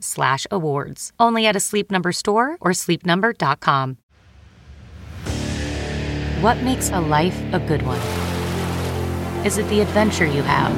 slash 0.00 0.46
awards. 0.50 1.12
Only 1.18 1.46
at 1.46 1.56
a 1.56 1.60
Sleep 1.60 1.90
Number 1.90 2.12
store 2.12 2.58
or 2.60 2.72
sleepnumber.com. 2.72 3.98
What 6.40 6.62
makes 6.62 6.90
a 6.90 7.00
life 7.00 7.36
a 7.52 7.58
good 7.58 7.82
one? 7.82 8.00
Is 9.44 9.58
it 9.58 9.68
the 9.68 9.80
adventure 9.80 10.26
you 10.26 10.42
have? 10.42 10.72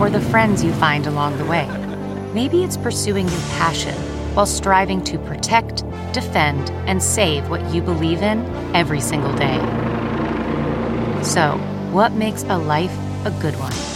Or 0.00 0.10
the 0.10 0.20
friends 0.20 0.62
you 0.62 0.72
find 0.74 1.06
along 1.06 1.38
the 1.38 1.46
way? 1.46 1.66
Maybe 2.34 2.62
it's 2.62 2.76
pursuing 2.76 3.28
your 3.28 3.40
passion 3.56 3.94
while 4.34 4.44
striving 4.44 5.02
to 5.04 5.18
protect, 5.20 5.84
defend, 6.12 6.68
and 6.86 7.02
save 7.02 7.48
what 7.48 7.64
you 7.72 7.80
believe 7.80 8.20
in 8.20 8.44
every 8.74 9.00
single 9.00 9.34
day. 9.34 9.58
So, 11.22 11.52
what 11.90 12.12
makes 12.12 12.42
a 12.42 12.58
life 12.58 12.94
a 13.24 13.30
good 13.40 13.54
one? 13.58 13.95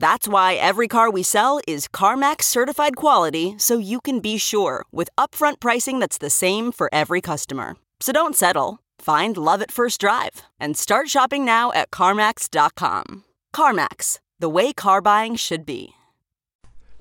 That's 0.00 0.26
why 0.26 0.54
every 0.54 0.88
car 0.88 1.10
we 1.10 1.22
sell 1.22 1.60
is 1.68 1.86
CarMax 1.86 2.44
certified 2.44 2.96
quality 2.96 3.54
so 3.58 3.76
you 3.76 4.00
can 4.00 4.20
be 4.20 4.38
sure 4.38 4.86
with 4.90 5.10
upfront 5.18 5.60
pricing 5.60 5.98
that's 5.98 6.16
the 6.16 6.30
same 6.30 6.72
for 6.72 6.88
every 6.90 7.20
customer. 7.20 7.76
So 8.00 8.10
don't 8.10 8.34
settle. 8.34 8.78
Find 8.98 9.36
love 9.36 9.60
at 9.60 9.70
first 9.70 10.00
drive 10.00 10.40
and 10.58 10.74
start 10.74 11.10
shopping 11.10 11.44
now 11.44 11.70
at 11.72 11.90
CarMax.com. 11.90 13.24
CarMax, 13.54 14.20
the 14.38 14.48
way 14.48 14.72
car 14.72 15.02
buying 15.02 15.36
should 15.36 15.66
be. 15.66 15.90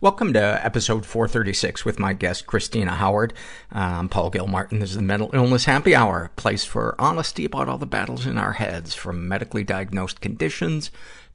Welcome 0.01 0.31
to 0.31 0.65
episode 0.65 1.05
436 1.05 1.83
with 1.83 1.99
my 1.99 2.13
guest, 2.13 2.47
Christina 2.47 2.91
Howard. 2.91 3.33
Uh, 3.73 3.99
I'm 3.99 4.07
Paul 4.07 4.29
Gilmartin. 4.29 4.79
This 4.79 4.91
is 4.91 4.95
the 4.95 5.01
Mental 5.01 5.29
Illness 5.33 5.65
Happy 5.65 5.93
Hour, 5.93 6.31
a 6.31 6.41
place 6.41 6.63
for 6.63 6.95
honesty 6.97 7.43
about 7.43 7.67
all 7.67 7.77
the 7.77 7.85
battles 7.85 8.25
in 8.25 8.37
our 8.37 8.53
heads, 8.53 8.93
from 8.93 9.27
medically 9.27 9.65
diagnosed 9.65 10.21
conditions, 10.21 10.89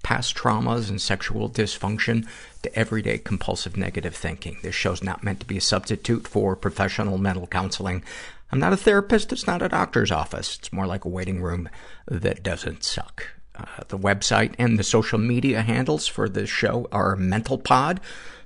past 0.04 0.36
traumas, 0.36 0.88
and 0.88 1.02
sexual 1.02 1.50
dysfunction 1.50 2.28
to 2.62 2.78
everyday 2.78 3.18
compulsive 3.18 3.76
negative 3.76 4.14
thinking. 4.14 4.58
This 4.62 4.76
show's 4.76 5.02
not 5.02 5.24
meant 5.24 5.40
to 5.40 5.46
be 5.46 5.56
a 5.56 5.60
substitute 5.60 6.28
for 6.28 6.54
professional 6.54 7.18
mental 7.18 7.48
counseling. 7.48 8.04
I'm 8.52 8.60
not 8.60 8.72
a 8.72 8.76
therapist. 8.76 9.32
It's 9.32 9.48
not 9.48 9.62
a 9.62 9.68
doctor's 9.68 10.12
office. 10.12 10.58
It's 10.58 10.72
more 10.72 10.86
like 10.86 11.04
a 11.04 11.08
waiting 11.08 11.42
room 11.42 11.68
that 12.06 12.44
doesn't 12.44 12.84
suck. 12.84 13.26
Uh, 13.56 13.82
the 13.88 13.98
website 13.98 14.54
and 14.58 14.78
the 14.78 14.84
social 14.84 15.18
media 15.18 15.62
handles 15.62 16.06
for 16.06 16.28
this 16.28 16.50
show 16.50 16.86
are 16.92 17.16
MentalPod. 17.16 17.98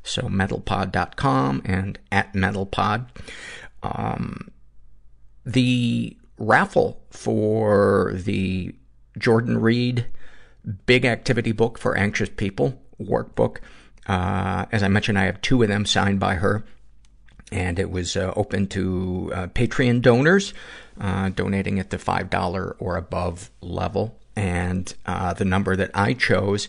So 0.03 0.23
mentalpod.com 0.23 1.63
and 1.65 1.99
at 2.11 2.33
mentalpod. 2.33 3.07
Um, 3.83 4.51
the 5.45 6.17
raffle 6.39 7.03
for 7.11 8.13
the 8.15 8.75
Jordan 9.19 9.61
Reed 9.61 10.07
Big 10.87 11.05
Activity 11.05 11.53
Book 11.53 11.79
for 11.79 11.97
Anxious 11.97 12.29
People 12.29 12.81
workbook. 13.01 13.59
Uh, 14.07 14.67
as 14.73 14.83
I 14.83 14.89
mentioned, 14.89 15.19
I 15.19 15.25
have 15.25 15.41
two 15.41 15.63
of 15.63 15.69
them 15.69 15.87
signed 15.87 16.21
by 16.21 16.37
her. 16.37 16.65
And 17.51 17.79
it 17.79 17.91
was 17.91 18.17
uh, 18.17 18.33
open 18.37 18.67
to 18.69 19.31
uh, 19.35 19.47
Patreon 19.49 20.03
donors, 20.03 20.53
uh, 21.01 21.31
donating 21.31 21.79
at 21.79 21.91
the 21.91 21.97
$5 21.97 22.75
or 22.79 22.97
above 22.97 23.51
level. 23.63 24.19
And 24.37 24.93
uh, 25.07 25.33
the 25.33 25.47
number 25.47 25.75
that 25.75 25.91
I 25.95 26.13
chose 26.13 26.69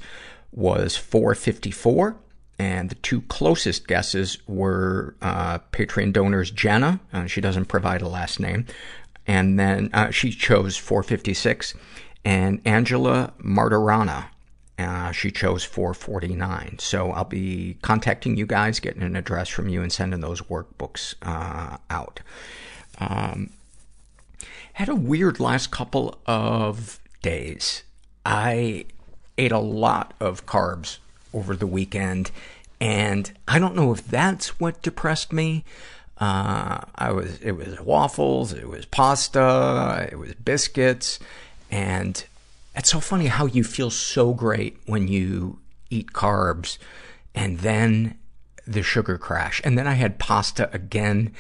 was 0.52 0.96
454 0.96 2.16
and 2.60 2.90
the 2.90 2.96
two 2.96 3.22
closest 3.22 3.88
guesses 3.88 4.38
were 4.46 5.16
uh, 5.22 5.60
Patreon 5.72 6.12
donors 6.12 6.52
Jenna, 6.52 7.00
uh, 7.14 7.26
she 7.26 7.40
doesn't 7.40 7.66
provide 7.66 8.02
a 8.02 8.10
last 8.10 8.40
name, 8.40 8.66
and 9.26 9.58
then 9.58 9.90
uh, 9.94 10.12
she 10.12 10.32
chose 10.32 10.76
456, 10.76 11.74
and 12.24 12.62
Angela 12.66 13.34
Martirana, 13.40 14.26
uh, 14.78 15.12
she 15.12 15.32
chose 15.32 15.64
449. 15.64 16.78
So 16.80 17.12
I'll 17.12 17.26
be 17.26 17.78
contacting 17.82 18.38
you 18.38 18.46
guys, 18.46 18.80
getting 18.80 19.04
an 19.04 19.16
address 19.16 19.50
from 19.50 19.70
you, 19.70 19.82
and 19.82 19.92
sending 19.92 20.22
those 20.22 20.42
workbooks 20.42 21.16
uh, 21.22 21.78
out. 21.90 22.22
Um, 23.00 23.52
had 24.74 24.90
a 24.90 24.96
weird 24.96 25.40
last 25.40 25.72
couple 25.72 26.20
of 26.26 27.00
days. 27.22 27.84
I 28.26 28.86
ate 29.38 29.52
a 29.52 29.60
lot 29.60 30.14
of 30.20 30.46
carbs 30.46 31.00
over 31.34 31.56
the 31.56 31.68
weekend. 31.68 32.32
And 32.82 33.32
I 33.48 33.60
don't 33.60 33.76
know 33.76 33.92
if 33.92 34.06
that's 34.08 34.60
what 34.60 34.82
depressed 34.82 35.34
me. 35.34 35.66
Uh, 36.18 36.82
I 36.96 37.12
was, 37.12 37.40
it 37.42 37.54
was 37.54 37.80
waffles, 37.80 38.52
it 38.52 38.68
was 38.68 38.86
pasta, 38.86 40.10
it 40.12 40.18
was 40.18 40.34
biscuits. 40.34 41.20
And 41.72 42.24
it's 42.76 42.90
so 42.90 43.00
funny 43.00 43.28
how 43.28 43.46
you 43.46 43.64
feel 43.64 43.90
so 43.90 44.34
great 44.34 44.78
when 44.86 45.08
you 45.08 45.60
eat 45.90 46.14
carbs 46.14 46.78
and 47.36 47.60
then 47.60 48.18
the 48.66 48.84
sugar 48.84 49.18
crash. 49.18 49.62
And 49.64 49.78
then 49.78 49.88
I 49.88 49.94
had 49.94 50.20
pasta 50.20 50.74
again. 50.74 51.34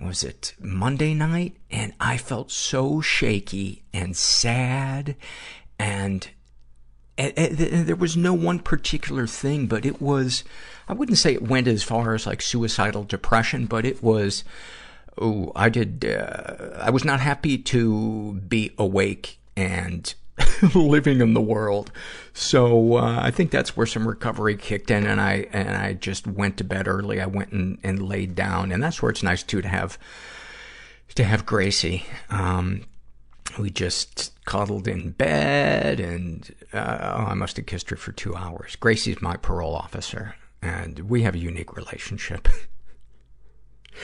Was 0.00 0.24
it 0.24 0.54
Monday 0.60 1.14
night? 1.14 1.56
And 1.70 1.94
I 2.00 2.16
felt 2.16 2.50
so 2.50 3.00
shaky 3.00 3.84
and 3.92 4.16
sad 4.16 5.16
and 5.78 6.28
there 7.16 7.96
was 7.96 8.16
no 8.16 8.34
one 8.34 8.58
particular 8.58 9.26
thing, 9.26 9.66
but 9.66 9.86
it 9.86 10.02
was, 10.02 10.42
I 10.88 10.94
wouldn't 10.94 11.18
say 11.18 11.32
it 11.32 11.42
went 11.42 11.68
as 11.68 11.82
far 11.82 12.14
as 12.14 12.26
like 12.26 12.42
suicidal 12.42 13.04
depression, 13.04 13.66
but 13.66 13.84
it 13.84 14.02
was, 14.02 14.42
oh, 15.16 15.52
I 15.54 15.68
did, 15.68 16.04
uh, 16.04 16.76
I 16.80 16.90
was 16.90 17.04
not 17.04 17.20
happy 17.20 17.56
to 17.58 18.34
be 18.48 18.72
awake 18.78 19.38
and 19.56 20.14
living 20.74 21.20
in 21.20 21.34
the 21.34 21.40
world. 21.40 21.92
So, 22.32 22.96
uh, 22.96 23.20
I 23.22 23.30
think 23.30 23.50
that's 23.50 23.76
where 23.76 23.86
some 23.86 24.06
recovery 24.06 24.56
kicked 24.56 24.90
in 24.90 25.06
and 25.06 25.20
I, 25.20 25.46
and 25.52 25.70
I 25.70 25.94
just 25.94 26.26
went 26.26 26.56
to 26.58 26.64
bed 26.64 26.88
early. 26.88 27.20
I 27.20 27.26
went 27.26 27.52
and, 27.52 27.78
and 27.82 28.02
laid 28.08 28.34
down 28.34 28.72
and 28.72 28.82
that's 28.82 29.00
where 29.00 29.10
it's 29.10 29.22
nice 29.22 29.42
too 29.42 29.62
to 29.62 29.68
have, 29.68 29.98
to 31.14 31.24
have 31.24 31.46
Gracie. 31.46 32.04
Um, 32.30 32.86
we 33.58 33.70
just 33.70 34.32
cuddled 34.44 34.88
in 34.88 35.10
bed 35.10 36.00
and 36.00 36.52
uh, 36.72 37.14
oh, 37.16 37.24
I 37.26 37.34
must 37.34 37.56
have 37.56 37.66
kissed 37.66 37.90
her 37.90 37.96
for 37.96 38.12
two 38.12 38.34
hours. 38.34 38.76
Gracie's 38.76 39.22
my 39.22 39.36
parole 39.36 39.74
officer, 39.74 40.34
and 40.60 40.98
we 41.00 41.22
have 41.22 41.34
a 41.34 41.38
unique 41.38 41.76
relationship. 41.76 42.48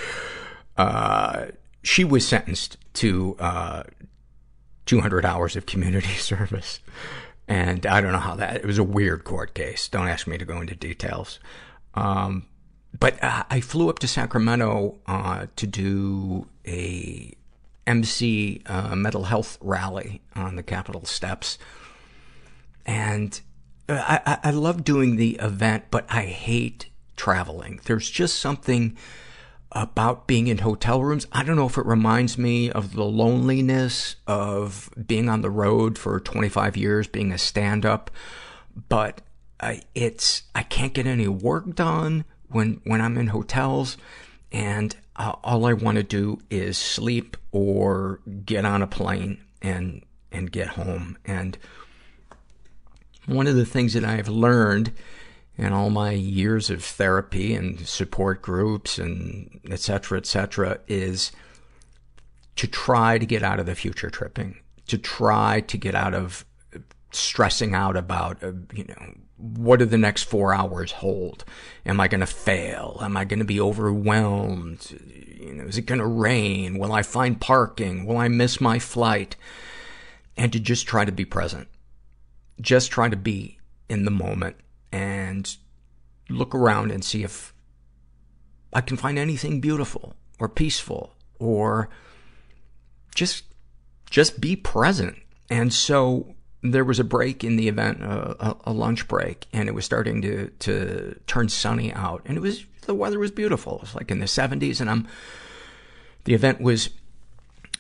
uh, 0.76 1.46
she 1.82 2.04
was 2.04 2.26
sentenced 2.26 2.76
to 2.94 3.36
uh, 3.38 3.82
200 4.86 5.24
hours 5.24 5.56
of 5.56 5.66
community 5.66 6.08
service. 6.14 6.80
And 7.48 7.84
I 7.84 8.00
don't 8.00 8.12
know 8.12 8.18
how 8.18 8.36
that, 8.36 8.56
it 8.56 8.64
was 8.64 8.78
a 8.78 8.84
weird 8.84 9.24
court 9.24 9.54
case. 9.54 9.88
Don't 9.88 10.08
ask 10.08 10.26
me 10.26 10.38
to 10.38 10.44
go 10.44 10.60
into 10.60 10.76
details. 10.76 11.40
Um, 11.94 12.46
but 12.98 13.22
uh, 13.22 13.44
I 13.50 13.60
flew 13.60 13.88
up 13.88 13.98
to 14.00 14.08
Sacramento 14.08 14.98
uh, 15.06 15.46
to 15.56 15.66
do 15.66 16.46
a 16.66 17.34
MC 17.86 18.62
a 18.66 18.94
mental 18.94 19.24
health 19.24 19.58
rally 19.60 20.22
on 20.36 20.56
the 20.56 20.62
Capitol 20.62 21.04
steps. 21.04 21.58
And 22.86 23.40
I, 23.88 24.20
I, 24.24 24.48
I 24.48 24.50
love 24.52 24.84
doing 24.84 25.16
the 25.16 25.36
event, 25.40 25.84
but 25.90 26.06
I 26.08 26.22
hate 26.22 26.88
traveling. 27.16 27.80
There's 27.84 28.08
just 28.08 28.38
something 28.38 28.96
about 29.72 30.26
being 30.26 30.48
in 30.48 30.58
hotel 30.58 31.02
rooms. 31.02 31.26
I 31.32 31.44
don't 31.44 31.56
know 31.56 31.66
if 31.66 31.78
it 31.78 31.86
reminds 31.86 32.36
me 32.36 32.70
of 32.70 32.94
the 32.94 33.04
loneliness 33.04 34.16
of 34.26 34.90
being 35.06 35.28
on 35.28 35.42
the 35.42 35.50
road 35.50 35.96
for 35.96 36.18
25 36.18 36.76
years, 36.76 37.06
being 37.06 37.32
a 37.32 37.38
stand-up, 37.38 38.10
but 38.88 39.20
I, 39.60 39.82
it's, 39.94 40.42
I 40.54 40.62
can't 40.62 40.94
get 40.94 41.06
any 41.06 41.28
work 41.28 41.74
done 41.74 42.24
when, 42.48 42.80
when 42.84 43.00
I'm 43.00 43.16
in 43.16 43.28
hotels 43.28 43.96
and 44.52 44.96
uh, 45.16 45.34
all 45.44 45.66
I 45.66 45.72
want 45.74 45.96
to 45.96 46.02
do 46.02 46.40
is 46.50 46.76
sleep 46.76 47.36
or 47.52 48.20
get 48.44 48.64
on 48.64 48.82
a 48.82 48.86
plane 48.86 49.40
and, 49.62 50.02
and 50.32 50.50
get 50.50 50.68
home. 50.68 51.18
And 51.24 51.56
one 53.26 53.46
of 53.46 53.54
the 53.54 53.66
things 53.66 53.94
that 53.94 54.04
I've 54.04 54.28
learned 54.28 54.92
in 55.60 55.74
all 55.74 55.90
my 55.90 56.12
years 56.12 56.70
of 56.70 56.82
therapy 56.82 57.54
and 57.54 57.86
support 57.86 58.40
groups 58.40 58.98
and 58.98 59.60
et 59.70 59.78
cetera, 59.78 60.16
et 60.16 60.24
cetera, 60.24 60.78
is 60.88 61.32
to 62.56 62.66
try 62.66 63.18
to 63.18 63.26
get 63.26 63.42
out 63.42 63.60
of 63.60 63.66
the 63.66 63.74
future 63.74 64.08
tripping, 64.08 64.58
to 64.86 64.96
try 64.96 65.60
to 65.60 65.76
get 65.76 65.94
out 65.94 66.14
of 66.14 66.46
stressing 67.12 67.74
out 67.74 67.94
about, 67.94 68.42
uh, 68.42 68.52
you 68.72 68.84
know, 68.84 69.14
what 69.36 69.80
do 69.80 69.84
the 69.84 69.98
next 69.98 70.22
four 70.22 70.54
hours 70.54 70.92
hold? 70.92 71.44
Am 71.84 72.00
I 72.00 72.08
going 72.08 72.20
to 72.20 72.26
fail? 72.26 72.98
Am 73.02 73.14
I 73.14 73.26
going 73.26 73.40
to 73.40 73.44
be 73.44 73.60
overwhelmed? 73.60 74.98
You 75.38 75.54
know, 75.54 75.64
is 75.64 75.76
it 75.76 75.86
going 75.86 76.00
to 76.00 76.06
rain? 76.06 76.78
Will 76.78 76.92
I 76.92 77.02
find 77.02 77.38
parking? 77.38 78.06
Will 78.06 78.16
I 78.16 78.28
miss 78.28 78.62
my 78.62 78.78
flight? 78.78 79.36
And 80.38 80.50
to 80.54 80.60
just 80.60 80.86
try 80.86 81.04
to 81.04 81.12
be 81.12 81.26
present. 81.26 81.68
Just 82.62 82.90
try 82.90 83.10
to 83.10 83.16
be 83.16 83.58
in 83.90 84.06
the 84.06 84.10
moment 84.10 84.56
and 84.92 85.56
look 86.28 86.54
around 86.54 86.90
and 86.90 87.04
see 87.04 87.22
if 87.22 87.54
I 88.72 88.80
can 88.80 88.96
find 88.96 89.18
anything 89.18 89.60
beautiful 89.60 90.14
or 90.38 90.48
peaceful 90.48 91.14
or 91.38 91.88
just, 93.14 93.44
just 94.08 94.40
be 94.40 94.56
present. 94.56 95.16
And 95.48 95.72
so 95.72 96.34
there 96.62 96.84
was 96.84 96.98
a 96.98 97.04
break 97.04 97.42
in 97.42 97.56
the 97.56 97.68
event, 97.68 98.02
uh, 98.02 98.34
a, 98.38 98.56
a 98.64 98.72
lunch 98.72 99.08
break, 99.08 99.46
and 99.52 99.68
it 99.68 99.72
was 99.72 99.84
starting 99.84 100.22
to, 100.22 100.50
to 100.60 101.18
turn 101.26 101.48
sunny 101.48 101.92
out. 101.92 102.22
And 102.26 102.36
it 102.36 102.40
was, 102.40 102.64
the 102.82 102.94
weather 102.94 103.18
was 103.18 103.30
beautiful. 103.30 103.76
It 103.76 103.80
was 103.82 103.94
like 103.94 104.10
in 104.10 104.20
the 104.20 104.26
70s, 104.26 104.80
and 104.80 104.90
I'm, 104.90 105.08
the 106.24 106.34
event 106.34 106.60
was, 106.60 106.90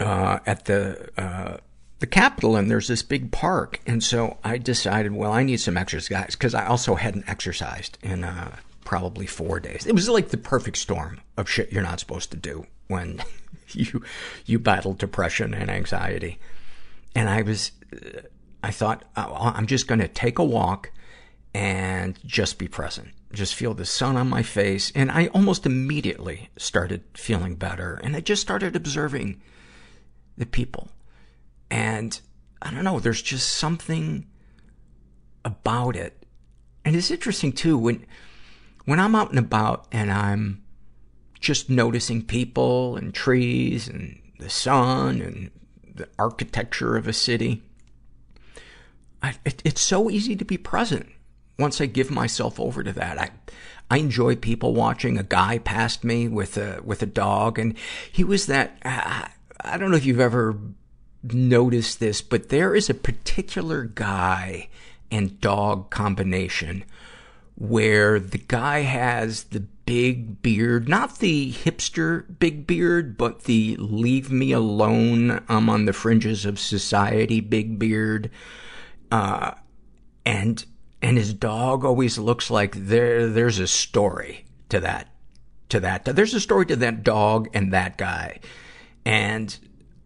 uh, 0.00 0.40
at 0.46 0.64
the, 0.64 1.10
uh, 1.20 1.58
the 2.00 2.06
Capitol, 2.06 2.56
and 2.56 2.70
there's 2.70 2.88
this 2.88 3.02
big 3.02 3.30
park. 3.30 3.80
And 3.86 4.02
so 4.02 4.38
I 4.42 4.58
decided, 4.58 5.12
well, 5.12 5.32
I 5.32 5.42
need 5.42 5.60
some 5.60 5.76
exercise, 5.76 6.32
because 6.34 6.54
I 6.54 6.66
also 6.66 6.96
hadn't 6.96 7.28
exercised 7.28 7.98
in, 8.02 8.24
uh, 8.24 8.56
probably 8.84 9.26
four 9.26 9.60
days. 9.60 9.86
It 9.86 9.94
was 9.94 10.08
like 10.08 10.30
the 10.30 10.36
perfect 10.36 10.76
storm 10.76 11.20
of 11.36 11.48
shit 11.48 11.70
you're 11.70 11.82
not 11.82 12.00
supposed 12.00 12.30
to 12.32 12.36
do 12.36 12.66
when 12.88 13.22
you, 13.68 14.02
you 14.46 14.58
battle 14.58 14.94
depression 14.94 15.54
and 15.54 15.70
anxiety. 15.70 16.38
And 17.14 17.28
I 17.28 17.42
was, 17.42 17.72
uh, 17.94 18.22
I 18.64 18.70
thought, 18.72 19.04
oh, 19.16 19.52
I'm 19.54 19.66
just 19.66 19.86
gonna 19.86 20.08
take 20.08 20.38
a 20.38 20.44
walk 20.44 20.90
and 21.54 22.18
just 22.24 22.58
be 22.58 22.66
present. 22.66 23.08
Just 23.32 23.54
feel 23.54 23.74
the 23.74 23.84
sun 23.84 24.16
on 24.16 24.28
my 24.28 24.42
face. 24.42 24.90
And 24.94 25.10
I 25.10 25.28
almost 25.28 25.66
immediately 25.66 26.48
started 26.56 27.02
feeling 27.14 27.54
better. 27.54 28.00
And 28.02 28.16
I 28.16 28.20
just 28.20 28.42
started 28.42 28.74
observing 28.74 29.40
the 30.36 30.46
people. 30.46 30.90
And 31.70 32.20
I 32.60 32.70
don't 32.70 32.84
know, 32.84 32.98
there's 32.98 33.22
just 33.22 33.54
something 33.54 34.26
about 35.44 35.96
it. 35.96 36.26
And 36.84 36.96
it's 36.96 37.10
interesting 37.10 37.52
too, 37.52 37.78
when, 37.78 38.04
when 38.84 38.98
I'm 38.98 39.14
out 39.14 39.30
and 39.30 39.38
about 39.38 39.86
and 39.92 40.10
I'm 40.10 40.62
just 41.40 41.70
noticing 41.70 42.22
people 42.22 42.96
and 42.96 43.14
trees 43.14 43.88
and 43.88 44.20
the 44.38 44.50
sun 44.50 45.20
and 45.20 45.50
the 45.94 46.08
architecture 46.18 46.96
of 46.96 47.06
a 47.06 47.12
city, 47.12 47.62
I, 49.22 49.36
it, 49.44 49.62
it's 49.64 49.80
so 49.80 50.10
easy 50.10 50.34
to 50.36 50.44
be 50.44 50.58
present 50.58 51.08
once 51.58 51.80
I 51.80 51.86
give 51.86 52.10
myself 52.10 52.58
over 52.58 52.82
to 52.82 52.92
that. 52.92 53.18
I, 53.18 53.30
I 53.90 53.98
enjoy 53.98 54.36
people 54.36 54.74
watching. 54.74 55.18
A 55.18 55.22
guy 55.22 55.58
passed 55.58 56.04
me 56.04 56.26
with 56.26 56.56
a, 56.56 56.80
with 56.82 57.02
a 57.02 57.06
dog 57.06 57.58
and 57.58 57.76
he 58.10 58.24
was 58.24 58.46
that, 58.46 58.78
I 58.84 59.76
don't 59.76 59.90
know 59.90 59.96
if 59.96 60.06
you've 60.06 60.20
ever 60.20 60.58
noticed 61.22 62.00
this, 62.00 62.22
but 62.22 62.48
there 62.48 62.74
is 62.74 62.88
a 62.88 62.94
particular 62.94 63.84
guy 63.84 64.68
and 65.10 65.40
dog 65.40 65.90
combination 65.90 66.84
where 67.56 68.18
the 68.18 68.38
guy 68.38 68.80
has 68.80 69.44
the 69.44 69.60
big 69.84 70.40
beard, 70.40 70.88
not 70.88 71.18
the 71.18 71.52
hipster 71.52 72.24
big 72.38 72.66
beard, 72.66 73.18
but 73.18 73.44
the 73.44 73.76
leave 73.78 74.30
me 74.30 74.52
alone, 74.52 75.42
I'm 75.48 75.68
on 75.68 75.84
the 75.84 75.92
fringes 75.92 76.46
of 76.46 76.58
society 76.58 77.40
big 77.40 77.78
beard 77.78 78.30
uh, 79.10 79.52
and, 80.24 80.64
and 81.02 81.16
his 81.16 81.34
dog 81.34 81.84
always 81.84 82.18
looks 82.18 82.50
like 82.50 82.74
there, 82.76 83.26
there's 83.28 83.58
a 83.58 83.66
story 83.66 84.44
to 84.68 84.80
that, 84.80 85.08
to 85.68 85.80
that. 85.80 86.04
There's 86.04 86.34
a 86.34 86.40
story 86.40 86.66
to 86.66 86.76
that 86.76 87.02
dog 87.02 87.48
and 87.52 87.72
that 87.72 87.98
guy. 87.98 88.40
And 89.04 89.56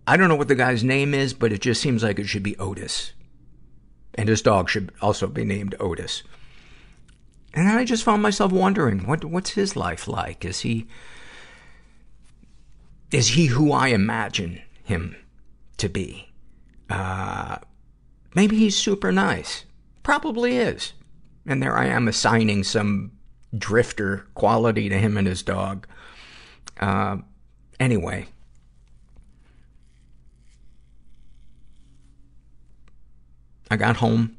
I 0.06 0.16
don't 0.16 0.28
know 0.28 0.36
what 0.36 0.48
the 0.48 0.54
guy's 0.54 0.84
name 0.84 1.14
is, 1.14 1.32
but 1.34 1.52
it 1.52 1.60
just 1.60 1.80
seems 1.80 2.02
like 2.02 2.18
it 2.18 2.26
should 2.28 2.42
be 2.42 2.56
Otis. 2.58 3.12
And 4.14 4.28
his 4.28 4.42
dog 4.42 4.68
should 4.68 4.92
also 5.00 5.26
be 5.26 5.44
named 5.44 5.74
Otis. 5.80 6.22
And 7.54 7.66
then 7.66 7.76
I 7.76 7.84
just 7.84 8.04
found 8.04 8.22
myself 8.22 8.52
wondering, 8.52 9.06
what, 9.06 9.24
what's 9.24 9.50
his 9.50 9.76
life 9.76 10.06
like? 10.06 10.44
Is 10.44 10.60
he, 10.60 10.86
is 13.10 13.28
he 13.28 13.46
who 13.46 13.72
I 13.72 13.88
imagine 13.88 14.60
him 14.82 15.16
to 15.78 15.88
be? 15.88 16.32
Uh, 16.90 17.58
Maybe 18.34 18.56
he's 18.56 18.76
super 18.76 19.12
nice. 19.12 19.64
Probably 20.02 20.56
is. 20.56 20.92
And 21.46 21.62
there 21.62 21.76
I 21.76 21.86
am 21.86 22.08
assigning 22.08 22.64
some 22.64 23.12
drifter 23.56 24.26
quality 24.34 24.88
to 24.88 24.98
him 24.98 25.16
and 25.16 25.26
his 25.26 25.42
dog. 25.42 25.86
Uh, 26.80 27.18
anyway. 27.78 28.26
I 33.74 33.76
got 33.76 33.96
home, 33.96 34.36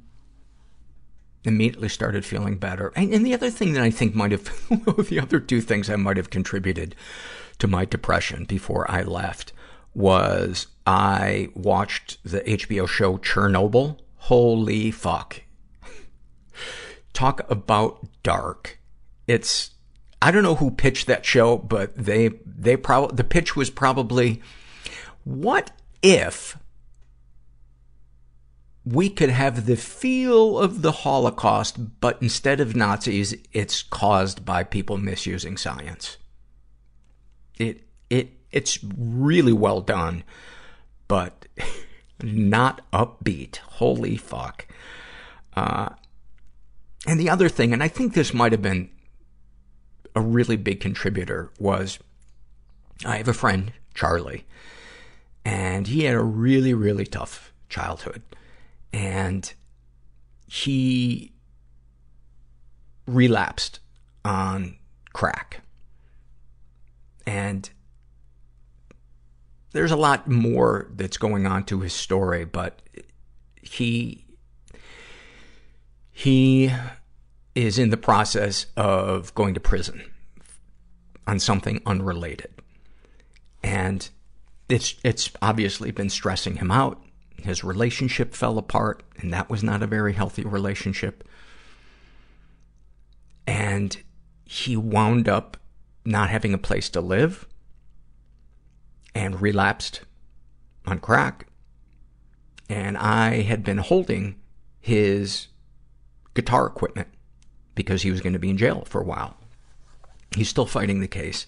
immediately 1.44 1.89
started 1.89 2.24
feeling 2.24 2.58
better. 2.58 2.94
And, 2.96 3.13
and 3.13 3.25
the 3.25 3.34
other 3.34 3.50
thing 3.50 3.74
that 3.74 3.84
I 3.84 3.92
think 3.92 4.15
might 4.15 4.32
have, 4.32 4.46
the 5.10 5.20
other 5.22 5.42
two 5.42 5.60
things 5.60 5.89
I 5.89 5.98
might 5.98 6.15
have 6.15 6.30
contributed 6.30 6.96
to 7.60 7.68
my 7.68 7.84
depression 7.84 8.46
before 8.46 8.89
I 8.89 9.01
left 9.01 9.51
was 9.94 10.68
I 10.88 11.50
watched 11.54 12.18
the 12.24 12.39
HBO 12.39 12.88
show 12.88 13.18
Chernobyl. 13.18 14.00
Holy 14.15 14.89
fuck. 14.89 15.42
Talk 17.13 17.42
about 17.51 18.08
dark. 18.24 18.80
It's, 19.27 19.72
I 20.22 20.32
don't 20.32 20.44
know 20.44 20.56
who 20.56 20.72
pitched 20.72 21.08
that 21.08 21.25
show, 21.25 21.58
but 21.58 21.94
they, 21.98 22.30
they 22.46 22.77
probably, 22.77 23.18
the 23.18 23.25
pitch 23.25 23.58
was 23.58 23.70
probably, 23.70 24.42
what 25.25 25.72
if 26.01 26.58
we 28.86 29.10
could 29.10 29.32
have 29.32 29.65
the 29.65 29.75
feel 29.75 30.60
of 30.60 30.84
the 30.84 30.92
Holocaust, 30.92 32.00
but 32.00 32.22
instead 32.22 32.60
of 32.60 32.75
Nazis, 32.75 33.34
it's 33.51 33.82
caused 33.82 34.46
by 34.46 34.63
people 34.63 34.98
misusing 34.98 35.58
science. 35.58 36.18
It, 37.58 37.82
it, 38.12 38.30
it's 38.51 38.80
really 38.96 39.54
well 39.54 39.82
done, 39.82 40.24
but 41.08 41.48
not 42.22 42.82
upbeat. 42.92 43.58
Holy 43.58 44.18
fuck. 44.18 44.68
Uh, 45.56 45.89
and 47.08 47.20
the 47.20 47.30
other 47.30 47.50
thing, 47.50 47.74
and 47.74 47.82
I 47.82 47.88
think 47.88 48.13
this 48.13 48.34
might 48.34 48.51
have 48.51 48.62
been 48.62 48.89
a 50.15 50.22
really 50.22 50.58
big 50.58 50.80
contributor, 50.80 51.51
was 51.60 51.98
I 53.04 53.18
have 53.18 53.27
a 53.27 53.34
friend, 53.34 53.74
Charlie, 53.96 54.46
and 55.44 55.88
he 55.88 56.04
had 56.04 56.15
a 56.15 56.24
really, 56.24 56.74
really 56.75 57.06
tough 57.06 57.51
childhood. 57.68 58.22
And 58.96 59.54
he 60.48 61.34
relapsed 63.06 63.82
on 64.24 64.78
crack. 65.12 65.62
And 67.28 67.70
there's 69.74 69.92
a 69.92 69.98
lot 69.98 70.30
more 70.30 70.88
that's 70.96 71.18
going 71.18 71.46
on 71.46 71.66
to 71.66 71.82
his 71.82 71.92
story, 71.92 72.46
but 72.46 72.82
he, 73.62 74.25
he 76.14 76.72
is 77.54 77.78
in 77.78 77.90
the 77.90 77.98
process 77.98 78.68
of 78.78 79.36
going 79.36 79.56
to 79.56 79.60
prison 79.60 80.10
on 81.28 81.40
something 81.40 81.82
unrelated. 81.86 82.54
And 83.62 84.10
it's, 84.70 84.96
it's 85.04 85.30
obviously 85.42 85.92
been 85.92 86.10
stressing 86.10 86.56
him 86.56 86.72
out. 86.72 87.05
His 87.46 87.64
relationship 87.64 88.34
fell 88.34 88.58
apart, 88.58 89.04
and 89.18 89.32
that 89.32 89.50
was 89.50 89.64
not 89.64 89.84
a 89.84 89.88
very 89.88 90.14
healthy 90.14 90.44
relationship. 90.44 91.24
And 93.46 93.96
he 94.46 94.75
wound 94.75 95.30
up 95.30 95.58
not 96.04 96.32
having 96.32 96.56
a 96.56 96.58
place 96.58 96.90
to 96.90 97.02
live 97.02 97.48
and 99.14 99.42
relapsed 99.42 100.02
on 100.88 100.98
crack. 101.00 101.46
And 102.68 102.98
I 102.98 103.44
had 103.44 103.64
been 103.64 103.78
holding 103.78 104.40
his 104.80 105.48
guitar 106.34 106.66
equipment 106.66 107.10
because 107.75 108.02
he 108.02 108.10
was 108.10 108.22
going 108.22 108.34
to 108.34 108.40
be 108.40 108.50
in 108.50 108.58
jail 108.58 108.86
for 108.88 109.02
a 109.02 109.06
while. 109.06 109.38
He's 110.36 110.50
still 110.50 110.66
fighting 110.66 111.00
the 111.00 111.08
case, 111.08 111.46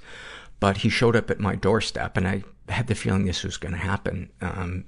but 0.60 0.78
he 0.78 0.90
showed 0.90 1.16
up 1.16 1.32
at 1.32 1.40
my 1.40 1.56
doorstep 1.56 2.18
and 2.18 2.28
I 2.28 2.44
had 2.70 2.86
the 2.86 2.94
feeling 2.94 3.26
this 3.26 3.44
was 3.44 3.58
going 3.58 3.74
to 3.74 3.80
happen, 3.80 4.32
um, 4.42 4.86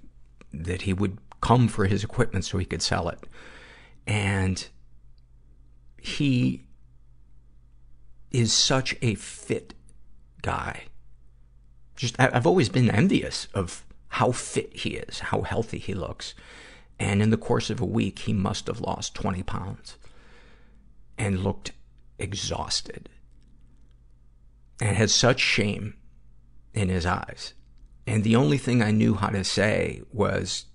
that 0.53 0.83
he 0.83 0.93
would 0.93 1.17
come 1.41 1.67
for 1.67 1.85
his 1.85 2.03
equipment 2.03 2.45
so 2.45 2.57
he 2.57 2.65
could 2.65 2.81
sell 2.81 3.09
it. 3.09 3.27
And 4.05 4.67
he 6.01 6.65
is 8.31 8.53
such 8.53 8.95
a 9.01 9.15
fit 9.15 9.73
guy. 10.41 10.83
Just, 11.95 12.19
I've 12.19 12.47
always 12.47 12.69
been 12.69 12.89
envious 12.89 13.47
of 13.53 13.85
how 14.09 14.31
fit 14.31 14.75
he 14.75 14.91
is, 14.91 15.19
how 15.19 15.41
healthy 15.41 15.77
he 15.77 15.93
looks. 15.93 16.33
And 16.99 17.21
in 17.21 17.29
the 17.29 17.37
course 17.37 17.69
of 17.69 17.79
a 17.79 17.85
week, 17.85 18.19
he 18.19 18.33
must 18.33 18.67
have 18.67 18.81
lost 18.81 19.15
20 19.15 19.43
pounds 19.43 19.97
and 21.17 21.43
looked 21.43 21.71
exhausted 22.17 23.09
and 24.81 24.95
had 24.95 25.09
such 25.09 25.39
shame 25.39 25.95
in 26.73 26.89
his 26.89 27.05
eyes. 27.05 27.53
And 28.07 28.23
the 28.23 28.35
only 28.35 28.57
thing 28.57 28.81
I 28.81 28.91
knew 28.91 29.15
how 29.15 29.29
to 29.29 29.43
say 29.43 30.01
was, 30.11 30.65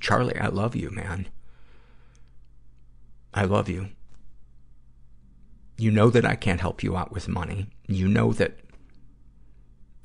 Charlie, 0.00 0.38
I 0.38 0.46
love 0.46 0.76
you, 0.76 0.90
man. 0.90 1.28
I 3.34 3.44
love 3.44 3.68
you. 3.68 3.88
You 5.76 5.90
know 5.90 6.10
that 6.10 6.24
I 6.24 6.36
can't 6.36 6.60
help 6.60 6.82
you 6.82 6.96
out 6.96 7.12
with 7.12 7.28
money. 7.28 7.68
You 7.88 8.06
know 8.06 8.32
that 8.34 8.58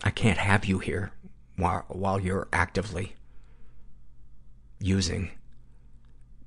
I 0.03 0.09
can't 0.09 0.37
have 0.39 0.65
you 0.65 0.79
here 0.79 1.11
while, 1.55 1.85
while 1.89 2.19
you're 2.19 2.47
actively 2.53 3.15
using. 4.79 5.31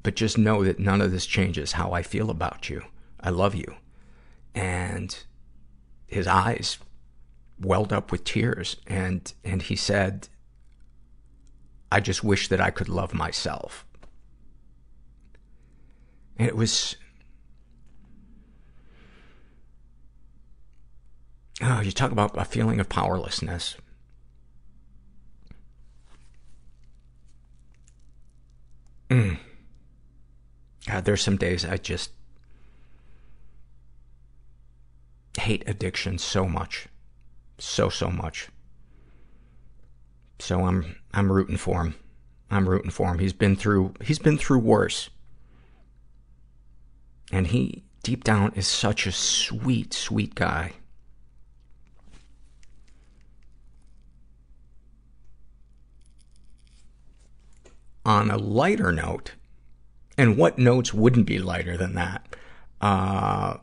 But 0.02 0.16
just 0.16 0.38
know 0.38 0.64
that 0.64 0.78
none 0.78 1.00
of 1.00 1.12
this 1.12 1.26
changes 1.26 1.72
how 1.72 1.92
I 1.92 2.02
feel 2.02 2.30
about 2.30 2.70
you. 2.70 2.82
I 3.20 3.30
love 3.30 3.54
you. 3.54 3.76
And 4.54 5.16
his 6.06 6.26
eyes 6.26 6.78
welled 7.60 7.92
up 7.92 8.10
with 8.10 8.24
tears 8.24 8.76
and, 8.86 9.32
and 9.44 9.62
he 9.62 9.76
said, 9.76 10.28
I 11.92 12.00
just 12.00 12.24
wish 12.24 12.48
that 12.48 12.60
I 12.60 12.70
could 12.70 12.88
love 12.88 13.12
myself. 13.12 13.84
And 16.38 16.48
it 16.48 16.56
was, 16.56 16.96
oh, 21.60 21.80
you 21.80 21.92
talk 21.92 22.12
about 22.12 22.38
a 22.38 22.44
feeling 22.44 22.80
of 22.80 22.88
powerlessness. 22.88 23.76
Mm. 29.10 29.38
God, 30.86 31.04
there's 31.04 31.22
some 31.22 31.36
days 31.36 31.64
I 31.64 31.76
just 31.76 32.12
hate 35.38 35.64
addiction 35.66 36.18
so 36.18 36.46
much. 36.46 36.86
So, 37.60 37.90
so 37.90 38.10
much. 38.10 38.48
So 40.38 40.64
I'm, 40.64 40.96
I'm 41.12 41.30
rooting 41.30 41.58
for 41.58 41.82
him. 41.82 41.94
I'm 42.50 42.68
rooting 42.68 42.90
for 42.90 43.08
him. 43.08 43.18
He's 43.18 43.34
been 43.34 43.54
through, 43.54 43.94
he's 44.00 44.18
been 44.18 44.38
through 44.38 44.60
worse. 44.60 45.10
And 47.30 47.48
he, 47.48 47.84
deep 48.02 48.24
down, 48.24 48.52
is 48.56 48.66
such 48.66 49.06
a 49.06 49.12
sweet, 49.12 49.92
sweet 49.92 50.34
guy. 50.34 50.72
On 58.04 58.30
a 58.30 58.38
lighter 58.38 58.90
note, 58.90 59.34
and 60.16 60.36
what 60.36 60.58
notes 60.58 60.92
wouldn't 60.94 61.26
be 61.26 61.38
lighter 61.38 61.76
than 61.76 61.94
that? 61.94 62.34
Uh, 62.80 63.58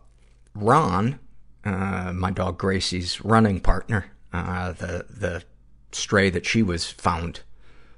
Ron, 0.54 1.20
uh, 1.67 2.13
my 2.13 2.31
dog 2.31 2.57
Gracie's 2.57 3.24
running 3.25 3.59
partner, 3.59 4.05
uh, 4.31 4.71
the, 4.71 5.05
the 5.09 5.43
stray 5.91 6.29
that 6.29 6.45
she 6.45 6.63
was 6.63 6.89
found 6.89 7.41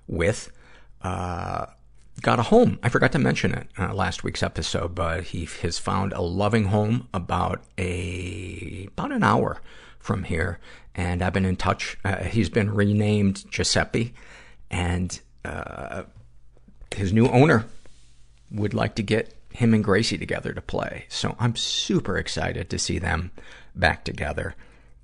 with, 0.07 0.51
uh, 1.03 1.67
got 2.21 2.39
a 2.39 2.43
home. 2.43 2.79
I 2.81 2.89
forgot 2.89 3.11
to 3.11 3.19
mention 3.19 3.53
it, 3.53 3.67
uh, 3.77 3.93
last 3.93 4.23
week's 4.23 4.41
episode, 4.41 4.95
but 4.95 5.25
he 5.25 5.47
has 5.61 5.77
found 5.77 6.13
a 6.13 6.21
loving 6.21 6.65
home 6.65 7.07
about 7.13 7.63
a, 7.77 8.87
about 8.87 9.11
an 9.11 9.23
hour 9.23 9.61
from 9.99 10.23
here. 10.23 10.57
And 10.95 11.21
I've 11.21 11.33
been 11.33 11.45
in 11.45 11.55
touch. 11.55 11.97
Uh, 12.03 12.23
he's 12.23 12.49
been 12.49 12.73
renamed 12.73 13.49
Giuseppe 13.51 14.15
and, 14.71 15.19
uh, 15.45 16.03
his 16.95 17.13
new 17.13 17.27
owner 17.27 17.67
would 18.49 18.73
like 18.73 18.95
to 18.95 19.03
get 19.03 19.35
him 19.53 19.75
and 19.75 19.83
Gracie 19.83 20.17
together 20.17 20.53
to 20.53 20.61
play. 20.61 21.05
So 21.07 21.35
I'm 21.39 21.55
super 21.55 22.17
excited 22.17 22.69
to 22.71 22.79
see 22.79 22.97
them 22.97 23.31
back 23.75 24.03
together. 24.03 24.55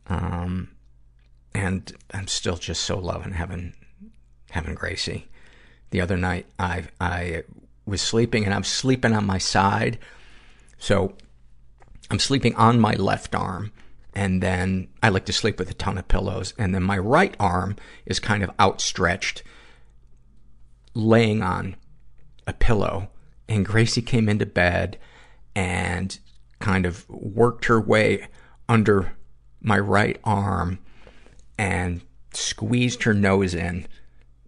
Um, 0.07 0.69
and 1.53 1.91
I'm 2.11 2.27
still 2.27 2.57
just 2.57 2.83
so 2.83 2.97
loving 2.97 3.33
having, 3.33 3.73
having 4.51 4.75
Gracie. 4.75 5.27
The 5.91 6.01
other 6.01 6.17
night, 6.17 6.47
I, 6.59 6.85
I 6.99 7.43
was 7.85 8.01
sleeping 8.01 8.45
and 8.45 8.53
I'm 8.53 8.63
sleeping 8.63 9.13
on 9.13 9.25
my 9.25 9.37
side. 9.37 9.99
So 10.77 11.13
I'm 12.11 12.19
sleeping 12.19 12.55
on 12.55 12.79
my 12.79 12.93
left 12.93 13.35
arm. 13.35 13.71
And 14.13 14.41
then 14.41 14.87
I 15.03 15.09
like 15.09 15.25
to 15.25 15.33
sleep 15.33 15.59
with 15.59 15.69
a 15.69 15.73
ton 15.73 15.97
of 15.97 16.07
pillows. 16.07 16.53
And 16.57 16.73
then 16.73 16.83
my 16.83 16.97
right 16.97 17.35
arm 17.39 17.75
is 18.05 18.19
kind 18.19 18.43
of 18.43 18.51
outstretched, 18.59 19.43
laying 20.93 21.41
on 21.41 21.75
a 22.47 22.53
pillow 22.53 23.09
and 23.47 23.65
Gracie 23.65 24.01
came 24.01 24.27
into 24.27 24.45
bed 24.45 24.97
and 25.55 26.17
kind 26.59 26.85
of 26.85 27.07
worked 27.09 27.65
her 27.65 27.79
way 27.79 28.27
under 28.67 29.13
my 29.61 29.79
right 29.79 30.19
arm 30.23 30.79
and 31.57 32.01
squeezed 32.33 33.03
her 33.03 33.13
nose 33.13 33.53
in 33.53 33.87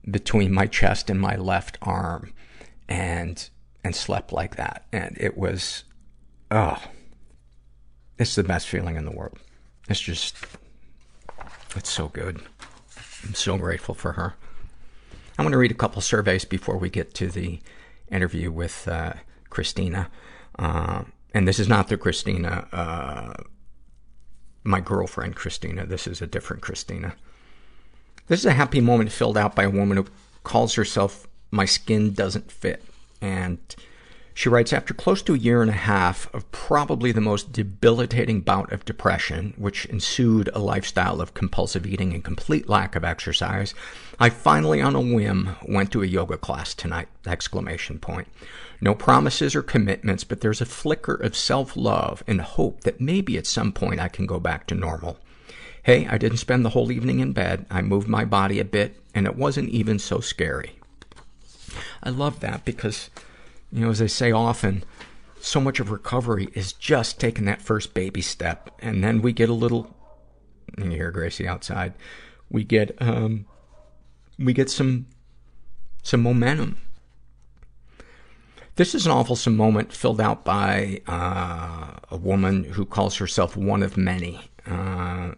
between 0.09 0.53
my 0.53 0.67
chest 0.67 1.09
and 1.09 1.19
my 1.19 1.35
left 1.35 1.77
arm 1.81 2.33
and 2.87 3.49
and 3.83 3.95
slept 3.95 4.31
like 4.31 4.55
that. 4.55 4.85
And 4.91 5.17
it 5.19 5.37
was 5.37 5.83
oh 6.51 6.81
it's 8.17 8.35
the 8.35 8.43
best 8.43 8.67
feeling 8.67 8.95
in 8.95 9.05
the 9.05 9.11
world. 9.11 9.39
It's 9.89 9.99
just 9.99 10.35
it's 11.75 11.89
so 11.89 12.07
good. 12.07 12.41
I'm 13.25 13.33
so 13.33 13.57
grateful 13.57 13.95
for 13.95 14.13
her. 14.13 14.35
I'm 15.37 15.43
going 15.43 15.51
to 15.51 15.57
read 15.57 15.71
a 15.71 15.75
couple 15.75 16.01
surveys 16.01 16.45
before 16.45 16.77
we 16.77 16.89
get 16.89 17.13
to 17.15 17.27
the 17.27 17.59
interview 18.11 18.51
with 18.51 18.87
uh, 18.87 19.13
Christina. 19.49 20.09
Uh, 20.57 21.03
and 21.33 21.47
this 21.47 21.59
is 21.59 21.67
not 21.67 21.89
the 21.89 21.97
Christina, 21.97 22.67
uh, 22.71 23.33
my 24.67 24.81
girlfriend 24.81 25.35
Christina. 25.35 25.85
This 25.85 26.07
is 26.07 26.21
a 26.21 26.27
different 26.27 26.61
Christina. 26.61 27.15
This 28.27 28.41
is 28.41 28.45
a 28.45 28.53
happy 28.53 28.81
moment 28.81 29.11
filled 29.11 29.37
out 29.37 29.55
by 29.55 29.63
a 29.63 29.69
woman 29.69 29.97
who 29.97 30.05
calls 30.43 30.73
herself 30.73 31.25
My 31.49 31.63
Skin 31.63 32.11
Doesn't 32.11 32.51
Fit. 32.51 32.83
And 33.21 33.59
she 34.37 34.49
writes, 34.49 34.71
after 34.71 34.93
close 34.93 35.23
to 35.23 35.33
a 35.33 35.37
year 35.39 35.63
and 35.63 35.71
a 35.71 35.73
half 35.73 36.31
of 36.31 36.51
probably 36.51 37.11
the 37.11 37.19
most 37.19 37.51
debilitating 37.51 38.39
bout 38.39 38.71
of 38.71 38.85
depression, 38.85 39.51
which 39.57 39.85
ensued 39.85 40.47
a 40.53 40.59
lifestyle 40.59 41.19
of 41.21 41.33
compulsive 41.33 41.87
eating 41.87 42.13
and 42.13 42.23
complete 42.23 42.69
lack 42.69 42.95
of 42.95 43.03
exercise, 43.03 43.73
I 44.19 44.29
finally, 44.29 44.79
on 44.79 44.93
a 44.93 45.01
whim, 45.01 45.55
went 45.67 45.91
to 45.93 46.03
a 46.03 46.05
yoga 46.05 46.37
class 46.37 46.75
tonight! 46.75 47.07
Exclamation 47.25 47.97
point. 47.97 48.27
No 48.79 48.93
promises 48.93 49.55
or 49.55 49.63
commitments, 49.63 50.23
but 50.23 50.41
there's 50.41 50.61
a 50.61 50.67
flicker 50.67 51.15
of 51.15 51.35
self-love 51.35 52.23
and 52.27 52.39
hope 52.39 52.81
that 52.81 53.01
maybe 53.01 53.39
at 53.39 53.47
some 53.47 53.71
point 53.71 53.99
I 53.99 54.07
can 54.07 54.27
go 54.27 54.39
back 54.39 54.67
to 54.67 54.75
normal. 54.75 55.17
Hey, 55.81 56.05
I 56.05 56.19
didn't 56.19 56.37
spend 56.37 56.63
the 56.63 56.69
whole 56.69 56.91
evening 56.91 57.21
in 57.21 57.33
bed. 57.33 57.65
I 57.71 57.81
moved 57.81 58.07
my 58.07 58.23
body 58.23 58.59
a 58.59 58.65
bit, 58.65 59.01
and 59.15 59.25
it 59.25 59.35
wasn't 59.35 59.69
even 59.69 59.97
so 59.97 60.19
scary. 60.19 60.73
I 62.03 62.11
love 62.11 62.39
that 62.41 62.65
because 62.65 63.09
you 63.71 63.81
know, 63.81 63.89
as 63.89 64.01
I 64.01 64.07
say 64.07 64.31
often, 64.31 64.83
so 65.39 65.59
much 65.59 65.79
of 65.79 65.91
recovery 65.91 66.49
is 66.53 66.73
just 66.73 67.19
taking 67.19 67.45
that 67.45 67.61
first 67.61 67.93
baby 67.93 68.21
step. 68.21 68.71
And 68.79 69.03
then 69.03 69.21
we 69.21 69.33
get 69.33 69.49
a 69.49 69.53
little, 69.53 69.95
and 70.77 70.91
you 70.91 70.97
hear 70.97 71.11
Gracie 71.11 71.47
outside, 71.47 71.93
we 72.49 72.63
get, 72.63 72.95
um, 73.01 73.45
we 74.39 74.53
get 74.53 74.69
some, 74.69 75.07
some 76.03 76.21
momentum. 76.21 76.77
This 78.75 78.93
is 78.93 79.05
an 79.05 79.11
awful 79.11 79.51
moment 79.51 79.91
filled 79.91 80.21
out 80.21 80.45
by, 80.45 81.01
uh, 81.07 81.93
a 82.09 82.17
woman 82.17 82.63
who 82.63 82.85
calls 82.85 83.15
herself 83.17 83.57
one 83.57 83.81
of 83.83 83.97
many. 83.97 84.39
Uh, 84.65 85.31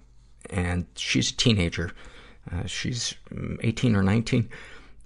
and 0.49 0.85
she's 0.95 1.31
a 1.31 1.35
teenager. 1.35 1.91
Uh, 2.51 2.65
she's 2.65 3.15
mm, 3.33 3.57
18 3.61 3.95
or 3.95 4.03
19. 4.03 4.49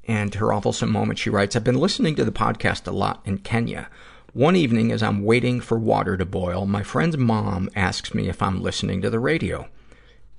And 0.07 0.35
her 0.35 0.47
awfulsome 0.47 0.89
moment, 0.89 1.19
she 1.19 1.29
writes, 1.29 1.55
I've 1.55 1.63
been 1.63 1.79
listening 1.79 2.15
to 2.15 2.25
the 2.25 2.31
podcast 2.31 2.87
a 2.87 2.91
lot 2.91 3.21
in 3.25 3.37
Kenya. 3.37 3.89
One 4.33 4.55
evening, 4.55 4.91
as 4.91 5.03
I'm 5.03 5.23
waiting 5.23 5.61
for 5.61 5.77
water 5.77 6.17
to 6.17 6.25
boil, 6.25 6.65
my 6.65 6.83
friend's 6.83 7.17
mom 7.17 7.69
asks 7.75 8.13
me 8.13 8.27
if 8.27 8.41
I'm 8.41 8.61
listening 8.61 9.01
to 9.01 9.09
the 9.09 9.19
radio. 9.19 9.69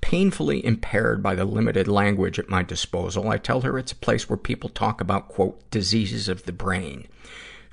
Painfully 0.01 0.65
impaired 0.67 1.23
by 1.23 1.35
the 1.35 1.45
limited 1.45 1.89
language 1.89 2.39
at 2.39 2.51
my 2.51 2.63
disposal, 2.63 3.29
I 3.29 3.39
tell 3.39 3.63
her 3.63 3.79
it's 3.79 3.93
a 3.93 3.97
place 3.97 4.29
where 4.29 4.37
people 4.37 4.69
talk 4.69 5.01
about, 5.01 5.29
quote, 5.29 5.71
diseases 5.71 6.29
of 6.29 6.43
the 6.43 6.53
brain. 6.53 7.07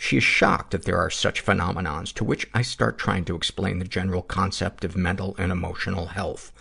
She 0.03 0.17
is 0.17 0.23
shocked 0.23 0.71
that 0.71 0.85
there 0.85 0.97
are 0.97 1.11
such 1.11 1.45
phenomenons, 1.45 2.11
to 2.15 2.23
which 2.23 2.47
I 2.55 2.63
start 2.63 2.97
trying 2.97 3.23
to 3.25 3.35
explain 3.35 3.77
the 3.77 3.85
general 3.85 4.23
concept 4.23 4.83
of 4.83 4.97
mental 4.97 5.35
and 5.37 5.51
emotional 5.51 6.07
health. 6.07 6.51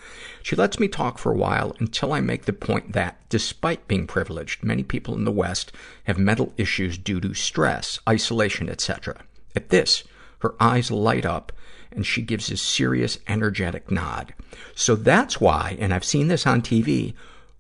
She 0.43 0.55
lets 0.55 0.79
me 0.79 0.89
talk 0.89 1.17
for 1.17 1.33
a 1.33 1.37
while 1.37 1.75
until 1.79 2.13
I 2.13 2.21
make 2.21 2.45
the 2.45 2.53
point 2.53 2.93
that, 2.93 3.19
despite 3.31 3.89
being 3.89 4.07
privileged, 4.07 4.63
many 4.63 4.83
people 4.83 5.15
in 5.15 5.25
the 5.25 5.33
West 5.33 5.73
have 6.05 6.19
mental 6.19 6.53
issues 6.59 6.99
due 6.99 7.19
to 7.19 7.33
stress, 7.33 7.99
isolation, 8.07 8.69
etc. 8.69 9.23
At 9.57 9.71
this, 9.71 10.05
her 10.41 10.55
eyes 10.61 10.91
light 10.91 11.25
up 11.25 11.51
and 11.91 12.05
she 12.05 12.21
gives 12.21 12.51
a 12.51 12.59
serious, 12.59 13.19
energetic 13.27 13.91
nod. 13.91 14.35
So 14.75 14.95
that's 14.95 15.41
why, 15.41 15.79
and 15.81 15.95
I've 15.95 16.05
seen 16.05 16.29
this 16.29 16.47
on 16.47 16.61
TV, 16.61 17.15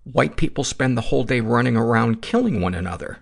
white 0.04 0.36
people 0.36 0.62
spend 0.62 0.98
the 0.98 1.08
whole 1.08 1.24
day 1.24 1.40
running 1.40 1.78
around 1.78 2.20
killing 2.20 2.60
one 2.60 2.74
another. 2.74 3.20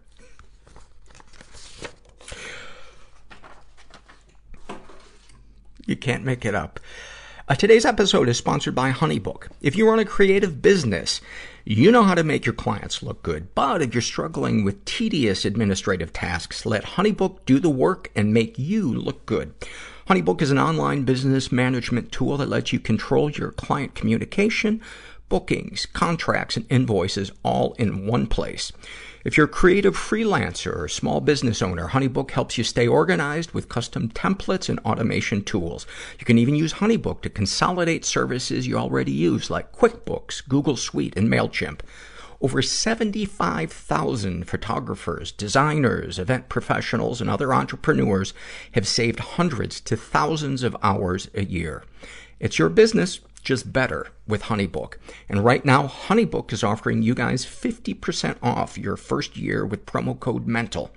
You 5.88 5.96
can't 5.96 6.22
make 6.22 6.44
it 6.44 6.54
up. 6.54 6.78
Uh, 7.48 7.54
today's 7.54 7.86
episode 7.86 8.28
is 8.28 8.36
sponsored 8.36 8.74
by 8.74 8.92
Honeybook. 8.92 9.48
If 9.62 9.74
you 9.74 9.88
run 9.88 9.98
a 9.98 10.04
creative 10.04 10.60
business, 10.60 11.22
you 11.64 11.90
know 11.90 12.02
how 12.02 12.14
to 12.14 12.22
make 12.22 12.44
your 12.44 12.54
clients 12.54 13.02
look 13.02 13.22
good. 13.22 13.54
But 13.54 13.80
if 13.80 13.94
you're 13.94 14.02
struggling 14.02 14.64
with 14.64 14.84
tedious 14.84 15.46
administrative 15.46 16.12
tasks, 16.12 16.66
let 16.66 16.84
Honeybook 16.84 17.38
do 17.46 17.58
the 17.58 17.70
work 17.70 18.10
and 18.14 18.34
make 18.34 18.58
you 18.58 18.92
look 18.92 19.24
good. 19.24 19.54
Honeybook 20.08 20.42
is 20.42 20.50
an 20.50 20.58
online 20.58 21.04
business 21.04 21.50
management 21.50 22.12
tool 22.12 22.36
that 22.36 22.50
lets 22.50 22.70
you 22.70 22.78
control 22.78 23.30
your 23.30 23.52
client 23.52 23.94
communication, 23.94 24.82
bookings, 25.30 25.86
contracts, 25.86 26.58
and 26.58 26.66
invoices 26.68 27.32
all 27.42 27.72
in 27.78 28.06
one 28.06 28.26
place. 28.26 28.72
If 29.24 29.36
you're 29.36 29.46
a 29.46 29.50
creative 29.50 29.96
freelancer 29.96 30.76
or 30.76 30.86
small 30.86 31.20
business 31.20 31.60
owner, 31.60 31.88
Honeybook 31.88 32.30
helps 32.30 32.56
you 32.56 32.62
stay 32.62 32.86
organized 32.86 33.50
with 33.50 33.68
custom 33.68 34.10
templates 34.10 34.68
and 34.68 34.78
automation 34.80 35.42
tools. 35.42 35.88
You 36.20 36.24
can 36.24 36.38
even 36.38 36.54
use 36.54 36.74
Honeybook 36.74 37.22
to 37.22 37.28
consolidate 37.28 38.04
services 38.04 38.68
you 38.68 38.76
already 38.76 39.10
use, 39.10 39.50
like 39.50 39.72
QuickBooks, 39.72 40.48
Google 40.48 40.76
Suite, 40.76 41.16
and 41.16 41.28
MailChimp. 41.28 41.80
Over 42.40 42.62
75,000 42.62 44.44
photographers, 44.48 45.32
designers, 45.32 46.20
event 46.20 46.48
professionals, 46.48 47.20
and 47.20 47.28
other 47.28 47.52
entrepreneurs 47.52 48.32
have 48.72 48.86
saved 48.86 49.18
hundreds 49.18 49.80
to 49.80 49.96
thousands 49.96 50.62
of 50.62 50.76
hours 50.80 51.28
a 51.34 51.44
year. 51.44 51.82
It's 52.38 52.60
your 52.60 52.68
business, 52.68 53.18
just 53.48 53.72
better 53.72 54.08
with 54.26 54.42
Honeybook. 54.42 54.96
And 55.26 55.42
right 55.42 55.64
now, 55.64 55.86
Honeybook 55.86 56.52
is 56.52 56.62
offering 56.62 57.00
you 57.00 57.14
guys 57.14 57.46
50% 57.46 58.36
off 58.42 58.76
your 58.76 58.94
first 58.94 59.38
year 59.38 59.64
with 59.64 59.86
promo 59.86 60.20
code 60.20 60.46
MENTAL. 60.46 60.90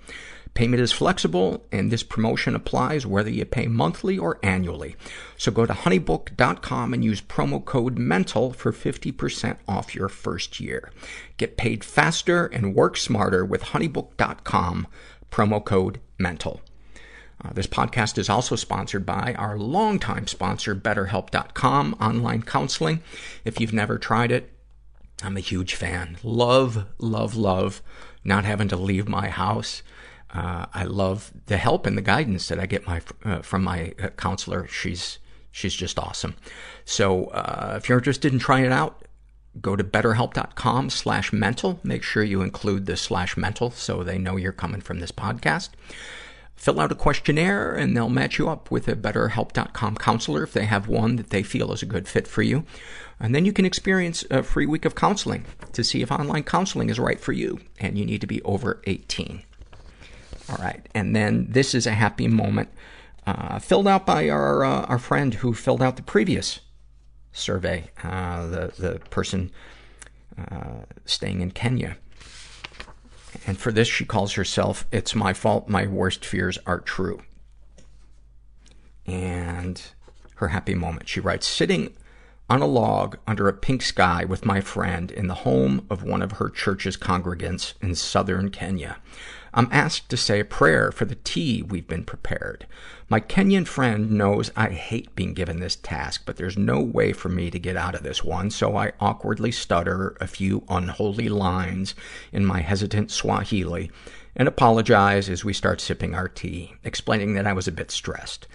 Payment 0.53 0.81
is 0.81 0.91
flexible, 0.91 1.65
and 1.71 1.89
this 1.89 2.03
promotion 2.03 2.53
applies 2.53 3.05
whether 3.05 3.29
you 3.29 3.45
pay 3.45 3.67
monthly 3.67 4.17
or 4.17 4.37
annually. 4.43 4.97
So 5.37 5.49
go 5.49 5.65
to 5.65 5.71
honeybook.com 5.71 6.93
and 6.93 7.05
use 7.05 7.21
promo 7.21 7.63
code 7.63 7.97
MENTAL 7.97 8.51
for 8.51 8.73
50% 8.73 9.55
off 9.65 9.95
your 9.95 10.09
first 10.09 10.59
year. 10.59 10.91
Get 11.37 11.55
paid 11.55 11.85
faster 11.85 12.47
and 12.47 12.75
work 12.75 12.97
smarter 12.97 13.45
with 13.45 13.63
honeybook.com, 13.63 14.87
promo 15.31 15.63
code 15.63 16.01
MENTAL. 16.17 16.59
Uh, 17.43 17.53
this 17.53 17.67
podcast 17.67 18.17
is 18.17 18.29
also 18.29 18.55
sponsored 18.55 19.05
by 19.05 19.33
our 19.37 19.57
longtime 19.57 20.27
sponsor, 20.27 20.75
BetterHelp.com 20.75 21.95
online 21.99 22.43
counseling. 22.43 23.01
If 23.43 23.59
you've 23.59 23.73
never 23.73 23.97
tried 23.97 24.31
it, 24.31 24.51
I'm 25.23 25.37
a 25.37 25.41
huge 25.41 25.75
fan. 25.75 26.17
Love, 26.23 26.85
love, 26.99 27.35
love 27.35 27.81
not 28.23 28.45
having 28.45 28.67
to 28.67 28.75
leave 28.75 29.07
my 29.07 29.29
house. 29.29 29.81
Uh, 30.33 30.65
I 30.73 30.83
love 30.85 31.31
the 31.47 31.57
help 31.57 31.85
and 31.85 31.97
the 31.97 32.01
guidance 32.01 32.47
that 32.47 32.59
I 32.59 32.65
get 32.65 32.87
my, 32.87 33.01
uh, 33.25 33.41
from 33.41 33.63
my 33.63 33.93
uh, 34.01 34.09
counselor. 34.09 34.67
She's, 34.67 35.17
she's 35.51 35.73
just 35.73 35.99
awesome. 35.99 36.35
So, 36.85 37.25
uh, 37.25 37.73
if 37.77 37.89
you're 37.89 37.97
interested 37.97 38.31
in 38.31 38.39
trying 38.39 38.65
it 38.65 38.71
out, 38.71 39.03
go 39.59 39.75
to 39.75 39.83
betterhelp.com 39.83 40.89
slash 40.89 41.33
mental. 41.33 41.79
Make 41.83 42.03
sure 42.03 42.23
you 42.23 42.41
include 42.41 42.85
the 42.85 42.95
slash 42.95 43.35
mental 43.35 43.71
so 43.71 44.03
they 44.03 44.17
know 44.17 44.37
you're 44.37 44.53
coming 44.53 44.79
from 44.79 44.99
this 44.99 45.11
podcast 45.11 45.69
fill 46.61 46.79
out 46.79 46.91
a 46.91 46.95
questionnaire 46.95 47.73
and 47.73 47.97
they'll 47.97 48.07
match 48.07 48.37
you 48.37 48.47
up 48.47 48.69
with 48.69 48.87
a 48.87 48.95
betterhelp.com 48.95 49.97
counselor 49.97 50.43
if 50.43 50.53
they 50.53 50.65
have 50.65 50.87
one 50.87 51.15
that 51.15 51.31
they 51.31 51.41
feel 51.41 51.73
is 51.73 51.81
a 51.81 51.87
good 51.87 52.07
fit 52.07 52.27
for 52.27 52.43
you. 52.43 52.63
And 53.19 53.33
then 53.33 53.45
you 53.45 53.51
can 53.51 53.65
experience 53.65 54.23
a 54.29 54.43
free 54.43 54.67
week 54.67 54.85
of 54.85 54.93
counseling 54.93 55.45
to 55.73 55.83
see 55.83 56.03
if 56.03 56.11
online 56.11 56.43
counseling 56.43 56.91
is 56.91 56.99
right 56.99 57.19
for 57.19 57.31
you. 57.31 57.59
And 57.79 57.97
you 57.97 58.05
need 58.05 58.21
to 58.21 58.27
be 58.27 58.43
over 58.43 58.79
18. 58.85 59.41
All 60.49 60.57
right. 60.57 60.87
And 60.93 61.15
then 61.15 61.47
this 61.49 61.73
is 61.73 61.87
a 61.87 61.93
happy 61.93 62.27
moment, 62.27 62.69
uh, 63.25 63.57
filled 63.57 63.87
out 63.87 64.05
by 64.05 64.29
our, 64.29 64.63
uh, 64.63 64.81
our 64.81 64.99
friend 64.99 65.33
who 65.33 65.55
filled 65.55 65.81
out 65.81 65.95
the 65.95 66.03
previous 66.03 66.59
survey, 67.33 67.89
uh, 68.03 68.45
the, 68.45 68.73
the 68.77 68.99
person, 69.09 69.49
uh, 70.37 70.81
staying 71.05 71.41
in 71.41 71.49
Kenya. 71.49 71.97
And 73.51 73.59
for 73.59 73.73
this, 73.73 73.89
she 73.89 74.05
calls 74.05 74.35
herself, 74.35 74.87
It's 74.93 75.13
My 75.13 75.33
Fault 75.33 75.67
My 75.67 75.85
Worst 75.85 76.23
Fears 76.23 76.57
Are 76.65 76.79
True. 76.79 77.21
And 79.05 79.83
her 80.35 80.47
happy 80.47 80.73
moment. 80.73 81.09
She 81.09 81.19
writes, 81.19 81.49
Sitting 81.49 81.93
on 82.49 82.61
a 82.61 82.65
log 82.65 83.17
under 83.27 83.49
a 83.49 83.53
pink 83.53 83.81
sky 83.81 84.23
with 84.23 84.45
my 84.45 84.61
friend 84.61 85.11
in 85.11 85.27
the 85.27 85.33
home 85.33 85.85
of 85.89 86.01
one 86.01 86.21
of 86.21 86.31
her 86.31 86.49
church's 86.49 86.95
congregants 86.95 87.73
in 87.81 87.93
southern 87.93 88.51
Kenya. 88.51 88.99
I'm 89.53 89.67
asked 89.71 90.09
to 90.09 90.17
say 90.17 90.39
a 90.39 90.45
prayer 90.45 90.91
for 90.91 91.05
the 91.05 91.15
tea 91.15 91.61
we've 91.61 91.87
been 91.87 92.05
prepared. 92.05 92.65
My 93.09 93.19
Kenyan 93.19 93.67
friend 93.67 94.11
knows 94.11 94.49
I 94.55 94.69
hate 94.69 95.13
being 95.15 95.33
given 95.33 95.59
this 95.59 95.75
task, 95.75 96.23
but 96.25 96.37
there's 96.37 96.57
no 96.57 96.79
way 96.79 97.11
for 97.11 97.27
me 97.27 97.51
to 97.51 97.59
get 97.59 97.75
out 97.75 97.93
of 97.93 98.03
this 98.03 98.23
one, 98.23 98.49
so 98.49 98.77
I 98.77 98.93
awkwardly 99.01 99.51
stutter 99.51 100.15
a 100.21 100.27
few 100.27 100.63
unholy 100.69 101.27
lines 101.27 101.93
in 102.31 102.45
my 102.45 102.61
hesitant 102.61 103.11
Swahili 103.11 103.91
and 104.37 104.47
apologize 104.47 105.29
as 105.29 105.43
we 105.43 105.51
start 105.51 105.81
sipping 105.81 106.15
our 106.15 106.29
tea, 106.29 106.73
explaining 106.85 107.33
that 107.33 107.45
I 107.45 107.51
was 107.51 107.67
a 107.67 107.73
bit 107.73 107.91
stressed. 107.91 108.47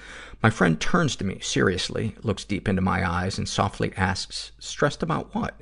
My 0.43 0.49
friend 0.49 0.81
turns 0.81 1.17
to 1.17 1.25
me 1.25 1.41
seriously, 1.41 2.15
looks 2.23 2.45
deep 2.45 2.69
into 2.69 2.81
my 2.81 3.07
eyes, 3.07 3.37
and 3.37 3.47
softly 3.47 3.93
asks, 3.97 4.53
Stressed 4.59 5.03
about 5.03 5.35
what? 5.35 5.61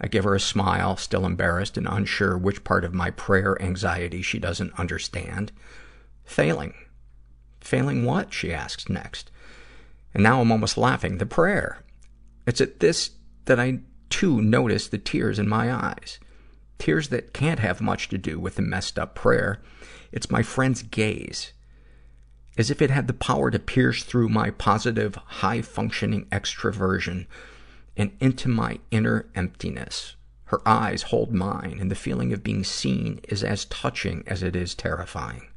I 0.00 0.08
give 0.08 0.24
her 0.24 0.34
a 0.34 0.40
smile, 0.40 0.96
still 0.96 1.24
embarrassed 1.24 1.78
and 1.78 1.86
unsure 1.88 2.36
which 2.36 2.64
part 2.64 2.84
of 2.84 2.92
my 2.92 3.10
prayer 3.10 3.60
anxiety 3.60 4.22
she 4.22 4.38
doesn't 4.38 4.78
understand. 4.78 5.52
Failing. 6.24 6.74
Failing 7.60 8.04
what? 8.04 8.32
she 8.32 8.52
asks 8.52 8.88
next. 8.88 9.30
And 10.12 10.22
now 10.22 10.40
I'm 10.40 10.52
almost 10.52 10.76
laughing. 10.76 11.18
The 11.18 11.26
prayer. 11.26 11.82
It's 12.46 12.60
at 12.60 12.80
this 12.80 13.10
that 13.46 13.58
I 13.58 13.80
too 14.10 14.40
notice 14.40 14.88
the 14.88 14.98
tears 14.98 15.38
in 15.38 15.48
my 15.48 15.72
eyes. 15.72 16.18
Tears 16.78 17.08
that 17.08 17.32
can't 17.32 17.60
have 17.60 17.80
much 17.80 18.08
to 18.10 18.18
do 18.18 18.38
with 18.38 18.56
the 18.56 18.62
messed 18.62 18.98
up 18.98 19.14
prayer. 19.14 19.62
It's 20.12 20.30
my 20.30 20.42
friend's 20.42 20.82
gaze. 20.82 21.52
As 22.58 22.70
if 22.70 22.80
it 22.80 22.90
had 22.90 23.06
the 23.06 23.14
power 23.14 23.50
to 23.50 23.58
pierce 23.58 24.04
through 24.04 24.28
my 24.28 24.50
positive, 24.50 25.14
high 25.16 25.62
functioning 25.62 26.26
extroversion 26.26 27.26
and 27.96 28.12
into 28.20 28.48
my 28.48 28.78
inner 28.90 29.26
emptiness. 29.34 30.16
Her 30.46 30.60
eyes 30.66 31.02
hold 31.02 31.32
mine, 31.32 31.78
and 31.80 31.90
the 31.90 31.96
feeling 31.96 32.32
of 32.32 32.44
being 32.44 32.62
seen 32.62 33.20
is 33.28 33.42
as 33.42 33.64
touching 33.64 34.22
as 34.26 34.42
it 34.42 34.54
is 34.54 34.74
terrifying. 34.74 35.48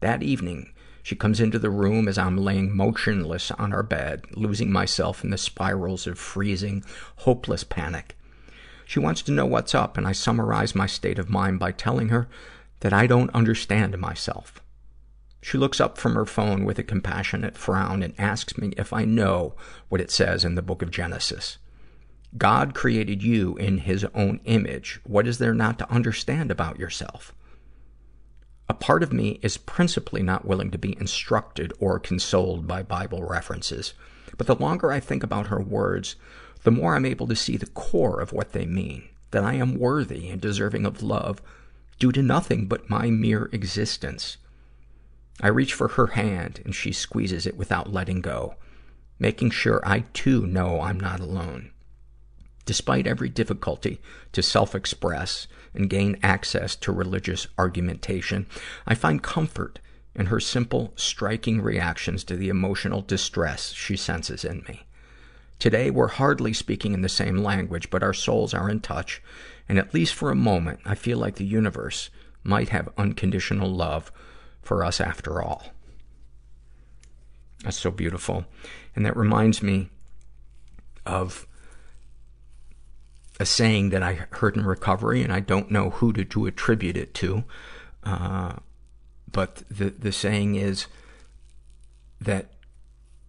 That 0.00 0.22
evening, 0.22 0.72
she 1.02 1.16
comes 1.16 1.40
into 1.40 1.58
the 1.58 1.70
room 1.70 2.06
as 2.06 2.18
I'm 2.18 2.36
laying 2.36 2.76
motionless 2.76 3.50
on 3.52 3.72
our 3.72 3.82
bed, 3.82 4.24
losing 4.32 4.70
myself 4.70 5.24
in 5.24 5.30
the 5.30 5.38
spirals 5.38 6.06
of 6.06 6.18
freezing, 6.18 6.84
hopeless 7.16 7.64
panic. 7.64 8.16
She 8.84 8.98
wants 8.98 9.22
to 9.22 9.32
know 9.32 9.46
what's 9.46 9.74
up, 9.74 9.96
and 9.96 10.06
I 10.06 10.12
summarize 10.12 10.74
my 10.74 10.86
state 10.86 11.18
of 11.18 11.30
mind 11.30 11.58
by 11.58 11.72
telling 11.72 12.08
her 12.08 12.28
that 12.80 12.92
I 12.92 13.06
don't 13.06 13.34
understand 13.34 13.96
myself. 13.98 14.59
She 15.40 15.56
looks 15.58 15.80
up 15.80 15.96
from 15.96 16.14
her 16.14 16.26
phone 16.26 16.64
with 16.64 16.78
a 16.78 16.82
compassionate 16.82 17.56
frown 17.56 18.02
and 18.02 18.14
asks 18.18 18.58
me 18.58 18.72
if 18.76 18.92
I 18.92 19.04
know 19.04 19.54
what 19.88 20.00
it 20.00 20.10
says 20.10 20.44
in 20.44 20.54
the 20.54 20.62
book 20.62 20.82
of 20.82 20.90
Genesis. 20.90 21.58
God 22.36 22.74
created 22.74 23.22
you 23.22 23.56
in 23.56 23.78
his 23.78 24.04
own 24.14 24.40
image. 24.44 25.00
What 25.04 25.26
is 25.26 25.38
there 25.38 25.54
not 25.54 25.78
to 25.78 25.90
understand 25.90 26.50
about 26.50 26.78
yourself? 26.78 27.34
A 28.68 28.74
part 28.74 29.02
of 29.02 29.12
me 29.12 29.40
is 29.42 29.56
principally 29.56 30.22
not 30.22 30.44
willing 30.44 30.70
to 30.70 30.78
be 30.78 30.96
instructed 31.00 31.72
or 31.80 31.98
consoled 31.98 32.68
by 32.68 32.82
Bible 32.82 33.24
references. 33.24 33.94
But 34.36 34.46
the 34.46 34.54
longer 34.54 34.92
I 34.92 35.00
think 35.00 35.24
about 35.24 35.48
her 35.48 35.60
words, 35.60 36.14
the 36.62 36.70
more 36.70 36.94
I'm 36.94 37.04
able 37.04 37.26
to 37.26 37.34
see 37.34 37.56
the 37.56 37.66
core 37.66 38.20
of 38.20 38.32
what 38.32 38.52
they 38.52 38.66
mean. 38.66 39.08
that 39.30 39.44
I 39.44 39.54
am 39.54 39.78
worthy 39.78 40.28
and 40.28 40.40
deserving 40.40 40.84
of 40.86 41.02
love 41.02 41.40
due 41.98 42.12
to 42.12 42.22
nothing 42.22 42.66
but 42.66 42.90
my 42.90 43.10
mere 43.10 43.48
existence. 43.52 44.36
I 45.40 45.48
reach 45.48 45.74
for 45.74 45.88
her 45.88 46.08
hand 46.08 46.60
and 46.64 46.74
she 46.74 46.92
squeezes 46.92 47.46
it 47.46 47.56
without 47.56 47.92
letting 47.92 48.20
go, 48.20 48.56
making 49.18 49.50
sure 49.50 49.80
I 49.84 50.04
too 50.12 50.46
know 50.46 50.80
I'm 50.80 51.00
not 51.00 51.20
alone. 51.20 51.70
Despite 52.66 53.06
every 53.06 53.28
difficulty 53.28 54.00
to 54.32 54.42
self-express 54.42 55.48
and 55.74 55.90
gain 55.90 56.18
access 56.22 56.76
to 56.76 56.92
religious 56.92 57.46
argumentation, 57.58 58.46
I 58.86 58.94
find 58.94 59.22
comfort 59.22 59.78
in 60.14 60.26
her 60.26 60.40
simple, 60.40 60.92
striking 60.96 61.62
reactions 61.62 62.24
to 62.24 62.36
the 62.36 62.48
emotional 62.48 63.00
distress 63.00 63.72
she 63.72 63.96
senses 63.96 64.44
in 64.44 64.64
me. 64.68 64.84
Today, 65.58 65.90
we're 65.90 66.08
hardly 66.08 66.52
speaking 66.52 66.94
in 66.94 67.02
the 67.02 67.08
same 67.08 67.38
language, 67.38 67.90
but 67.90 68.02
our 68.02 68.14
souls 68.14 68.54
are 68.54 68.70
in 68.70 68.80
touch, 68.80 69.22
and 69.68 69.78
at 69.78 69.94
least 69.94 70.14
for 70.14 70.30
a 70.30 70.36
moment, 70.36 70.80
I 70.84 70.94
feel 70.94 71.18
like 71.18 71.36
the 71.36 71.44
universe 71.44 72.10
might 72.42 72.70
have 72.70 72.88
unconditional 72.96 73.70
love 73.70 74.10
for 74.62 74.84
us 74.84 75.00
after 75.00 75.42
all. 75.42 75.64
That's 77.64 77.78
so 77.78 77.90
beautiful. 77.90 78.44
And 78.96 79.04
that 79.04 79.16
reminds 79.16 79.62
me 79.62 79.90
of 81.04 81.46
a 83.38 83.46
saying 83.46 83.90
that 83.90 84.02
I 84.02 84.26
heard 84.32 84.56
in 84.56 84.64
recovery, 84.64 85.22
and 85.22 85.32
I 85.32 85.40
don't 85.40 85.70
know 85.70 85.90
who 85.90 86.12
to, 86.12 86.24
to 86.26 86.46
attribute 86.46 86.96
it 86.96 87.14
to. 87.14 87.44
Uh, 88.04 88.54
but 89.30 89.62
the, 89.70 89.90
the 89.90 90.12
saying 90.12 90.56
is 90.56 90.86
that 92.20 92.52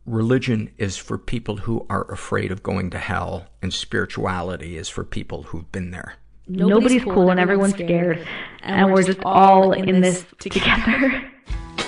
religion 0.05 0.71
is 0.77 0.97
for 0.97 1.17
people 1.17 1.57
who 1.57 1.85
are 1.89 2.11
afraid 2.11 2.51
of 2.51 2.63
going 2.63 2.89
to 2.89 2.97
hell, 2.97 3.47
and 3.61 3.73
spirituality 3.73 4.77
is 4.77 4.89
for 4.89 5.03
people 5.03 5.43
who've 5.43 5.71
been 5.71 5.91
there. 5.91 6.15
Nobody's, 6.51 7.01
Nobody's 7.01 7.03
cool, 7.03 7.29
and 7.31 7.39
everyone's 7.39 7.73
scared, 7.73 8.17
scared. 8.17 8.27
And, 8.61 8.81
and, 8.81 8.93
we're 8.93 9.03
just 9.03 9.19
all 9.23 9.71
in, 9.71 9.87
in 9.87 10.01
this 10.01 10.25
together. 10.39 11.31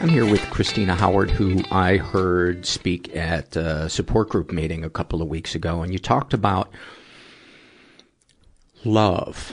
I'm 0.00 0.08
here 0.08 0.24
with 0.24 0.40
Christina 0.48 0.94
Howard, 0.94 1.30
who 1.30 1.62
I 1.70 1.98
heard 1.98 2.64
speak 2.64 3.14
at 3.14 3.54
a 3.54 3.86
support 3.90 4.30
group 4.30 4.50
meeting 4.50 4.82
a 4.82 4.88
couple 4.88 5.20
of 5.20 5.28
weeks 5.28 5.54
ago, 5.54 5.82
and 5.82 5.92
you 5.92 5.98
talked 5.98 6.32
about 6.32 6.72
love 8.82 9.52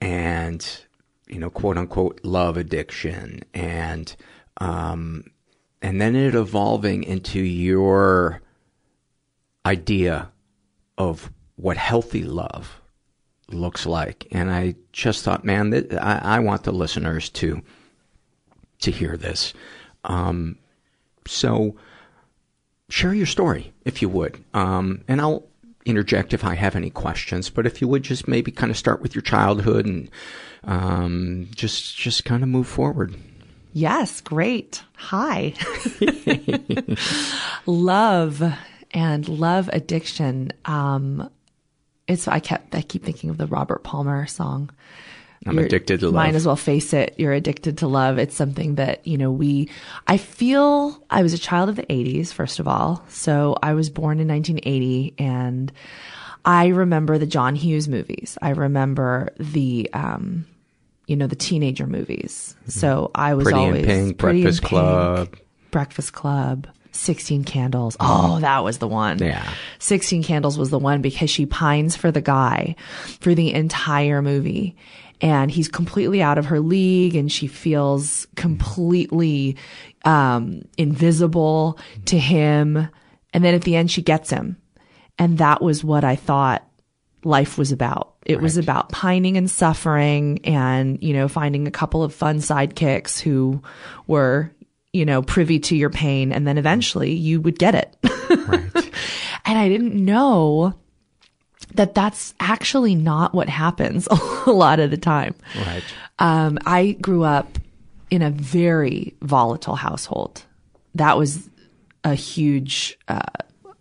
and, 0.00 0.68
you 1.28 1.38
know, 1.38 1.48
quote 1.48 1.78
unquote, 1.78 2.18
love 2.24 2.56
addiction 2.56 3.44
and, 3.54 4.16
um, 4.56 5.30
and 5.80 6.00
then 6.00 6.16
it 6.16 6.34
evolving 6.34 7.04
into 7.04 7.38
your 7.38 8.42
idea 9.64 10.32
of 10.98 11.30
what 11.54 11.76
healthy 11.76 12.24
love 12.24 12.80
looks 13.48 13.86
like. 13.86 14.26
And 14.32 14.50
I 14.50 14.74
just 14.92 15.22
thought, 15.22 15.44
man, 15.44 15.70
that 15.70 16.02
I, 16.02 16.18
I 16.18 16.38
want 16.40 16.64
the 16.64 16.72
listeners 16.72 17.30
to, 17.30 17.62
to 18.80 18.90
hear 18.90 19.16
this. 19.16 19.54
Um, 20.04 20.58
so 21.26 21.76
share 22.88 23.14
your 23.14 23.26
story 23.26 23.72
if 23.84 24.02
you 24.02 24.08
would. 24.08 24.42
Um, 24.54 25.02
and 25.08 25.20
I'll 25.20 25.44
interject 25.84 26.32
if 26.32 26.44
I 26.44 26.54
have 26.54 26.76
any 26.76 26.90
questions, 26.90 27.50
but 27.50 27.66
if 27.66 27.80
you 27.80 27.88
would 27.88 28.02
just 28.02 28.28
maybe 28.28 28.50
kind 28.50 28.70
of 28.70 28.76
start 28.78 29.02
with 29.02 29.14
your 29.14 29.22
childhood 29.22 29.86
and, 29.86 30.10
um, 30.64 31.48
just, 31.54 31.96
just 31.96 32.24
kind 32.24 32.42
of 32.42 32.48
move 32.48 32.66
forward. 32.66 33.14
Yes, 33.72 34.20
great. 34.20 34.82
Hi. 34.94 35.54
love 37.66 38.42
and 38.92 39.28
love 39.28 39.68
addiction. 39.72 40.52
Um, 40.64 41.28
it's, 42.06 42.28
I 42.28 42.38
kept, 42.38 42.74
I 42.74 42.82
keep 42.82 43.02
thinking 43.04 43.30
of 43.30 43.38
the 43.38 43.46
Robert 43.48 43.82
Palmer 43.82 44.26
song. 44.26 44.70
I'm 45.46 45.58
addicted 45.58 46.00
to 46.00 46.06
love. 46.06 46.14
Might 46.14 46.34
as 46.34 46.46
well 46.46 46.56
face 46.56 46.92
it. 46.92 47.14
You're 47.18 47.32
addicted 47.32 47.78
to 47.78 47.88
love. 47.88 48.18
It's 48.18 48.34
something 48.34 48.76
that, 48.76 49.06
you 49.06 49.18
know, 49.18 49.30
we, 49.30 49.68
I 50.06 50.16
feel 50.16 51.02
I 51.10 51.22
was 51.22 51.34
a 51.34 51.38
child 51.38 51.68
of 51.68 51.76
the 51.76 51.84
80s, 51.84 52.32
first 52.32 52.58
of 52.58 52.68
all. 52.68 53.04
So 53.08 53.56
I 53.62 53.74
was 53.74 53.90
born 53.90 54.20
in 54.20 54.28
1980 54.28 55.14
and 55.18 55.72
I 56.44 56.68
remember 56.68 57.18
the 57.18 57.26
John 57.26 57.54
Hughes 57.54 57.88
movies. 57.88 58.38
I 58.40 58.50
remember 58.50 59.32
the, 59.38 59.90
um, 59.92 60.46
you 61.06 61.16
know, 61.16 61.26
the 61.26 61.36
teenager 61.36 61.86
movies. 61.86 62.56
Mm-hmm. 62.60 62.70
So 62.70 63.10
I 63.14 63.34
was 63.34 63.44
Pretty 63.44 63.58
always 63.58 63.82
in 63.82 63.86
Pink, 63.86 64.16
Breakfast 64.18 64.60
Pink, 64.62 64.68
Club, 64.68 65.36
Breakfast 65.70 66.12
Club. 66.12 66.68
16 66.92 67.42
Candles. 67.42 67.96
Oh, 67.98 68.38
that 68.38 68.62
was 68.62 68.78
the 68.78 68.86
one. 68.86 69.18
Yeah. 69.18 69.52
16 69.80 70.22
Candles 70.22 70.56
was 70.56 70.70
the 70.70 70.78
one 70.78 71.02
because 71.02 71.28
she 71.28 71.44
pines 71.44 71.96
for 71.96 72.12
the 72.12 72.20
guy 72.20 72.76
for 73.20 73.34
the 73.34 73.52
entire 73.52 74.22
movie 74.22 74.76
and 75.20 75.50
he's 75.50 75.68
completely 75.68 76.22
out 76.22 76.38
of 76.38 76.46
her 76.46 76.60
league 76.60 77.14
and 77.14 77.30
she 77.30 77.46
feels 77.46 78.26
completely 78.36 79.56
um, 80.04 80.62
invisible 80.76 81.78
to 82.06 82.18
him. 82.18 82.88
And 83.32 83.44
then 83.44 83.54
at 83.54 83.62
the 83.62 83.76
end 83.76 83.90
she 83.90 84.02
gets 84.02 84.30
him. 84.30 84.56
And 85.18 85.38
that 85.38 85.62
was 85.62 85.84
what 85.84 86.04
i 86.04 86.16
thought 86.16 86.68
life 87.24 87.56
was 87.56 87.72
about. 87.72 88.14
It 88.26 88.34
right. 88.34 88.42
was 88.42 88.56
about 88.56 88.90
pining 88.90 89.36
and 89.36 89.50
suffering 89.50 90.40
and 90.44 91.02
you 91.02 91.14
know 91.14 91.28
finding 91.28 91.66
a 91.66 91.70
couple 91.70 92.02
of 92.02 92.14
fun 92.14 92.38
sidekicks 92.38 93.20
who 93.20 93.62
were 94.06 94.50
you 94.92 95.04
know 95.04 95.22
privy 95.22 95.58
to 95.60 95.76
your 95.76 95.90
pain. 95.90 96.32
And 96.32 96.46
then 96.46 96.58
eventually 96.58 97.12
you 97.12 97.40
would 97.40 97.58
get 97.58 97.74
it. 97.74 97.96
Right. 98.48 98.70
and 99.44 99.58
i 99.58 99.68
didn't 99.68 99.94
know 99.94 100.74
that 101.74 101.94
that's 101.94 102.34
actually 102.40 102.94
not 102.94 103.34
what 103.34 103.48
happens 103.48 104.08
a 104.46 104.50
lot 104.50 104.80
of 104.80 104.90
the 104.90 104.96
time. 104.96 105.34
Right. 105.66 105.82
Um, 106.18 106.58
I 106.64 106.92
grew 106.92 107.24
up 107.24 107.58
in 108.10 108.22
a 108.22 108.30
very 108.30 109.14
volatile 109.22 109.74
household. 109.74 110.42
That 110.94 111.18
was 111.18 111.50
a 112.04 112.14
huge 112.14 112.98
uh, 113.08 113.20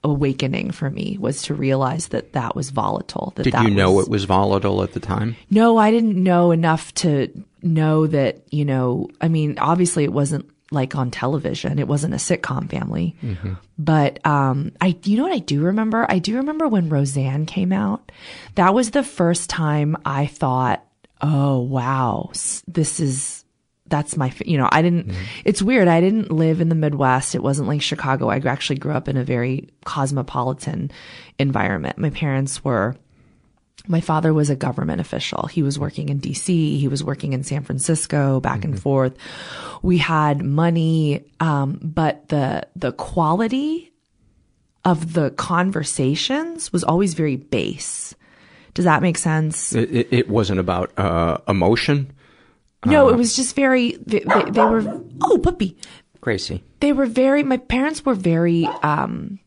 awakening 0.04 0.72
for 0.72 0.90
me 0.90 1.18
was 1.20 1.44
to 1.44 1.54
realize 1.54 2.10
that 2.10 2.34
that 2.34 2.56
was 2.56 2.72
volatile. 2.72 3.34
That 3.36 3.44
Did 3.44 3.54
that 3.54 3.64
you 3.64 3.72
know 3.72 3.92
was, 3.94 4.08
it 4.08 4.12
was 4.12 4.26
volatile 4.26 4.84
at 4.84 4.94
the 4.94 5.00
time? 5.00 5.36
No, 5.50 5.78
I 5.78 5.92
didn't 5.92 6.22
know 6.22 6.52
enough 6.52 6.94
to 6.96 7.30
know 7.62 8.08
that, 8.08 8.42
you 8.52 8.66
know, 8.66 9.10
I 9.22 9.28
mean, 9.28 9.58
obviously 9.60 10.04
it 10.04 10.12
wasn't 10.12 10.50
like 10.74 10.96
on 10.96 11.12
television. 11.12 11.80
It 11.80 11.88
wasn't 11.88 12.14
a 12.14 12.18
sitcom 12.18 12.70
family. 12.70 13.16
Mm-hmm. 13.24 13.54
But 13.78 14.26
um 14.26 14.74
I 14.82 14.98
you 15.04 15.18
know 15.18 15.24
what 15.24 15.34
I 15.34 15.40
do 15.40 15.62
remember? 15.62 16.06
I 16.10 16.20
do 16.20 16.38
remember 16.38 16.68
when 16.68 16.90
Roseanne 16.90 17.46
came 17.46 17.72
out. 17.72 18.12
That 18.56 18.74
was 18.74 18.92
the 18.92 19.04
first 19.04 19.50
time 19.50 19.96
I 20.06 20.26
thought, 20.28 20.86
"Oh, 21.22 21.60
wow. 21.60 22.32
This 22.68 23.00
is 23.00 23.44
that's 23.88 24.18
my 24.18 24.34
you 24.46 24.58
know, 24.58 24.70
I 24.72 24.82
didn't 24.82 25.10
mm-hmm. 25.10 25.24
it's 25.46 25.62
weird. 25.62 25.88
I 25.88 26.02
didn't 26.02 26.32
live 26.32 26.62
in 26.62 26.70
the 26.70 26.76
Midwest. 26.76 27.36
It 27.36 27.44
wasn't 27.44 27.68
like 27.68 27.82
Chicago. 27.82 28.30
I 28.30 28.38
actually 28.38 28.80
grew 28.80 28.94
up 28.94 29.08
in 29.08 29.18
a 29.18 29.24
very 29.24 29.70
cosmopolitan 29.86 30.92
environment. 31.38 31.98
My 31.98 32.10
parents 32.10 32.64
were 32.64 32.96
my 33.88 34.02
father 34.02 34.34
was 34.34 34.50
a 34.50 34.56
government 34.56 35.02
official. 35.02 35.48
He 35.48 35.62
was 35.62 35.78
working 35.78 36.10
in 36.10 36.20
DC. 36.20 36.48
He 36.80 36.88
was 36.88 37.04
working 37.04 37.34
in 37.34 37.44
San 37.44 37.64
Francisco, 37.64 38.40
back 38.40 38.60
mm-hmm. 38.60 38.74
and 38.74 38.82
forth. 38.82 39.18
We 39.82 39.98
had 39.98 40.42
money, 40.44 41.26
um, 41.40 41.80
but 41.82 42.30
the 42.30 42.68
the 42.76 42.94
quality 42.94 43.92
of 44.86 45.14
the 45.14 45.32
conversations 45.32 46.72
was 46.72 46.84
always 46.84 47.14
very 47.14 47.36
base. 47.36 48.16
Does 48.74 48.86
that 48.86 49.02
make 49.02 49.18
sense? 49.18 49.74
It, 49.76 49.92
it, 49.92 50.08
it 50.12 50.30
wasn't 50.30 50.60
about 50.60 50.98
uh, 50.98 51.38
emotion. 51.48 52.12
No, 52.86 53.08
Uh, 53.08 53.12
it 53.12 53.18
was 53.18 53.36
just 53.36 53.56
very. 53.56 53.98
They, 54.06 54.20
they, 54.20 54.44
they 54.52 54.62
were. 54.62 55.02
Oh, 55.22 55.38
puppy. 55.38 55.78
Gracie. 56.22 56.64
They 56.80 56.94
were 56.94 57.06
very. 57.06 57.44
My 57.44 57.58
parents 57.58 58.06
were 58.06 58.16
very 58.16 58.66
um, 58.82 59.40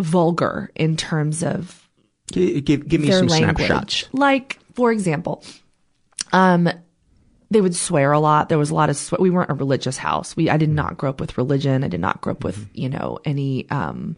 vulgar 0.00 0.70
in 0.74 0.96
terms 0.96 1.42
of 1.42 1.79
Give, 2.30 2.64
give, 2.64 2.88
give 2.88 3.00
me 3.00 3.10
some 3.10 3.26
language. 3.26 3.66
snapshots. 3.66 4.08
Like, 4.12 4.58
for 4.74 4.92
example, 4.92 5.44
um, 6.32 6.68
they 7.50 7.60
would 7.60 7.74
swear 7.74 8.12
a 8.12 8.20
lot. 8.20 8.48
There 8.48 8.58
was 8.58 8.70
a 8.70 8.74
lot 8.74 8.90
of 8.90 8.96
swear. 8.96 9.20
We 9.20 9.30
weren't 9.30 9.50
a 9.50 9.54
religious 9.54 9.96
house. 9.96 10.36
We 10.36 10.48
I 10.48 10.56
did 10.56 10.70
not 10.70 10.96
grow 10.96 11.10
up 11.10 11.20
with 11.20 11.36
religion. 11.36 11.84
I 11.84 11.88
did 11.88 12.00
not 12.00 12.20
grow 12.20 12.32
up 12.32 12.44
with 12.44 12.68
you 12.72 12.88
know 12.88 13.18
any 13.24 13.68
um, 13.70 14.16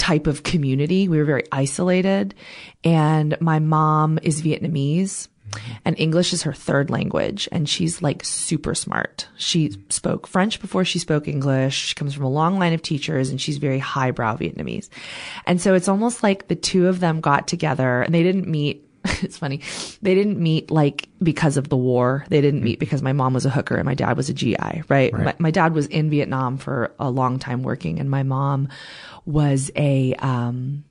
type 0.00 0.26
of 0.26 0.42
community. 0.42 1.06
We 1.08 1.18
were 1.18 1.24
very 1.24 1.44
isolated. 1.52 2.34
And 2.82 3.36
my 3.40 3.58
mom 3.58 4.18
is 4.22 4.42
Vietnamese. 4.42 5.28
And 5.84 5.98
English 5.98 6.32
is 6.32 6.42
her 6.42 6.52
third 6.52 6.90
language, 6.90 7.48
and 7.52 7.68
she's 7.68 8.02
like 8.02 8.24
super 8.24 8.74
smart. 8.74 9.28
She 9.36 9.76
spoke 9.88 10.26
French 10.26 10.60
before 10.60 10.84
she 10.84 10.98
spoke 10.98 11.28
English. 11.28 11.74
She 11.74 11.94
comes 11.94 12.14
from 12.14 12.24
a 12.24 12.30
long 12.30 12.58
line 12.58 12.72
of 12.72 12.82
teachers, 12.82 13.30
and 13.30 13.40
she's 13.40 13.58
very 13.58 13.78
highbrow 13.78 14.36
Vietnamese. 14.36 14.88
And 15.46 15.60
so 15.60 15.74
it's 15.74 15.88
almost 15.88 16.22
like 16.22 16.48
the 16.48 16.56
two 16.56 16.86
of 16.86 17.00
them 17.00 17.20
got 17.20 17.48
together, 17.48 18.02
and 18.02 18.14
they 18.14 18.22
didn't 18.22 18.46
meet 18.46 18.86
it's 19.22 19.38
funny. 19.38 19.60
They 20.02 20.14
didn't 20.14 20.38
meet 20.38 20.70
like 20.70 21.08
because 21.22 21.56
of 21.56 21.68
the 21.68 21.76
war. 21.76 22.24
They 22.28 22.40
didn't 22.40 22.62
meet 22.62 22.78
because 22.78 23.02
my 23.02 23.12
mom 23.12 23.32
was 23.32 23.46
a 23.46 23.50
hooker 23.50 23.76
and 23.76 23.86
my 23.86 23.94
dad 23.94 24.16
was 24.16 24.28
a 24.28 24.34
GI, 24.34 24.56
right? 24.88 25.12
Right. 25.12 25.12
My, 25.12 25.34
my 25.38 25.50
dad 25.50 25.74
was 25.74 25.86
in 25.86 26.10
Vietnam 26.10 26.58
for 26.58 26.94
a 26.98 27.10
long 27.10 27.38
time 27.38 27.62
working 27.62 27.98
and 27.98 28.10
my 28.10 28.22
mom 28.22 28.68
was 29.24 29.70
a, 29.74 30.14
um, 30.18 30.84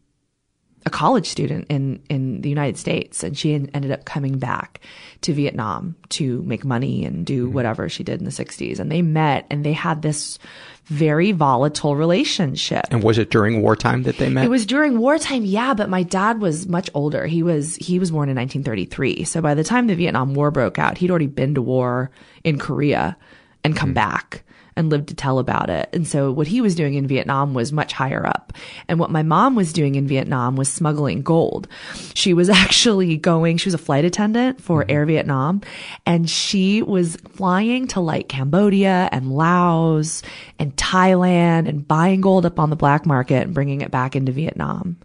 a 0.85 0.89
college 0.89 1.27
student 1.27 1.67
in, 1.69 2.01
in 2.09 2.41
the 2.41 2.49
United 2.49 2.77
States 2.77 3.23
and 3.23 3.37
she 3.37 3.53
en- 3.53 3.69
ended 3.73 3.91
up 3.91 4.05
coming 4.05 4.37
back 4.39 4.79
to 5.21 5.33
Vietnam 5.33 5.95
to 6.09 6.41
make 6.43 6.63
money 6.63 7.05
and 7.05 7.25
do 7.25 7.45
mm-hmm. 7.45 7.53
whatever 7.53 7.89
she 7.89 8.03
did 8.03 8.19
in 8.19 8.25
the 8.25 8.31
60s. 8.31 8.79
And 8.79 8.91
they 8.91 9.01
met 9.01 9.45
and 9.49 9.65
they 9.65 9.73
had 9.73 10.01
this 10.01 10.39
very 10.85 11.31
volatile 11.31 11.95
relationship. 11.95 12.85
And 12.89 13.03
was 13.03 13.17
it 13.17 13.29
during 13.29 13.61
wartime 13.61 14.03
that 14.03 14.17
they 14.17 14.29
met? 14.29 14.45
It 14.45 14.49
was 14.49 14.65
during 14.65 14.97
wartime, 14.97 15.45
yeah, 15.45 15.73
but 15.73 15.89
my 15.89 16.03
dad 16.03 16.41
was 16.41 16.67
much 16.67 16.89
older. 16.93 17.27
He 17.27 17.43
was 17.43 17.75
he 17.75 17.99
was 17.99 18.11
born 18.11 18.29
in 18.29 18.35
1933. 18.35 19.25
So 19.25 19.41
by 19.41 19.53
the 19.53 19.63
time 19.63 19.87
the 19.87 19.95
Vietnam 19.95 20.33
War 20.33 20.49
broke 20.49 20.79
out, 20.79 20.97
he'd 20.97 21.11
already 21.11 21.27
been 21.27 21.55
to 21.55 21.61
war 21.61 22.09
in 22.43 22.57
Korea 22.57 23.17
and 23.63 23.75
come 23.75 23.89
mm-hmm. 23.89 23.95
back 23.95 24.43
and 24.79 24.89
lived 24.89 25.09
to 25.09 25.13
tell 25.13 25.39
about 25.39 25.69
it. 25.69 25.89
And 25.91 26.07
so 26.07 26.31
what 26.31 26.47
he 26.47 26.61
was 26.61 26.73
doing 26.73 26.93
in 26.93 27.05
Vietnam 27.05 27.53
was 27.53 27.73
much 27.73 27.91
higher 27.91 28.25
up. 28.25 28.53
And 28.87 28.97
what 28.97 29.11
my 29.11 29.23
mom 29.23 29.53
was 29.55 29.73
doing 29.73 29.95
in 29.95 30.07
Vietnam 30.07 30.55
was 30.55 30.71
smuggling 30.71 31.21
gold. 31.21 31.67
She 32.13 32.33
was 32.33 32.49
actually 32.49 33.17
going, 33.17 33.57
she 33.57 33.67
was 33.67 33.73
a 33.73 33.77
flight 33.77 34.05
attendant 34.05 34.61
for 34.61 34.81
mm-hmm. 34.81 34.91
Air 34.91 35.05
Vietnam 35.05 35.61
and 36.05 36.29
she 36.29 36.81
was 36.81 37.17
flying 37.33 37.87
to 37.87 37.99
like 37.99 38.29
Cambodia 38.29 39.09
and 39.11 39.33
Laos 39.33 40.23
and 40.57 40.73
Thailand 40.77 41.67
and 41.67 41.85
buying 41.85 42.21
gold 42.21 42.45
up 42.45 42.57
on 42.57 42.69
the 42.69 42.77
black 42.77 43.05
market 43.05 43.43
and 43.43 43.53
bringing 43.53 43.81
it 43.81 43.91
back 43.91 44.15
into 44.15 44.31
Vietnam 44.31 44.95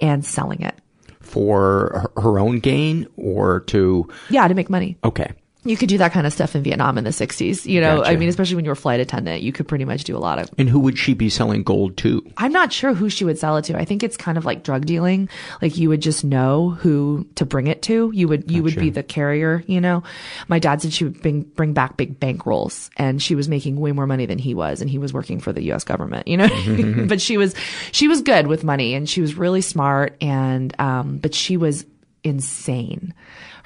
and 0.00 0.24
selling 0.24 0.60
it. 0.60 0.74
For 1.22 2.10
her- 2.14 2.22
her 2.22 2.38
own 2.38 2.60
gain 2.60 3.06
or 3.16 3.60
to. 3.60 4.06
Yeah, 4.28 4.46
to 4.46 4.52
make 4.52 4.68
money. 4.68 4.98
Okay. 5.02 5.32
You 5.64 5.76
could 5.76 5.88
do 5.88 5.98
that 5.98 6.12
kind 6.12 6.26
of 6.26 6.32
stuff 6.32 6.54
in 6.54 6.62
Vietnam 6.62 6.98
in 6.98 7.04
the 7.04 7.10
60s. 7.10 7.64
You 7.64 7.80
know, 7.80 8.04
I 8.04 8.16
mean, 8.16 8.28
especially 8.28 8.56
when 8.56 8.64
you 8.64 8.68
were 8.68 8.74
a 8.74 8.76
flight 8.76 9.00
attendant, 9.00 9.42
you 9.42 9.52
could 9.52 9.66
pretty 9.66 9.84
much 9.84 10.04
do 10.04 10.16
a 10.16 10.18
lot 10.18 10.38
of 10.38 10.50
And 10.58 10.68
who 10.68 10.78
would 10.80 10.98
she 10.98 11.14
be 11.14 11.30
selling 11.30 11.62
gold 11.62 11.96
to? 11.98 12.24
I'm 12.36 12.52
not 12.52 12.72
sure 12.72 12.92
who 12.92 13.08
she 13.08 13.24
would 13.24 13.38
sell 13.38 13.56
it 13.56 13.64
to. 13.66 13.78
I 13.78 13.84
think 13.84 14.02
it's 14.02 14.16
kind 14.16 14.36
of 14.36 14.44
like 14.44 14.62
drug 14.62 14.84
dealing. 14.84 15.28
Like 15.62 15.76
you 15.78 15.88
would 15.88 16.02
just 16.02 16.24
know 16.24 16.70
who 16.70 17.26
to 17.36 17.46
bring 17.46 17.66
it 17.66 17.82
to. 17.82 18.10
You 18.14 18.28
would, 18.28 18.50
you 18.50 18.62
would 18.62 18.76
be 18.76 18.90
the 18.90 19.02
carrier, 19.02 19.64
you 19.66 19.80
know? 19.80 20.02
My 20.48 20.58
dad 20.58 20.82
said 20.82 20.92
she 20.92 21.04
would 21.04 21.22
bring, 21.22 21.42
bring 21.42 21.72
back 21.72 21.96
big 21.96 22.20
bank 22.20 22.44
rolls 22.44 22.90
and 22.96 23.22
she 23.22 23.34
was 23.34 23.48
making 23.48 23.80
way 23.80 23.92
more 23.92 24.06
money 24.06 24.26
than 24.26 24.38
he 24.38 24.54
was 24.54 24.80
and 24.80 24.90
he 24.90 24.98
was 24.98 25.12
working 25.12 25.40
for 25.40 25.52
the 25.52 25.72
US 25.72 25.84
government, 25.84 26.28
you 26.28 26.36
know? 26.36 27.06
but 27.08 27.20
she 27.20 27.38
was, 27.38 27.54
she 27.90 28.06
was 28.06 28.20
good 28.20 28.46
with 28.46 28.64
money 28.64 28.94
and 28.94 29.08
she 29.08 29.20
was 29.20 29.34
really 29.34 29.62
smart 29.62 30.16
and, 30.20 30.74
um, 30.78 31.18
but 31.18 31.34
she 31.34 31.56
was 31.56 31.86
insane. 32.22 33.14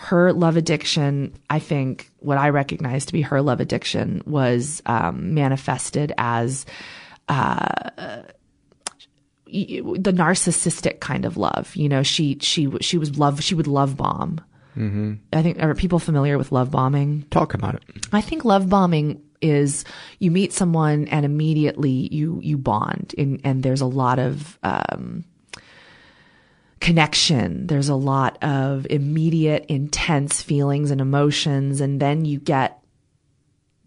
Her 0.00 0.32
love 0.32 0.56
addiction, 0.56 1.34
I 1.50 1.58
think 1.58 2.10
what 2.20 2.38
I 2.38 2.50
recognize 2.50 3.04
to 3.06 3.12
be 3.12 3.22
her 3.22 3.42
love 3.42 3.60
addiction 3.60 4.22
was, 4.26 4.80
um, 4.86 5.34
manifested 5.34 6.12
as, 6.16 6.66
uh, 7.28 8.22
the 9.46 10.12
narcissistic 10.12 11.00
kind 11.00 11.24
of 11.24 11.36
love. 11.36 11.74
You 11.74 11.88
know, 11.88 12.02
she 12.02 12.38
she 12.40 12.70
she 12.80 12.98
was 12.98 13.18
love. 13.18 13.42
She 13.42 13.54
would 13.54 13.66
love 13.66 13.96
bomb. 13.96 14.40
Mm-hmm. 14.76 15.14
I 15.32 15.42
think 15.42 15.60
are 15.60 15.74
people 15.74 15.98
familiar 15.98 16.38
with 16.38 16.52
love 16.52 16.70
bombing? 16.70 17.24
Talk 17.30 17.54
about 17.54 17.74
it. 17.74 17.82
I 18.12 18.20
think 18.20 18.44
love 18.44 18.68
bombing 18.68 19.22
is 19.40 19.84
you 20.18 20.30
meet 20.30 20.52
someone 20.52 21.08
and 21.08 21.24
immediately 21.24 22.08
you 22.12 22.40
you 22.42 22.58
bond 22.58 23.14
and 23.16 23.40
and 23.44 23.62
there's 23.62 23.80
a 23.80 23.86
lot 23.86 24.18
of 24.18 24.58
um 24.62 25.24
connection. 26.80 27.66
There's 27.66 27.88
a 27.88 27.94
lot 27.94 28.42
of 28.42 28.86
immediate 28.90 29.66
intense 29.68 30.42
feelings 30.42 30.90
and 30.90 31.00
emotions 31.00 31.80
and 31.80 32.00
then 32.00 32.24
you 32.24 32.38
get 32.38 32.82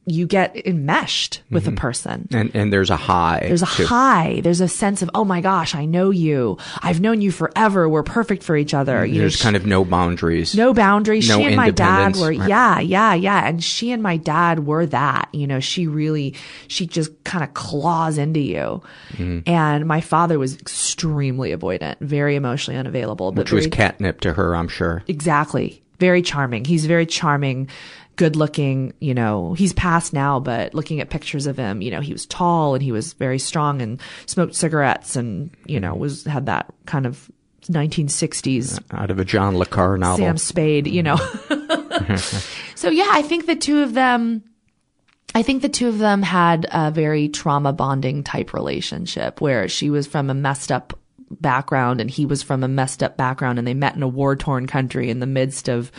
you 0.08 0.26
get 0.26 0.56
enmeshed 0.66 1.42
with 1.52 1.68
a 1.68 1.72
person 1.72 2.28
And 2.32 2.50
and 2.56 2.74
there's 2.74 2.90
a 2.90 2.96
high. 2.96 3.42
there's 3.48 3.62
a 3.62 3.68
too. 3.68 3.86
high. 3.86 4.42
There's 4.44 4.60
a 4.60 4.68
sense 4.68 5.04
of, 5.04 5.12
oh 5.14 5.24
my 5.24 5.42
gosh, 5.42 5.76
I 5.76 5.86
know 5.86 6.10
you. 6.10 6.58
I've 6.82 7.00
known 7.00 7.22
you 7.22 7.32
forever. 7.32 7.88
We're 7.88 8.02
perfect 8.02 8.42
for 8.42 8.58
each 8.58 8.74
other. 8.74 9.06
You 9.06 9.14
know, 9.14 9.20
There's 9.20 9.36
she- 9.36 9.44
kind 9.44 9.56
of 9.56 9.68
no 9.68 9.86
boundaries. 9.86 10.56
no 10.56 10.74
boundaries. 10.74 11.30
No 11.30 11.38
she 11.38 11.44
and 11.46 11.56
my 11.56 11.70
dad 11.70 12.16
were, 12.16 12.30
right. 12.30 12.50
yeah, 12.50 12.80
yeah, 12.80 13.14
yeah. 13.14 13.48
And 13.48 13.64
she 13.64 13.92
and 13.92 14.02
my 14.02 14.18
dad 14.18 14.66
were 14.66 14.88
that, 14.88 15.30
you 15.34 15.46
know, 15.46 15.60
she 15.60 15.86
really, 15.86 16.34
she 16.68 16.88
just 16.88 17.24
kind 17.24 17.44
of 17.44 17.54
claws 17.54 18.18
into 18.18 18.40
you. 18.40 18.82
Mm-hmm. 19.14 19.48
And 19.48 19.86
my 19.86 20.02
father 20.02 20.40
was 20.40 20.58
extremely 20.58 21.56
avoidant, 21.56 22.00
very 22.00 22.36
emotionally 22.36 22.80
unavailable, 22.80 23.32
but 23.34 23.42
Which 23.42 23.52
was 23.52 23.68
catnip 23.68 24.20
to 24.22 24.34
her, 24.34 24.56
I'm 24.56 24.68
sure. 24.68 25.04
Exactly. 25.08 25.84
Very 26.00 26.24
charming. 26.24 26.66
He's 26.66 26.88
very 26.88 27.06
charming, 27.06 27.68
good 28.15 28.36
looking, 28.36 28.93
you 29.00 29.13
know, 29.13 29.54
he's 29.54 29.74
passed 29.74 30.13
now, 30.13 30.39
but 30.39 30.74
looking 30.74 31.00
at 31.00 31.10
pictures 31.10 31.47
of 31.47 31.58
him, 31.58 31.82
you 31.82 31.91
know, 31.91 32.02
he 32.02 32.12
was 32.12 32.26
tall 32.26 32.74
and 32.76 32.84
he 32.84 32.91
was 32.91 33.13
very 33.13 33.39
strong 33.39 33.82
and 33.82 34.00
smoked 34.26 34.56
cigarettes 34.56 35.15
and, 35.15 35.52
you 35.65 35.80
know, 35.80 35.95
was, 35.95 36.24
had 36.26 36.45
that 36.45 36.71
kind 36.86 37.06
of 37.06 37.32
1960s 37.63 38.82
Out 38.91 39.12
of 39.12 39.19
a 39.19 39.26
John 39.26 39.58
Le 39.58 39.65
Carre 39.65 39.97
novel. 39.97 40.26
Sam 40.26 40.38
Spade, 40.38 40.88
you 40.88 41.04
know. 41.04 41.15
so 42.76 42.89
yeah, 42.89 43.10
I 43.10 43.21
think 43.21 43.45
the 43.45 43.56
two 43.56 43.82
of 43.84 43.93
them, 43.93 44.43
I 45.34 45.43
think 45.43 45.62
the 45.62 45.69
two 45.69 45.88
of 45.88 45.97
them 45.97 46.21
had 46.21 46.67
a 46.71 46.91
very 46.91 47.30
trauma 47.30 47.71
bonding 47.71 48.24
type 48.24 48.54
relationship 48.54 49.41
where 49.41 49.67
she 49.67 49.89
was 49.89 50.08
from 50.08 50.30
a 50.30 50.34
messed 50.34 50.71
up 50.71 51.00
background 51.30 52.02
and 52.02 52.10
he 52.10 52.26
was 52.26 52.43
from 52.43 52.63
a 52.63 52.67
messed 52.67 53.02
up 53.02 53.15
background 53.15 53.58
and 53.58 53.67
they 53.67 53.74
met 53.74 53.95
in 53.95 54.04
a 54.04 54.08
war 54.08 54.36
torn 54.36 54.67
country 54.67 55.10
in 55.10 55.19
the 55.19 55.28
midst 55.28 55.69
of, 55.69 55.91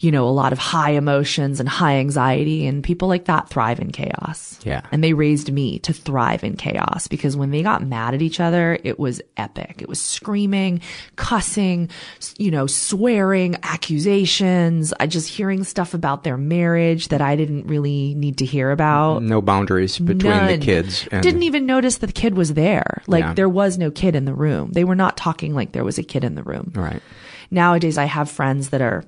you 0.00 0.12
know, 0.12 0.28
a 0.28 0.30
lot 0.30 0.52
of 0.52 0.58
high 0.60 0.90
emotions 0.92 1.58
and 1.58 1.68
high 1.68 1.96
anxiety 1.96 2.66
and 2.68 2.84
people 2.84 3.08
like 3.08 3.24
that 3.24 3.48
thrive 3.48 3.80
in 3.80 3.90
chaos. 3.90 4.60
Yeah. 4.62 4.82
And 4.92 5.02
they 5.02 5.12
raised 5.12 5.50
me 5.52 5.80
to 5.80 5.92
thrive 5.92 6.44
in 6.44 6.56
chaos 6.56 7.08
because 7.08 7.36
when 7.36 7.50
they 7.50 7.62
got 7.64 7.82
mad 7.84 8.14
at 8.14 8.22
each 8.22 8.38
other, 8.38 8.78
it 8.84 8.98
was 8.98 9.20
epic. 9.36 9.82
It 9.82 9.88
was 9.88 10.00
screaming, 10.00 10.82
cussing, 11.16 11.90
you 12.38 12.52
know, 12.52 12.68
swearing, 12.68 13.56
accusations. 13.64 14.94
I 15.00 15.06
just 15.06 15.28
hearing 15.28 15.64
stuff 15.64 15.94
about 15.94 16.22
their 16.24 16.36
marriage 16.36 17.08
that 17.08 17.20
I 17.20 17.36
didn't 17.36 17.66
really 17.66 18.14
need 18.14 18.38
to 18.38 18.44
hear 18.44 18.70
about. 18.70 19.22
No 19.22 19.42
boundaries 19.42 19.98
between 19.98 20.32
None. 20.32 20.46
the 20.60 20.64
kids. 20.64 21.08
And 21.10 21.22
Didn't 21.22 21.42
even 21.42 21.66
notice 21.66 21.98
that 21.98 22.06
the 22.06 22.12
kid 22.12 22.34
was 22.34 22.54
there. 22.54 23.02
Like 23.06 23.24
Yeah. 23.24 23.34
there 23.34 23.48
was 23.48 23.78
no 23.78 23.90
kid 23.90 24.14
in 24.14 24.24
the 24.24 24.34
room. 24.34 24.70
They 24.72 24.84
were 24.84 24.94
not 24.94 25.16
talking 25.16 25.54
like 25.54 25.72
there 25.72 25.84
was 25.84 25.98
a 25.98 26.02
kid 26.02 26.24
in 26.24 26.34
the 26.36 26.42
room. 26.42 26.72
Right. 26.74 27.02
Nowadays 27.50 27.98
I 27.98 28.04
have 28.04 28.30
friends 28.30 28.70
that 28.70 28.80
are 28.80 29.04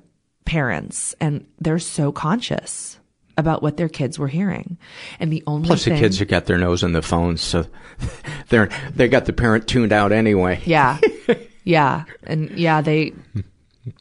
parents 0.51 1.15
and 1.21 1.47
they're 1.61 1.79
so 1.79 2.11
conscious 2.11 2.99
about 3.37 3.63
what 3.63 3.77
their 3.77 3.87
kids 3.87 4.19
were 4.19 4.27
hearing. 4.27 4.77
And 5.17 5.31
the 5.31 5.41
only 5.47 5.67
Plus, 5.67 5.85
thing, 5.85 5.93
the 5.93 5.99
kids 6.01 6.19
have 6.19 6.27
got 6.27 6.45
their 6.45 6.57
nose 6.57 6.83
in 6.83 6.91
the 6.91 7.01
phones, 7.01 7.39
so 7.39 7.65
they're 8.49 8.67
they 8.93 9.07
got 9.07 9.23
the 9.23 9.31
parent 9.31 9.65
tuned 9.65 9.93
out 9.93 10.11
anyway. 10.11 10.59
Yeah. 10.65 10.99
yeah. 11.63 12.03
And 12.23 12.51
yeah, 12.51 12.81
they, 12.81 13.13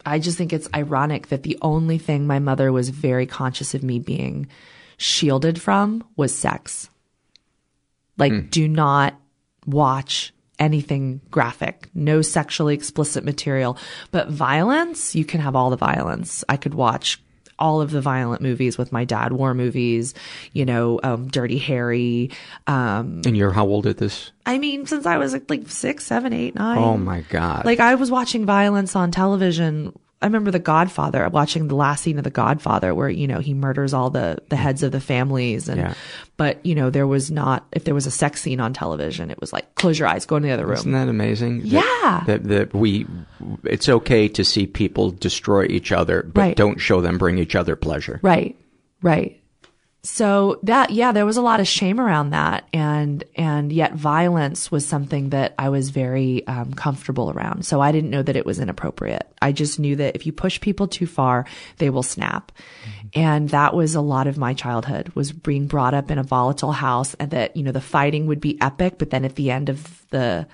I 0.04 0.18
just 0.18 0.36
think 0.36 0.52
it's 0.52 0.68
ironic 0.74 1.28
that 1.28 1.44
the 1.44 1.56
only 1.62 1.98
thing 1.98 2.26
my 2.26 2.40
mother 2.40 2.72
was 2.72 2.88
very 2.88 3.26
conscious 3.26 3.72
of 3.72 3.84
me 3.84 4.00
being 4.00 4.48
shielded 4.96 5.62
from 5.62 6.02
was 6.16 6.34
sex. 6.34 6.90
Like, 8.18 8.32
hmm. 8.32 8.46
do 8.48 8.66
not 8.66 9.14
watch 9.66 10.34
anything 10.61 11.20
graphic, 11.31 11.88
no 11.94 12.23
sexually 12.23 12.75
explicit 12.75 13.25
material, 13.25 13.77
but 14.12 14.29
violence, 14.29 15.14
you 15.14 15.25
can 15.25 15.40
have 15.40 15.57
all 15.57 15.70
the 15.70 15.77
violence. 15.77 16.44
I 16.49 16.57
could 16.57 16.75
watch 16.75 17.20
all 17.59 17.81
of 17.81 17.90
the 17.90 18.01
violent 18.01 18.40
movies 18.40 18.79
with 18.79 18.90
my 18.90 19.05
dad, 19.05 19.33
war 19.33 19.53
movies, 19.55 20.14
you 20.53 20.64
know, 20.64 20.99
um, 21.03 21.29
Dirty 21.29 21.59
Harry, 21.59 22.31
um, 22.66 23.20
And 23.27 23.37
you're 23.37 23.53
how 23.53 23.66
old 23.66 23.87
at 23.87 23.99
this? 23.99 24.33
I 24.46 24.59
mean, 24.59 24.87
since 24.87 25.07
I 25.07 25.18
was 25.18 25.35
like 25.49 25.68
six, 25.68 26.07
seven, 26.07 26.33
eight, 26.33 26.55
nine. 26.55 26.79
Oh 26.79 26.96
my 26.96 27.20
God! 27.29 27.64
Like 27.64 27.81
I 27.81 27.94
was 27.94 28.11
watching 28.11 28.46
violence 28.46 28.96
on 28.96 29.11
television 29.11 29.92
I 30.22 30.26
remember 30.26 30.50
The 30.50 30.59
Godfather, 30.59 31.26
watching 31.30 31.68
the 31.68 31.74
last 31.74 32.02
scene 32.02 32.18
of 32.18 32.24
The 32.24 32.30
Godfather 32.30 32.94
where, 32.94 33.09
you 33.09 33.26
know, 33.26 33.38
he 33.38 33.54
murders 33.54 33.94
all 33.94 34.11
the, 34.11 34.37
the 34.50 34.56
heads 34.56 34.83
of 34.83 34.92
the 34.92 35.00
families. 35.00 35.66
And, 35.66 35.80
Yeah. 35.80 35.94
but, 36.37 36.64
you 36.64 36.74
know, 36.74 36.90
there 36.90 37.06
was 37.06 37.30
not, 37.30 37.66
if 37.72 37.85
there 37.85 37.94
was 37.94 38.04
a 38.06 38.11
sex 38.11 38.42
scene 38.42 38.61
on 38.61 38.74
television, 38.74 39.30
it 39.30 39.40
was 39.40 39.50
like, 39.52 39.74
close 39.76 39.98
your 39.98 40.09
eyes, 40.09 40.26
go 40.26 40.37
in 40.37 40.42
the 40.42 40.50
other 40.50 40.66
room. 40.66 40.74
Isn't 40.76 40.92
that 40.92 41.09
amazing? 41.09 41.62
Yeah. 41.64 41.80
That, 41.80 42.26
that, 42.26 42.48
that 42.48 42.74
we, 42.74 43.06
it's 43.64 43.88
okay 43.88 44.28
to 44.28 44.44
see 44.44 44.66
people 44.66 45.11
destroy 45.11 45.64
each 45.70 45.90
other, 45.90 46.22
but 46.22 46.40
Right. 46.40 46.56
don't 46.56 46.78
show 46.78 47.00
them 47.00 47.16
bring 47.16 47.38
each 47.38 47.54
other 47.56 47.74
pleasure. 47.74 48.20
Right. 48.22 48.56
Right. 49.00 49.39
So 50.02 50.58
that, 50.62 50.90
yeah, 50.90 51.12
there 51.12 51.26
was 51.26 51.36
a 51.36 51.42
lot 51.42 51.60
of 51.60 51.68
shame 51.68 52.00
around 52.00 52.30
that. 52.30 52.66
And, 52.72 53.22
and 53.36 53.70
yet 53.70 53.94
violence 53.94 54.70
was 54.70 54.86
something 54.86 55.30
that 55.30 55.54
I 55.58 55.68
was 55.68 55.90
very 55.90 56.46
um, 56.46 56.72
comfortable 56.72 57.30
around. 57.30 57.66
So 57.66 57.82
I 57.82 57.92
didn't 57.92 58.10
know 58.10 58.22
that 58.22 58.36
it 58.36 58.46
was 58.46 58.60
inappropriate. 58.60 59.30
I 59.42 59.52
just 59.52 59.78
knew 59.78 59.96
that 59.96 60.16
if 60.16 60.24
you 60.24 60.32
push 60.32 60.58
people 60.60 60.88
too 60.88 61.06
far, 61.06 61.44
they 61.76 61.90
will 61.90 62.02
snap. 62.02 62.50
And 63.14 63.50
that 63.50 63.74
was 63.74 63.94
a 63.94 64.00
lot 64.00 64.26
of 64.26 64.38
my 64.38 64.54
childhood 64.54 65.10
was 65.14 65.32
being 65.32 65.66
brought 65.66 65.92
up 65.92 66.10
in 66.10 66.18
a 66.18 66.22
volatile 66.22 66.72
house 66.72 67.14
and 67.14 67.30
that, 67.32 67.54
you 67.56 67.62
know, 67.62 67.72
the 67.72 67.80
fighting 67.80 68.26
would 68.26 68.40
be 68.40 68.60
epic, 68.62 68.98
but 68.98 69.10
then 69.10 69.24
at 69.26 69.34
the 69.34 69.50
end 69.50 69.68
of 69.68 70.06
the 70.10 70.46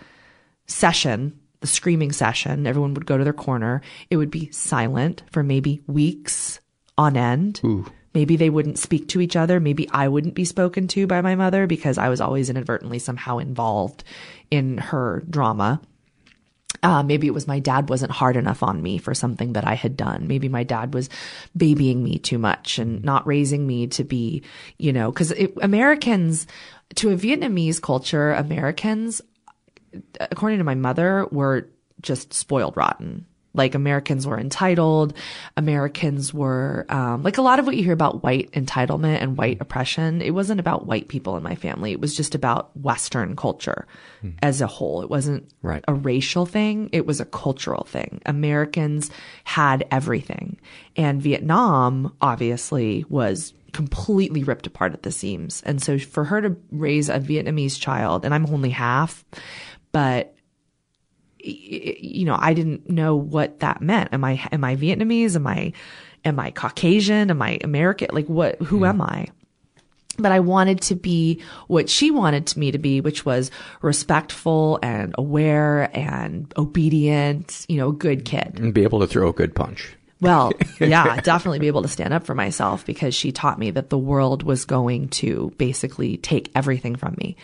session, 0.66 1.38
the 1.60 1.66
screaming 1.66 2.10
session, 2.12 2.66
everyone 2.66 2.94
would 2.94 3.06
go 3.06 3.16
to 3.16 3.24
their 3.24 3.32
corner. 3.32 3.80
It 4.10 4.16
would 4.16 4.30
be 4.30 4.50
silent 4.50 5.22
for 5.30 5.42
maybe 5.42 5.82
weeks 5.86 6.60
on 6.98 7.16
end. 7.16 7.60
Maybe 8.16 8.36
they 8.36 8.48
wouldn't 8.48 8.78
speak 8.78 9.08
to 9.08 9.20
each 9.20 9.36
other. 9.36 9.60
Maybe 9.60 9.90
I 9.90 10.08
wouldn't 10.08 10.32
be 10.32 10.46
spoken 10.46 10.88
to 10.88 11.06
by 11.06 11.20
my 11.20 11.34
mother 11.34 11.66
because 11.66 11.98
I 11.98 12.08
was 12.08 12.22
always 12.22 12.48
inadvertently 12.48 12.98
somehow 12.98 13.36
involved 13.36 14.04
in 14.50 14.78
her 14.78 15.22
drama. 15.28 15.82
Uh, 16.82 17.02
maybe 17.02 17.26
it 17.26 17.34
was 17.34 17.46
my 17.46 17.58
dad 17.58 17.90
wasn't 17.90 18.10
hard 18.10 18.38
enough 18.38 18.62
on 18.62 18.80
me 18.80 18.96
for 18.96 19.12
something 19.12 19.52
that 19.52 19.66
I 19.66 19.74
had 19.74 19.98
done. 19.98 20.28
Maybe 20.28 20.48
my 20.48 20.64
dad 20.64 20.94
was 20.94 21.10
babying 21.54 22.02
me 22.02 22.16
too 22.16 22.38
much 22.38 22.78
and 22.78 23.04
not 23.04 23.26
raising 23.26 23.66
me 23.66 23.88
to 23.88 24.02
be, 24.02 24.42
you 24.78 24.94
know, 24.94 25.12
because 25.12 25.34
Americans, 25.60 26.46
to 26.94 27.10
a 27.10 27.16
Vietnamese 27.16 27.82
culture, 27.82 28.32
Americans 28.32 29.20
according 30.22 30.56
to 30.56 30.64
my 30.64 30.74
mother, 30.74 31.26
were 31.30 31.68
just 32.00 32.32
spoiled 32.32 32.78
rotten. 32.78 33.26
Like 33.56 33.74
Americans 33.74 34.26
were 34.26 34.38
entitled. 34.38 35.14
Americans 35.56 36.32
were, 36.34 36.86
um, 36.88 37.22
like 37.22 37.38
a 37.38 37.42
lot 37.42 37.58
of 37.58 37.66
what 37.66 37.76
you 37.76 37.82
hear 37.82 37.92
about 37.92 38.22
white 38.22 38.50
entitlement 38.52 39.22
and 39.22 39.36
white 39.36 39.58
oppression. 39.60 40.20
It 40.22 40.30
wasn't 40.32 40.60
about 40.60 40.86
white 40.86 41.08
people 41.08 41.36
in 41.36 41.42
my 41.42 41.54
family. 41.54 41.92
It 41.92 42.00
was 42.00 42.14
just 42.14 42.34
about 42.34 42.76
Western 42.76 43.36
culture 43.36 43.86
as 44.42 44.60
a 44.60 44.66
whole. 44.66 45.02
It 45.02 45.10
wasn't 45.10 45.48
Right. 45.62 45.84
a 45.88 45.94
racial 45.94 46.46
thing. 46.46 46.90
It 46.92 47.06
was 47.06 47.20
a 47.20 47.24
cultural 47.24 47.84
thing. 47.84 48.20
Americans 48.26 49.10
had 49.44 49.86
everything. 49.90 50.56
And 50.96 51.22
Vietnam 51.22 52.12
obviously 52.20 53.04
was 53.08 53.54
completely 53.72 54.42
ripped 54.42 54.66
apart 54.66 54.92
at 54.94 55.02
the 55.02 55.12
seams. 55.12 55.62
And 55.66 55.82
so 55.82 55.98
for 55.98 56.24
her 56.24 56.40
to 56.40 56.56
raise 56.70 57.08
a 57.08 57.20
Vietnamese 57.20 57.78
child, 57.78 58.24
and 58.24 58.34
I'm 58.34 58.46
only 58.46 58.70
half, 58.70 59.24
but 59.92 60.34
you 61.46 62.24
know, 62.24 62.36
I 62.38 62.54
didn't 62.54 62.88
know 62.88 63.16
what 63.16 63.60
that 63.60 63.80
meant. 63.80 64.12
Am 64.12 64.24
I 64.24 64.46
am 64.52 64.64
I 64.64 64.76
Vietnamese? 64.76 65.36
Am 65.36 65.46
I 65.46 65.72
am 66.24 66.38
I 66.38 66.50
Caucasian? 66.50 67.30
Am 67.30 67.40
I 67.42 67.58
American? 67.62 68.08
Like 68.12 68.26
what 68.26 68.60
who 68.62 68.84
am 68.84 69.00
I? 69.00 69.28
But 70.18 70.32
I 70.32 70.40
wanted 70.40 70.80
to 70.82 70.94
be 70.94 71.42
what 71.66 71.90
she 71.90 72.10
wanted 72.10 72.56
me 72.56 72.70
to 72.70 72.78
be, 72.78 73.02
which 73.02 73.26
was 73.26 73.50
respectful 73.82 74.78
and 74.82 75.14
aware 75.18 75.90
and 75.94 76.52
obedient, 76.56 77.66
you 77.68 77.76
know, 77.76 77.90
a 77.90 77.92
good 77.92 78.24
kid. 78.24 78.58
And 78.58 78.72
be 78.72 78.82
able 78.82 79.00
to 79.00 79.06
throw 79.06 79.28
a 79.28 79.32
good 79.34 79.54
punch. 79.54 79.94
Well, 80.20 80.52
yeah, 80.80 81.20
definitely 81.20 81.58
be 81.58 81.66
able 81.66 81.82
to 81.82 81.88
stand 81.88 82.14
up 82.14 82.24
for 82.24 82.34
myself 82.34 82.86
because 82.86 83.14
she 83.14 83.32
taught 83.32 83.58
me 83.58 83.70
that 83.72 83.90
the 83.90 83.98
world 83.98 84.42
was 84.42 84.64
going 84.64 85.08
to 85.10 85.52
basically 85.58 86.16
take 86.16 86.50
everything 86.54 86.96
from 86.96 87.14
me 87.18 87.36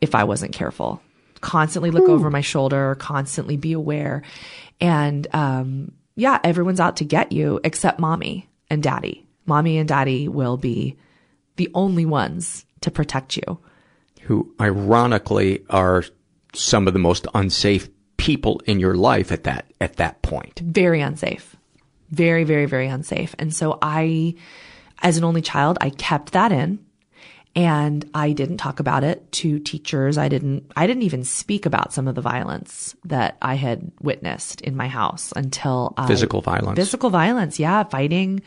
if 0.00 0.14
I 0.14 0.24
wasn't 0.24 0.52
careful. 0.52 1.00
Constantly 1.40 1.90
look 1.90 2.08
over 2.08 2.30
my 2.30 2.40
shoulder, 2.40 2.94
constantly 2.96 3.56
be 3.56 3.72
aware. 3.72 4.22
And, 4.80 5.26
um, 5.34 5.92
yeah, 6.14 6.38
everyone's 6.42 6.80
out 6.80 6.96
to 6.96 7.04
get 7.04 7.32
you 7.32 7.60
except 7.62 8.00
mommy 8.00 8.48
and 8.70 8.82
daddy. 8.82 9.26
Mommy 9.44 9.78
and 9.78 9.88
daddy 9.88 10.28
will 10.28 10.56
be 10.56 10.96
the 11.56 11.70
only 11.74 12.04
ones 12.04 12.64
to 12.80 12.90
protect 12.90 13.36
you. 13.36 13.58
Who 14.22 14.52
ironically 14.60 15.64
are 15.70 16.04
some 16.54 16.86
of 16.86 16.92
the 16.92 16.98
most 16.98 17.26
unsafe 17.34 17.88
people 18.16 18.60
in 18.64 18.80
your 18.80 18.94
life 18.94 19.30
at 19.30 19.44
that, 19.44 19.72
at 19.80 19.96
that 19.96 20.22
point. 20.22 20.60
very 20.60 21.00
unsafe. 21.00 21.54
Very, 22.10 22.44
very, 22.44 22.66
very 22.66 22.86
unsafe. 22.86 23.34
And 23.38 23.52
so 23.54 23.78
I, 23.82 24.34
as 25.02 25.16
an 25.16 25.24
only 25.24 25.42
child, 25.42 25.76
I 25.80 25.90
kept 25.90 26.32
that 26.32 26.52
in 26.52 26.78
and 27.56 28.08
I 28.12 28.32
didn't 28.32 28.58
talk 28.58 28.80
about 28.80 29.02
it 29.02 29.32
to 29.32 29.58
teachers. 29.58 30.18
I 30.18 30.28
didn't, 30.28 30.70
I 30.76 30.86
didn't 30.86 31.04
even 31.04 31.24
speak 31.24 31.64
about 31.64 31.94
some 31.94 32.06
of 32.06 32.14
the 32.14 32.20
violence 32.20 32.94
that 33.06 33.38
I 33.40 33.54
had 33.54 33.90
witnessed 34.02 34.60
in 34.60 34.76
my 34.76 34.88
house 34.88 35.32
until 35.34 35.94
I, 35.96 36.06
Physical 36.06 36.42
violence. 36.42 36.78
Physical 36.78 37.08
violence. 37.08 37.58
Yeah. 37.58 37.84
Fighting, 37.84 38.42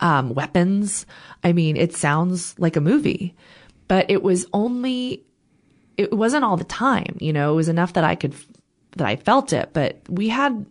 um, 0.00 0.34
weapons. 0.34 1.06
I 1.44 1.52
mean, 1.52 1.76
it 1.76 1.94
sounds 1.94 2.58
like 2.58 2.74
a 2.74 2.80
movie, 2.80 3.36
but 3.86 4.10
it 4.10 4.24
was 4.24 4.44
only, 4.52 5.22
it 5.96 6.12
wasn't 6.12 6.44
all 6.44 6.56
the 6.56 6.64
time, 6.64 7.16
you 7.20 7.32
know, 7.32 7.52
it 7.52 7.56
was 7.56 7.68
enough 7.68 7.92
that 7.92 8.04
I 8.04 8.16
could, 8.16 8.34
that 8.96 9.06
I 9.06 9.14
felt 9.14 9.52
it, 9.52 9.70
but 9.72 10.00
we 10.08 10.28
had 10.28 10.66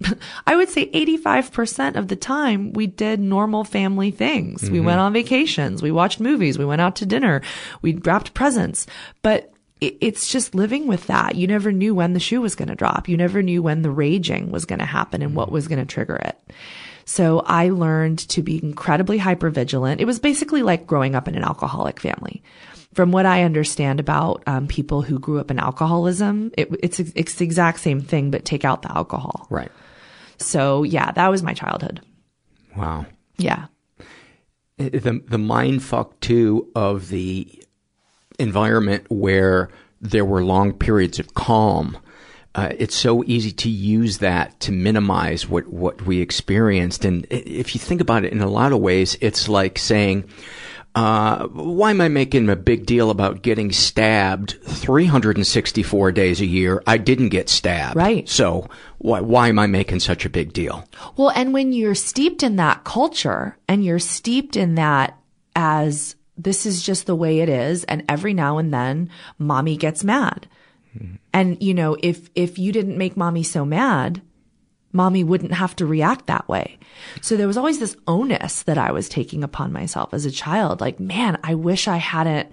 I 0.46 0.56
would 0.56 0.68
say 0.68 0.90
85% 0.90 1.96
of 1.96 2.08
the 2.08 2.16
time 2.16 2.72
we 2.72 2.86
did 2.86 3.20
normal 3.20 3.64
family 3.64 4.10
things. 4.10 4.70
We 4.70 4.80
went 4.80 5.00
on 5.00 5.12
vacations. 5.12 5.82
We 5.82 5.92
watched 5.92 6.20
movies. 6.20 6.58
We 6.58 6.64
went 6.64 6.80
out 6.80 6.96
to 6.96 7.06
dinner. 7.06 7.42
We 7.82 7.94
wrapped 7.94 8.34
presents. 8.34 8.86
But 9.22 9.52
it, 9.80 9.96
it's 10.00 10.30
just 10.30 10.54
living 10.54 10.86
with 10.86 11.06
that. 11.08 11.34
You 11.34 11.46
never 11.46 11.72
knew 11.72 11.94
when 11.94 12.12
the 12.12 12.20
shoe 12.20 12.40
was 12.40 12.54
going 12.54 12.68
to 12.68 12.74
drop. 12.74 13.08
You 13.08 13.16
never 13.16 13.42
knew 13.42 13.62
when 13.62 13.82
the 13.82 13.90
raging 13.90 14.50
was 14.50 14.64
going 14.64 14.78
to 14.78 14.86
happen 14.86 15.22
and 15.22 15.34
what 15.34 15.52
was 15.52 15.68
going 15.68 15.80
to 15.80 15.86
trigger 15.86 16.16
it. 16.16 16.38
So 17.04 17.40
I 17.40 17.70
learned 17.70 18.20
to 18.30 18.42
be 18.42 18.62
incredibly 18.62 19.18
hyper 19.18 19.50
vigilant. 19.50 20.00
It 20.00 20.04
was 20.04 20.18
basically 20.18 20.62
like 20.62 20.86
growing 20.86 21.14
up 21.14 21.28
in 21.28 21.34
an 21.34 21.42
alcoholic 21.42 21.98
family. 21.98 22.42
From 22.94 23.12
what 23.12 23.26
I 23.26 23.44
understand 23.44 24.00
about 24.00 24.42
um, 24.46 24.66
people 24.66 25.02
who 25.02 25.18
grew 25.18 25.38
up 25.38 25.50
in 25.50 25.58
alcoholism, 25.60 26.50
it, 26.56 26.68
it's 26.82 26.98
it's 26.98 27.34
the 27.34 27.44
exact 27.44 27.80
same 27.80 28.00
thing, 28.00 28.32
but 28.32 28.44
take 28.44 28.64
out 28.64 28.82
the 28.82 28.90
alcohol. 28.90 29.46
Right. 29.48 29.70
So 30.40 30.82
yeah, 30.82 31.12
that 31.12 31.28
was 31.28 31.42
my 31.42 31.54
childhood. 31.54 32.00
Wow. 32.76 33.06
Yeah. 33.36 33.66
The, 34.78 35.22
the 35.28 35.38
mind 35.38 35.82
fuck 35.82 36.18
too 36.20 36.70
of 36.74 37.08
the 37.08 37.62
environment 38.38 39.04
where 39.10 39.68
there 40.00 40.24
were 40.24 40.42
long 40.42 40.72
periods 40.72 41.18
of 41.18 41.34
calm. 41.34 41.98
Uh, 42.54 42.72
it's 42.78 42.96
so 42.96 43.22
easy 43.24 43.52
to 43.52 43.68
use 43.68 44.18
that 44.18 44.58
to 44.60 44.72
minimize 44.72 45.46
what, 45.48 45.68
what 45.68 46.02
we 46.06 46.20
experienced. 46.20 47.04
And 47.04 47.26
if 47.30 47.74
you 47.74 47.78
think 47.78 48.00
about 48.00 48.24
it 48.24 48.32
in 48.32 48.40
a 48.40 48.50
lot 48.50 48.72
of 48.72 48.80
ways, 48.80 49.16
it's 49.20 49.48
like 49.48 49.78
saying, 49.78 50.24
uh, 50.94 51.46
why 51.48 51.90
am 51.90 52.00
I 52.00 52.08
making 52.08 52.48
a 52.48 52.56
big 52.56 52.84
deal 52.84 53.10
about 53.10 53.42
getting 53.42 53.70
stabbed 53.70 54.58
364 54.64 56.12
days 56.12 56.40
a 56.40 56.46
year? 56.46 56.82
I 56.86 56.98
didn't 56.98 57.28
get 57.28 57.48
stabbed. 57.48 57.96
Right. 57.96 58.28
So 58.28 58.68
why, 58.98 59.20
why 59.20 59.48
am 59.48 59.58
I 59.58 59.66
making 59.66 60.00
such 60.00 60.24
a 60.24 60.30
big 60.30 60.52
deal? 60.52 60.88
Well, 61.16 61.30
and 61.30 61.52
when 61.52 61.72
you're 61.72 61.94
steeped 61.94 62.42
in 62.42 62.56
that 62.56 62.84
culture 62.84 63.56
and 63.68 63.84
you're 63.84 64.00
steeped 64.00 64.56
in 64.56 64.74
that 64.74 65.16
as 65.54 66.16
this 66.36 66.66
is 66.66 66.82
just 66.82 67.06
the 67.06 67.14
way 67.14 67.40
it 67.40 67.48
is, 67.48 67.84
and 67.84 68.04
every 68.08 68.34
now 68.34 68.58
and 68.58 68.72
then 68.72 69.10
mommy 69.38 69.76
gets 69.76 70.02
mad. 70.02 70.48
And 71.32 71.62
you 71.62 71.74
know, 71.74 71.96
if 72.02 72.30
if 72.34 72.58
you 72.58 72.72
didn't 72.72 72.98
make 72.98 73.16
mommy 73.16 73.42
so 73.42 73.64
mad, 73.64 74.22
mommy 74.92 75.24
wouldn't 75.24 75.52
have 75.52 75.76
to 75.76 75.86
react 75.86 76.26
that 76.26 76.48
way. 76.48 76.78
So 77.20 77.36
there 77.36 77.46
was 77.46 77.56
always 77.56 77.78
this 77.78 77.96
onus 78.06 78.62
that 78.64 78.78
I 78.78 78.92
was 78.92 79.08
taking 79.08 79.44
upon 79.44 79.72
myself 79.72 80.12
as 80.12 80.24
a 80.24 80.30
child. 80.30 80.80
Like, 80.80 81.00
man, 81.00 81.38
I 81.42 81.54
wish 81.54 81.88
I 81.88 81.96
hadn't 81.96 82.50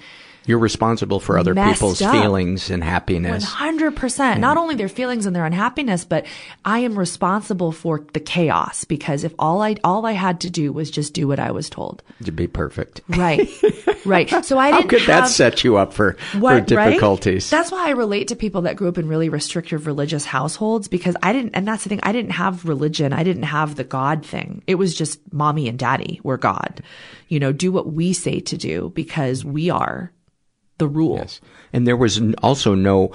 You're 0.48 0.60
responsible 0.60 1.20
for 1.20 1.38
other 1.38 1.54
people's 1.54 2.02
up. 2.02 2.14
feelings 2.14 2.70
and 2.70 2.82
happiness. 2.82 3.46
100%. 3.46 4.40
Not 4.40 4.56
only 4.56 4.76
their 4.76 4.88
feelings 4.88 5.26
and 5.26 5.36
their 5.36 5.46
unhappiness, 5.46 6.06
but 6.06 6.26
I 6.64 6.80
am 6.80 6.98
responsible 6.98 7.74
for 7.74 8.06
the 8.14 8.22
chaos 8.22 8.86
because 8.86 9.26
if 9.26 9.34
all 9.38 9.62
I, 9.62 9.76
all 9.84 10.06
I 10.06 10.14
had 10.14 10.40
to 10.42 10.50
do 10.50 10.72
was 10.72 10.90
just 10.90 11.14
do 11.14 11.28
what 11.28 11.38
I 11.38 11.52
was 11.52 11.70
told. 11.70 12.02
To 12.24 12.32
be 12.32 12.48
perfect. 12.48 13.02
Right. 13.10 13.50
right. 14.06 14.30
So 14.46 14.58
I 14.58 14.72
didn't 14.72 14.84
How 14.84 14.88
could 14.98 15.08
that 15.08 15.28
set 15.28 15.66
you 15.66 15.76
up 15.76 15.92
for, 15.92 16.14
for 16.14 16.40
what, 16.40 16.54
right? 16.72 16.92
difficulties? 16.92 17.50
That's 17.50 17.70
why 17.70 17.88
I 17.88 17.92
relate 17.92 18.30
to 18.30 18.38
people 18.38 18.62
that 18.62 18.78
grew 18.78 18.88
up 18.88 18.98
in 18.98 19.10
really 19.10 19.28
restrictive 19.28 19.86
religious 19.86 20.24
households 20.24 20.88
because 20.88 21.18
I 21.22 21.34
didn't, 21.34 21.56
and 21.56 21.68
that's 21.68 21.84
the 21.84 21.90
thing, 21.90 22.00
I 22.04 22.14
didn't 22.14 22.32
have 22.32 22.64
religion. 22.64 23.12
I 23.12 23.24
didn't 23.24 23.44
have 23.44 23.76
the 23.76 23.84
God 23.84 24.26
thing. 24.26 24.64
It 24.66 24.76
was 24.76 24.96
just 24.96 25.20
mommy 25.34 25.68
and 25.68 25.78
daddy 25.78 26.22
were 26.24 26.38
God. 26.38 26.82
You 27.28 27.42
know, 27.42 27.52
do 27.52 27.74
what 27.74 27.92
we 27.92 28.14
say 28.14 28.40
to 28.40 28.58
do 28.58 28.94
because 28.96 29.44
we 29.44 29.70
are 29.70 30.14
the 30.78 30.88
rule. 30.88 31.18
Yes. 31.18 31.42
And 31.74 31.88
there 31.88 31.98
was 31.98 32.22
also 32.42 32.76
no, 32.76 33.12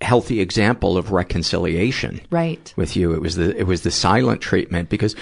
healthy 0.00 0.40
example 0.40 0.96
of 0.96 1.10
reconciliation. 1.10 2.20
Right. 2.30 2.72
With 2.76 2.96
you. 2.96 3.12
It 3.12 3.20
was 3.20 3.36
the, 3.36 3.56
it 3.56 3.64
was 3.64 3.82
the 3.82 3.90
silent 3.90 4.40
treatment 4.40 4.88
because 4.88 5.16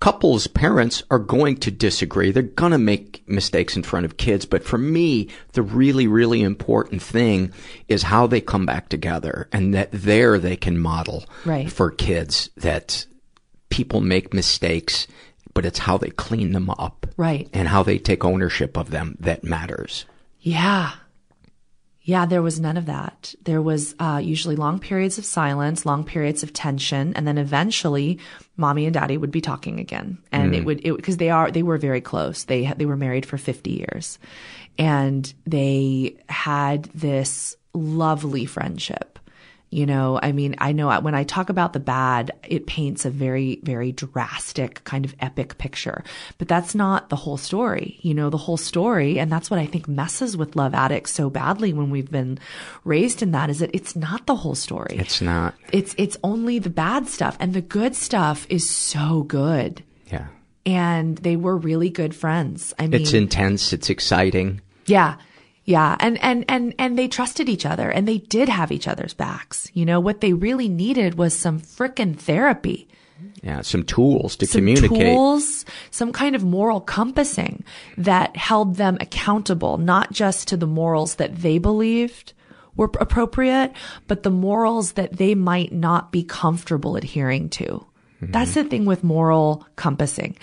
couples, 0.00 0.46
parents 0.46 1.02
are 1.10 1.18
going 1.18 1.58
to 1.58 1.70
disagree. 1.70 2.30
They're 2.30 2.42
going 2.42 2.72
to 2.72 2.78
make 2.78 3.22
mistakes 3.28 3.76
in 3.76 3.82
front 3.82 4.06
of 4.06 4.16
kids. 4.16 4.46
But 4.46 4.64
for 4.64 4.78
me, 4.78 5.28
the 5.52 5.62
really, 5.62 6.06
really 6.06 6.42
important 6.42 7.02
thing 7.02 7.52
is 7.88 8.04
how 8.04 8.26
they 8.26 8.40
come 8.40 8.64
back 8.64 8.88
together 8.88 9.48
and 9.52 9.74
that 9.74 9.90
there 9.92 10.38
they 10.38 10.56
can 10.56 10.78
model 10.78 11.24
right. 11.44 11.70
for 11.70 11.90
kids 11.90 12.48
that 12.56 13.06
people 13.68 14.00
make 14.00 14.32
mistakes, 14.32 15.06
but 15.52 15.66
it's 15.66 15.80
how 15.80 15.98
they 15.98 16.10
clean 16.10 16.52
them 16.52 16.70
up. 16.70 17.06
Right. 17.18 17.48
And 17.52 17.68
how 17.68 17.82
they 17.82 17.98
take 17.98 18.24
ownership 18.24 18.78
of 18.78 18.90
them 18.90 19.16
that 19.20 19.44
matters. 19.44 20.06
Yeah. 20.46 20.92
Yeah, 22.02 22.24
there 22.24 22.40
was 22.40 22.60
none 22.60 22.76
of 22.76 22.86
that. 22.86 23.34
There 23.42 23.60
was 23.60 23.96
uh, 23.98 24.20
usually 24.22 24.54
long 24.54 24.78
periods 24.78 25.18
of 25.18 25.24
silence, 25.24 25.84
long 25.84 26.04
periods 26.04 26.44
of 26.44 26.52
tension, 26.52 27.14
and 27.16 27.26
then 27.26 27.36
eventually, 27.36 28.20
mommy 28.56 28.84
and 28.84 28.94
daddy 28.94 29.16
would 29.16 29.32
be 29.32 29.40
talking 29.40 29.80
again, 29.80 30.18
and 30.30 30.52
mm. 30.52 30.58
it 30.58 30.64
would 30.64 30.82
because 30.84 31.16
they 31.16 31.30
are 31.30 31.50
they 31.50 31.64
were 31.64 31.78
very 31.78 32.00
close. 32.00 32.44
They 32.44 32.72
they 32.76 32.86
were 32.86 32.96
married 32.96 33.26
for 33.26 33.38
fifty 33.38 33.72
years, 33.72 34.20
and 34.78 35.34
they 35.48 36.16
had 36.28 36.84
this 36.94 37.56
lovely 37.74 38.44
friendship. 38.44 39.15
You 39.76 39.84
know, 39.84 40.18
I 40.22 40.32
mean, 40.32 40.54
I 40.56 40.72
know 40.72 40.90
when 41.00 41.14
I 41.14 41.24
talk 41.24 41.50
about 41.50 41.74
the 41.74 41.80
bad, 41.80 42.30
it 42.48 42.66
paints 42.66 43.04
a 43.04 43.10
very, 43.10 43.60
very 43.62 43.92
drastic 43.92 44.82
kind 44.84 45.04
of 45.04 45.14
epic 45.20 45.58
picture, 45.58 46.02
but 46.38 46.48
that's 46.48 46.74
not 46.74 47.10
the 47.10 47.16
whole 47.16 47.36
story. 47.36 47.98
You 48.00 48.14
know, 48.14 48.30
the 48.30 48.38
whole 48.38 48.56
story, 48.56 49.18
and 49.18 49.30
that's 49.30 49.50
what 49.50 49.60
I 49.60 49.66
think 49.66 49.86
messes 49.86 50.34
with 50.34 50.56
love 50.56 50.72
addicts 50.72 51.12
so 51.12 51.28
badly 51.28 51.74
when 51.74 51.90
we've 51.90 52.10
been 52.10 52.38
raised 52.84 53.20
in 53.20 53.32
that 53.32 53.50
is 53.50 53.58
that 53.58 53.68
it's 53.74 53.94
not 53.94 54.24
the 54.24 54.36
whole 54.36 54.54
story. 54.54 54.96
It's 54.98 55.20
not. 55.20 55.54
It's, 55.72 55.94
it's 55.98 56.16
only 56.24 56.58
the 56.58 56.70
bad 56.70 57.06
stuff 57.06 57.36
and 57.38 57.52
the 57.52 57.60
good 57.60 57.94
stuff 57.94 58.46
is 58.48 58.66
so 58.66 59.24
good. 59.24 59.84
Yeah. 60.10 60.28
And 60.64 61.18
they 61.18 61.36
were 61.36 61.54
really 61.54 61.90
good 61.90 62.14
friends. 62.14 62.72
I 62.78 62.86
mean, 62.86 62.98
it's 62.98 63.12
intense. 63.12 63.74
It's 63.74 63.90
exciting. 63.90 64.62
Yeah. 64.86 65.16
Yeah. 65.66 65.96
And, 65.98 66.16
and, 66.22 66.44
and, 66.48 66.74
and 66.78 66.98
they 66.98 67.08
trusted 67.08 67.48
each 67.48 67.66
other 67.66 67.90
and 67.90 68.06
they 68.06 68.18
did 68.18 68.48
have 68.48 68.72
each 68.72 68.88
other's 68.88 69.14
backs. 69.14 69.68
You 69.74 69.84
know, 69.84 70.00
what 70.00 70.20
they 70.20 70.32
really 70.32 70.68
needed 70.68 71.16
was 71.16 71.34
some 71.34 71.60
frickin' 71.60 72.16
therapy. 72.16 72.88
Yeah. 73.42 73.62
Some 73.62 73.82
tools 73.82 74.36
to 74.36 74.46
some 74.46 74.60
communicate. 74.60 75.00
Tools, 75.00 75.64
some 75.90 76.12
kind 76.12 76.36
of 76.36 76.44
moral 76.44 76.80
compassing 76.80 77.64
that 77.98 78.36
held 78.36 78.76
them 78.76 78.96
accountable, 79.00 79.76
not 79.76 80.12
just 80.12 80.48
to 80.48 80.56
the 80.56 80.66
morals 80.66 81.16
that 81.16 81.36
they 81.36 81.58
believed 81.58 82.32
were 82.76 82.90
appropriate, 83.00 83.72
but 84.06 84.22
the 84.22 84.30
morals 84.30 84.92
that 84.92 85.16
they 85.16 85.34
might 85.34 85.72
not 85.72 86.12
be 86.12 86.22
comfortable 86.22 86.94
adhering 86.94 87.48
to. 87.48 87.64
Mm-hmm. 87.64 88.32
That's 88.32 88.54
the 88.54 88.64
thing 88.64 88.84
with 88.84 89.02
moral 89.02 89.66
compassing 89.76 90.36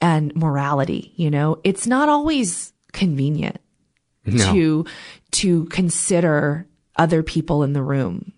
and 0.00 0.34
morality. 0.34 1.12
You 1.16 1.30
know, 1.30 1.60
it's 1.64 1.86
not 1.86 2.08
always 2.08 2.72
convenient 2.92 3.60
no. 4.24 4.52
to 4.52 4.84
to 5.32 5.64
consider 5.66 6.66
other 6.96 7.22
people 7.22 7.62
in 7.62 7.72
the 7.72 7.82
room. 7.82 8.32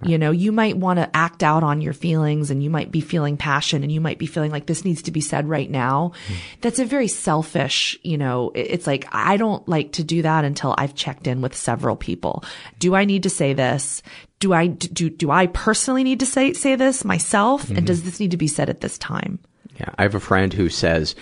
Right. 0.00 0.10
You 0.10 0.18
know, 0.18 0.32
you 0.32 0.50
might 0.50 0.76
want 0.76 0.98
to 0.98 1.16
act 1.16 1.44
out 1.44 1.62
on 1.62 1.80
your 1.80 1.92
feelings 1.92 2.50
and 2.50 2.62
you 2.62 2.68
might 2.68 2.90
be 2.90 3.00
feeling 3.00 3.36
passion 3.36 3.84
and 3.84 3.92
you 3.92 4.00
might 4.00 4.18
be 4.18 4.26
feeling 4.26 4.50
like 4.50 4.66
this 4.66 4.84
needs 4.84 5.02
to 5.02 5.12
be 5.12 5.20
said 5.20 5.48
right 5.48 5.70
now. 5.70 6.12
Mm. 6.26 6.36
That's 6.62 6.80
a 6.80 6.84
very 6.84 7.06
selfish, 7.06 7.96
you 8.02 8.18
know, 8.18 8.50
it's 8.56 8.88
like, 8.88 9.06
I 9.12 9.36
don't 9.36 9.66
like 9.68 9.92
to 9.92 10.04
do 10.04 10.22
that 10.22 10.44
until 10.44 10.74
I've 10.76 10.96
checked 10.96 11.28
in 11.28 11.40
with 11.40 11.54
several 11.54 11.94
people. 11.94 12.44
Do 12.80 12.96
I 12.96 13.04
need 13.04 13.22
to 13.22 13.30
say 13.30 13.52
this? 13.52 14.02
Do 14.40 14.52
I, 14.52 14.66
do, 14.66 15.08
do 15.08 15.30
I 15.30 15.46
personally 15.46 16.02
need 16.02 16.20
to 16.20 16.26
say, 16.26 16.52
say 16.54 16.74
this 16.74 17.04
myself? 17.04 17.66
Mm-hmm. 17.66 17.76
And 17.76 17.86
does 17.86 18.02
this 18.02 18.18
need 18.18 18.32
to 18.32 18.36
be 18.36 18.48
said 18.48 18.68
at 18.68 18.80
this 18.80 18.98
time? 18.98 19.38
Yeah. 19.78 19.90
I 19.96 20.02
have 20.02 20.16
a 20.16 20.20
friend 20.20 20.52
who 20.52 20.68
says, 20.68 21.14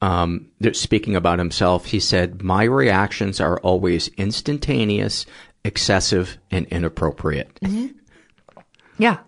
um, 0.00 0.48
speaking 0.72 1.14
about 1.14 1.38
himself, 1.38 1.86
he 1.86 2.00
said, 2.00 2.42
my 2.42 2.64
reactions 2.64 3.40
are 3.40 3.58
always 3.60 4.08
instantaneous, 4.16 5.26
excessive, 5.64 6.38
and 6.50 6.66
inappropriate. 6.66 7.54
Mm-hmm. 7.60 7.88
Yeah. 8.98 9.18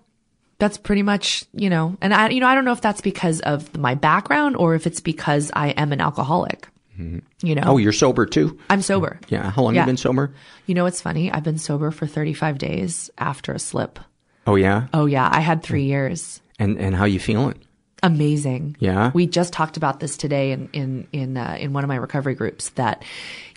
That's 0.59 0.79
pretty 0.79 1.03
much, 1.03 1.45
you 1.53 1.69
know, 1.69 1.97
and 2.01 2.15
I, 2.15 2.29
you 2.29 2.41
know, 2.41 2.47
I 2.47 2.55
don't 2.55 2.65
know 2.65 2.73
if 2.73 2.81
that's 2.81 3.01
because 3.01 3.41
of 3.41 3.77
my 3.77 3.97
background 3.97 4.57
or 4.57 4.75
if 4.77 4.87
it's 4.87 5.01
because 5.01 5.51
I 5.55 5.71
am 5.71 5.93
an 5.93 6.01
alcoholic. 6.01 6.69
Mm-hmm. 6.99 7.47
You 7.47 7.55
know? 7.57 7.63
Oh, 7.67 7.77
you're 7.79 7.93
sober 7.93 8.27
too? 8.27 8.59
I'm 8.71 8.81
sober. 8.81 9.19
Yeah. 9.29 9.51
How 9.51 9.63
long 9.63 9.75
yeah. 9.75 9.83
you 9.83 9.87
been 9.87 9.97
sober? 9.97 10.33
You 10.67 10.75
know, 10.75 10.87
it's 10.87 11.01
funny. 11.01 11.33
I've 11.33 11.43
been 11.43 11.59
sober 11.59 11.91
for 11.91 12.07
35 12.07 12.59
days 12.59 13.11
after 13.19 13.53
a 13.53 13.59
slip. 13.59 13.99
Oh, 14.47 14.55
yeah? 14.55 14.87
Oh, 14.95 15.07
yeah. 15.07 15.29
I 15.31 15.41
had 15.41 15.63
three 15.63 15.85
years. 15.85 16.41
And, 16.59 16.79
and 16.79 16.95
how 16.95 17.07
you 17.07 17.19
feeling? 17.19 17.59
Amazing. 18.03 18.77
Yeah. 18.81 19.11
We 19.15 19.27
just 19.27 19.53
talked 19.53 19.77
about 19.77 20.01
this 20.01 20.17
today 20.17 20.53
in 20.53 20.69
in 20.73 21.07
in 21.13 21.37
uh, 21.37 21.57
in 21.59 21.73
one 21.73 21.85
of 21.85 21.89
my 21.89 21.97
recovery 21.97 22.35
groups 22.35 22.71
that 22.71 23.05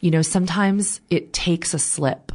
you 0.02 0.12
know 0.12 0.22
sometimes 0.22 1.02
it 1.10 1.34
takes 1.34 1.74
a 1.74 1.80
slip 1.80 2.32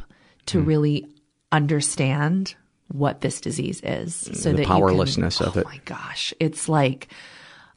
to 0.47 0.59
mm. 0.59 0.67
really 0.67 1.07
understand 1.51 2.55
what 2.89 3.21
this 3.21 3.39
disease 3.39 3.81
is 3.83 4.15
so 4.15 4.51
the 4.51 4.57
that 4.57 4.67
powerlessness 4.67 5.37
can, 5.37 5.47
of 5.47 5.57
it. 5.57 5.65
Oh 5.65 5.69
my 5.69 5.79
gosh, 5.85 6.33
it's 6.39 6.67
like 6.67 7.07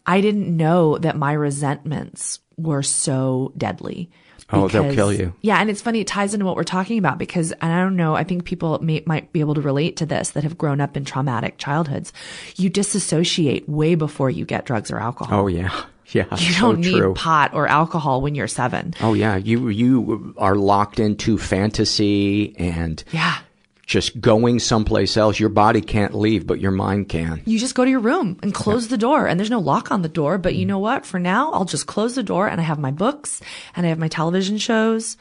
I 0.07 0.20
didn't 0.20 0.55
know 0.55 0.99
that 0.99 1.16
my 1.16 1.32
resentments 1.32 2.41
were 2.57 2.82
so 2.82 3.53
deadly. 3.57 4.11
Oh, 4.53 4.68
they'll 4.68 4.95
kill 4.95 5.12
you. 5.12 5.32
Yeah, 5.40 5.59
and 5.59 5.70
it's 5.70 5.80
funny. 5.80 6.01
It 6.01 6.07
ties 6.07 6.34
into 6.34 6.47
what 6.47 6.57
we're 6.57 6.64
talking 6.64 6.99
about 6.99 7.18
because, 7.18 7.53
and 7.53 7.72
I 7.72 7.80
don't 7.80 7.97
know. 7.97 8.14
I 8.14 8.24
think 8.24 8.45
people 8.45 8.78
may, 8.82 9.03
might 9.07 9.32
be 9.32 9.40
able 9.40 9.55
to 9.55 9.61
relate 9.61 9.97
to 9.99 10.07
this 10.07 10.30
that 10.30 10.45
have 10.45 10.59
grown 10.59 10.80
up 10.80 10.97
in 10.97 11.05
traumatic 11.05 11.59
childhoods. 11.59 12.12
You 12.57 12.68
disassociate 12.70 13.68
way 13.68 13.95
before 13.95 14.30
you 14.30 14.45
get 14.45 14.66
drugs 14.66 14.90
or 14.90 14.99
alcohol. 14.99 15.40
Oh 15.40 15.47
yeah, 15.47 15.84
yeah. 16.09 16.26
You 16.36 16.53
so 16.53 16.61
don't 16.61 16.80
need 16.80 16.99
true. 16.99 17.14
pot 17.14 17.55
or 17.55 17.66
alcohol 17.66 18.20
when 18.20 18.34
you're 18.34 18.47
seven. 18.49 18.95
Oh 19.01 19.14
yeah, 19.14 19.36
you 19.36 19.68
you 19.68 20.34
are 20.36 20.57
locked 20.57 21.01
into 21.01 21.38
fantasy 21.38 22.55
and 22.59 23.03
yeah 23.12 23.38
just 23.87 24.20
going 24.20 24.59
someplace 24.59 25.16
else. 25.16 25.39
Your 25.39 25.49
body 25.49 25.80
can't 25.80 26.14
leave, 26.14 26.47
but 26.47 26.61
your 26.61 26.70
mind 26.70 27.09
can. 27.09 27.43
You 27.45 27.59
just 27.59 27.74
go 27.74 27.85
to 27.85 27.91
your 27.91 28.01
room 28.01 28.39
and 28.43 28.55
close 28.55 28.85
yeah. 28.85 28.91
the 28.91 28.99
door 28.99 29.26
and 29.26 29.39
there's 29.39 29.51
no 29.51 29.61
lock 29.61 29.91
on 29.91 30.03
the 30.03 30.09
door. 30.09 30.39
But 30.39 30.55
you 30.55 30.64
mm. 30.64 30.68
know 30.68 30.78
what? 30.78 31.07
For 31.07 31.18
now, 31.18 31.53
I'll 31.53 31.64
just 31.64 31.87
close 31.87 32.14
the 32.14 32.22
door 32.22 32.49
and 32.49 32.61
I 32.61 32.64
have 32.64 32.78
my 32.78 32.91
books 32.91 33.41
and 33.76 33.87
I 33.87 33.89
have 33.91 33.99
my 33.99 34.09
television 34.09 34.59
shows 34.59 35.16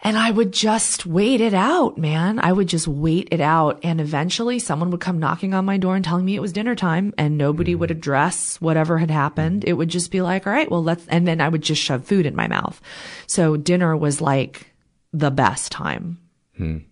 and 0.00 0.16
I 0.16 0.30
would 0.30 0.52
just 0.52 1.06
wait 1.06 1.40
it 1.40 1.54
out, 1.54 1.98
man. 1.98 2.38
I 2.38 2.52
would 2.52 2.68
just 2.68 2.86
wait 2.86 3.28
it 3.32 3.40
out. 3.40 3.80
And 3.82 4.00
eventually 4.00 4.58
someone 4.60 4.90
would 4.90 5.00
come 5.00 5.18
knocking 5.18 5.54
on 5.54 5.64
my 5.64 5.76
door 5.76 5.96
and 5.96 6.04
telling 6.04 6.24
me 6.24 6.36
it 6.36 6.40
was 6.40 6.52
dinner 6.52 6.76
time 6.76 7.12
and 7.18 7.36
nobody 7.36 7.74
mm. 7.74 7.80
would 7.80 7.90
address 7.90 8.60
whatever 8.60 8.98
had 8.98 9.10
happened. 9.10 9.62
Mm. 9.62 9.68
It 9.68 9.72
would 9.74 9.88
just 9.88 10.10
be 10.10 10.20
like, 10.20 10.46
all 10.46 10.52
right, 10.52 10.70
well, 10.70 10.84
let's, 10.84 11.06
and 11.08 11.26
then 11.26 11.40
I 11.40 11.48
would 11.48 11.62
just 11.62 11.82
shove 11.82 12.04
food 12.04 12.26
in 12.26 12.36
my 12.36 12.46
mouth. 12.46 12.80
So 13.26 13.56
dinner 13.56 13.96
was 13.96 14.20
like 14.20 14.72
the 15.12 15.30
best 15.30 15.72
time 15.72 16.18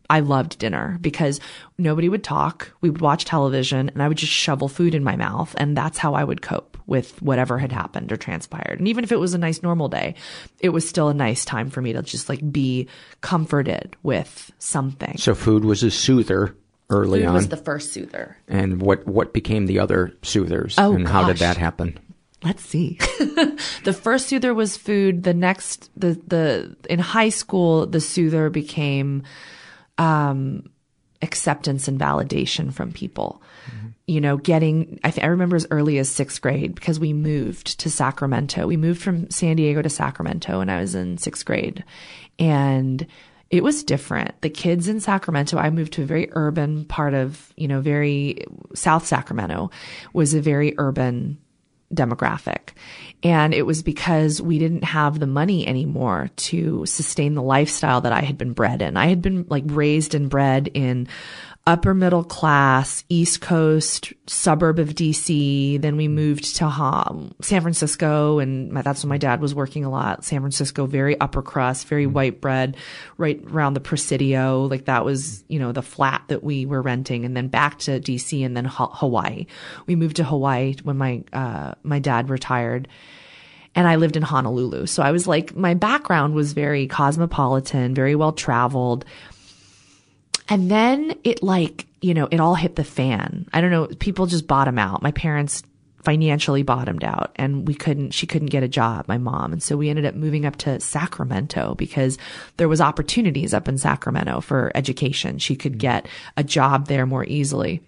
I 0.09 0.21
loved 0.21 0.59
dinner 0.59 0.99
because 1.01 1.41
nobody 1.79 2.09
would 2.09 2.25
talk. 2.25 2.73
We 2.81 2.91
would 2.91 3.01
watch 3.01 3.25
television 3.25 3.89
and 3.89 4.03
I 4.03 4.09
would 4.09 4.17
just 4.17 4.33
shovel 4.33 4.69
food 4.69 4.95
in 4.95 5.03
my 5.05 5.17
mouth. 5.17 5.55
And 5.59 5.77
that's 5.77 5.99
how 5.99 6.14
I 6.14 6.25
would 6.25 6.43
cope 6.43 6.77
with 6.87 7.21
whatever 7.21 7.59
had 7.59 7.73
happened 7.73 8.12
or 8.12 8.17
transpired. 8.17 8.79
And 8.79 8.89
even 8.89 9.03
if 9.05 9.12
it 9.12 9.19
was 9.19 9.35
a 9.35 9.39
nice 9.39 9.62
normal 9.62 9.89
day, 9.89 10.14
it 10.61 10.69
was 10.69 10.89
still 10.89 11.09
a 11.09 11.14
nice 11.14 11.45
time 11.45 11.71
for 11.71 11.83
me 11.83 11.93
to 11.93 12.03
just 12.03 12.29
like 12.29 12.53
be 12.53 12.89
comforted 13.21 13.97
with 14.03 14.53
something. 14.59 15.17
So 15.19 15.35
food 15.35 15.64
was 15.64 15.83
a 15.83 15.91
soother 15.91 16.57
early 16.89 17.21
food 17.21 17.29
on. 17.29 17.35
was 17.35 17.49
the 17.49 17.57
first 17.57 17.93
soother. 17.93 18.37
And 18.49 18.81
what, 18.81 19.07
what 19.07 19.33
became 19.33 19.67
the 19.67 19.81
other 19.81 20.12
soothers? 20.23 20.77
Oh, 20.79 20.95
and 20.95 21.05
gosh. 21.05 21.12
how 21.12 21.27
did 21.27 21.39
that 21.39 21.57
happen? 21.57 21.99
Let's 22.45 22.62
see. 22.64 22.99
the 23.85 23.99
first 24.01 24.29
soother 24.29 24.55
was 24.55 24.77
food. 24.77 25.25
The 25.25 25.35
next, 25.35 25.91
the, 25.97 26.21
the, 26.27 26.77
in 26.89 27.01
high 27.01 27.31
school, 27.31 27.87
the 27.87 28.01
soother 28.01 28.51
became, 28.51 29.25
um, 29.99 30.69
acceptance 31.23 31.89
and 31.89 31.99
validation 31.99 32.73
from 32.73 32.93
people. 32.93 33.43
Mm-hmm. 33.71 33.87
You 34.07 34.21
know, 34.21 34.37
getting, 34.37 35.01
I, 35.03 35.11
th- 35.11 35.25
I 35.25 35.29
remember 35.29 35.57
as 35.57 35.67
early 35.71 35.99
as 35.99 36.09
sixth 36.09 36.41
grade 36.41 36.75
because 36.75 37.01
we 37.01 37.13
moved 37.13 37.81
to 37.81 37.91
Sacramento. 37.91 38.67
We 38.67 38.77
moved 38.77 39.03
from 39.03 39.29
San 39.31 39.57
Diego 39.57 39.83
to 39.83 39.91
Sacramento 39.91 40.59
when 40.59 40.71
I 40.71 40.81
was 40.81 40.95
in 40.95 41.19
sixth 41.19 41.45
grade. 41.45 41.85
And 42.39 43.07
it 43.51 43.63
was 43.63 43.85
different. 43.85 44.41
The 44.43 44.51
kids 44.51 44.89
in 44.89 45.01
Sacramento, 45.01 45.57
I 45.57 45.71
moved 45.71 45.95
to 45.95 46.03
a 46.03 46.07
very 46.07 46.29
urban 46.33 46.85
part 46.85 47.15
of, 47.15 47.53
you 47.57 47.69
know, 47.69 47.81
very 47.81 48.45
South 48.75 49.07
Sacramento 49.07 49.71
was 50.13 50.35
a 50.35 50.41
very 50.41 50.75
urban 50.79 51.39
demographic. 51.95 52.70
And 53.22 53.55
it 53.55 53.62
was 53.62 53.82
because 53.82 54.41
we 54.43 54.59
didn't 54.59 54.84
have 54.84 55.18
the 55.18 55.26
money 55.26 55.66
anymore 55.66 56.30
to 56.37 56.84
sustain 56.87 57.34
the 57.34 57.43
lifestyle 57.43 58.01
that 58.03 58.12
I 58.12 58.20
had 58.20 58.37
been 58.37 58.53
bred 58.53 58.82
in. 58.82 58.97
I 58.97 59.07
had 59.07 59.22
been 59.22 59.47
like 59.49 59.64
raised 59.66 60.14
and 60.14 60.28
bred 60.28 60.68
in 60.74 61.09
upper 61.67 61.95
middle 61.95 62.23
class, 62.23 63.03
East 63.09 63.41
Coast 63.41 64.12
suburb 64.27 64.79
of 64.79 64.91
DC. 64.91 65.81
Then 65.81 65.97
we 65.97 66.07
moved 66.07 66.57
to 66.57 66.67
um, 66.67 67.35
San 67.43 67.61
Francisco, 67.61 68.39
and 68.39 68.71
my, 68.71 68.83
that's 68.83 69.03
when 69.03 69.09
my 69.09 69.19
dad 69.19 69.41
was 69.41 69.55
working 69.55 69.85
a 69.85 69.91
lot. 69.91 70.25
San 70.25 70.41
Francisco, 70.41 70.87
very 70.87 71.19
upper 71.21 71.43
crust, 71.43 71.89
very 71.89 72.07
white 72.07 72.41
bread, 72.41 72.77
right 73.19 73.43
around 73.51 73.75
the 73.75 73.81
Presidio. 73.81 74.64
Like 74.67 74.85
that 74.85 75.05
was, 75.05 75.45
you 75.49 75.59
know, 75.59 75.73
the 75.73 75.83
flat 75.83 76.23
that 76.29 76.45
we 76.45 76.67
were 76.67 76.83
renting, 76.83 77.25
and 77.25 77.37
then 77.37 77.49
back 77.49 77.79
to 77.81 78.01
DC, 78.01 78.45
and 78.45 78.57
then 78.57 78.64
ha- 78.64 78.93
Hawaii. 78.93 79.47
We 79.87 79.97
moved 79.97 80.17
to 80.17 80.25
Hawaii 80.25 80.77
when 80.85 80.97
my 80.97 81.25
uh, 81.33 81.73
my 81.83 81.99
dad 81.99 82.31
retired 82.31 82.89
and 83.75 83.87
I 83.87 83.97
lived 83.97 84.17
in 84.17 84.23
Honolulu. 84.23 84.87
So 84.87 85.03
I 85.03 85.12
was 85.12 85.29
like, 85.29 85.55
my 85.55 85.75
background 85.75 86.35
was 86.35 86.55
very 86.55 86.87
cosmopolitan, 86.87 87.95
very 87.95 88.14
well 88.14 88.33
traveled. 88.33 89.05
And 90.49 90.71
then 90.71 91.19
it 91.25 91.43
like, 91.43 91.87
you 92.01 92.15
know, 92.15 92.29
it 92.31 92.41
all 92.41 92.55
hit 92.55 92.77
the 92.77 92.85
fan. 92.85 93.49
I 93.53 93.61
don't 93.61 93.71
know. 93.71 93.87
People 93.87 94.27
just 94.27 94.47
bottom 94.47 94.79
out. 94.79 95.03
My 95.03 95.11
parents 95.11 95.63
financially 96.05 96.63
bottomed 96.63 97.03
out 97.03 97.33
and 97.35 97.67
we 97.67 97.75
couldn't, 97.75 98.13
she 98.13 98.29
couldn't 98.29 98.51
get 98.51 98.63
a 98.63 98.69
job, 98.69 99.09
my 99.09 99.19
mom. 99.19 99.53
And 99.53 99.61
so 99.61 99.77
we 99.77 99.89
ended 99.89 100.07
up 100.07 100.15
moving 100.15 100.47
up 100.47 100.55
to 100.59 100.79
Sacramento 100.79 101.75
because 101.75 102.17
there 102.59 102.69
was 102.69 102.81
opportunities 102.81 103.53
up 103.53 103.67
in 103.67 103.77
Sacramento 103.77 104.41
for 104.41 104.71
education. 104.77 105.39
She 105.39 105.57
could 105.57 105.79
get 105.79 106.07
a 106.37 106.45
job 106.45 106.87
there 106.87 107.07
more 107.07 107.25
easily. 107.25 107.83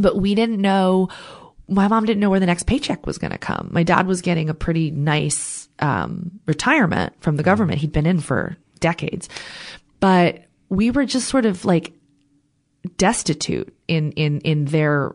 But 0.00 0.16
we 0.16 0.34
didn't 0.34 0.62
know 0.62 1.10
my 1.68 1.88
mom 1.88 2.06
didn't 2.06 2.20
know 2.20 2.30
where 2.30 2.40
the 2.40 2.46
next 2.46 2.66
paycheck 2.66 3.06
was 3.06 3.18
going 3.18 3.32
to 3.32 3.38
come. 3.38 3.68
My 3.72 3.82
dad 3.82 4.06
was 4.06 4.22
getting 4.22 4.48
a 4.48 4.54
pretty 4.54 4.90
nice 4.90 5.68
um, 5.80 6.30
retirement 6.46 7.12
from 7.20 7.36
the 7.36 7.42
government. 7.42 7.80
He'd 7.80 7.92
been 7.92 8.06
in 8.06 8.20
for 8.20 8.56
decades, 8.80 9.28
but 10.00 10.45
we 10.68 10.90
were 10.90 11.04
just 11.04 11.28
sort 11.28 11.46
of 11.46 11.64
like 11.64 11.92
destitute 12.96 13.74
in 13.88 14.12
in 14.12 14.40
in 14.40 14.64
their, 14.66 15.14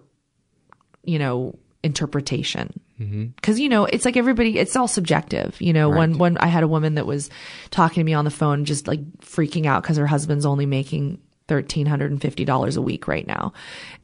you 1.03 1.19
know, 1.19 1.57
interpretation. 1.83 2.79
Mm-hmm. 2.99 3.25
Because 3.35 3.59
you 3.59 3.69
know, 3.69 3.85
it's 3.85 4.05
like 4.05 4.17
everybody, 4.17 4.57
it's 4.59 4.75
all 4.75 4.87
subjective. 4.87 5.59
You 5.61 5.73
know, 5.73 5.89
Right. 5.89 5.97
when 5.97 6.17
when 6.17 6.37
I 6.37 6.47
had 6.47 6.63
a 6.63 6.67
woman 6.67 6.95
that 6.95 7.05
was 7.07 7.29
talking 7.71 8.01
to 8.01 8.03
me 8.05 8.13
on 8.13 8.25
the 8.25 8.31
phone, 8.31 8.65
just 8.65 8.87
like 8.87 9.01
freaking 9.19 9.65
out 9.65 9.81
because 9.83 9.97
her 9.97 10.07
husband's 10.07 10.45
only 10.45 10.65
making 10.65 11.19
thirteen 11.47 11.85
hundred 11.85 12.11
and 12.11 12.21
fifty 12.21 12.45
dollars 12.45 12.77
a 12.77 12.81
week 12.81 13.07
right 13.07 13.27
now, 13.27 13.53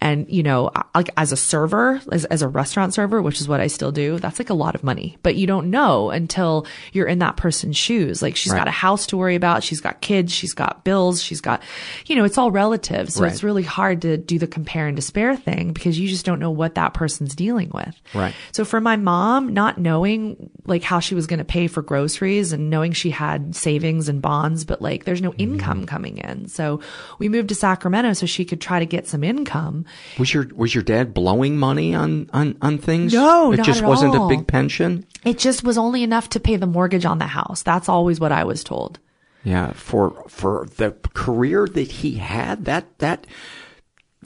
and 0.01 0.29
you 0.29 0.43
know, 0.43 0.71
like 0.93 1.09
as 1.17 1.31
a 1.31 1.37
server, 1.37 2.01
as 2.11 2.25
as 2.25 2.41
a 2.41 2.47
restaurant 2.47 2.93
server, 2.93 3.21
which 3.21 3.39
is 3.39 3.47
what 3.47 3.59
I 3.59 3.67
still 3.67 3.91
do, 3.91 4.19
that's 4.19 4.39
like 4.39 4.49
a 4.49 4.53
lot 4.53 4.75
of 4.75 4.83
money. 4.83 5.17
But 5.23 5.35
you 5.35 5.47
don't 5.47 5.69
know 5.69 6.09
until 6.09 6.65
you're 6.91 7.07
in 7.07 7.19
that 7.19 7.37
person's 7.37 7.77
shoes. 7.77 8.21
Like 8.21 8.35
she's 8.35 8.51
Right. 8.51 8.59
got 8.59 8.67
a 8.67 8.71
house 8.71 9.07
to 9.07 9.17
worry 9.17 9.35
about, 9.35 9.63
she's 9.63 9.81
got 9.81 10.01
kids, 10.01 10.33
she's 10.33 10.53
got 10.53 10.83
bills, 10.83 11.21
she's 11.21 11.41
got, 11.41 11.61
you 12.05 12.15
know, 12.15 12.23
it's 12.25 12.37
all 12.37 12.51
relative. 12.51 13.09
So 13.11 13.23
Right. 13.23 13.31
it's 13.31 13.43
really 13.43 13.63
hard 13.63 14.01
to 14.01 14.17
do 14.17 14.39
the 14.39 14.47
compare 14.47 14.87
and 14.87 14.95
despair 14.95 15.35
thing 15.35 15.73
because 15.73 15.97
you 15.99 16.07
just 16.07 16.25
don't 16.25 16.39
know 16.39 16.51
what 16.51 16.75
that 16.75 16.93
person's 16.93 17.35
dealing 17.35 17.71
with. 17.73 17.95
Right. 18.13 18.33
So 18.51 18.65
for 18.65 18.81
my 18.81 18.95
mom, 18.95 19.53
not 19.53 19.77
knowing 19.77 20.49
like 20.65 20.83
how 20.83 20.99
she 20.99 21.15
was 21.15 21.27
going 21.27 21.39
to 21.39 21.45
pay 21.45 21.67
for 21.67 21.81
groceries 21.81 22.51
and 22.51 22.69
knowing 22.69 22.91
she 22.91 23.09
had 23.09 23.55
savings 23.55 24.09
and 24.09 24.21
bonds, 24.21 24.65
but 24.65 24.81
like 24.81 25.05
there's 25.05 25.21
no 25.21 25.31
mm-hmm. 25.31 25.53
income 25.53 25.85
coming 25.85 26.17
in. 26.17 26.47
So 26.47 26.81
we 27.19 27.26
moved 27.29 27.49
to 27.49 27.55
Sacramento 27.55 28.13
so 28.13 28.25
she 28.25 28.45
could 28.45 28.61
try 28.61 28.79
to 28.79 28.85
get 28.85 29.07
some 29.07 29.23
income. 29.23 29.85
Was 30.17 30.33
your 30.33 30.47
was 30.55 30.73
your 30.73 30.83
dad 30.83 31.13
blowing 31.13 31.57
money 31.57 31.93
on 31.93 32.29
on 32.33 32.57
on 32.61 32.77
things? 32.77 33.13
No, 33.13 33.51
it 33.51 33.63
just 33.63 33.81
wasn't 33.81 34.15
all. 34.15 34.25
a 34.25 34.29
big 34.29 34.47
pension. 34.47 35.05
It 35.25 35.37
just 35.37 35.63
was 35.63 35.77
only 35.77 36.03
enough 36.03 36.29
to 36.29 36.39
pay 36.39 36.55
the 36.55 36.67
mortgage 36.67 37.05
on 37.05 37.19
the 37.19 37.27
house. 37.27 37.63
That's 37.63 37.89
always 37.89 38.19
what 38.19 38.31
I 38.31 38.43
was 38.43 38.63
told. 38.63 38.99
Yeah, 39.43 39.71
for 39.73 40.11
for 40.27 40.67
the 40.77 40.91
career 41.13 41.67
that 41.67 41.91
he 41.91 42.15
had, 42.15 42.65
that 42.65 42.99
that 42.99 43.27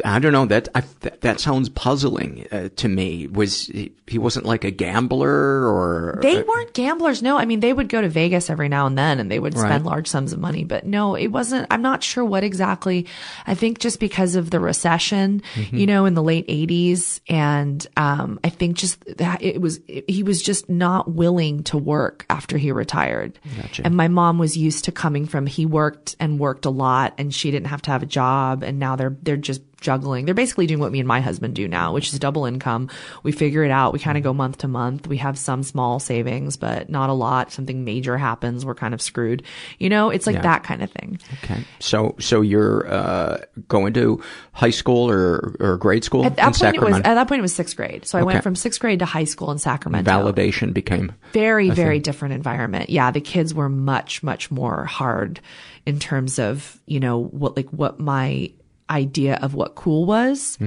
I 0.05 0.19
don't 0.19 0.31
know 0.33 0.45
that 0.47 0.69
I, 0.75 0.83
that, 1.01 1.21
that 1.21 1.39
sounds 1.39 1.69
puzzling 1.69 2.47
uh, 2.51 2.69
to 2.77 2.87
me. 2.87 3.27
Was 3.27 3.67
he, 3.67 3.91
he 4.07 4.17
wasn't 4.17 4.45
like 4.45 4.63
a 4.63 4.71
gambler 4.71 5.29
or 5.67 6.19
They 6.21 6.41
weren't 6.41 6.73
gamblers. 6.73 7.21
No, 7.21 7.37
I 7.37 7.45
mean, 7.45 7.59
they 7.59 7.73
would 7.73 7.89
go 7.89 8.01
to 8.01 8.09
Vegas 8.09 8.49
every 8.49 8.69
now 8.69 8.85
and 8.87 8.97
then 8.97 9.19
and 9.19 9.31
they 9.31 9.39
would 9.39 9.53
spend 9.57 9.71
Right. 9.71 9.83
large 9.83 10.07
sums 10.07 10.33
of 10.33 10.39
money. 10.39 10.63
But 10.63 10.85
no, 10.85 11.15
it 11.15 11.27
wasn't, 11.27 11.67
I'm 11.71 11.81
not 11.81 12.03
sure 12.03 12.25
what 12.25 12.43
exactly. 12.43 13.07
I 13.47 13.53
think 13.55 13.79
just 13.79 13.99
because 13.99 14.35
of 14.35 14.49
the 14.49 14.59
recession, 14.59 15.41
Mm-hmm. 15.55 15.77
you 15.77 15.85
know, 15.87 16.05
in 16.05 16.13
the 16.13 16.23
late 16.23 16.47
80s. 16.47 17.19
And, 17.29 17.85
um, 17.97 18.39
I 18.43 18.49
think 18.49 18.77
just 18.77 19.03
that 19.17 19.41
it 19.41 19.61
was, 19.61 19.79
he 19.87 20.23
was 20.23 20.41
just 20.41 20.69
not 20.69 21.11
willing 21.11 21.63
to 21.63 21.77
work 21.77 22.25
after 22.29 22.57
he 22.57 22.71
retired. 22.71 23.39
Gotcha. 23.61 23.83
And 23.85 23.95
my 23.95 24.07
mom 24.07 24.37
was 24.37 24.57
used 24.57 24.85
to 24.85 24.91
coming 24.91 25.25
from, 25.25 25.45
he 25.47 25.65
worked 25.65 26.15
and 26.19 26.39
worked 26.39 26.65
a 26.65 26.69
lot 26.69 27.13
and 27.17 27.33
she 27.33 27.51
didn't 27.51 27.67
have 27.67 27.81
to 27.83 27.91
have 27.91 28.03
a 28.03 28.07
job. 28.07 28.63
And 28.63 28.79
now 28.79 28.95
they're, 28.95 29.15
they're 29.21 29.37
just 29.37 29.61
juggling. 29.81 30.25
They're 30.25 30.33
basically 30.33 30.67
doing 30.67 30.79
what 30.79 30.91
me 30.91 30.99
and 30.99 31.07
my 31.07 31.19
husband 31.19 31.55
do 31.55 31.67
now, 31.67 31.93
which 31.93 32.13
is 32.13 32.19
double 32.19 32.45
income. 32.45 32.89
We 33.23 33.31
figure 33.33 33.63
it 33.63 33.71
out. 33.71 33.91
We 33.91 33.99
kind 33.99 34.17
of 34.17 34.23
go 34.23 34.33
month 34.33 34.59
to 34.59 34.67
month. 34.67 35.07
We 35.07 35.17
have 35.17 35.37
some 35.37 35.63
small 35.63 35.99
savings, 35.99 36.55
but 36.55 36.89
not 36.89 37.09
a 37.09 37.13
lot. 37.13 37.51
Something 37.51 37.83
major 37.83 38.17
happens. 38.17 38.65
We're 38.65 38.75
kind 38.75 38.93
of 38.93 39.01
screwed. 39.01 39.43
You 39.79 39.89
know, 39.89 40.09
it's 40.09 40.25
like 40.27 40.35
Yeah. 40.35 40.41
that 40.43 40.63
kind 40.63 40.81
of 40.83 40.91
thing. 40.91 41.19
Okay, 41.43 41.65
so 41.79 42.15
so 42.19 42.41
you're 42.41 42.87
uh, 42.87 43.39
going 43.67 43.93
to 43.93 44.23
high 44.53 44.69
school 44.69 45.09
or 45.09 45.55
or 45.59 45.77
grade 45.77 46.03
school 46.03 46.23
At 46.25 46.31
in 46.31 46.35
that 46.35 46.53
point, 46.55 46.75
it 46.75 46.81
was, 46.81 46.95
at 46.97 47.03
that 47.03 47.27
point, 47.27 47.39
it 47.39 47.41
was 47.41 47.53
sixth 47.53 47.75
grade. 47.75 48.05
So 48.05 48.17
I 48.17 48.21
Okay. 48.21 48.27
went 48.27 48.43
from 48.43 48.55
sixth 48.55 48.79
grade 48.79 48.99
to 48.99 49.05
high 49.05 49.23
school 49.25 49.51
in 49.51 49.57
Sacramento. 49.57 50.09
Validation 50.11 50.73
became 50.73 51.11
very 51.33 51.69
very 51.71 51.95
thing. 51.95 52.01
different 52.01 52.33
environment 52.33 52.89
yeah 52.89 53.09
the 53.09 53.21
kids 53.21 53.53
were 53.53 53.69
much 53.69 54.21
much 54.21 54.51
more 54.51 54.83
hard 54.85 55.39
in 55.85 55.97
terms 55.97 56.37
of 56.39 56.79
you 56.85 56.99
know 56.99 57.17
what 57.23 57.55
like 57.55 57.69
what 57.69 57.99
my 57.99 58.51
idea 58.91 59.35
of 59.41 59.53
what 59.55 59.75
cool 59.75 60.05
was. 60.05 60.57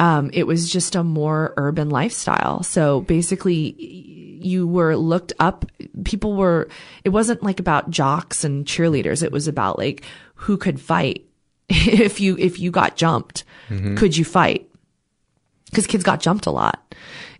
Um, 0.00 0.30
it 0.32 0.46
was 0.46 0.70
just 0.70 0.94
a 0.94 1.02
more 1.02 1.52
urban 1.56 1.90
lifestyle. 1.90 2.62
So 2.62 3.00
basically 3.02 3.74
you 4.40 4.66
were 4.68 4.94
looked 4.96 5.32
up 5.40 5.66
people 6.04 6.36
were 6.36 6.68
it 7.02 7.08
wasn't 7.08 7.42
like 7.42 7.58
about 7.58 7.90
jocks 7.90 8.44
and 8.44 8.64
cheerleaders. 8.64 9.22
It 9.24 9.32
was 9.32 9.48
about 9.48 9.76
like 9.78 10.04
who 10.34 10.56
could 10.56 10.80
fight. 10.80 11.24
If 11.70 12.20
you 12.20 12.38
if 12.38 12.58
you 12.60 12.70
got 12.70 12.96
jumped 12.96 13.44
could 13.96 14.16
you 14.16 14.24
fight? 14.24 14.70
Because 15.66 15.86
kids 15.86 16.04
got 16.04 16.20
jumped 16.20 16.46
a 16.46 16.50
lot 16.50 16.94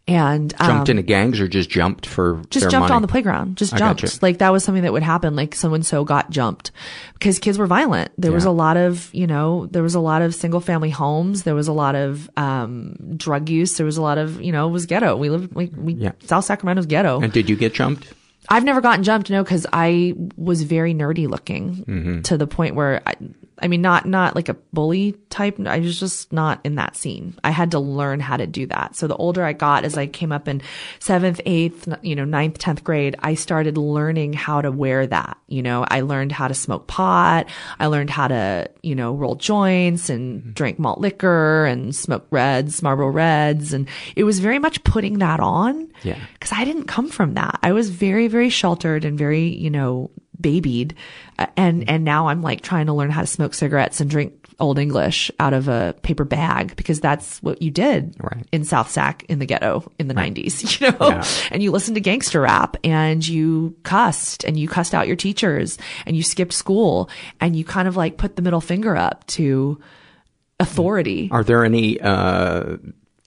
and 0.08 0.50
jumped 0.58 0.88
um, 0.88 0.96
into 0.96 1.02
gangs 1.02 1.38
or 1.38 1.46
just 1.46 1.68
jumped 1.70 2.06
for 2.06 2.42
just 2.50 2.70
jumped 2.70 2.88
money? 2.88 2.94
on 2.96 3.02
the 3.02 3.08
playground 3.08 3.56
just 3.56 3.76
jumped 3.76 4.00
gotcha. 4.02 4.18
like 4.22 4.38
that 4.38 4.50
was 4.50 4.64
something 4.64 4.82
that 4.82 4.92
would 4.92 5.02
happen 5.02 5.36
like 5.36 5.54
so 5.54 5.74
and 5.74 5.84
so 5.86 6.02
got 6.04 6.30
jumped 6.30 6.70
because 7.12 7.38
kids 7.38 7.58
were 7.58 7.66
violent 7.66 8.10
there 8.18 8.32
was 8.32 8.44
a 8.46 8.50
lot 8.50 8.76
of 8.76 9.12
you 9.14 9.26
know 9.26 9.66
there 9.66 9.82
was 9.82 9.94
a 9.94 10.00
lot 10.00 10.22
of 10.22 10.34
single 10.34 10.60
family 10.60 10.90
homes 10.90 11.42
there 11.42 11.54
was 11.54 11.68
a 11.68 11.72
lot 11.72 11.94
of 11.94 12.28
um 12.36 12.96
drug 13.16 13.48
use 13.48 13.76
there 13.76 13.86
was 13.86 13.98
a 13.98 14.02
lot 14.02 14.16
of 14.18 14.40
you 14.40 14.50
know 14.50 14.66
it 14.66 14.72
was 14.72 14.86
ghetto 14.86 15.14
we 15.16 15.28
lived 15.30 15.54
like 15.54 15.70
we 15.76 15.92
Yeah. 15.92 16.12
south 16.24 16.44
sacramento's 16.46 16.86
ghetto 16.86 17.20
And 17.20 17.32
did 17.32 17.48
you 17.50 17.56
get 17.56 17.74
jumped? 17.74 18.12
I've 18.50 18.64
never 18.64 18.80
gotten 18.80 19.04
jumped, 19.04 19.28
no, 19.28 19.44
because 19.44 19.66
I 19.74 20.14
was 20.38 20.62
very 20.62 20.94
nerdy 20.94 21.28
looking 21.28 21.84
Mm-hmm. 21.84 22.20
to 22.22 22.38
the 22.38 22.46
point 22.46 22.74
where 22.76 23.02
I, 23.06 23.14
I 23.60 23.68
mean, 23.68 23.82
not 23.82 24.06
not 24.06 24.34
like 24.34 24.48
a 24.48 24.54
bully 24.72 25.12
type. 25.30 25.58
I 25.60 25.78
was 25.78 25.98
just 25.98 26.32
not 26.32 26.60
in 26.64 26.76
that 26.76 26.96
scene. 26.96 27.34
I 27.42 27.50
had 27.50 27.70
to 27.72 27.78
learn 27.78 28.20
how 28.20 28.36
to 28.36 28.46
do 28.46 28.66
that. 28.66 28.96
So 28.96 29.06
the 29.06 29.16
older 29.16 29.44
I 29.44 29.52
got, 29.52 29.84
as 29.84 29.96
I 29.96 30.06
came 30.06 30.32
up 30.32 30.48
in 30.48 30.62
seventh, 30.98 31.40
eighth, 31.46 31.88
you 32.02 32.14
know, 32.14 32.24
ninth, 32.24 32.58
tenth 32.58 32.84
grade, 32.84 33.16
I 33.20 33.34
started 33.34 33.76
learning 33.76 34.32
how 34.32 34.60
to 34.60 34.70
wear 34.70 35.06
that. 35.06 35.38
You 35.48 35.62
know, 35.62 35.84
I 35.88 36.02
learned 36.02 36.32
how 36.32 36.48
to 36.48 36.54
smoke 36.54 36.86
pot. 36.86 37.48
I 37.78 37.86
learned 37.86 38.10
how 38.10 38.28
to, 38.28 38.70
you 38.82 38.94
know, 38.94 39.12
roll 39.14 39.34
joints 39.34 40.10
and 40.10 40.40
mm-hmm. 40.40 40.50
drink 40.52 40.78
malt 40.78 41.00
liquor 41.00 41.66
and 41.66 41.94
smoke 41.94 42.26
reds, 42.30 42.82
Marlboro 42.82 43.08
Reds, 43.08 43.72
and 43.72 43.88
it 44.16 44.24
was 44.24 44.40
very 44.40 44.58
much 44.58 44.82
putting 44.84 45.18
that 45.18 45.40
on 45.40 45.90
Yeah. 46.02 46.18
because 46.34 46.52
I 46.52 46.64
didn't 46.64 46.84
come 46.84 47.08
from 47.08 47.34
that. 47.34 47.58
I 47.62 47.72
was 47.72 47.90
very, 47.90 48.28
very 48.28 48.50
sheltered 48.50 49.04
and 49.04 49.18
very, 49.18 49.48
you 49.48 49.70
know, 49.70 50.10
babied. 50.40 50.94
Uh, 51.38 51.46
and, 51.56 51.88
and 51.88 52.04
now 52.04 52.28
I'm 52.28 52.42
like 52.42 52.60
trying 52.60 52.86
to 52.86 52.92
learn 52.92 53.10
how 53.10 53.20
to 53.20 53.26
smoke 53.26 53.54
cigarettes 53.54 54.00
and 54.00 54.10
drink 54.10 54.34
Old 54.60 54.78
English 54.78 55.30
out 55.38 55.52
of 55.52 55.68
a 55.68 55.94
paper 56.02 56.24
bag 56.24 56.74
because 56.74 57.00
that's 57.00 57.40
what 57.42 57.62
you 57.62 57.70
did 57.70 58.16
Right. 58.20 58.44
in 58.50 58.64
South 58.64 58.90
Sac 58.90 59.24
in 59.28 59.38
the 59.38 59.46
ghetto 59.46 59.88
in 60.00 60.08
the 60.08 60.14
90s, 60.14 60.80
you 60.80 60.90
know, 60.90 60.96
Yeah. 61.10 61.24
and 61.52 61.62
you 61.62 61.70
listened 61.70 61.94
to 61.94 62.00
gangster 62.00 62.40
rap 62.40 62.76
and 62.82 63.26
you 63.26 63.76
cussed 63.84 64.42
and 64.42 64.58
you 64.58 64.66
cussed 64.68 64.94
out 64.94 65.06
your 65.06 65.14
teachers 65.16 65.78
and 66.06 66.16
you 66.16 66.24
skipped 66.24 66.52
school 66.52 67.08
and 67.40 67.54
you 67.54 67.64
kind 67.64 67.86
of 67.86 67.96
like 67.96 68.16
put 68.16 68.34
the 68.34 68.42
middle 68.42 68.60
finger 68.60 68.96
up 68.96 69.24
to 69.28 69.80
authority. 70.60 71.28
Are 71.30 71.44
there 71.44 71.64
any 71.64 72.00
uh, 72.00 72.78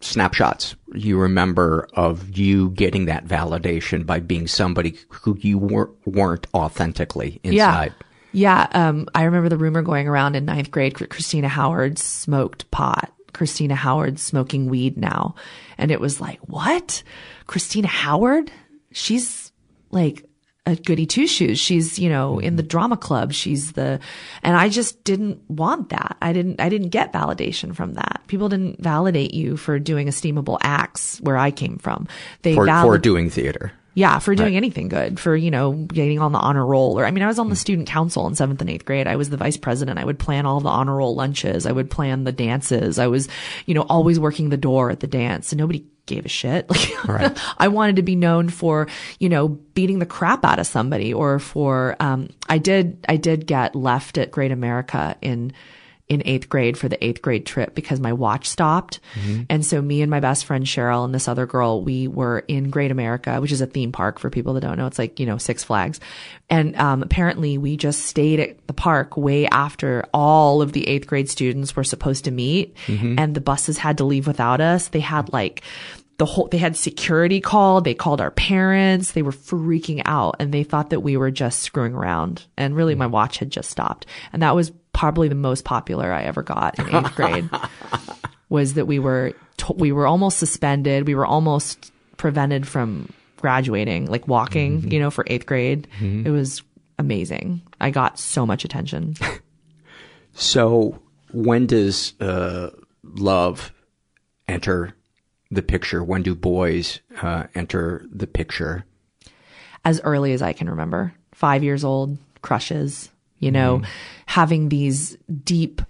snapshots 0.01 0.75
you 0.93 1.17
remember 1.17 1.87
of 1.93 2.37
you 2.37 2.69
getting 2.71 3.05
that 3.05 3.25
validation 3.25 4.05
by 4.05 4.19
being 4.19 4.47
somebody 4.47 4.97
who 5.09 5.37
you 5.39 5.57
weren't, 5.57 5.91
weren't 6.05 6.47
authentically 6.53 7.39
inside? 7.43 7.93
Yeah. 7.97 8.07
Yeah. 8.33 8.67
Um, 8.71 9.07
I 9.13 9.23
remember 9.23 9.49
the 9.49 9.57
rumor 9.57 9.81
going 9.81 10.07
around 10.07 10.35
in 10.35 10.45
ninth 10.45 10.71
grade, 10.71 10.95
Christina 11.09 11.49
Howard 11.49 11.99
smoked 11.99 12.69
pot. 12.71 13.11
Christina 13.33 13.75
Howard 13.75 14.19
smoking 14.19 14.69
weed 14.69 14.97
now. 14.97 15.35
And 15.77 15.91
it 15.91 15.99
was 15.99 16.21
like, 16.21 16.39
what? 16.47 17.03
Christina 17.47 17.87
Howard? 17.87 18.51
She's 18.91 19.51
like 19.89 20.25
a 20.65 20.75
goody 20.75 21.05
two 21.05 21.25
shoes. 21.25 21.59
She's, 21.59 21.97
you 21.97 22.07
know, 22.09 22.39
in 22.39 22.55
the 22.55 22.61
mm-hmm. 22.61 22.67
drama 22.67 22.97
club. 22.97 23.33
She's 23.33 23.71
the, 23.71 23.99
and 24.43 24.55
I 24.55 24.69
just 24.69 25.03
didn't 25.03 25.41
want 25.49 25.89
that. 25.89 26.17
I 26.21 26.33
didn't, 26.33 26.61
I 26.61 26.69
didn't 26.69 26.89
get 26.89 27.11
validation 27.11 27.75
from 27.75 27.95
that. 27.95 28.21
People 28.27 28.47
didn't 28.47 28.81
validate 28.81 29.33
you 29.33 29.57
for 29.57 29.79
doing 29.79 30.07
esteemable 30.07 30.59
acts 30.61 31.19
where 31.21 31.37
I 31.37 31.51
came 31.51 31.77
from. 31.77 32.07
They 32.43 32.53
for, 32.53 32.65
valid- 32.65 32.87
for 32.87 32.97
doing 32.99 33.29
theater. 33.29 33.71
Yeah, 33.93 34.19
for 34.19 34.33
doing 34.35 34.53
right. 34.53 34.57
anything 34.57 34.87
good, 34.87 35.19
for, 35.19 35.35
you 35.35 35.51
know, 35.51 35.73
getting 35.73 36.19
on 36.19 36.31
the 36.31 36.39
honor 36.39 36.65
roll. 36.65 36.97
Or, 36.97 37.05
I 37.05 37.11
mean, 37.11 37.23
I 37.23 37.27
was 37.27 37.39
on 37.39 37.49
the 37.49 37.55
mm. 37.55 37.59
student 37.59 37.89
council 37.89 38.25
in 38.25 38.35
seventh 38.35 38.61
and 38.61 38.69
eighth 38.69 38.85
grade. 38.85 39.05
I 39.05 39.17
was 39.17 39.29
the 39.29 39.35
vice 39.35 39.57
president. 39.57 39.99
I 39.99 40.05
would 40.05 40.17
plan 40.17 40.45
all 40.45 40.61
the 40.61 40.69
honor 40.69 40.95
roll 40.95 41.13
lunches. 41.13 41.65
I 41.65 41.73
would 41.73 41.91
plan 41.91 42.23
the 42.23 42.31
dances. 42.31 42.97
I 42.99 43.07
was, 43.07 43.27
you 43.65 43.73
know, 43.73 43.81
always 43.81 44.17
working 44.17 44.47
the 44.47 44.55
door 44.55 44.91
at 44.91 45.01
the 45.01 45.07
dance 45.07 45.51
and 45.51 45.59
nobody 45.59 45.83
gave 46.05 46.25
a 46.25 46.29
shit. 46.29 46.69
Like, 46.71 47.07
right. 47.07 47.39
I 47.57 47.67
wanted 47.67 47.95
to 47.97 48.03
be 48.03 48.15
known 48.15 48.49
for, 48.49 48.87
you 49.19 49.27
know, 49.27 49.47
beating 49.47 49.99
the 49.99 50.05
crap 50.05 50.45
out 50.45 50.59
of 50.59 50.67
somebody 50.67 51.13
or 51.13 51.39
for, 51.39 51.95
um, 51.99 52.29
I 52.47 52.57
did, 52.57 53.03
I 53.09 53.17
did 53.17 53.47
get 53.47 53.75
left 53.75 54.17
at 54.17 54.31
Great 54.31 54.51
America 54.51 55.15
in, 55.21 55.51
in 56.11 56.21
eighth 56.25 56.49
grade 56.49 56.77
for 56.77 56.89
the 56.89 57.01
eighth 57.03 57.21
grade 57.21 57.45
trip 57.45 57.73
because 57.73 58.01
my 58.01 58.11
watch 58.11 58.45
stopped. 58.45 58.99
Mm-hmm. 59.15 59.43
And 59.49 59.65
so 59.65 59.81
me 59.81 60.01
and 60.01 60.11
my 60.11 60.19
best 60.19 60.43
friend 60.43 60.65
Cheryl 60.65 61.05
and 61.05 61.15
this 61.15 61.29
other 61.29 61.45
girl, 61.45 61.81
we 61.81 62.09
were 62.09 62.39
in 62.49 62.69
Great 62.69 62.91
America, 62.91 63.39
which 63.39 63.53
is 63.53 63.61
a 63.61 63.65
theme 63.65 63.93
park 63.93 64.19
for 64.19 64.29
people 64.29 64.53
that 64.55 64.59
don't 64.59 64.77
know. 64.77 64.87
It's 64.87 64.99
like, 64.99 65.21
you 65.21 65.25
know, 65.25 65.37
Six 65.37 65.63
Flags. 65.63 66.01
And, 66.49 66.75
um, 66.75 67.01
apparently 67.01 67.57
we 67.57 67.77
just 67.77 68.07
stayed 68.07 68.41
at 68.41 68.67
the 68.67 68.73
park 68.73 69.15
way 69.15 69.47
after 69.47 70.03
all 70.13 70.61
of 70.61 70.73
the 70.73 70.85
eighth 70.85 71.07
grade 71.07 71.29
students 71.29 71.77
were 71.77 71.85
supposed 71.85 72.25
to 72.25 72.31
meet 72.31 72.75
mm-hmm. 72.87 73.17
and 73.17 73.33
the 73.33 73.39
buses 73.39 73.77
had 73.77 73.97
to 73.99 74.03
leave 74.03 74.27
without 74.27 74.59
us. 74.59 74.89
They 74.89 74.99
had 74.99 75.31
like, 75.31 75.63
the 76.17 76.25
whole, 76.25 76.49
they 76.49 76.57
had 76.57 76.75
security 76.75 77.39
called. 77.39 77.85
They 77.85 77.95
called 77.95 78.19
our 78.19 78.31
parents. 78.31 79.13
They 79.13 79.21
were 79.21 79.31
freaking 79.31 80.01
out 80.05 80.35
and 80.39 80.53
they 80.53 80.63
thought 80.63 80.89
that 80.89 80.99
we 80.99 81.15
were 81.15 81.31
just 81.31 81.61
screwing 81.61 81.95
around. 81.95 82.45
And 82.57 82.75
really 82.75 82.95
my 82.95 83.07
watch 83.07 83.37
had 83.37 83.49
just 83.49 83.71
stopped. 83.71 84.05
And 84.33 84.43
that 84.43 84.53
was 84.53 84.71
probably 84.93 85.27
the 85.27 85.35
most 85.35 85.65
popular 85.65 86.11
I 86.11 86.23
ever 86.23 86.43
got 86.43 86.77
in 86.79 86.95
eighth 86.95 87.15
grade 87.15 87.49
was 88.49 88.75
that 88.75 88.85
we 88.85 88.99
were, 88.99 89.33
to- 89.57 89.73
we 89.73 89.91
were 89.91 90.07
almost 90.07 90.37
suspended. 90.37 91.07
We 91.07 91.15
were 91.15 91.25
almost 91.25 91.91
prevented 92.17 92.67
from 92.67 93.11
graduating, 93.37 94.07
like 94.07 94.27
walking, 94.27 94.81
mm-hmm. 94.81 94.91
you 94.91 94.99
know, 94.99 95.11
for 95.11 95.25
eighth 95.27 95.45
grade. 95.45 95.87
Mm-hmm. 95.99 96.27
It 96.27 96.29
was 96.29 96.61
amazing. 96.99 97.61
I 97.79 97.89
got 97.89 98.19
so 98.19 98.45
much 98.45 98.63
attention. 98.63 99.15
so 100.33 101.01
when 101.31 101.65
does, 101.65 102.13
uh, 102.19 102.69
love 103.03 103.73
enter 104.47 104.93
the 105.49 105.61
picture? 105.61 106.03
When 106.03 106.23
do 106.23 106.35
boys, 106.35 106.99
uh, 107.21 107.45
enter 107.55 108.05
the 108.11 108.27
picture? 108.27 108.85
As 109.83 110.01
early 110.01 110.33
as 110.33 110.41
I 110.41 110.53
can 110.53 110.69
remember. 110.69 111.13
Five 111.33 111.63
years 111.63 111.83
old, 111.83 112.17
crushes, 112.41 113.09
you 113.41 113.51
know, 113.51 113.79
mm. 113.79 113.85
having 114.25 114.69
these 114.69 115.17
deep 115.43 115.81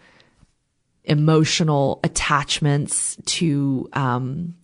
emotional 1.04 2.00
attachments 2.04 3.18
to, 3.26 3.88
um, 3.94 4.56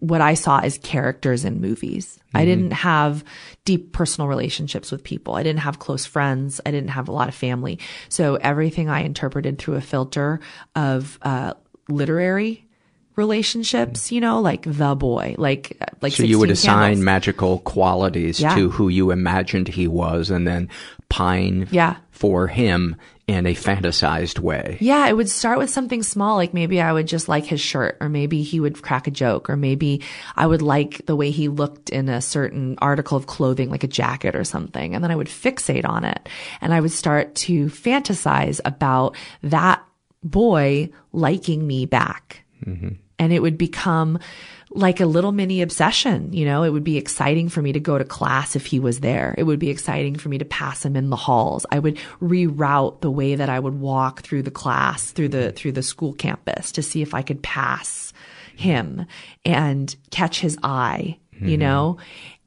what 0.00 0.20
I 0.20 0.34
saw 0.34 0.60
as 0.60 0.78
characters 0.78 1.44
in 1.44 1.60
movies. 1.60 2.18
Mm-hmm. 2.28 2.36
I 2.36 2.44
didn't 2.44 2.72
have 2.72 3.24
deep 3.64 3.92
personal 3.92 4.28
relationships 4.28 4.92
with 4.92 5.02
people. 5.02 5.34
I 5.34 5.42
didn't 5.42 5.60
have 5.60 5.78
close 5.78 6.04
friends. 6.04 6.60
I 6.66 6.70
didn't 6.70 6.90
have 6.90 7.08
a 7.08 7.12
lot 7.12 7.28
of 7.28 7.34
family. 7.34 7.78
So 8.08 8.36
everything 8.36 8.88
I 8.90 9.00
interpreted 9.00 9.58
through 9.58 9.76
a 9.76 9.80
filter 9.80 10.40
of, 10.74 11.18
uh, 11.22 11.54
literary 11.88 12.66
relationships, 13.16 14.12
you 14.12 14.20
know, 14.20 14.40
like 14.42 14.62
the 14.66 14.94
boy, 14.94 15.34
like, 15.38 15.78
like, 16.02 16.12
so 16.12 16.22
you 16.22 16.38
would 16.38 16.50
assign 16.50 16.90
candles. 16.90 17.04
magical 17.04 17.58
qualities 17.60 18.38
Yeah. 18.38 18.54
to 18.54 18.68
who 18.68 18.88
you 18.88 19.10
imagined 19.10 19.68
he 19.68 19.88
was 19.88 20.28
and 20.30 20.46
then 20.46 20.68
pine 21.08 21.68
Yeah. 21.70 21.96
for 22.10 22.46
him 22.48 22.96
in 23.26 23.44
a 23.46 23.54
fantasized 23.54 24.38
way. 24.38 24.76
Yeah, 24.80 25.08
it 25.08 25.16
would 25.16 25.28
start 25.28 25.58
with 25.58 25.68
something 25.68 26.02
small, 26.04 26.36
like 26.36 26.54
maybe 26.54 26.80
I 26.80 26.92
would 26.92 27.08
just 27.08 27.28
like 27.28 27.44
his 27.44 27.60
shirt, 27.60 27.96
or 28.00 28.08
maybe 28.08 28.42
he 28.42 28.60
would 28.60 28.80
crack 28.82 29.08
a 29.08 29.10
joke, 29.10 29.50
or 29.50 29.56
maybe 29.56 30.02
I 30.36 30.46
would 30.46 30.62
like 30.62 31.04
the 31.06 31.16
way 31.16 31.30
he 31.32 31.48
looked 31.48 31.90
in 31.90 32.08
a 32.08 32.20
certain 32.20 32.76
article 32.78 33.16
of 33.16 33.26
clothing, 33.26 33.68
like 33.68 33.82
a 33.82 33.88
jacket 33.88 34.36
or 34.36 34.44
something. 34.44 34.94
And 34.94 35.02
then 35.02 35.10
I 35.10 35.16
would 35.16 35.26
fixate 35.26 35.84
on 35.88 36.04
it. 36.04 36.28
And 36.60 36.72
I 36.72 36.80
would 36.80 36.92
start 36.92 37.34
to 37.36 37.66
fantasize 37.66 38.60
about 38.64 39.16
that 39.42 39.82
boy 40.22 40.90
liking 41.12 41.66
me 41.66 41.84
back. 41.86 42.44
Mm-hmm. 42.64 42.94
And 43.18 43.32
it 43.32 43.40
would 43.40 43.56
become 43.56 44.18
like 44.70 45.00
a 45.00 45.06
little 45.06 45.32
mini 45.32 45.62
obsession. 45.62 46.32
You 46.32 46.44
know, 46.44 46.62
it 46.62 46.70
would 46.70 46.84
be 46.84 46.98
exciting 46.98 47.48
for 47.48 47.62
me 47.62 47.72
to 47.72 47.80
go 47.80 47.96
to 47.96 48.04
class 48.04 48.56
if 48.56 48.66
he 48.66 48.80
was 48.80 49.00
there. 49.00 49.34
It 49.38 49.44
would 49.44 49.58
be 49.58 49.70
exciting 49.70 50.16
for 50.16 50.28
me 50.28 50.38
to 50.38 50.44
pass 50.44 50.84
him 50.84 50.96
in 50.96 51.10
the 51.10 51.16
halls. 51.16 51.64
I 51.70 51.78
would 51.78 51.98
reroute 52.20 53.00
the 53.00 53.10
way 53.10 53.36
that 53.36 53.48
I 53.48 53.58
would 53.58 53.80
walk 53.80 54.22
through 54.22 54.42
the 54.42 54.50
class, 54.50 55.12
through 55.12 55.28
the, 55.28 55.52
through 55.52 55.72
the 55.72 55.82
school 55.82 56.12
campus 56.12 56.72
to 56.72 56.82
see 56.82 57.00
if 57.00 57.14
I 57.14 57.22
could 57.22 57.42
pass 57.42 58.12
him 58.56 59.06
and 59.44 59.94
catch 60.10 60.40
his 60.40 60.58
eye, 60.62 61.18
you 61.32 61.40
mm-hmm. 61.40 61.60
know? 61.60 61.98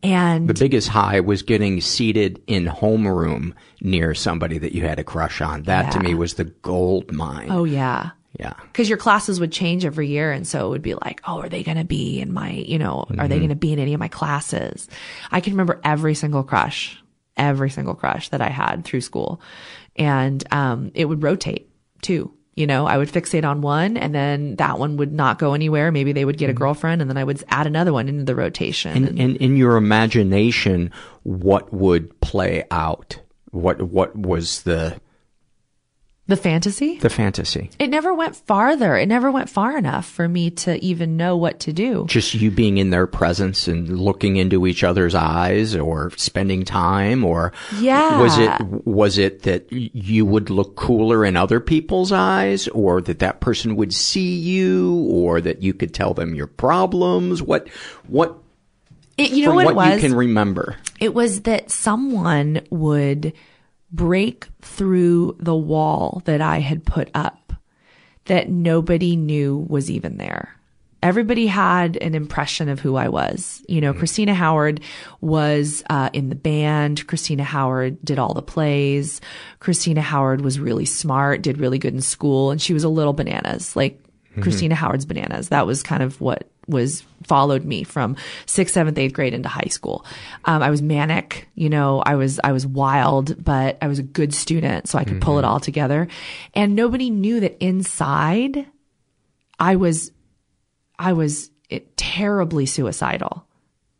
And 0.01 0.47
The 0.47 0.53
biggest 0.53 0.87
high 0.87 1.19
was 1.19 1.41
getting 1.41 1.81
seated 1.81 2.41
in 2.47 2.65
homeroom 2.65 3.53
near 3.81 4.15
somebody 4.15 4.57
that 4.57 4.73
you 4.73 4.83
had 4.83 4.97
a 4.97 5.03
crush 5.03 5.41
on. 5.41 5.63
That 5.63 5.91
to 5.91 5.99
me 5.99 6.13
was 6.13 6.35
the 6.35 6.45
gold 6.45 7.11
mine. 7.11 7.49
oh 7.51 7.65
yeah. 7.65 8.11
Yeah. 8.39 8.53
Cause 8.73 8.87
your 8.87 8.97
classes 8.97 9.39
would 9.41 9.51
change 9.51 9.83
every 9.83 10.07
year. 10.07 10.31
And 10.31 10.47
so 10.47 10.67
it 10.67 10.69
would 10.69 10.81
be 10.81 10.95
like, 10.95 11.19
oh, 11.27 11.39
are 11.41 11.49
they 11.49 11.61
going 11.61 11.77
to 11.77 11.83
be 11.83 12.21
in 12.21 12.31
my, 12.31 12.51
you 12.51 12.79
know, 12.79 13.05
are 13.17 13.27
they 13.27 13.37
going 13.37 13.49
to 13.49 13.55
be 13.55 13.73
in 13.73 13.79
any 13.79 13.93
of 13.93 13.99
my 13.99 14.07
classes? 14.07 14.87
I 15.29 15.41
can 15.41 15.53
remember 15.53 15.81
every 15.83 16.15
single 16.15 16.43
crush, 16.43 17.03
every 17.35 17.69
single 17.69 17.95
crush 17.95 18.29
that 18.29 18.41
I 18.41 18.47
had 18.47 18.85
through 18.85 19.01
school. 19.01 19.41
And, 19.97 20.41
um, 20.53 20.91
it 20.93 21.03
would 21.05 21.21
rotate 21.21 21.69
too. 22.01 22.33
You 22.55 22.65
know, 22.65 22.85
I 22.85 22.97
would 22.97 23.09
fixate 23.09 23.43
on 23.43 23.61
one 23.61 23.97
and 23.97 24.15
then 24.15 24.55
that 24.55 24.79
one 24.79 24.95
would 24.97 25.13
not 25.13 25.37
go 25.37 25.53
anywhere. 25.53 25.91
Maybe 25.91 26.13
they 26.13 26.23
would 26.23 26.37
get 26.37 26.49
a 26.49 26.53
girlfriend 26.53 27.01
and 27.01 27.09
then 27.09 27.17
I 27.17 27.25
would 27.25 27.43
add 27.49 27.67
another 27.67 27.91
one 27.91 28.07
into 28.07 28.23
the 28.23 28.35
rotation. 28.35 29.05
And, 29.05 29.19
and 29.19 29.37
in 29.37 29.57
your 29.57 29.75
imagination, 29.75 30.91
what 31.23 31.73
would 31.73 32.19
play 32.21 32.65
out? 32.71 33.19
What, 33.51 33.81
what 33.81 34.15
was 34.15 34.63
the, 34.63 34.99
the 36.29 36.37
fantasy? 36.37 36.97
the 36.99 37.09
fantasy? 37.09 37.69
It 37.79 37.89
never 37.89 38.13
went 38.13 38.35
farther. 38.37 38.95
It 38.95 39.07
never 39.07 39.29
went 39.31 39.49
far 39.49 39.77
enough 39.77 40.05
for 40.05 40.27
me 40.29 40.49
to 40.51 40.81
even 40.83 41.17
know 41.17 41.35
what 41.35 41.59
to 41.61 41.73
do. 41.73 42.05
Just 42.07 42.33
you 42.33 42.49
being 42.51 42.77
in 42.77 42.91
their 42.91 43.05
presence 43.07 43.67
and 43.67 43.99
looking 43.99 44.37
into 44.37 44.65
each 44.65 44.83
other's 44.83 45.15
eyes 45.15 45.75
or 45.75 46.11
spending 46.15 46.63
time 46.63 47.25
or 47.25 47.51
Yeah. 47.79 48.21
was 48.21 48.37
it, 48.37 48.61
was 48.85 49.17
it 49.17 49.41
that 49.43 49.65
you 49.71 50.25
would 50.25 50.49
look 50.49 50.75
cooler 50.75 51.25
in 51.25 51.35
other 51.35 51.59
people's 51.59 52.11
eyes 52.11 52.67
or 52.69 53.01
that 53.01 53.19
that 53.19 53.41
person 53.41 53.75
would 53.75 53.93
see 53.93 54.35
you 54.37 55.05
or 55.09 55.41
that 55.41 55.61
you 55.63 55.73
could 55.73 55.93
tell 55.93 56.13
them 56.13 56.35
your 56.35 56.47
problems? 56.47 57.41
What, 57.41 57.67
what, 58.07 58.37
It, 59.17 59.31
you 59.31 59.45
know 59.45 59.53
what, 59.55 59.65
what 59.65 59.71
it 59.71 59.75
was? 59.95 60.01
you 60.03 60.09
can 60.09 60.15
remember? 60.17 60.77
It 60.99 61.13
was 61.13 61.41
that 61.41 61.71
someone 61.71 62.61
would 62.69 63.33
break 63.91 64.47
through 64.61 65.35
the 65.39 65.55
wall 65.55 66.21
that 66.25 66.41
I 66.41 66.59
had 66.59 66.85
put 66.85 67.09
up 67.13 67.53
that 68.25 68.49
nobody 68.49 69.15
knew 69.15 69.65
was 69.69 69.89
even 69.89 70.17
there. 70.17 70.55
Everybody 71.01 71.47
had 71.47 71.95
an 71.97 72.13
impression 72.13 72.67
of 72.67 72.79
who 72.81 72.97
I 72.97 73.07
was. 73.07 73.63
You 73.69 73.79
know, 73.79 73.93
Christina 73.93 74.33
Howard 74.33 74.81
was 75.21 75.81
uh, 75.89 76.09
in 76.11 76.27
the 76.27 76.35
band. 76.35 77.07
Christina 77.07 77.43
Howard 77.43 77.97
did 78.03 78.19
all 78.19 78.33
the 78.33 78.41
plays. 78.41 79.21
Christina 79.59 80.01
Howard 80.01 80.41
was 80.41 80.59
really 80.59 80.85
smart, 80.85 81.41
did 81.41 81.57
really 81.57 81.79
good 81.79 81.93
in 81.93 82.01
school, 82.01 82.51
and 82.51 82.61
she 82.61 82.73
was 82.73 82.83
a 82.83 82.89
little 82.89 83.13
bananas, 83.13 83.77
like 83.77 84.03
Christina 84.41 84.75
Howard's 84.75 85.05
bananas. 85.05 85.49
That 85.49 85.65
was 85.65 85.83
kind 85.83 86.03
of 86.03 86.19
what 86.21 86.49
was 86.69 87.03
followed 87.23 87.65
me 87.65 87.83
from 87.83 88.15
sixth, 88.45 88.73
seventh, 88.73 88.97
eighth 88.97 89.13
grade 89.13 89.33
into 89.33 89.49
high 89.49 89.69
school. 89.69 90.05
Um, 90.45 90.61
I 90.61 90.69
was 90.69 90.81
manic, 90.81 91.49
you 91.55 91.69
know, 91.69 92.01
I 92.05 92.15
was, 92.15 92.39
I 92.43 92.51
was 92.51 92.65
wild, 92.65 93.43
but 93.43 93.77
I 93.81 93.87
was 93.87 93.99
a 93.99 94.03
good 94.03 94.33
student, 94.33 94.87
so 94.87 94.97
I 94.97 95.03
could 95.03 95.21
pull 95.21 95.37
it 95.37 95.41
mm-hmm. 95.41 95.51
all 95.51 95.59
together. 95.59 96.07
And 96.53 96.75
nobody 96.75 97.09
knew 97.09 97.41
that 97.41 97.57
inside 97.63 98.65
I 99.59 99.75
was, 99.75 100.11
I 100.97 101.13
was 101.13 101.51
it, 101.69 101.97
terribly 101.97 102.65
suicidal. 102.65 103.45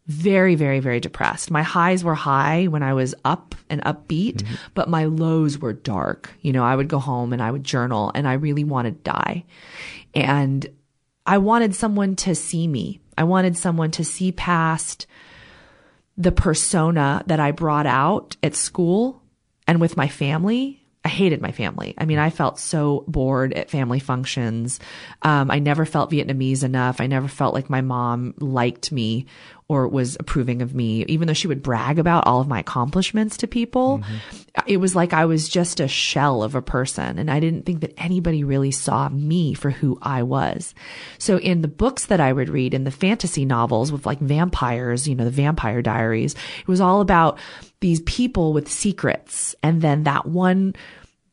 Very, 0.07 0.55
very, 0.55 0.79
very 0.79 0.99
depressed. 0.99 1.51
My 1.51 1.61
highs 1.61 2.03
were 2.03 2.15
high 2.15 2.65
when 2.65 2.81
I 2.81 2.95
was 2.95 3.13
up 3.23 3.53
and 3.69 3.83
upbeat, 3.83 4.37
mm-hmm. 4.37 4.55
but 4.73 4.89
my 4.89 5.05
lows 5.05 5.59
were 5.59 5.73
dark. 5.73 6.31
You 6.41 6.51
know, 6.51 6.63
I 6.63 6.75
would 6.75 6.87
go 6.87 6.97
home 6.97 7.31
and 7.31 7.43
I 7.43 7.51
would 7.51 7.63
journal 7.63 8.11
and 8.15 8.27
I 8.27 8.33
really 8.33 8.63
wanted 8.63 9.03
to 9.03 9.11
die. 9.11 9.45
And 10.15 10.67
I 11.29 11.37
wanted 11.37 11.75
someone 11.75 12.15
to 12.17 12.33
see 12.33 12.67
me. 12.67 13.01
I 13.15 13.23
wanted 13.23 13.55
someone 13.55 13.91
to 13.91 14.03
see 14.03 14.31
past 14.31 15.05
the 16.17 16.31
persona 16.31 17.23
that 17.27 17.39
I 17.39 17.51
brought 17.51 17.85
out 17.85 18.35
at 18.41 18.55
school 18.55 19.21
and 19.67 19.79
with 19.79 19.95
my 19.95 20.07
family 20.07 20.79
I 21.03 21.07
hated 21.07 21.41
my 21.41 21.51
family. 21.51 21.93
I 21.97 22.05
mean, 22.05 22.19
I 22.19 22.29
felt 22.29 22.59
so 22.59 23.05
bored 23.07 23.53
at 23.53 23.69
family 23.69 23.99
functions. 23.99 24.81
Um, 25.21 25.49
I 25.49 25.59
never 25.59 25.85
felt 25.85 26.11
Vietnamese 26.11 26.63
enough. 26.63 26.99
I 26.99 27.07
never 27.07 27.29
felt 27.29 27.53
like 27.53 27.69
my 27.69 27.79
mom 27.79 28.33
liked 28.39 28.91
me 28.91 29.25
or 29.69 29.87
was 29.87 30.17
approving 30.19 30.63
of 30.63 30.73
me, 30.73 31.05
even 31.05 31.27
though 31.27 31.33
she 31.33 31.47
would 31.47 31.61
brag 31.61 31.99
about 31.99 32.25
all 32.25 32.41
of 32.41 32.47
my 32.47 32.59
accomplishments 32.59 33.37
to 33.37 33.47
people. 33.47 33.99
Mm-hmm. 33.99 34.59
It 34.65 34.77
was 34.77 34.95
like 34.95 35.13
I 35.13 35.25
was 35.25 35.47
just 35.47 35.79
a 35.79 35.87
shell 35.87 36.41
of 36.41 36.55
a 36.55 36.61
person. 36.61 37.19
And 37.19 37.29
I 37.29 37.39
didn't 37.39 37.67
think 37.67 37.81
that 37.81 37.93
anybody 37.95 38.43
really 38.43 38.71
saw 38.71 39.07
me 39.09 39.53
for 39.53 39.69
who 39.69 39.99
I 40.01 40.23
was. 40.23 40.73
So 41.19 41.37
in 41.37 41.61
the 41.61 41.67
books 41.67 42.07
that 42.07 42.19
I 42.19 42.33
would 42.33 42.49
read, 42.49 42.73
in 42.73 42.83
the 42.83 42.89
fantasy 42.89 43.45
novels 43.45 43.91
with 43.91 44.07
like 44.07 44.19
vampires, 44.19 45.07
you 45.07 45.13
know, 45.13 45.25
the 45.25 45.29
vampire 45.29 45.83
diaries, 45.83 46.33
it 46.33 46.67
was 46.67 46.81
all 46.81 46.99
about 46.99 47.37
these 47.79 48.01
people 48.01 48.53
with 48.53 48.71
secrets. 48.71 49.53
And 49.61 49.83
then 49.83 50.03
that 50.05 50.25
one, 50.25 50.75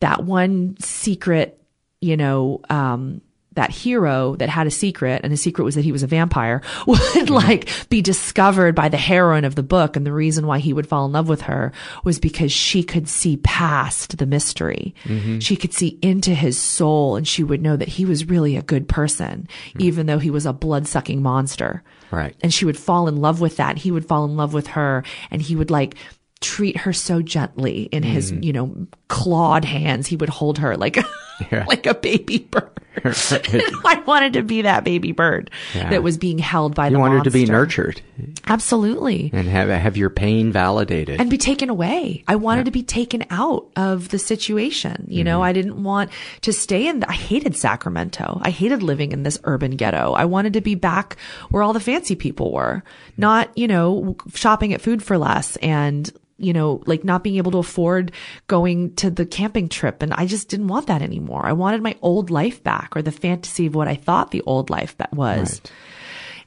that 0.01 0.25
one 0.25 0.77
secret, 0.79 1.59
you 2.03 2.19
know, 2.19 2.61
um, 2.69 3.23
that 3.57 3.71
hero 3.71 4.37
that 4.37 4.49
had 4.49 4.67
a 4.67 4.71
secret 4.71 5.23
and 5.25 5.33
the 5.33 5.37
secret 5.37 5.65
was 5.65 5.75
that 5.75 5.85
he 5.85 5.93
was 5.93 6.03
a 6.03 6.07
vampire 6.07 6.63
would 6.87 6.99
mm-hmm. 6.99 7.35
like 7.35 7.69
be 7.89 8.01
discovered 8.01 8.75
by 8.75 8.89
the 8.89 8.97
heroine 8.97 9.45
of 9.45 9.55
the 9.55 9.63
book. 9.63 9.97
And 9.97 10.07
the 10.07 10.13
reason 10.13 10.47
why 10.47 10.59
he 10.59 10.73
would 10.73 10.87
fall 10.87 11.07
in 11.07 11.13
love 11.13 11.29
with 11.29 11.43
her 11.43 11.73
was 12.05 12.19
because 12.19 12.53
she 12.53 12.83
could 12.83 13.09
see 13.09 13.39
past 13.39 14.19
the 14.19 14.27
mystery. 14.27 14.95
Mm-hmm. 15.05 15.41
She 15.41 15.57
could 15.57 15.73
see 15.73 15.99
into 16.03 16.35
his 16.35 16.61
soul 16.61 17.17
and 17.17 17.27
she 17.27 17.43
would 17.43 17.63
know 17.63 17.77
that 17.77 17.89
he 17.89 18.05
was 18.05 18.29
really 18.29 18.57
a 18.57 18.63
good 18.63 18.89
person, 18.89 19.49
mm-hmm. 19.69 19.83
even 19.83 20.07
though 20.07 20.19
he 20.19 20.31
was 20.31 20.47
a 20.47 20.53
blood 20.53 20.87
sucking 20.87 21.23
monster. 21.23 21.83
Right. 22.11 22.37
And 22.43 22.55
she 22.55 22.65
would 22.65 22.79
fall 22.79 23.09
in 23.09 23.17
love 23.17 23.41
with 23.41 23.57
that. 23.57 23.79
He 23.79 23.91
would 23.91 24.07
fall 24.07 24.25
in 24.25 24.37
love 24.37 24.55
with 24.55 24.69
her 24.69 25.03
and 25.31 25.43
he 25.43 25.57
would 25.57 25.71
like 25.71 25.97
treat 26.41 26.77
her 26.77 26.93
so 26.93 27.23
gently 27.23 27.85
in 27.85 28.03
mm. 28.03 28.07
his, 28.07 28.33
you 28.33 28.53
know, 28.53 28.87
clawed 29.09 29.65
hands. 29.65 30.07
He 30.07 30.17
would 30.17 30.29
hold 30.29 30.59
her 30.59 30.77
like, 30.77 30.99
yeah. 31.53 31.65
like 31.67 31.87
a 31.87 31.95
baby 31.95 32.39
bird. 32.39 32.71
I 33.05 34.03
wanted 34.07 34.33
to 34.35 34.43
be 34.43 34.63
that 34.63 34.83
baby 34.83 35.13
bird 35.13 35.51
yeah. 35.75 35.91
that 35.91 36.03
was 36.03 36.17
being 36.17 36.39
held 36.39 36.75
by 36.75 36.87
you 36.87 36.93
the 36.93 36.97
You 36.97 37.01
wanted 37.01 37.17
monster. 37.17 37.31
to 37.31 37.35
be 37.35 37.45
nurtured. 37.45 38.01
Absolutely. 38.47 39.31
And 39.35 39.47
have, 39.49 39.69
have 39.69 39.97
your 39.97 40.09
pain 40.09 40.51
validated. 40.51 41.21
And 41.21 41.29
be 41.29 41.37
taken 41.37 41.69
away. 41.69 42.25
I 42.27 42.37
wanted 42.37 42.61
yeah. 42.61 42.65
to 42.65 42.71
be 42.71 42.83
taken 42.83 43.25
out 43.31 43.67
of 43.77 44.09
the 44.09 44.19
situation. 44.19 45.07
You 45.09 45.19
mm-hmm. 45.19 45.25
know, 45.27 45.43
I 45.43 45.53
didn't 45.53 45.83
want 45.83 46.11
to 46.43 46.53
stay 46.53 46.89
in, 46.89 47.01
the, 47.01 47.11
I 47.11 47.15
hated 47.15 47.57
Sacramento. 47.57 48.41
I 48.43 48.51
hated 48.51 48.83
living 48.83 49.13
in 49.13 49.23
this 49.25 49.39
urban 49.45 49.73
ghetto. 49.73 50.13
I 50.13 50.25
wanted 50.25 50.55
to 50.55 50.61
be 50.61 50.75
back 50.75 51.17
where 51.51 51.63
all 51.63 51.73
the 51.73 51.81
fancy 51.81 52.15
people 52.15 52.53
were, 52.53 52.83
not, 53.17 53.57
you 53.57 53.69
know, 53.69 54.17
shopping 54.35 54.73
at 54.73 54.81
Food 54.81 55.03
for 55.03 55.19
Less 55.19 55.57
and 55.57 56.11
you 56.39 56.53
know, 56.53 56.83
like 56.87 57.05
not 57.05 57.25
being 57.25 57.37
able 57.37 57.53
to 57.53 57.59
afford 57.59 58.13
going 58.47 58.95
to 58.97 59.11
the 59.11 59.25
camping 59.25 59.69
trip. 59.69 60.03
And 60.03 60.13
I 60.15 60.27
just 60.27 60.49
didn't 60.49 60.69
want 60.69 60.87
that 60.89 61.03
anymore. 61.03 61.47
I 61.47 61.53
wanted 61.53 61.83
my 61.83 61.97
old 62.03 62.31
life 62.31 62.63
back 62.63 62.95
or 62.95 63.03
the 63.03 63.13
fantasy 63.13 63.67
of 63.67 63.75
what 63.75 63.89
I 63.89 63.95
thought 63.95 64.31
the 64.31 64.43
old 64.43 64.69
life 64.69 64.97
that 64.99 65.13
was. 65.13 65.61
Right. 65.61 65.73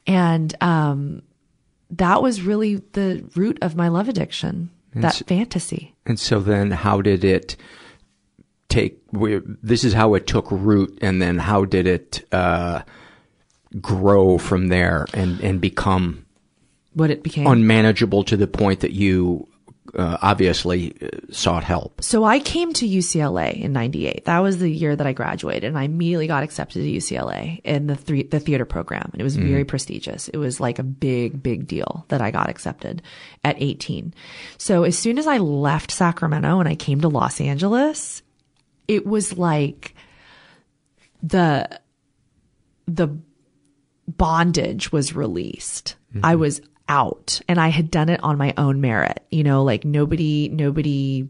And, 0.05 0.55
um, 0.61 1.21
that 1.91 2.21
was 2.21 2.43
really 2.43 2.75
the 2.93 3.27
root 3.35 3.57
of 3.63 3.75
my 3.75 3.87
love 3.87 4.07
addiction, 4.07 4.69
and 4.93 5.03
that 5.03 5.15
so, 5.15 5.25
fantasy. 5.25 5.95
And 6.05 6.19
so 6.19 6.39
then 6.39 6.69
how 6.69 7.01
did 7.01 7.23
it 7.23 7.55
take, 8.67 8.99
this 9.11 9.83
is 9.83 9.93
how 9.93 10.13
it 10.13 10.27
took 10.27 10.51
root 10.51 10.99
and 11.01 11.19
then 11.19 11.39
how 11.39 11.65
did 11.65 11.87
it, 11.87 12.27
uh, 12.31 12.83
grow 13.81 14.37
from 14.37 14.67
there 14.67 15.07
and, 15.15 15.39
and 15.41 15.59
become 15.59 16.25
what 16.93 17.11
it 17.11 17.23
became 17.23 17.47
unmanageable 17.47 18.23
to 18.23 18.37
the 18.37 18.47
point 18.47 18.79
that 18.81 18.91
you 18.91 19.47
uh, 19.95 20.17
obviously 20.21 20.95
uh, 21.01 21.07
sought 21.31 21.63
help. 21.63 22.03
So 22.03 22.23
I 22.23 22.39
came 22.39 22.73
to 22.73 22.87
UCLA 22.87 23.61
in 23.61 23.73
98. 23.73 24.25
That 24.25 24.39
was 24.39 24.59
the 24.59 24.69
year 24.69 24.95
that 24.95 25.07
I 25.07 25.13
graduated 25.13 25.65
and 25.65 25.77
I 25.77 25.83
immediately 25.83 26.27
got 26.27 26.43
accepted 26.43 26.79
to 26.79 26.91
UCLA 26.91 27.61
in 27.63 27.87
the 27.87 27.95
th- 27.95 28.29
the 28.29 28.39
theater 28.39 28.65
program 28.65 29.09
and 29.11 29.21
it 29.21 29.23
was 29.23 29.37
mm. 29.37 29.47
very 29.47 29.65
prestigious. 29.65 30.27
It 30.29 30.37
was 30.37 30.59
like 30.59 30.79
a 30.79 30.83
big 30.83 31.41
big 31.41 31.67
deal 31.67 32.05
that 32.09 32.21
I 32.21 32.31
got 32.31 32.49
accepted 32.49 33.01
at 33.43 33.55
18. 33.59 34.13
So 34.57 34.83
as 34.83 34.97
soon 34.97 35.17
as 35.17 35.27
I 35.27 35.37
left 35.37 35.91
Sacramento 35.91 36.59
and 36.59 36.69
I 36.69 36.75
came 36.75 37.01
to 37.01 37.09
Los 37.09 37.41
Angeles, 37.41 38.21
it 38.87 39.05
was 39.05 39.37
like 39.37 39.95
the 41.23 41.79
the 42.87 43.17
bondage 44.07 44.91
was 44.91 45.15
released. 45.15 45.95
Mm-hmm. 46.13 46.25
I 46.25 46.35
was 46.35 46.61
out 46.89 47.39
and 47.47 47.59
I 47.59 47.69
had 47.69 47.89
done 47.91 48.09
it 48.09 48.21
on 48.23 48.37
my 48.37 48.53
own 48.57 48.81
merit. 48.81 49.23
You 49.29 49.43
know, 49.43 49.63
like 49.63 49.85
nobody, 49.85 50.49
nobody 50.49 51.29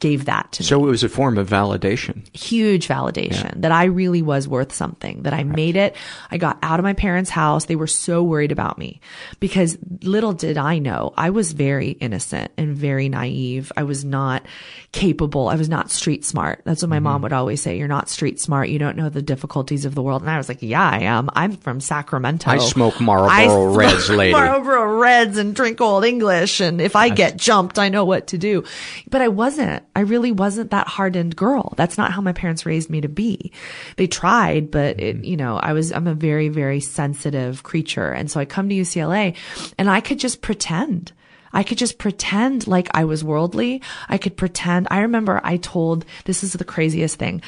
gave 0.00 0.26
that 0.26 0.52
to 0.52 0.62
so 0.62 0.76
me. 0.78 0.82
So 0.82 0.88
it 0.88 0.90
was 0.90 1.04
a 1.04 1.08
form 1.08 1.38
of 1.38 1.48
validation. 1.48 2.24
Huge 2.36 2.88
validation 2.88 3.44
yeah. 3.44 3.52
that 3.56 3.72
I 3.72 3.84
really 3.84 4.22
was 4.22 4.48
worth 4.48 4.72
something, 4.72 5.22
that 5.22 5.32
I 5.32 5.38
right. 5.38 5.46
made 5.46 5.76
it. 5.76 5.96
I 6.30 6.38
got 6.38 6.58
out 6.62 6.80
of 6.80 6.84
my 6.84 6.92
parents' 6.92 7.30
house. 7.30 7.66
They 7.66 7.76
were 7.76 7.86
so 7.86 8.22
worried 8.22 8.52
about 8.52 8.78
me 8.78 9.00
because 9.40 9.78
little 10.02 10.32
did 10.32 10.58
I 10.58 10.78
know 10.78 11.14
I 11.16 11.30
was 11.30 11.52
very 11.52 11.90
innocent 11.90 12.52
and 12.56 12.76
very 12.76 13.08
naive. 13.08 13.72
I 13.76 13.84
was 13.84 14.04
not 14.04 14.44
capable. 14.92 15.48
I 15.48 15.56
was 15.56 15.68
not 15.68 15.90
street 15.90 16.24
smart. 16.24 16.62
That's 16.64 16.82
what 16.82 16.88
my 16.88 16.96
mm-hmm. 16.96 17.04
mom 17.04 17.22
would 17.22 17.32
always 17.32 17.62
say. 17.62 17.78
You're 17.78 17.88
not 17.88 18.08
street 18.08 18.40
smart. 18.40 18.68
You 18.68 18.78
don't 18.78 18.96
know 18.96 19.08
the 19.08 19.22
difficulties 19.22 19.84
of 19.84 19.94
the 19.94 20.02
world. 20.02 20.22
And 20.22 20.30
I 20.30 20.36
was 20.36 20.48
like, 20.48 20.62
yeah, 20.62 20.88
I 20.88 21.00
am. 21.00 21.30
I'm 21.34 21.52
from 21.52 21.80
Sacramento. 21.80 22.50
I 22.50 22.58
smoke 22.58 23.00
Marlboro 23.00 23.30
I 23.30 23.76
Reds, 23.76 24.10
lady. 24.10 24.32
Marlboro 24.38 24.98
Reds 24.98 25.38
and 25.38 25.54
drink 25.54 25.80
Old 25.80 26.04
English. 26.04 26.60
And 26.60 26.80
if 26.80 26.96
I 26.96 27.08
get 27.08 27.36
jumped, 27.36 27.78
I 27.78 27.88
know 27.88 28.04
what 28.04 28.28
to 28.28 28.38
do. 28.38 28.64
But 29.08 29.22
I 29.22 29.28
wasn't. 29.28 29.83
I 29.96 30.00
really 30.00 30.32
wasn't 30.32 30.70
that 30.70 30.88
hardened 30.88 31.36
girl. 31.36 31.74
That's 31.76 31.96
not 31.96 32.12
how 32.12 32.20
my 32.20 32.32
parents 32.32 32.66
raised 32.66 32.90
me 32.90 33.00
to 33.00 33.08
be. 33.08 33.52
They 33.96 34.06
tried, 34.06 34.70
but 34.70 35.00
it, 35.00 35.16
mm-hmm. 35.16 35.24
you 35.24 35.36
know, 35.36 35.56
I 35.56 35.72
was, 35.72 35.92
I'm 35.92 36.06
a 36.06 36.14
very, 36.14 36.48
very 36.48 36.80
sensitive 36.80 37.62
creature. 37.62 38.10
And 38.10 38.30
so 38.30 38.40
I 38.40 38.44
come 38.44 38.68
to 38.68 38.74
UCLA 38.74 39.36
and 39.78 39.88
I 39.88 40.00
could 40.00 40.18
just 40.18 40.42
pretend. 40.42 41.12
I 41.52 41.62
could 41.62 41.78
just 41.78 41.98
pretend 41.98 42.66
like 42.66 42.88
I 42.92 43.04
was 43.04 43.22
worldly. 43.22 43.80
I 44.08 44.18
could 44.18 44.36
pretend. 44.36 44.88
I 44.90 45.02
remember 45.02 45.40
I 45.44 45.56
told, 45.58 46.04
this 46.24 46.42
is 46.42 46.52
the 46.52 46.64
craziest 46.64 47.16
thing. 47.16 47.42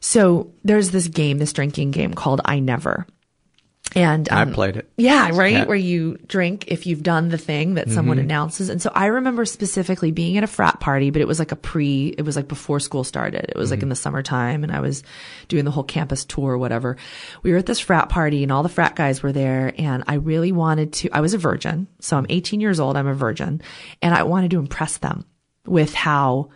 So 0.00 0.52
there's 0.64 0.90
this 0.90 1.08
game, 1.08 1.38
this 1.38 1.52
drinking 1.52 1.92
game 1.92 2.14
called 2.14 2.40
I 2.44 2.58
Never. 2.58 3.06
And 3.98 4.30
um, 4.30 4.50
I 4.50 4.52
played 4.52 4.76
it. 4.76 4.88
Yeah, 4.96 5.30
right. 5.32 5.52
Yeah. 5.52 5.64
Where 5.64 5.76
you 5.76 6.18
drink 6.28 6.66
if 6.68 6.86
you've 6.86 7.02
done 7.02 7.30
the 7.30 7.38
thing 7.38 7.74
that 7.74 7.86
mm-hmm. 7.86 7.94
someone 7.96 8.20
announces. 8.20 8.68
And 8.68 8.80
so 8.80 8.92
I 8.94 9.06
remember 9.06 9.44
specifically 9.44 10.12
being 10.12 10.38
at 10.38 10.44
a 10.44 10.46
frat 10.46 10.78
party, 10.78 11.10
but 11.10 11.20
it 11.20 11.26
was 11.26 11.40
like 11.40 11.50
a 11.50 11.56
pre, 11.56 12.14
it 12.16 12.22
was 12.22 12.36
like 12.36 12.46
before 12.46 12.78
school 12.78 13.02
started. 13.02 13.46
It 13.48 13.56
was 13.56 13.70
mm-hmm. 13.70 13.72
like 13.72 13.82
in 13.82 13.88
the 13.88 13.96
summertime 13.96 14.62
and 14.62 14.70
I 14.70 14.78
was 14.78 15.02
doing 15.48 15.64
the 15.64 15.72
whole 15.72 15.82
campus 15.82 16.24
tour 16.24 16.52
or 16.52 16.58
whatever. 16.58 16.96
We 17.42 17.50
were 17.50 17.58
at 17.58 17.66
this 17.66 17.80
frat 17.80 18.08
party 18.08 18.44
and 18.44 18.52
all 18.52 18.62
the 18.62 18.68
frat 18.68 18.94
guys 18.94 19.20
were 19.20 19.32
there 19.32 19.74
and 19.76 20.04
I 20.06 20.14
really 20.14 20.52
wanted 20.52 20.92
to, 20.92 21.10
I 21.12 21.20
was 21.20 21.34
a 21.34 21.38
virgin. 21.38 21.88
So 21.98 22.16
I'm 22.16 22.26
18 22.28 22.60
years 22.60 22.78
old. 22.78 22.96
I'm 22.96 23.08
a 23.08 23.14
virgin 23.14 23.62
and 24.00 24.14
I 24.14 24.22
wanted 24.22 24.52
to 24.52 24.60
impress 24.60 24.98
them 24.98 25.24
with 25.66 25.92
how 25.92 26.50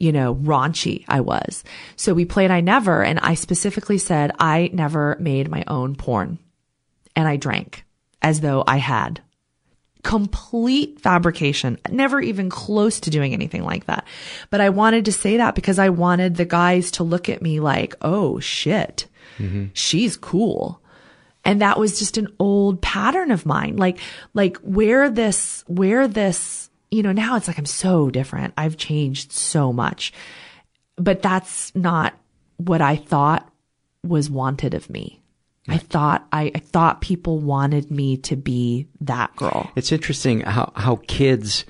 you 0.00 0.12
know, 0.12 0.36
raunchy 0.36 1.04
I 1.08 1.22
was. 1.22 1.64
So 1.96 2.14
we 2.14 2.24
played 2.24 2.52
I 2.52 2.60
Never 2.60 3.02
and 3.02 3.18
I 3.18 3.34
specifically 3.34 3.98
said 3.98 4.30
I 4.38 4.70
never 4.72 5.16
made 5.18 5.50
my 5.50 5.64
own 5.66 5.96
porn 5.96 6.38
and 7.18 7.26
I 7.26 7.36
drank 7.36 7.84
as 8.22 8.40
though 8.40 8.62
I 8.64 8.76
had. 8.76 9.20
Complete 10.04 11.00
fabrication, 11.00 11.76
never 11.90 12.20
even 12.20 12.48
close 12.48 13.00
to 13.00 13.10
doing 13.10 13.34
anything 13.34 13.64
like 13.64 13.86
that. 13.86 14.06
But 14.50 14.60
I 14.60 14.70
wanted 14.70 15.04
to 15.06 15.12
say 15.12 15.38
that 15.38 15.56
because 15.56 15.80
I 15.80 15.88
wanted 15.88 16.36
the 16.36 16.44
guys 16.44 16.92
to 16.92 17.02
look 17.02 17.28
at 17.28 17.42
me 17.42 17.58
like, 17.58 17.96
oh 18.02 18.38
shit, 18.38 19.08
mm-hmm. 19.36 19.66
she's 19.72 20.16
cool. 20.16 20.80
And 21.44 21.60
that 21.60 21.76
was 21.76 21.98
just 21.98 22.18
an 22.18 22.28
old 22.38 22.80
pattern 22.80 23.32
of 23.32 23.44
mine. 23.44 23.76
Like, 23.76 23.98
like 24.32 24.56
where 24.58 25.10
this, 25.10 25.64
where 25.66 26.06
this, 26.06 26.70
you 26.92 27.02
know, 27.02 27.12
now 27.12 27.34
it's 27.34 27.48
like 27.48 27.58
I'm 27.58 27.66
so 27.66 28.10
different. 28.10 28.54
I've 28.56 28.76
changed 28.76 29.32
so 29.32 29.72
much. 29.72 30.12
But 30.94 31.20
that's 31.20 31.74
not 31.74 32.14
what 32.58 32.80
I 32.80 32.94
thought 32.94 33.52
was 34.04 34.30
wanted 34.30 34.74
of 34.74 34.88
me. 34.88 35.20
I 35.68 35.78
thought 35.78 36.26
I, 36.32 36.50
I, 36.54 36.58
thought 36.58 37.00
people 37.00 37.38
wanted 37.38 37.90
me 37.90 38.16
to 38.18 38.36
be 38.36 38.86
that 39.00 39.34
girl. 39.36 39.70
It's 39.76 39.92
interesting 39.92 40.40
how 40.40 40.72
how 40.74 41.00
kids 41.06 41.64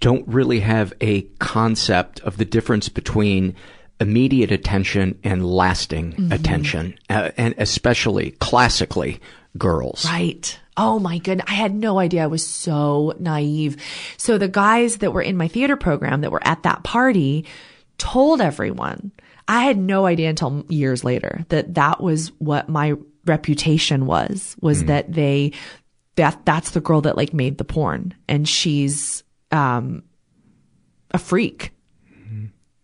don't 0.00 0.26
really 0.26 0.60
have 0.60 0.92
a 1.00 1.22
concept 1.38 2.20
of 2.20 2.36
the 2.36 2.44
difference 2.44 2.88
between 2.88 3.54
immediate 4.00 4.50
attention 4.50 5.18
and 5.22 5.46
lasting 5.46 6.12
mm-hmm. 6.12 6.32
attention, 6.32 6.98
uh, 7.08 7.30
and 7.36 7.54
especially 7.58 8.32
classically 8.32 9.20
girls. 9.56 10.04
Right. 10.06 10.58
Oh 10.76 10.98
my 10.98 11.18
goodness. 11.18 11.46
I 11.48 11.54
had 11.54 11.74
no 11.74 11.98
idea. 11.98 12.24
I 12.24 12.28
was 12.28 12.46
so 12.46 13.14
naive. 13.18 13.76
So 14.16 14.38
the 14.38 14.48
guys 14.48 14.98
that 14.98 15.12
were 15.12 15.22
in 15.22 15.36
my 15.36 15.48
theater 15.48 15.76
program 15.76 16.22
that 16.22 16.32
were 16.32 16.46
at 16.46 16.62
that 16.62 16.82
party 16.84 17.44
told 18.00 18.40
everyone 18.40 19.12
I 19.46 19.62
had 19.64 19.76
no 19.76 20.06
idea 20.06 20.30
until 20.30 20.64
years 20.68 21.04
later 21.04 21.44
that 21.50 21.74
that 21.74 22.00
was 22.00 22.28
what 22.38 22.68
my 22.68 22.94
reputation 23.26 24.06
was, 24.06 24.56
was 24.60 24.82
mm. 24.82 24.86
that 24.86 25.12
they, 25.12 25.52
that, 26.16 26.44
that's 26.44 26.70
the 26.70 26.80
girl 26.80 27.02
that 27.02 27.16
like 27.16 27.34
made 27.34 27.58
the 27.58 27.64
porn 27.64 28.14
and 28.26 28.48
she's, 28.48 29.22
um, 29.52 30.02
a 31.10 31.18
freak. 31.18 31.72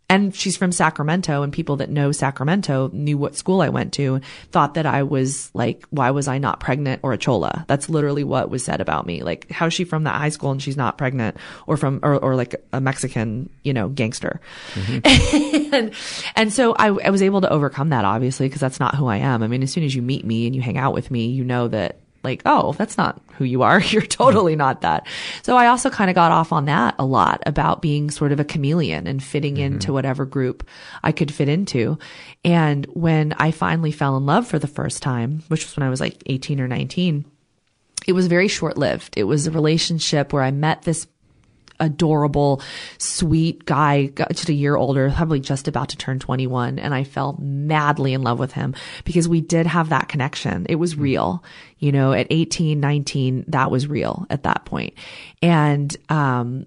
And 0.08 0.34
she's 0.34 0.56
from 0.56 0.70
Sacramento 0.70 1.42
and 1.42 1.52
people 1.52 1.76
that 1.76 1.90
know 1.90 2.12
Sacramento 2.12 2.90
knew 2.92 3.18
what 3.18 3.34
school 3.34 3.60
I 3.60 3.70
went 3.70 3.92
to 3.94 4.20
thought 4.52 4.74
that 4.74 4.86
I 4.86 5.02
was 5.02 5.50
like, 5.52 5.84
why 5.90 6.12
was 6.12 6.28
I 6.28 6.38
not 6.38 6.60
pregnant 6.60 7.00
or 7.02 7.12
a 7.12 7.18
chola? 7.18 7.64
That's 7.66 7.88
literally 7.88 8.22
what 8.22 8.48
was 8.48 8.64
said 8.64 8.80
about 8.80 9.04
me. 9.04 9.22
Like, 9.22 9.50
how's 9.50 9.74
she 9.74 9.84
from 9.84 10.04
that 10.04 10.14
high 10.14 10.28
school 10.28 10.52
and 10.52 10.62
she's 10.62 10.76
not 10.76 10.96
pregnant 10.96 11.36
or 11.66 11.76
from, 11.76 11.98
or, 12.04 12.14
or 12.16 12.36
like 12.36 12.54
a 12.72 12.80
Mexican, 12.80 13.50
you 13.64 13.72
know, 13.72 13.88
gangster. 13.88 14.40
Mm-hmm. 14.74 15.74
and, 15.74 15.94
and 16.36 16.52
so 16.52 16.72
I, 16.74 16.86
I 16.86 17.10
was 17.10 17.22
able 17.22 17.40
to 17.40 17.50
overcome 17.50 17.88
that 17.88 18.04
obviously 18.04 18.46
because 18.46 18.60
that's 18.60 18.78
not 18.78 18.94
who 18.94 19.06
I 19.06 19.16
am. 19.16 19.42
I 19.42 19.48
mean, 19.48 19.64
as 19.64 19.72
soon 19.72 19.82
as 19.82 19.94
you 19.94 20.02
meet 20.02 20.24
me 20.24 20.46
and 20.46 20.54
you 20.54 20.62
hang 20.62 20.78
out 20.78 20.94
with 20.94 21.10
me, 21.10 21.26
you 21.26 21.42
know 21.42 21.66
that 21.68 21.98
like, 22.26 22.42
oh, 22.44 22.72
that's 22.72 22.98
not 22.98 23.20
who 23.34 23.44
you 23.44 23.62
are. 23.62 23.80
You're 23.92 24.02
totally 24.02 24.56
not 24.56 24.80
that. 24.80 25.06
So 25.42 25.56
I 25.56 25.68
also 25.68 25.90
kind 25.90 26.10
of 26.10 26.14
got 26.14 26.32
off 26.32 26.52
on 26.52 26.64
that 26.66 26.94
a 26.98 27.04
lot 27.04 27.42
about 27.46 27.82
being 27.82 28.10
sort 28.10 28.32
of 28.32 28.40
a 28.40 28.44
chameleon 28.44 29.06
and 29.06 29.22
fitting 29.22 29.54
mm-hmm. 29.54 29.74
into 29.74 29.92
whatever 29.92 30.24
group 30.24 30.66
I 31.02 31.12
could 31.12 31.32
fit 31.32 31.48
into. 31.48 31.98
And 32.44 32.86
when 32.86 33.32
I 33.34 33.50
finally 33.50 33.92
fell 33.92 34.16
in 34.16 34.26
love 34.26 34.46
for 34.46 34.58
the 34.58 34.66
first 34.66 35.02
time, 35.02 35.42
which 35.48 35.64
was 35.64 35.76
when 35.76 35.86
I 35.86 35.90
was 35.90 36.00
like 36.00 36.22
18 36.26 36.60
or 36.60 36.68
19, 36.68 37.24
it 38.06 38.12
was 38.12 38.26
very 38.26 38.48
short 38.48 38.76
lived. 38.76 39.14
It 39.16 39.24
was 39.24 39.46
a 39.46 39.50
relationship 39.50 40.32
where 40.32 40.42
I 40.42 40.50
met 40.50 40.82
this 40.82 41.06
adorable, 41.80 42.62
sweet 42.98 43.64
guy, 43.64 44.06
just 44.32 44.48
a 44.48 44.54
year 44.54 44.76
older, 44.76 45.10
probably 45.10 45.40
just 45.40 45.68
about 45.68 45.90
to 45.90 45.96
turn 45.96 46.18
21. 46.18 46.78
And 46.78 46.94
I 46.94 47.04
fell 47.04 47.36
madly 47.40 48.12
in 48.12 48.22
love 48.22 48.38
with 48.38 48.52
him 48.52 48.74
because 49.04 49.28
we 49.28 49.40
did 49.40 49.66
have 49.66 49.90
that 49.90 50.08
connection. 50.08 50.66
It 50.68 50.76
was 50.76 50.94
mm-hmm. 50.94 51.02
real. 51.02 51.44
You 51.78 51.92
know, 51.92 52.12
at 52.12 52.26
18, 52.30 52.80
19, 52.80 53.44
that 53.48 53.70
was 53.70 53.86
real 53.86 54.26
at 54.30 54.44
that 54.44 54.64
point. 54.64 54.94
And, 55.42 55.94
um, 56.08 56.66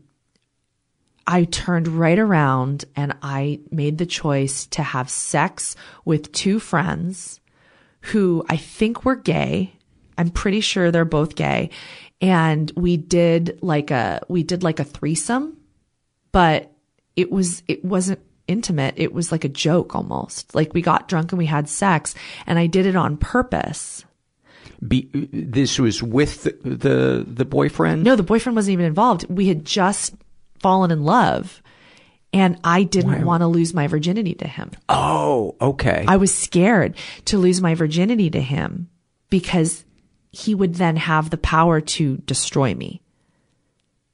I 1.26 1.43
turned 1.43 1.88
right 1.88 2.18
around 2.18 2.86
and 2.95 3.16
I 3.22 3.60
made 3.70 3.99
the 3.99 4.07
choice 4.07 4.66
to 4.68 4.82
have 4.82 5.12
sex 5.12 5.76
with 6.03 6.32
two 6.32 6.60
friends 6.60 7.39
who 8.01 8.43
I 8.49 8.57
think 8.57 9.05
were 9.05 9.16
gay. 9.16 9.74
I'm 10.18 10.32
pretty 10.32 10.60
sure 10.60 10.89
they're 10.89 11.05
both 11.05 11.36
gay 11.36 11.70
and 12.22 12.72
we 12.76 12.98
did 12.98 13.60
like 13.62 13.92
a 13.92 14.22
we 14.28 14.44
did 14.44 14.64
like 14.64 14.80
a 14.80 14.84
threesome 14.84 15.58
but 16.32 16.72
it 17.16 17.32
was 17.32 17.64
it 17.68 17.84
wasn't 17.84 18.20
intimate 18.48 18.94
it 18.98 19.14
was 19.14 19.32
like 19.32 19.44
a 19.44 19.50
joke 19.50 19.96
almost 19.96 20.54
like 20.56 20.74
we 20.74 20.82
got 20.82 21.08
drunk 21.08 21.32
and 21.32 21.38
we 21.38 21.46
had 21.46 21.70
sex 21.70 22.16
and 22.48 22.58
i 22.58 22.66
did 22.66 22.86
it 22.86 22.96
on 22.96 23.16
purpose 23.16 24.04
Be, 24.86 25.08
this 25.14 25.78
was 25.78 26.02
with 26.02 26.44
the, 26.44 26.52
the, 26.64 27.26
the 27.28 27.46
boyfriend 27.46 28.04
no 28.04 28.16
the 28.16 28.24
boyfriend 28.24 28.56
wasn't 28.56 28.74
even 28.74 28.86
involved 28.86 29.26
we 29.30 29.48
had 29.48 29.66
just 29.66 30.16
fallen 30.60 30.92
in 30.92 31.04
love 31.04 31.62
and 32.32 32.60
I 32.64 32.84
didn't 32.84 33.22
wow. 33.22 33.26
want 33.26 33.42
to 33.42 33.48
lose 33.48 33.74
my 33.74 33.88
virginity 33.88 34.36
to 34.36 34.48
him. 34.48 34.72
Oh, 34.88 35.56
okay. 35.60 36.06
I 36.08 36.18
was 36.18 36.34
scared 36.34 36.96
to 37.26 37.38
lose 37.38 37.62
my 37.62 37.74
virginity 37.74 38.30
to 38.30 38.40
him 38.42 38.90
because 39.30 39.84
he 40.32 40.54
would 40.54 40.76
then 40.76 40.96
have 40.96 41.30
the 41.30 41.38
power 41.38 41.82
to 41.82 42.18
destroy 42.18 42.74
me. 42.76 43.02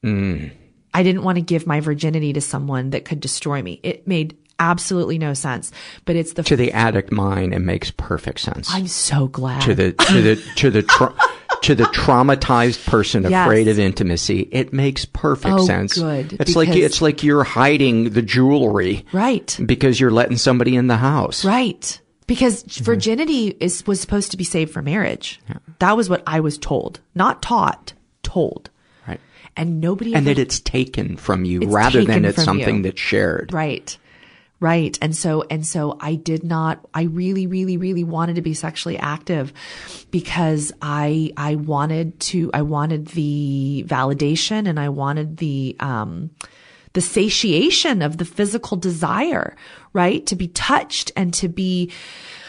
Mm. 0.02 0.52
I 0.94 1.02
didn't 1.02 1.22
want 1.22 1.36
to 1.36 1.42
give 1.42 1.66
my 1.66 1.80
virginity 1.80 2.32
to 2.32 2.40
someone 2.40 2.90
that 2.90 3.04
could 3.04 3.20
destroy 3.20 3.60
me. 3.60 3.80
It 3.82 4.06
made 4.08 4.36
absolutely 4.58 5.18
no 5.18 5.34
sense. 5.34 5.72
But 6.04 6.16
it's 6.16 6.32
the 6.32 6.42
to 6.44 6.56
the 6.56 6.72
addict 6.72 7.12
mind, 7.12 7.52
it 7.52 7.58
makes 7.58 7.90
perfect 7.90 8.40
sense. 8.40 8.68
I'm 8.72 8.86
so 8.86 9.28
glad 9.28 9.62
to 9.62 9.74
the 9.74 9.92
to 9.92 10.22
the 10.22 10.36
to 10.56 10.70
the. 10.70 10.82
Tra- 10.82 11.14
to 11.62 11.74
the 11.74 11.84
traumatized 11.84 12.84
person 12.86 13.24
yes. 13.24 13.46
afraid 13.46 13.66
of 13.66 13.78
intimacy, 13.78 14.48
it 14.52 14.72
makes 14.72 15.04
perfect 15.04 15.54
oh, 15.54 15.66
sense. 15.66 15.94
Good, 15.94 16.34
it's 16.38 16.54
like 16.54 16.68
it's 16.68 17.02
like 17.02 17.24
you're 17.24 17.44
hiding 17.44 18.10
the 18.10 18.22
jewelry, 18.22 19.04
right? 19.12 19.58
Because 19.64 19.98
you're 19.98 20.10
letting 20.10 20.36
somebody 20.36 20.76
in 20.76 20.86
the 20.86 20.96
house, 20.96 21.44
right? 21.44 22.00
Because 22.26 22.64
mm-hmm. 22.64 22.84
virginity 22.84 23.56
is 23.60 23.86
was 23.86 24.00
supposed 24.00 24.30
to 24.32 24.36
be 24.36 24.44
saved 24.44 24.72
for 24.72 24.82
marriage. 24.82 25.40
Yeah. 25.48 25.58
That 25.78 25.96
was 25.96 26.10
what 26.10 26.22
I 26.26 26.40
was 26.40 26.58
told, 26.58 27.00
not 27.14 27.42
taught, 27.42 27.92
told. 28.22 28.70
Right. 29.06 29.20
And 29.56 29.80
nobody 29.80 30.14
And 30.14 30.26
ever, 30.26 30.34
that 30.34 30.40
it's 30.40 30.60
taken 30.60 31.16
from 31.16 31.44
you 31.44 31.60
rather 31.60 32.04
than 32.04 32.24
it's 32.24 32.42
something 32.42 32.78
you. 32.78 32.82
that's 32.82 33.00
shared. 33.00 33.52
Right. 33.52 33.96
Right. 34.58 34.98
And 35.02 35.14
so, 35.14 35.44
and 35.50 35.66
so 35.66 35.98
I 36.00 36.14
did 36.14 36.42
not, 36.42 36.80
I 36.94 37.02
really, 37.02 37.46
really, 37.46 37.76
really 37.76 38.04
wanted 38.04 38.36
to 38.36 38.42
be 38.42 38.54
sexually 38.54 38.96
active 38.96 39.52
because 40.10 40.72
I, 40.80 41.32
I 41.36 41.56
wanted 41.56 42.18
to, 42.20 42.50
I 42.54 42.62
wanted 42.62 43.08
the 43.08 43.84
validation 43.86 44.66
and 44.66 44.80
I 44.80 44.88
wanted 44.88 45.36
the, 45.36 45.76
um, 45.78 46.30
the 46.96 47.02
satiation 47.02 48.00
of 48.00 48.16
the 48.16 48.24
physical 48.24 48.74
desire, 48.74 49.54
right? 49.92 50.24
To 50.28 50.34
be 50.34 50.48
touched 50.48 51.12
and 51.14 51.32
to 51.34 51.46
be, 51.46 51.92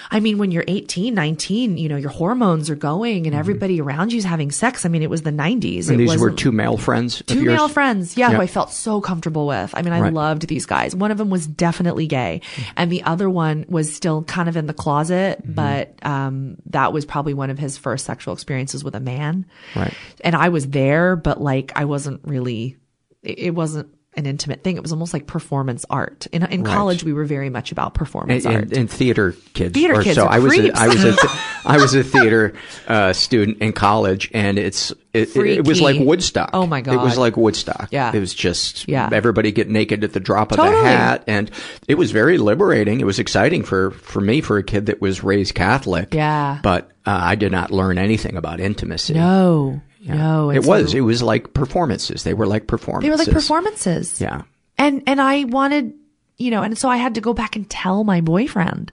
I 0.09 0.21
mean, 0.21 0.37
when 0.37 0.51
you're 0.51 0.63
18, 0.69 1.13
19, 1.13 1.77
you 1.77 1.89
know, 1.89 1.97
your 1.97 2.11
hormones 2.11 2.69
are 2.69 2.75
going 2.75 3.25
and 3.25 3.33
mm-hmm. 3.33 3.39
everybody 3.39 3.81
around 3.81 4.13
you 4.13 4.19
is 4.19 4.23
having 4.23 4.51
sex. 4.51 4.85
I 4.85 4.89
mean, 4.89 5.03
it 5.03 5.09
was 5.09 5.23
the 5.23 5.31
90s. 5.31 5.89
And 5.89 5.99
it 5.99 6.07
these 6.07 6.17
were 6.17 6.31
two 6.31 6.53
male 6.53 6.77
friends? 6.77 7.21
Two 7.27 7.41
male 7.41 7.67
friends. 7.67 8.15
Yeah, 8.15 8.29
yeah, 8.29 8.37
Who 8.37 8.41
I 8.41 8.47
felt 8.47 8.71
so 8.71 9.01
comfortable 9.01 9.47
with. 9.47 9.71
I 9.73 9.81
mean, 9.81 9.91
I 9.91 9.99
right. 9.99 10.13
loved 10.13 10.47
these 10.47 10.65
guys. 10.65 10.95
One 10.95 11.11
of 11.11 11.17
them 11.17 11.29
was 11.29 11.45
definitely 11.45 12.07
gay 12.07 12.39
mm-hmm. 12.41 12.71
and 12.77 12.89
the 12.89 13.03
other 13.03 13.29
one 13.29 13.65
was 13.67 13.93
still 13.93 14.23
kind 14.23 14.47
of 14.47 14.55
in 14.55 14.65
the 14.65 14.73
closet, 14.73 15.43
mm-hmm. 15.43 15.55
but, 15.55 15.93
um, 16.05 16.55
that 16.67 16.93
was 16.93 17.05
probably 17.05 17.33
one 17.33 17.49
of 17.49 17.59
his 17.59 17.77
first 17.77 18.05
sexual 18.05 18.33
experiences 18.33 18.81
with 18.81 18.95
a 18.95 19.01
man. 19.01 19.45
Right. 19.75 19.93
And 20.21 20.37
I 20.37 20.47
was 20.47 20.69
there, 20.69 21.17
but 21.17 21.41
like, 21.41 21.73
I 21.75 21.83
wasn't 21.83 22.21
really, 22.23 22.77
it 23.23 23.53
wasn't 23.53 23.89
an 24.17 24.25
intimate 24.25 24.63
thing. 24.63 24.75
It 24.75 24.81
was 24.81 24.91
almost 24.91 25.13
like 25.13 25.27
performance 25.27 25.85
art. 25.89 26.25
In, 26.27 26.43
in 26.43 26.63
right. 26.63 26.73
college, 26.73 27.03
we 27.03 27.13
were 27.13 27.23
very 27.23 27.49
much 27.49 27.71
about 27.71 27.93
performance 27.93 28.45
and, 28.45 28.55
art. 28.55 28.63
And, 28.65 28.77
and 28.77 28.91
theater 28.91 29.33
kids. 29.53 29.73
Theater 29.73 30.01
kids. 30.01 30.15
So 30.15 30.25
I 30.25 30.39
was, 30.39 30.57
a, 30.57 30.71
I 30.73 30.87
was 30.87 31.03
a, 31.05 31.15
I 31.65 31.77
was 31.77 31.93
a 31.93 32.03
theater 32.03 32.53
uh, 32.87 33.13
student 33.13 33.59
in 33.59 33.73
college, 33.73 34.29
and 34.33 34.57
it's 34.57 34.91
it, 35.13 35.35
it, 35.35 35.47
it, 35.47 35.67
was 35.67 35.79
like 35.79 35.99
Woodstock. 35.99 36.49
Oh 36.53 36.65
my 36.65 36.81
god! 36.81 36.95
It 36.95 37.01
was 37.01 37.17
like 37.17 37.37
Woodstock. 37.37 37.89
Yeah. 37.91 38.11
It 38.13 38.19
was 38.19 38.33
just 38.33 38.87
yeah. 38.87 39.09
everybody 39.11 39.51
get 39.51 39.69
naked 39.69 40.03
at 40.03 40.13
the 40.13 40.19
drop 40.19 40.51
of 40.51 40.57
totally. 40.57 40.83
the 40.83 40.89
hat, 40.89 41.23
and 41.27 41.51
it 41.87 41.95
was 41.95 42.11
very 42.11 42.37
liberating. 42.37 42.99
It 42.99 43.05
was 43.05 43.19
exciting 43.19 43.63
for 43.63 43.91
for 43.91 44.21
me 44.21 44.41
for 44.41 44.57
a 44.57 44.63
kid 44.63 44.87
that 44.87 44.99
was 44.99 45.23
raised 45.23 45.55
Catholic. 45.55 46.13
Yeah. 46.13 46.59
But 46.63 46.91
uh, 47.05 47.19
I 47.21 47.35
did 47.35 47.51
not 47.51 47.71
learn 47.71 47.97
anything 47.97 48.35
about 48.35 48.59
intimacy. 48.59 49.13
No. 49.13 49.81
Yeah. 49.99 50.15
No, 50.15 50.49
it 50.51 50.65
was. 50.65 50.91
So, 50.91 50.97
it 50.97 51.01
was 51.01 51.23
like 51.23 51.53
performances. 51.53 52.23
They 52.23 52.33
were 52.33 52.47
like 52.47 52.67
performances. 52.67 53.07
They 53.07 53.11
were 53.11 53.17
like 53.17 53.33
performances. 53.33 54.21
Yeah. 54.21 54.43
And, 54.77 55.03
and 55.07 55.19
I 55.19 55.45
wanted, 55.45 55.93
you 56.37 56.51
know, 56.51 56.61
and 56.61 56.77
so 56.77 56.89
I 56.89 56.97
had 56.97 57.15
to 57.15 57.21
go 57.21 57.33
back 57.33 57.55
and 57.55 57.69
tell 57.69 58.03
my 58.03 58.21
boyfriend 58.21 58.91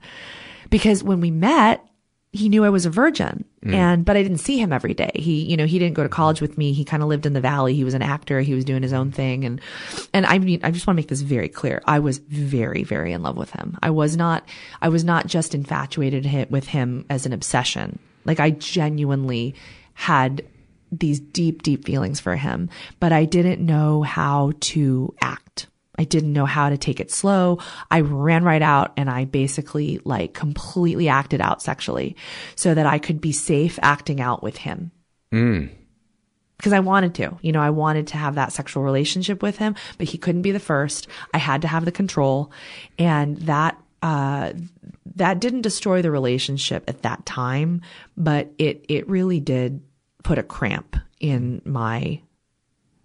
because 0.70 1.05
when 1.05 1.20
we 1.20 1.30
met, 1.30 1.86
he 2.32 2.48
knew 2.48 2.64
I 2.64 2.70
was 2.70 2.84
a 2.84 2.90
virgin 2.90 3.44
mm. 3.64 3.72
and, 3.72 4.05
but 4.05 4.16
I 4.16 4.22
didn't 4.22 4.38
see 4.38 4.59
him 4.59 4.72
every 4.72 4.92
day. 4.92 5.12
He, 5.14 5.44
you 5.44 5.57
know, 5.57 5.66
he 5.66 5.78
didn't 5.78 5.94
go 5.94 6.02
to 6.02 6.09
college 6.09 6.40
with 6.40 6.59
me. 6.59 6.72
He 6.72 6.84
kind 6.84 7.00
of 7.00 7.09
lived 7.09 7.26
in 7.26 7.32
the 7.32 7.40
valley. 7.40 7.74
He 7.74 7.84
was 7.84 7.94
an 7.94 8.02
actor. 8.02 8.40
He 8.40 8.55
was 8.55 8.64
doing 8.64 8.82
his 8.82 8.92
own 8.92 9.12
thing. 9.12 9.44
And, 9.44 9.61
and 10.12 10.26
I 10.26 10.38
mean, 10.38 10.59
I 10.64 10.72
just 10.72 10.84
want 10.84 10.96
to 10.96 10.98
make 10.98 11.09
this 11.09 11.20
very 11.20 11.48
clear. 11.48 11.80
I 11.86 12.00
was 12.00 12.18
very, 12.18 12.82
very 12.82 13.12
in 13.12 13.22
love 13.22 13.36
with 13.36 13.50
him. 13.50 13.78
I 13.82 13.90
was 13.90 14.16
not, 14.16 14.48
I 14.82 14.88
was 14.88 15.05
not 15.05 15.28
just 15.28 15.55
infatuated 15.55 16.50
with 16.50 16.66
him 16.66 17.05
as 17.09 17.24
an 17.24 17.32
obsession. 17.32 18.00
Like 18.24 18.40
I 18.40 18.50
genuinely 18.50 19.55
had 19.92 20.44
these 20.99 21.20
deep, 21.20 21.62
deep 21.62 21.84
feelings 21.84 22.20
for 22.20 22.36
him, 22.36 22.70
but 23.01 23.12
I 23.12 23.24
didn't 23.24 23.64
know 23.64 24.03
how 24.03 24.53
to 24.61 25.14
act. 25.20 25.68
I 25.99 26.05
didn't 26.05 26.32
know 26.32 26.47
how 26.47 26.70
to 26.70 26.76
take 26.76 27.01
it 27.01 27.11
slow. 27.11 27.59
I 27.90 28.01
ran 28.01 28.45
right 28.45 28.62
out 28.62 28.92
and 28.97 29.09
I 29.09 29.26
basically 29.26 30.01
like 30.05 30.34
completely 30.34 31.09
acted 31.09 31.40
out 31.40 31.62
sexually 31.62 32.16
so 32.57 32.74
that 32.74 32.86
I 32.86 32.99
could 32.99 33.20
be 33.20 33.32
safe 33.32 33.78
acting 33.82 34.20
out 34.20 34.42
with 34.42 34.57
him. 34.57 34.90
Mm. 35.32 35.70
Cause 36.62 36.72
I 36.72 36.80
wanted 36.80 37.14
to, 37.16 37.36
you 37.42 37.53
know, 37.53 37.61
I 37.61 37.70
wanted 37.70 38.07
to 38.09 38.16
have 38.16 38.36
that 38.36 38.53
sexual 38.53 38.82
relationship 38.82 39.42
with 39.42 39.59
him, 39.59 39.74
but 39.99 40.09
he 40.09 40.18
couldn't 40.18 40.42
be 40.42 40.53
the 40.53 40.61
first. 40.61 41.09
I 41.32 41.38
had 41.38 41.62
to 41.62 41.68
have 41.68 41.84
the 41.84 41.92
control 41.92 42.51
and 42.99 43.36
that, 43.42 43.78
uh, 44.03 44.53
that 45.16 45.40
didn't 45.40 45.62
destroy 45.62 46.01
the 46.01 46.11
relationship 46.11 46.84
at 46.88 47.03
that 47.03 47.26
time, 47.26 47.82
but 48.16 48.51
it, 48.59 48.86
it 48.88 49.09
really 49.09 49.40
did 49.40 49.82
put 50.25 50.39
a 50.39 50.43
cramp 50.43 50.97
in 51.20 51.62
my 51.64 52.20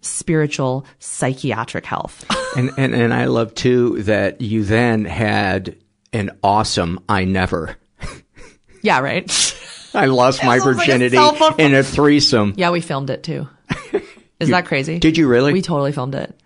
spiritual 0.00 0.84
psychiatric 0.98 1.86
health. 1.86 2.24
and, 2.56 2.72
and, 2.76 2.94
and 2.94 3.14
I 3.14 3.26
love 3.26 3.54
too 3.54 4.02
that 4.02 4.40
you 4.40 4.64
then 4.64 5.04
had 5.04 5.76
an 6.12 6.32
awesome 6.42 6.98
I 7.08 7.24
never. 7.24 7.76
yeah, 8.82 8.98
right. 8.98 9.56
I 9.94 10.06
lost 10.06 10.44
my 10.44 10.58
virginity 10.58 11.16
like 11.16 11.58
a 11.58 11.62
in 11.62 11.74
a 11.74 11.82
threesome. 11.82 12.54
Yeah, 12.56 12.70
we 12.70 12.80
filmed 12.80 13.10
it 13.10 13.22
too. 13.22 13.48
Is 14.40 14.48
you, 14.48 14.54
that 14.54 14.66
crazy? 14.66 14.98
Did 14.98 15.18
you 15.18 15.28
really? 15.28 15.52
We 15.52 15.62
totally 15.62 15.92
filmed 15.92 16.14
it. 16.14 16.39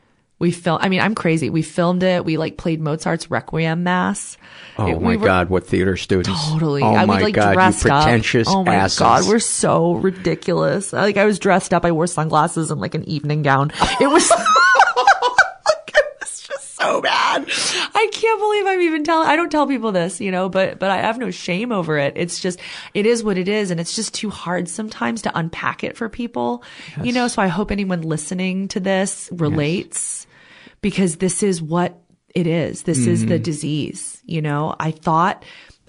We 0.45 0.51
filmed, 0.51 0.84
I 0.84 0.90
mean, 0.90 1.01
I'm 1.01 1.14
crazy. 1.14 1.49
We 1.49 1.62
filmed 1.62 2.03
it. 2.03 2.22
We 2.22 2.36
like 2.36 2.59
played 2.59 2.78
Mozart's 2.78 3.30
Requiem 3.30 3.82
Mass. 3.82 4.36
Oh 4.76 4.86
it, 4.88 5.01
my 5.01 5.16
we 5.16 5.24
God, 5.24 5.49
what 5.49 5.66
theater 5.66 5.97
students. 5.97 6.51
Totally. 6.51 6.82
Oh 6.82 6.95
I, 6.95 7.07
my 7.07 7.16
we, 7.16 7.22
like, 7.22 7.34
God, 7.34 7.53
you 7.53 7.80
pretentious 7.80 8.47
up. 8.47 8.55
Oh 8.55 8.62
my 8.62 8.74
asses. 8.74 8.99
God, 8.99 9.24
we're 9.26 9.38
so 9.38 9.95
ridiculous. 9.95 10.92
Like 10.92 11.16
I 11.16 11.24
was 11.24 11.38
dressed 11.38 11.72
up. 11.72 11.86
I 11.86 11.92
wore 11.92 12.07
sunglasses 12.07 12.70
and 12.70 12.78
like 12.78 12.95
an 12.95 13.09
evening 13.09 13.40
gown. 13.40 13.72
It 14.03 14.09
was, 14.09 14.28
just 16.47 16.74
so 16.74 17.01
bad. 17.01 17.47
I 17.95 18.09
can't 18.12 18.38
believe 18.38 18.66
I'm 18.66 18.82
even 18.82 19.03
telling, 19.03 19.26
I 19.26 19.36
don't 19.36 19.51
tell 19.51 19.66
people 19.66 19.92
this, 19.92 20.20
you 20.20 20.30
know, 20.30 20.51
but, 20.51 20.78
but 20.78 20.90
I 20.90 20.99
have 20.99 21.16
no 21.16 21.30
shame 21.30 21.72
over 21.72 21.97
it. 21.97 22.12
It's 22.16 22.38
just, 22.38 22.61
it 22.92 23.07
is 23.07 23.24
what 23.24 23.38
it 23.38 23.49
is. 23.49 23.70
And 23.70 23.80
it's 23.80 23.97
just 23.97 24.12
too 24.12 24.28
hard 24.28 24.68
sometimes 24.68 25.22
to 25.22 25.32
unpack 25.38 25.84
it 25.84 25.97
for 25.97 26.11
people, 26.11 26.62
yes. 26.99 27.07
you 27.07 27.12
know, 27.14 27.28
so 27.28 27.40
I 27.40 27.47
hope 27.47 27.70
anyone 27.70 28.03
listening 28.03 28.68
to 28.68 28.80
this 28.80 29.30
relates 29.32 30.26
yes. 30.26 30.34
Because 30.85 31.16
this 31.16 31.43
is 31.43 31.62
what 31.62 31.99
it 32.35 32.47
is. 32.47 32.82
This 32.82 33.01
mm-hmm. 33.01 33.11
is 33.12 33.24
the 33.24 33.39
disease, 33.39 34.20
you 34.26 34.43
know, 34.43 34.76
I 34.78 34.91
thought, 34.91 35.43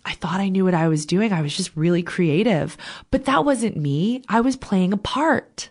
I 0.05 0.13
thought 0.13 0.39
I 0.39 0.47
knew 0.47 0.63
what 0.63 0.73
I 0.73 0.87
was 0.87 1.05
doing. 1.05 1.33
I 1.33 1.41
was 1.41 1.55
just 1.55 1.75
really 1.75 2.01
creative, 2.01 2.77
but 3.11 3.25
that 3.25 3.43
wasn't 3.43 3.75
me. 3.75 4.21
I 4.29 4.39
was 4.39 4.55
playing 4.55 4.93
a 4.93 4.97
part. 4.97 5.69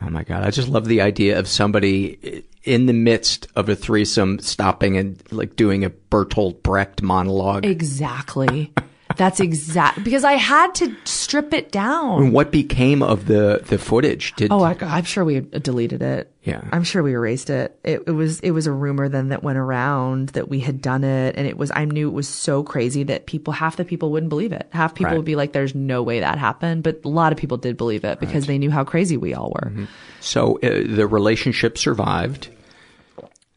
Oh 0.00 0.08
my 0.08 0.24
God. 0.24 0.44
I 0.44 0.50
just 0.50 0.70
love 0.70 0.86
the 0.86 1.02
idea 1.02 1.38
of 1.38 1.46
somebody 1.46 2.42
in 2.64 2.86
the 2.86 2.94
midst 2.94 3.48
of 3.54 3.68
a 3.68 3.76
threesome 3.76 4.38
stopping 4.38 4.96
and 4.96 5.22
like 5.30 5.54
doing 5.54 5.84
a 5.84 5.90
Bertolt 5.90 6.62
Brecht 6.62 7.02
monologue. 7.02 7.66
Exactly. 7.66 8.72
That's 9.16 9.40
exact 9.40 10.04
because 10.04 10.24
I 10.24 10.34
had 10.34 10.74
to 10.76 10.94
strip 11.04 11.54
it 11.54 11.72
down. 11.72 12.22
And 12.22 12.32
what 12.32 12.50
became 12.50 13.02
of 13.02 13.26
the 13.26 13.62
the 13.66 13.78
footage? 13.78 14.34
Did 14.36 14.52
oh, 14.52 14.62
I, 14.62 14.76
am 14.80 15.04
sure 15.04 15.24
we 15.24 15.40
deleted 15.40 16.02
it. 16.02 16.32
Yeah, 16.42 16.62
I'm 16.70 16.84
sure 16.84 17.02
we 17.02 17.12
erased 17.12 17.50
it. 17.50 17.78
it. 17.82 18.02
It 18.06 18.10
was 18.10 18.40
it 18.40 18.50
was 18.50 18.66
a 18.66 18.72
rumor 18.72 19.08
then 19.08 19.28
that 19.28 19.42
went 19.42 19.58
around 19.58 20.30
that 20.30 20.48
we 20.48 20.60
had 20.60 20.80
done 20.82 21.02
it, 21.02 21.36
and 21.36 21.46
it 21.46 21.56
was 21.56 21.72
I 21.74 21.86
knew 21.86 22.08
it 22.08 22.12
was 22.12 22.28
so 22.28 22.62
crazy 22.62 23.04
that 23.04 23.26
people 23.26 23.52
half 23.52 23.76
the 23.76 23.84
people 23.84 24.10
wouldn't 24.10 24.30
believe 24.30 24.52
it. 24.52 24.68
Half 24.70 24.94
people 24.94 25.12
right. 25.12 25.16
would 25.16 25.26
be 25.26 25.36
like, 25.36 25.52
"There's 25.52 25.74
no 25.74 26.02
way 26.02 26.20
that 26.20 26.38
happened," 26.38 26.82
but 26.82 27.00
a 27.04 27.08
lot 27.08 27.32
of 27.32 27.38
people 27.38 27.56
did 27.56 27.76
believe 27.76 28.04
it 28.04 28.20
because 28.20 28.42
right. 28.42 28.48
they 28.48 28.58
knew 28.58 28.70
how 28.70 28.84
crazy 28.84 29.16
we 29.16 29.34
all 29.34 29.50
were. 29.50 29.70
Mm-hmm. 29.70 29.84
So 30.20 30.58
uh, 30.58 30.82
the 30.86 31.06
relationship 31.06 31.78
survived. 31.78 32.48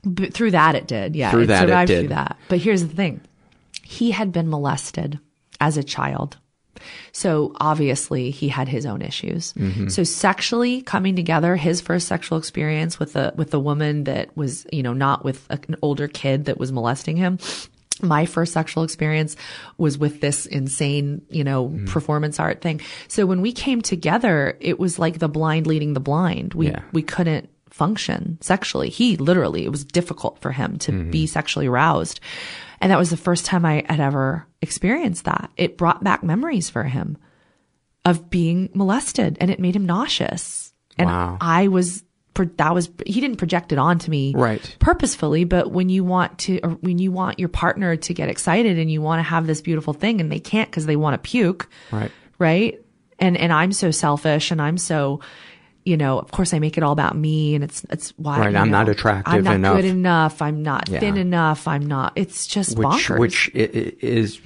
But 0.04 0.34
through 0.34 0.52
that, 0.52 0.76
it 0.76 0.88
did. 0.88 1.16
Yeah, 1.16 1.32
through 1.32 1.44
it 1.44 1.48
that, 1.48 1.62
survived 1.62 1.92
it 1.92 1.96
did. 1.96 2.00
through 2.02 2.16
that. 2.16 2.38
But 2.48 2.60
here's 2.60 2.82
the 2.82 2.96
thing: 2.96 3.22
he 3.84 4.12
had 4.12 4.32
been 4.32 4.50
molested 4.50 5.20
as 5.60 5.78
a 5.78 5.84
child. 5.84 6.38
So 7.12 7.54
obviously 7.60 8.32
he 8.32 8.48
had 8.48 8.68
his 8.68 8.86
own 8.86 9.02
issues. 9.02 9.54
Mm-hmm. 9.54 9.90
So 9.90 10.04
sexually 10.04 10.82
coming 10.82 11.16
together, 11.16 11.56
his 11.56 11.82
first 11.82 12.08
sexual 12.08 12.38
experience 12.38 13.00
with 13.00 13.16
a, 13.16 13.34
with 13.36 13.54
a 13.54 13.60
woman 13.60 14.06
that 14.06 14.36
was, 14.38 14.66
you 14.72 14.84
know, 14.84 14.94
not 14.94 15.26
with 15.26 15.46
an 15.50 15.76
older 15.82 16.08
kid 16.08 16.46
that 16.46 16.58
was 16.58 16.72
molesting 16.72 17.18
him. 17.18 17.40
My 18.02 18.26
first 18.26 18.54
sexual 18.54 18.84
experience 18.84 19.36
was 19.78 19.98
with 19.98 20.22
this 20.22 20.46
insane, 20.46 21.22
you 21.30 21.44
know, 21.44 21.68
mm-hmm. 21.68 21.86
performance 21.86 22.40
art 22.40 22.62
thing. 22.62 22.80
So 23.10 23.26
when 23.26 23.42
we 23.42 23.52
came 23.52 23.82
together, 23.82 24.58
it 24.62 24.80
was 24.80 24.98
like 24.98 25.20
the 25.20 25.28
blind 25.28 25.68
leading 25.68 25.94
the 25.94 26.00
blind. 26.00 26.54
We, 26.54 26.68
yeah. 26.68 26.84
we 26.94 27.02
couldn't 27.02 27.50
function 27.70 28.38
sexually. 28.40 28.90
He 28.90 29.18
literally, 29.18 29.66
it 29.66 29.70
was 29.70 29.84
difficult 29.84 30.40
for 30.40 30.54
him 30.54 30.78
to 30.80 30.94
mm-hmm. 30.94 31.12
be 31.12 31.28
sexually 31.28 31.68
aroused. 31.68 32.22
And 32.82 32.92
that 32.92 32.98
was 32.98 33.10
the 33.10 33.18
first 33.18 33.46
time 33.46 33.66
I 33.66 33.84
had 33.88 34.00
ever 34.00 34.48
experienced 34.62 35.26
that. 35.26 35.52
It 35.58 35.78
brought 35.78 36.04
back 36.04 36.24
memories 36.24 36.70
for 36.70 36.84
him 36.84 37.18
of 38.06 38.30
being 38.30 38.70
molested 38.74 39.38
and 39.42 39.52
it 39.52 39.60
made 39.60 39.76
him 39.76 39.86
nauseous. 39.86 40.74
And 40.98 41.10
wow. 41.10 41.38
I 41.42 41.68
was, 41.68 42.04
that 42.36 42.74
was, 42.74 42.90
he 43.06 43.20
didn't 43.20 43.38
project 43.38 43.74
it 43.74 43.78
onto 43.78 44.10
me 44.10 44.34
right. 44.36 44.76
purposefully, 44.80 45.44
but 45.44 45.72
when 45.72 45.90
you 45.90 46.06
want 46.06 46.40
to, 46.40 46.60
when 46.82 46.98
you 46.98 47.12
want 47.12 47.40
your 47.40 47.50
partner 47.50 47.98
to 47.98 48.14
get 48.14 48.30
excited 48.30 48.80
and 48.80 48.90
you 48.90 49.02
want 49.02 49.20
to 49.20 49.24
have 49.24 49.46
this 49.46 49.62
beautiful 49.62 49.94
thing 49.94 50.22
and 50.22 50.32
they 50.32 50.40
can't 50.40 50.70
because 50.70 50.86
they 50.86 50.96
want 50.96 51.22
to 51.22 51.30
puke. 51.30 51.70
Right. 51.92 52.12
Right. 52.38 52.82
And, 53.20 53.36
and 53.36 53.52
I'm 53.52 53.74
so 53.74 53.92
selfish 53.92 54.52
and 54.52 54.62
I'm 54.62 54.78
so, 54.78 55.20
you 55.90 55.98
know, 55.98 56.20
of 56.20 56.32
course 56.32 56.54
I 56.54 56.60
make 56.60 56.78
it 56.78 56.84
all 56.84 56.94
about 56.94 57.18
me 57.18 57.56
and 57.56 57.64
it's, 57.64 57.84
it's 57.90 58.12
why. 58.18 58.40
Right. 58.40 58.56
I'm 58.56 58.70
know, 58.70 58.78
not 58.78 58.90
attractive 58.90 59.34
I'm 59.34 59.44
not 59.44 59.56
enough. 59.56 59.76
good 59.78 59.86
enough. 59.86 60.42
I'm 60.42 60.62
not 60.62 60.88
yeah. 60.88 61.00
thin 61.00 61.18
enough. 61.18 61.68
I'm 61.68 61.86
not, 61.86 62.14
it's 62.16 62.46
just 62.46 62.78
which, 62.78 62.88
bonkers. 62.88 63.20
Which 63.20 63.50
is, 63.56 64.40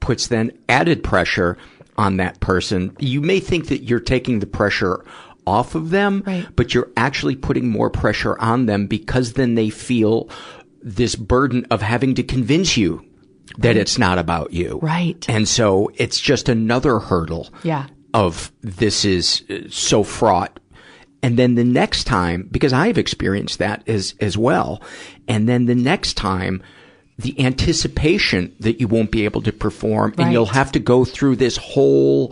puts 0.00 0.28
then 0.28 0.52
added 0.68 1.02
pressure 1.04 1.58
on 1.98 2.16
that 2.16 2.40
person. 2.40 2.96
You 2.98 3.20
may 3.20 3.40
think 3.40 3.68
that 3.68 3.82
you're 3.82 4.00
taking 4.00 4.38
the 4.38 4.46
pressure 4.46 5.04
off 5.46 5.74
of 5.74 5.90
them, 5.90 6.22
right. 6.26 6.46
but 6.56 6.74
you're 6.74 6.90
actually 6.96 7.36
putting 7.36 7.68
more 7.68 7.90
pressure 7.90 8.38
on 8.40 8.66
them 8.66 8.86
because 8.86 9.34
then 9.34 9.54
they 9.54 9.68
feel 9.68 10.30
this 10.82 11.14
burden 11.14 11.66
of 11.70 11.82
having 11.82 12.14
to 12.14 12.22
convince 12.22 12.76
you 12.76 13.04
that 13.58 13.68
right. 13.68 13.76
it's 13.76 13.98
not 13.98 14.18
about 14.18 14.52
you. 14.52 14.78
Right. 14.82 15.24
And 15.28 15.46
so 15.46 15.90
it's 15.96 16.20
just 16.20 16.48
another 16.48 16.98
hurdle. 17.00 17.48
Yeah. 17.62 17.86
Of 18.14 18.50
this 18.62 19.04
is 19.04 19.44
so 19.68 20.02
fraught 20.02 20.58
and 21.22 21.38
then 21.38 21.54
the 21.54 21.64
next 21.64 22.04
time, 22.04 22.48
because 22.50 22.72
I've 22.72 22.98
experienced 22.98 23.58
that 23.58 23.88
as, 23.88 24.14
as 24.20 24.36
well. 24.36 24.82
And 25.26 25.48
then 25.48 25.66
the 25.66 25.74
next 25.74 26.14
time, 26.14 26.62
the 27.18 27.38
anticipation 27.44 28.54
that 28.60 28.78
you 28.78 28.88
won't 28.88 29.10
be 29.10 29.24
able 29.24 29.40
to 29.42 29.52
perform 29.52 30.10
right. 30.10 30.20
and 30.20 30.32
you'll 30.32 30.46
have 30.46 30.70
to 30.72 30.78
go 30.78 31.04
through 31.04 31.36
this 31.36 31.56
whole 31.56 32.28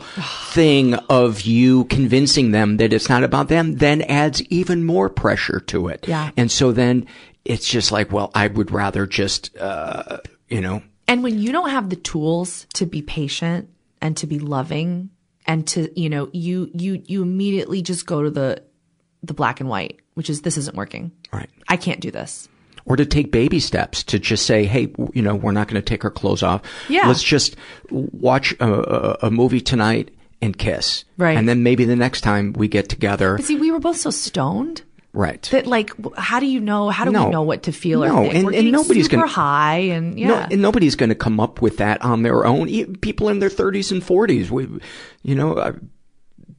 thing 0.52 0.94
of 1.08 1.40
you 1.42 1.84
convincing 1.86 2.50
them 2.50 2.76
that 2.76 2.92
it's 2.92 3.08
not 3.08 3.24
about 3.24 3.48
them 3.48 3.76
then 3.76 4.02
adds 4.02 4.42
even 4.42 4.84
more 4.84 5.08
pressure 5.08 5.60
to 5.60 5.88
it. 5.88 6.06
Yeah. 6.06 6.30
And 6.36 6.50
so 6.52 6.72
then 6.72 7.06
it's 7.46 7.66
just 7.66 7.92
like, 7.92 8.12
well, 8.12 8.30
I 8.34 8.48
would 8.48 8.70
rather 8.70 9.06
just, 9.06 9.56
uh, 9.56 10.18
you 10.48 10.60
know. 10.60 10.82
And 11.08 11.22
when 11.22 11.38
you 11.38 11.52
don't 11.52 11.70
have 11.70 11.88
the 11.88 11.96
tools 11.96 12.66
to 12.74 12.84
be 12.84 13.00
patient 13.00 13.70
and 14.02 14.16
to 14.18 14.26
be 14.26 14.38
loving 14.38 15.10
and 15.46 15.66
to, 15.68 15.98
you 15.98 16.10
know, 16.10 16.28
you, 16.32 16.70
you, 16.74 17.02
you 17.06 17.22
immediately 17.22 17.80
just 17.80 18.06
go 18.06 18.22
to 18.22 18.30
the, 18.30 18.62
the 19.26 19.34
black 19.34 19.60
and 19.60 19.68
white, 19.68 20.00
which 20.14 20.30
is 20.30 20.42
this 20.42 20.56
isn't 20.56 20.76
working. 20.76 21.12
Right. 21.32 21.50
I 21.68 21.76
can't 21.76 22.00
do 22.00 22.10
this. 22.10 22.48
Or 22.86 22.96
to 22.96 23.06
take 23.06 23.32
baby 23.32 23.60
steps 23.60 24.02
to 24.04 24.18
just 24.18 24.44
say, 24.44 24.66
hey, 24.66 24.92
you 25.14 25.22
know, 25.22 25.34
we're 25.34 25.52
not 25.52 25.68
going 25.68 25.80
to 25.80 25.84
take 25.84 26.04
our 26.04 26.10
clothes 26.10 26.42
off. 26.42 26.62
Yeah. 26.88 27.08
Let's 27.08 27.22
just 27.22 27.56
watch 27.90 28.52
a, 28.60 29.26
a, 29.26 29.30
movie 29.30 29.62
tonight 29.62 30.10
and 30.42 30.56
kiss. 30.56 31.04
Right. 31.16 31.36
And 31.36 31.48
then 31.48 31.62
maybe 31.62 31.86
the 31.86 31.96
next 31.96 32.20
time 32.20 32.52
we 32.52 32.68
get 32.68 32.90
together. 32.90 33.36
But 33.36 33.46
see, 33.46 33.56
we 33.56 33.70
were 33.70 33.80
both 33.80 33.96
so 33.96 34.10
stoned. 34.10 34.82
Right. 35.14 35.42
That 35.52 35.66
like, 35.66 35.92
how 36.16 36.40
do 36.40 36.46
you 36.46 36.60
know? 36.60 36.90
How 36.90 37.04
do 37.04 37.12
no. 37.12 37.26
we 37.26 37.30
know 37.30 37.42
what 37.42 37.62
to 37.62 37.72
feel 37.72 38.04
or 38.04 38.08
no. 38.08 38.22
think? 38.22 38.34
And, 38.34 38.46
We're 38.46 38.52
and 38.54 38.72
nobody's 38.72 39.06
gonna, 39.06 39.28
high, 39.28 39.76
and 39.76 40.18
yeah, 40.18 40.26
no, 40.26 40.34
and 40.50 40.60
nobody's 40.60 40.96
going 40.96 41.10
to 41.10 41.14
come 41.14 41.38
up 41.38 41.62
with 41.62 41.76
that 41.76 42.02
on 42.02 42.22
their 42.22 42.44
own. 42.44 42.96
People 42.96 43.28
in 43.28 43.38
their 43.38 43.48
thirties 43.48 43.92
and 43.92 44.02
forties, 44.02 44.50
we, 44.50 44.66
you 45.22 45.36
know, 45.36 45.54
uh, 45.54 45.72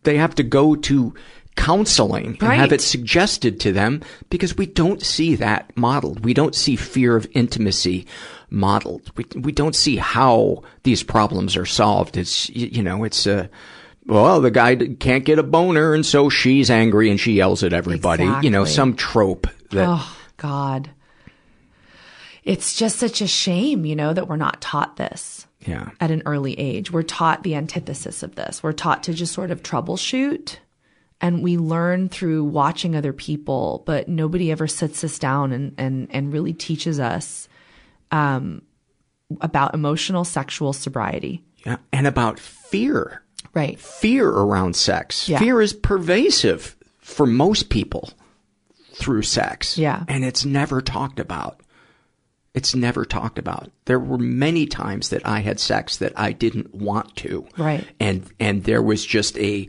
they 0.04 0.18
have 0.18 0.36
to 0.36 0.44
go 0.44 0.76
to 0.76 1.14
counseling 1.56 2.38
and 2.42 2.54
have 2.54 2.74
it 2.74 2.82
suggested 2.82 3.60
to 3.62 3.72
them 3.72 4.02
because 4.30 4.58
we 4.58 4.66
don't 4.66 5.02
see 5.02 5.36
that 5.36 5.76
modeled. 5.76 6.24
We 6.26 6.34
don't 6.34 6.56
see 6.56 6.76
fear 6.76 7.16
of 7.16 7.28
intimacy 7.34 8.06
modeled. 8.50 9.12
We, 9.16 9.26
we 9.40 9.52
don't 9.52 9.76
see 9.76 9.96
how 9.96 10.64
these 10.84 11.04
problems 11.04 11.56
are 11.58 11.66
solved. 11.66 12.18
It's, 12.18 12.50
you 12.50 12.84
know, 12.84 13.04
it's 13.04 13.26
a, 13.26 13.50
well, 14.06 14.42
the 14.42 14.52
guy 14.52 14.76
can't 14.76 15.26
get 15.26 15.40
a 15.40 15.44
boner 15.44 15.94
and 15.94 16.06
so 16.06 16.30
she's 16.30 16.70
angry 16.70 17.10
and 17.10 17.20
she 17.20 17.34
yells 17.34 17.64
at 17.64 17.74
everybody. 17.74 18.24
Exactly. 18.24 18.48
You 18.48 18.52
know, 18.52 18.66
some 18.66 18.96
trope 18.96 19.48
that. 19.72 19.88
Oh, 19.88 20.18
God. 20.38 20.92
It's 22.44 22.76
just 22.76 23.00
such 23.00 23.22
a 23.22 23.28
shame, 23.28 23.86
you 23.86 23.96
know, 23.96 24.14
that 24.14 24.28
we're 24.28 24.36
not 24.36 24.62
taught 24.62 24.98
this. 24.98 25.48
Yeah. 25.62 25.90
At 26.00 26.12
an 26.12 26.22
early 26.28 26.54
age. 26.60 26.92
We're 26.92 27.02
taught 27.02 27.42
the 27.42 27.56
antithesis 27.56 28.22
of 28.22 28.36
this. 28.36 28.62
We're 28.62 28.72
taught 28.72 29.02
to 29.04 29.16
just 29.16 29.34
sort 29.34 29.50
of 29.50 29.64
troubleshoot 29.64 30.58
and 31.22 31.44
we 31.44 31.58
learn 31.58 32.10
through 32.10 32.44
watching 32.44 32.96
other 32.96 33.14
people, 33.14 33.84
but 33.86 34.08
nobody 34.08 34.52
ever 34.52 34.68
sits 34.68 35.04
us 35.04 35.18
down 35.18 35.52
and, 35.52 35.74
and, 35.78 36.08
and 36.12 36.34
really 36.34 36.54
teaches 36.54 37.00
us, 37.00 37.48
um, 38.12 38.62
about 39.42 39.74
emotional 39.74 40.24
sexual 40.24 40.74
sobriety. 40.74 41.44
Yeah. 41.66 41.78
And 41.92 42.06
about 42.06 42.40
fear. 42.40 43.24
Right. 43.54 43.80
Fear 43.80 44.30
around 44.30 44.76
sex. 44.76 45.28
Yeah. 45.28 45.40
Fear 45.40 45.62
is 45.62 45.74
pervasive 45.74 46.76
for 47.00 47.26
most 47.26 47.70
people 47.70 48.12
through 48.94 49.24
sex. 49.24 49.78
Yeah. 49.78 50.04
And 50.08 50.24
it's 50.24 50.46
never 50.46 50.82
talked 50.82 51.20
about. 51.20 51.62
It's 52.54 52.76
never 52.76 53.04
talked 53.04 53.40
about. 53.40 53.72
There 53.86 54.00
were 54.00 54.18
many 54.18 54.66
times 54.66 55.10
that 55.10 55.26
I 55.26 55.40
had 55.40 55.60
sex 55.60 55.98
that 55.98 56.14
I 56.16 56.32
didn't 56.32 56.74
want 56.76 57.16
to. 57.18 57.48
Right. 57.58 57.86
And, 58.00 58.32
and 58.40 58.64
there 58.64 58.82
was 58.82 59.06
just 59.06 59.38
a, 59.40 59.68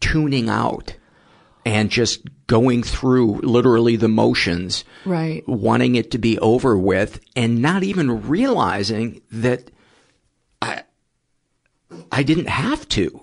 tuning 0.00 0.48
out 0.48 0.96
and 1.64 1.90
just 1.90 2.22
going 2.46 2.82
through 2.82 3.40
literally 3.40 3.96
the 3.96 4.08
motions, 4.08 4.84
right? 5.04 5.46
Wanting 5.48 5.94
it 5.94 6.10
to 6.12 6.18
be 6.18 6.38
over 6.38 6.76
with 6.76 7.20
and 7.36 7.62
not 7.62 7.82
even 7.82 8.28
realizing 8.28 9.22
that 9.30 9.70
I, 10.60 10.82
I 12.10 12.22
didn't 12.22 12.48
have 12.48 12.88
to. 12.90 13.22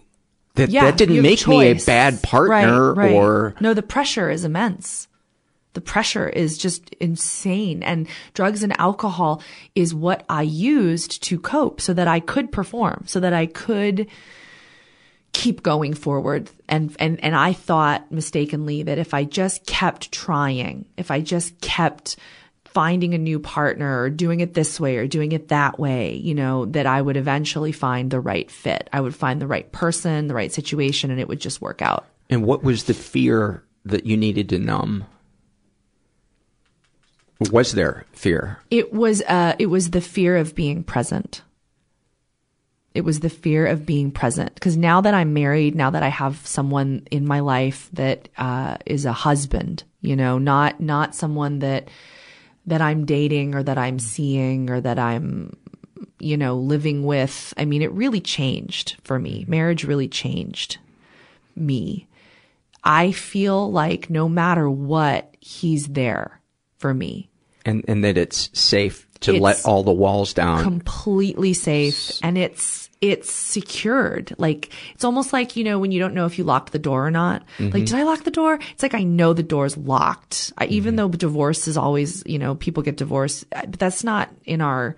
That 0.56 0.70
yeah, 0.70 0.86
that 0.86 0.98
didn't 0.98 1.22
make 1.22 1.48
me 1.48 1.68
a 1.68 1.76
bad 1.76 2.22
partner 2.24 2.94
right, 2.94 3.06
right. 3.06 3.14
or 3.14 3.56
no. 3.62 3.74
The 3.74 3.84
pressure 3.84 4.30
is 4.30 4.44
immense. 4.44 5.08
The 5.74 5.82
pressure 5.82 6.28
is 6.28 6.58
just 6.58 6.90
insane. 6.96 7.84
And 7.84 8.08
drugs 8.34 8.64
and 8.64 8.78
alcohol 8.80 9.42
is 9.76 9.94
what 9.94 10.26
I 10.28 10.42
used 10.42 11.24
to 11.24 11.40
cope 11.40 11.80
so 11.80 11.94
that 11.94 12.08
I 12.08 12.20
could 12.20 12.52
perform, 12.52 13.04
so 13.06 13.20
that 13.20 13.34
I 13.34 13.46
could 13.46 14.08
keep 15.34 15.64
going 15.64 15.94
forward. 15.94 16.50
And, 16.68 16.96
and, 17.00 17.24
and 17.24 17.36
I 17.36 17.54
thought 17.54 18.12
mistakenly 18.12 18.84
that 18.84 18.98
if 18.98 19.14
I 19.14 19.24
just 19.24 19.66
kept 19.66 20.12
trying, 20.12 20.86
if 20.98 21.12
I 21.12 21.22
just 21.22 21.60
kept 21.62 22.16
finding 22.66 23.14
a 23.14 23.18
new 23.18 23.40
partner 23.40 24.02
or 24.02 24.10
doing 24.10 24.42
it 24.42 24.54
this 24.54 24.80
way 24.80 24.98
or 24.98 25.08
doing 25.08 25.32
it 25.32 25.48
that 25.48 25.80
way, 25.80 26.16
you 26.16 26.36
know, 26.36 26.66
that 26.66 26.86
I 26.86 27.02
would 27.02 27.18
eventually 27.18 27.72
find 27.72 28.12
the 28.12 28.20
right 28.20 28.50
fit. 28.50 28.90
I 28.94 29.02
would 29.02 29.16
find 29.16 29.42
the 29.42 29.48
right 29.48 29.72
person, 29.72 30.28
the 30.28 30.36
right 30.36 30.52
situation, 30.52 31.10
and 31.10 31.20
it 31.20 31.28
would 31.28 31.40
just 31.40 31.62
work 31.62 31.82
out. 31.82 32.06
And 32.30 32.44
what 32.44 32.64
was 32.64 32.84
the 32.84 32.94
fear 32.94 33.64
that 33.86 34.06
you 34.06 34.18
needed 34.18 34.50
to 34.50 34.60
numb? 34.60 35.06
Was 37.52 37.72
there 37.72 38.06
fear? 38.12 38.60
It 38.70 38.94
was, 38.94 39.22
uh, 39.24 39.56
it 39.58 39.68
was 39.68 39.92
the 39.92 40.02
fear 40.02 40.38
of 40.38 40.54
being 40.54 40.84
present. 40.84 41.42
It 42.94 43.02
was 43.02 43.20
the 43.20 43.30
fear 43.30 43.66
of 43.68 43.86
being 43.86 44.12
present. 44.12 44.54
Because 44.56 44.76
now 44.76 45.02
that 45.02 45.14
I'm 45.14 45.34
married, 45.34 45.76
now 45.76 45.92
that 45.92 46.04
I 46.04 46.10
have 46.10 46.46
someone 46.46 47.08
in 47.12 47.26
my 47.26 47.40
life 47.40 47.90
that 47.94 48.30
uh, 48.38 48.78
is 48.86 49.06
a 49.06 49.14
husband, 49.14 49.84
you 50.02 50.16
know, 50.16 50.38
not 50.38 50.80
not 50.80 51.16
someone 51.16 51.60
that 51.60 51.90
that 52.66 52.82
I'm 52.82 53.06
dating 53.06 53.56
or 53.56 53.64
that 53.64 53.78
I'm 53.78 54.00
seeing 54.00 54.70
or 54.70 54.82
that 54.82 55.00
I'm, 55.00 55.56
you 56.20 56.38
know, 56.38 56.58
living 56.58 57.04
with. 57.04 57.54
I 57.58 57.66
mean, 57.66 57.82
it 57.82 57.92
really 57.92 58.22
changed 58.22 58.98
for 59.04 59.20
me. 59.20 59.46
Marriage 59.48 59.84
really 59.84 60.08
changed 60.08 60.78
me. 61.56 62.08
I 62.84 63.12
feel 63.12 63.72
like 63.72 64.10
no 64.10 64.30
matter 64.30 64.70
what, 64.70 65.36
he's 65.40 65.88
there 65.88 66.42
for 66.78 66.94
me. 66.94 67.30
And 67.66 67.84
and 67.88 68.04
that 68.04 68.18
it's 68.18 68.50
safe 68.54 69.09
to 69.22 69.36
it's 69.36 69.42
let 69.42 69.66
all 69.66 69.84
the 69.84 69.92
walls 69.92 70.34
down. 70.34 70.64
Completely 70.64 71.54
safe. 71.54 72.20
And 72.24 72.38
it's, 72.38 72.90
it's 73.02 73.32
secured. 73.32 74.34
Like, 74.38 74.72
it's 74.94 75.04
almost 75.04 75.34
like, 75.34 75.56
you 75.56 75.64
know, 75.64 75.80
when 75.80 75.92
you 75.92 76.00
don't 76.00 76.14
know 76.14 76.26
if 76.26 76.38
you 76.38 76.44
locked 76.44 76.72
the 76.72 76.80
door 76.80 77.06
or 77.06 77.12
not. 77.12 77.44
Mm-hmm. 77.58 77.74
Like, 77.74 77.86
did 77.86 77.96
I 77.96 78.04
lock 78.04 78.24
the 78.24 78.32
door? 78.32 78.60
It's 78.72 78.84
like, 78.84 78.94
I 78.94 79.04
know 79.04 79.34
the 79.34 79.44
door's 79.44 79.78
locked. 79.78 80.54
I, 80.58 80.66
mm-hmm. 80.66 80.74
Even 80.74 80.96
though 80.96 81.10
divorce 81.10 81.68
is 81.68 81.78
always, 81.78 82.24
you 82.26 82.40
know, 82.40 82.56
people 82.56 82.84
get 82.84 82.98
divorced, 82.98 83.50
but 83.50 83.80
that's 83.80 84.04
not 84.04 84.30
in 84.46 84.62
our, 84.62 84.96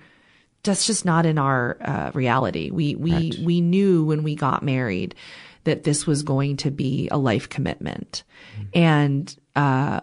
that's 0.63 0.85
just 0.85 1.05
not 1.05 1.25
in 1.25 1.37
our 1.37 1.77
uh, 1.81 2.11
reality. 2.13 2.69
We, 2.71 2.95
we, 2.95 3.11
right. 3.11 3.35
we 3.43 3.61
knew 3.61 4.03
when 4.05 4.23
we 4.23 4.35
got 4.35 4.63
married 4.63 5.15
that 5.63 5.83
this 5.83 6.07
was 6.07 6.23
going 6.23 6.57
to 6.57 6.71
be 6.71 7.07
a 7.11 7.17
life 7.17 7.49
commitment. 7.49 8.23
Mm-hmm. 8.55 8.69
And, 8.73 9.35
uh, 9.55 10.01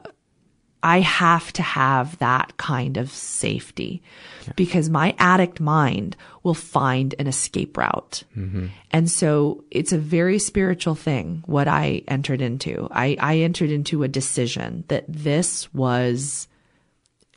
I 0.82 1.00
have 1.00 1.52
to 1.54 1.62
have 1.62 2.18
that 2.18 2.56
kind 2.56 2.96
of 2.96 3.10
safety 3.10 4.02
yeah. 4.46 4.52
because 4.56 4.88
my 4.88 5.14
addict 5.18 5.60
mind 5.60 6.16
will 6.42 6.54
find 6.54 7.14
an 7.18 7.26
escape 7.26 7.76
route. 7.76 8.22
Mm-hmm. 8.36 8.66
And 8.92 9.10
so 9.10 9.64
it's 9.70 9.92
a 9.92 9.98
very 9.98 10.38
spiritual 10.38 10.94
thing 10.94 11.42
what 11.46 11.66
I 11.68 12.02
entered 12.08 12.40
into. 12.40 12.88
I, 12.90 13.16
I 13.18 13.38
entered 13.38 13.70
into 13.70 14.02
a 14.02 14.08
decision 14.08 14.84
that 14.88 15.04
this 15.08 15.72
was 15.74 16.46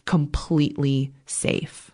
completely 0.05 1.11
safe. 1.25 1.91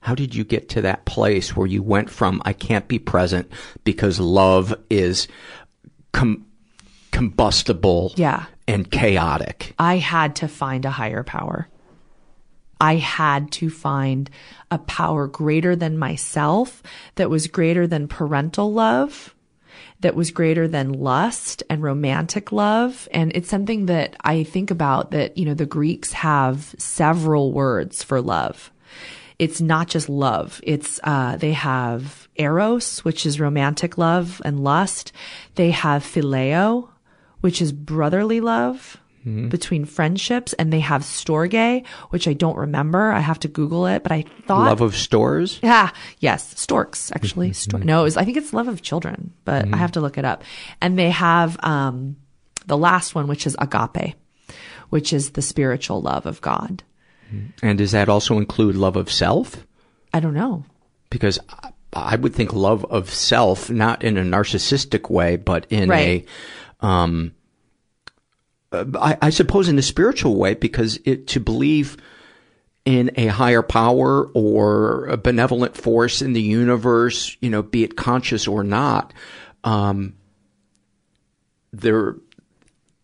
How 0.00 0.14
did 0.14 0.34
you 0.34 0.44
get 0.44 0.70
to 0.70 0.82
that 0.82 1.04
place 1.04 1.54
where 1.54 1.66
you 1.66 1.82
went 1.82 2.10
from 2.10 2.40
I 2.44 2.52
can't 2.52 2.88
be 2.88 2.98
present 2.98 3.50
because 3.84 4.18
love 4.18 4.74
is 4.88 5.28
com- 6.12 6.46
combustible 7.12 8.12
yeah 8.16 8.46
and 8.70 8.90
chaotic. 8.90 9.74
I 9.78 9.96
had 9.98 10.36
to 10.36 10.48
find 10.48 10.84
a 10.84 10.90
higher 10.90 11.22
power. 11.22 11.68
I 12.80 12.96
had 12.96 13.52
to 13.52 13.68
find 13.68 14.30
a 14.70 14.78
power 14.78 15.26
greater 15.26 15.76
than 15.76 15.98
myself, 15.98 16.82
that 17.16 17.28
was 17.28 17.46
greater 17.46 17.86
than 17.86 18.08
parental 18.08 18.72
love, 18.72 19.34
that 20.00 20.16
was 20.16 20.30
greater 20.30 20.66
than 20.66 20.94
lust 20.94 21.62
and 21.68 21.82
romantic 21.82 22.52
love. 22.52 23.06
And 23.12 23.32
it's 23.34 23.50
something 23.50 23.86
that 23.86 24.16
I 24.22 24.44
think 24.44 24.70
about 24.70 25.10
that, 25.10 25.36
you 25.36 25.44
know, 25.44 25.54
the 25.54 25.66
Greeks 25.66 26.12
have 26.14 26.74
several 26.78 27.52
words 27.52 28.02
for 28.02 28.22
love. 28.22 28.72
It's 29.38 29.60
not 29.60 29.88
just 29.88 30.08
love. 30.08 30.60
It's, 30.62 31.00
uh, 31.04 31.36
they 31.36 31.52
have 31.52 32.28
eros, 32.36 33.00
which 33.00 33.26
is 33.26 33.40
romantic 33.40 33.98
love 33.98 34.40
and 34.44 34.60
lust. 34.60 35.12
They 35.54 35.70
have 35.70 36.02
phileo, 36.02 36.88
which 37.40 37.62
is 37.62 37.72
brotherly 37.72 38.40
love 38.40 38.98
mm-hmm. 39.20 39.48
between 39.48 39.84
friendships, 39.84 40.52
and 40.54 40.72
they 40.72 40.80
have 40.80 41.02
storge, 41.02 41.86
which 42.10 42.28
I 42.28 42.32
don't 42.32 42.56
remember. 42.56 43.12
I 43.12 43.20
have 43.20 43.40
to 43.40 43.48
Google 43.48 43.86
it, 43.86 44.02
but 44.02 44.12
I 44.12 44.24
thought 44.46 44.66
love 44.66 44.80
of 44.80 44.96
stores. 44.96 45.58
Yeah, 45.62 45.90
yes, 46.18 46.58
storks 46.58 47.12
actually. 47.12 47.48
Mm-hmm. 47.48 47.70
Stor- 47.70 47.80
no, 47.80 48.02
was, 48.04 48.16
I 48.16 48.24
think 48.24 48.36
it's 48.36 48.52
love 48.52 48.68
of 48.68 48.82
children, 48.82 49.32
but 49.44 49.64
mm-hmm. 49.64 49.74
I 49.74 49.78
have 49.78 49.92
to 49.92 50.00
look 50.00 50.18
it 50.18 50.24
up. 50.24 50.42
And 50.80 50.98
they 50.98 51.10
have 51.10 51.62
um, 51.64 52.16
the 52.66 52.78
last 52.78 53.14
one, 53.14 53.26
which 53.26 53.46
is 53.46 53.56
agape, 53.58 54.14
which 54.90 55.12
is 55.12 55.30
the 55.30 55.42
spiritual 55.42 56.00
love 56.02 56.26
of 56.26 56.40
God. 56.40 56.82
Mm-hmm. 57.32 57.66
And 57.66 57.78
does 57.78 57.92
that 57.92 58.08
also 58.08 58.38
include 58.38 58.76
love 58.76 58.96
of 58.96 59.10
self? 59.10 59.66
I 60.12 60.20
don't 60.20 60.34
know. 60.34 60.64
Because 61.10 61.38
I 61.92 62.16
would 62.16 62.34
think 62.34 62.52
love 62.52 62.84
of 62.86 63.10
self, 63.10 63.70
not 63.70 64.04
in 64.04 64.16
a 64.16 64.22
narcissistic 64.22 65.10
way, 65.10 65.36
but 65.36 65.66
in 65.70 65.88
right. 65.88 66.06
a 66.06 66.26
um, 66.82 67.34
uh, 68.72 68.84
I, 69.00 69.18
I, 69.22 69.30
suppose 69.30 69.68
in 69.68 69.78
a 69.78 69.82
spiritual 69.82 70.36
way, 70.36 70.54
because 70.54 70.98
it, 71.04 71.26
to 71.28 71.40
believe 71.40 71.96
in 72.84 73.10
a 73.16 73.26
higher 73.26 73.62
power 73.62 74.30
or 74.32 75.06
a 75.06 75.16
benevolent 75.16 75.76
force 75.76 76.22
in 76.22 76.32
the 76.32 76.42
universe, 76.42 77.36
you 77.40 77.50
know, 77.50 77.62
be 77.62 77.84
it 77.84 77.96
conscious 77.96 78.46
or 78.46 78.62
not, 78.62 79.12
um, 79.64 80.14
there, 81.72 82.16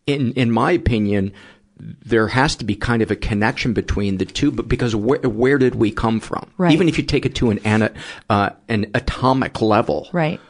in, 0.07 0.33
in 0.33 0.51
my 0.51 0.73
opinion, 0.73 1.33
there 1.79 2.29
has 2.29 2.57
to 2.57 2.65
be 2.65 2.75
kind 2.75 3.03
of 3.03 3.11
a 3.11 3.17
connection 3.17 3.75
between 3.75 4.17
the 4.17 4.25
two, 4.25 4.51
but 4.51 4.67
because 4.69 4.97
where, 4.97 5.21
where 5.21 5.59
did 5.59 5.75
we 5.75 5.91
come 5.91 6.21
from? 6.21 6.51
Right. 6.57 6.73
Even 6.73 6.89
if 6.89 6.97
you 6.97 7.05
take 7.05 7.27
it 7.27 7.35
to 7.37 7.51
an, 7.51 7.91
uh, 8.31 8.51
an 8.69 8.91
atomic 8.95 9.61
level. 9.61 10.09
Right 10.13 10.41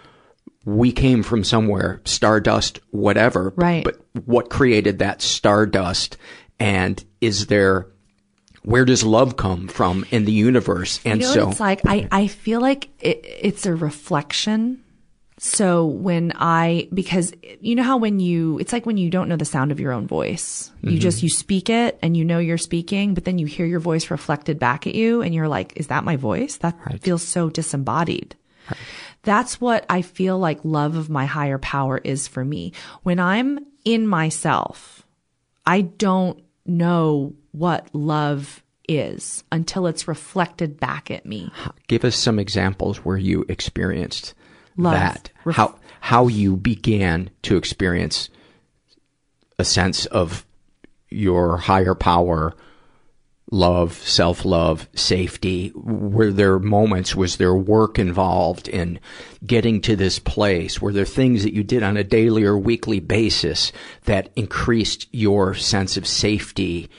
we 0.66 0.90
came 0.90 1.22
from 1.22 1.44
somewhere, 1.44 2.02
stardust, 2.04 2.80
whatever. 2.90 3.54
Right. 3.56 3.84
But 3.84 4.00
what 4.24 4.50
created 4.50 4.98
that 4.98 5.22
stardust? 5.22 6.18
And 6.58 7.02
is 7.20 7.46
there, 7.46 7.86
where 8.62 8.84
does 8.84 9.04
love 9.04 9.36
come 9.36 9.68
from 9.68 10.04
in 10.10 10.24
the 10.24 10.32
universe? 10.32 10.98
And 11.04 11.20
you 11.20 11.28
know 11.28 11.32
so 11.32 11.50
it's 11.50 11.60
like, 11.60 11.82
I, 11.86 12.08
I 12.10 12.26
feel 12.26 12.60
like 12.60 12.90
it, 12.98 13.20
it's 13.24 13.64
a 13.64 13.76
reflection. 13.76 14.82
So 15.38 15.86
when 15.86 16.32
I, 16.34 16.88
because 16.92 17.32
you 17.60 17.76
know 17.76 17.84
how 17.84 17.98
when 17.98 18.18
you, 18.18 18.58
it's 18.58 18.72
like 18.72 18.86
when 18.86 18.96
you 18.96 19.08
don't 19.08 19.28
know 19.28 19.36
the 19.36 19.44
sound 19.44 19.70
of 19.70 19.78
your 19.78 19.92
own 19.92 20.08
voice, 20.08 20.72
you 20.80 20.92
mm-hmm. 20.92 20.98
just, 20.98 21.22
you 21.22 21.28
speak 21.28 21.70
it 21.70 21.96
and 22.02 22.16
you 22.16 22.24
know 22.24 22.38
you're 22.38 22.58
speaking, 22.58 23.14
but 23.14 23.24
then 23.24 23.38
you 23.38 23.46
hear 23.46 23.66
your 23.66 23.78
voice 23.78 24.10
reflected 24.10 24.58
back 24.58 24.86
at 24.88 24.96
you 24.96 25.22
and 25.22 25.32
you're 25.32 25.46
like, 25.46 25.74
is 25.76 25.86
that 25.88 26.02
my 26.02 26.16
voice? 26.16 26.56
That 26.56 26.76
right. 26.86 27.00
feels 27.00 27.22
so 27.22 27.50
disembodied. 27.50 28.34
Right. 28.68 28.78
That's 29.26 29.60
what 29.60 29.84
I 29.90 30.02
feel 30.02 30.38
like 30.38 30.60
love 30.62 30.94
of 30.94 31.10
my 31.10 31.26
higher 31.26 31.58
power 31.58 31.98
is 31.98 32.28
for 32.28 32.44
me. 32.44 32.72
When 33.02 33.18
I'm 33.18 33.58
in 33.84 34.06
myself, 34.06 35.04
I 35.66 35.80
don't 35.80 36.40
know 36.64 37.34
what 37.50 37.92
love 37.92 38.62
is 38.88 39.42
until 39.50 39.88
it's 39.88 40.06
reflected 40.06 40.78
back 40.78 41.10
at 41.10 41.26
me. 41.26 41.50
Give 41.88 42.04
us 42.04 42.14
some 42.14 42.38
examples 42.38 42.98
where 42.98 43.16
you 43.16 43.44
experienced 43.48 44.32
love. 44.76 44.94
that. 44.94 45.30
Ref- 45.44 45.56
how 45.56 45.74
how 45.98 46.28
you 46.28 46.56
began 46.56 47.30
to 47.42 47.56
experience 47.56 48.30
a 49.58 49.64
sense 49.64 50.06
of 50.06 50.46
your 51.10 51.56
higher 51.56 51.96
power 51.96 52.54
love, 53.50 53.94
self-love, 53.94 54.88
safety? 54.94 55.72
Were 55.74 56.32
there 56.32 56.58
moments, 56.58 57.14
was 57.14 57.36
there 57.36 57.54
work 57.54 57.98
involved 57.98 58.68
in 58.68 58.98
getting 59.44 59.80
to 59.82 59.96
this 59.96 60.18
place? 60.18 60.80
Were 60.80 60.92
there 60.92 61.04
things 61.04 61.42
that 61.42 61.54
you 61.54 61.62
did 61.62 61.82
on 61.82 61.96
a 61.96 62.04
daily 62.04 62.44
or 62.44 62.58
weekly 62.58 63.00
basis 63.00 63.72
that 64.04 64.30
increased 64.36 65.06
your 65.12 65.54
sense 65.54 65.96
of 65.96 66.06
safety, 66.06 66.90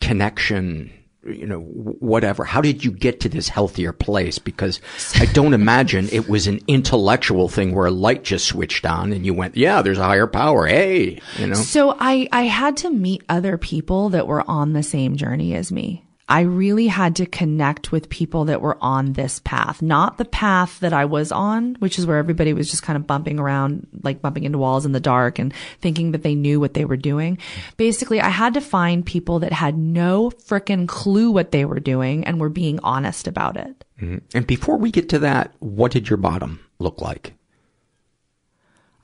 connection, 0.00 0.92
you 1.28 1.46
know, 1.46 1.60
whatever. 1.60 2.44
How 2.44 2.60
did 2.60 2.84
you 2.84 2.90
get 2.90 3.20
to 3.20 3.28
this 3.28 3.48
healthier 3.48 3.92
place? 3.92 4.38
Because 4.38 4.80
I 5.16 5.26
don't 5.26 5.54
imagine 5.54 6.08
it 6.10 6.28
was 6.28 6.46
an 6.46 6.60
intellectual 6.68 7.48
thing 7.48 7.74
where 7.74 7.86
a 7.86 7.90
light 7.90 8.24
just 8.24 8.46
switched 8.46 8.86
on 8.86 9.12
and 9.12 9.26
you 9.26 9.34
went, 9.34 9.56
yeah, 9.56 9.82
there's 9.82 9.98
a 9.98 10.04
higher 10.04 10.26
power. 10.26 10.66
Hey, 10.66 11.20
you 11.38 11.46
know. 11.46 11.54
So 11.54 11.96
I, 11.98 12.28
I 12.32 12.42
had 12.42 12.76
to 12.78 12.90
meet 12.90 13.22
other 13.28 13.58
people 13.58 14.10
that 14.10 14.26
were 14.26 14.48
on 14.48 14.72
the 14.72 14.82
same 14.82 15.16
journey 15.16 15.54
as 15.54 15.72
me. 15.72 16.05
I 16.28 16.40
really 16.40 16.88
had 16.88 17.16
to 17.16 17.26
connect 17.26 17.92
with 17.92 18.08
people 18.08 18.46
that 18.46 18.60
were 18.60 18.76
on 18.80 19.12
this 19.12 19.38
path, 19.38 19.80
not 19.80 20.18
the 20.18 20.24
path 20.24 20.80
that 20.80 20.92
I 20.92 21.04
was 21.04 21.30
on, 21.30 21.76
which 21.78 22.00
is 22.00 22.06
where 22.06 22.18
everybody 22.18 22.52
was 22.52 22.68
just 22.68 22.82
kind 22.82 22.96
of 22.96 23.06
bumping 23.06 23.38
around, 23.38 23.86
like 24.02 24.22
bumping 24.22 24.42
into 24.42 24.58
walls 24.58 24.84
in 24.84 24.90
the 24.90 24.98
dark 24.98 25.38
and 25.38 25.54
thinking 25.80 26.10
that 26.10 26.24
they 26.24 26.34
knew 26.34 26.58
what 26.58 26.74
they 26.74 26.84
were 26.84 26.96
doing. 26.96 27.38
Basically, 27.76 28.20
I 28.20 28.30
had 28.30 28.54
to 28.54 28.60
find 28.60 29.06
people 29.06 29.38
that 29.40 29.52
had 29.52 29.78
no 29.78 30.30
frickin' 30.30 30.88
clue 30.88 31.30
what 31.30 31.52
they 31.52 31.64
were 31.64 31.78
doing 31.78 32.24
and 32.24 32.40
were 32.40 32.48
being 32.48 32.80
honest 32.82 33.28
about 33.28 33.56
it. 33.56 33.84
Mm-hmm. 34.02 34.18
And 34.34 34.46
before 34.48 34.78
we 34.78 34.90
get 34.90 35.08
to 35.10 35.20
that, 35.20 35.54
what 35.60 35.92
did 35.92 36.10
your 36.10 36.16
bottom 36.16 36.58
look 36.80 37.00
like? 37.00 37.34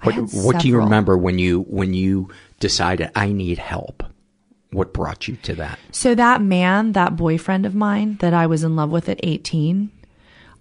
What, 0.03 0.16
what 0.32 0.59
do 0.59 0.66
you 0.66 0.78
remember 0.78 1.16
when 1.16 1.39
you, 1.39 1.61
when 1.62 1.94
you 1.94 2.31
decided 2.59 3.12
I 3.15 3.31
need 3.31 3.59
help? 3.59 4.03
What 4.73 4.93
brought 4.93 5.28
you 5.28 5.36
to 5.36 5.55
that? 5.57 5.78
So 5.90 6.15
that 6.15 6.43
man, 6.43 6.93
that 6.93 7.16
boyfriend 7.16 7.66
of 7.66 7.74
mine 7.74 8.16
that 8.20 8.35
I 8.35 8.47
was 8.47 8.65
in 8.65 8.74
love 8.77 8.90
with 8.90 9.09
at 9.09 9.20
18, 9.23 9.90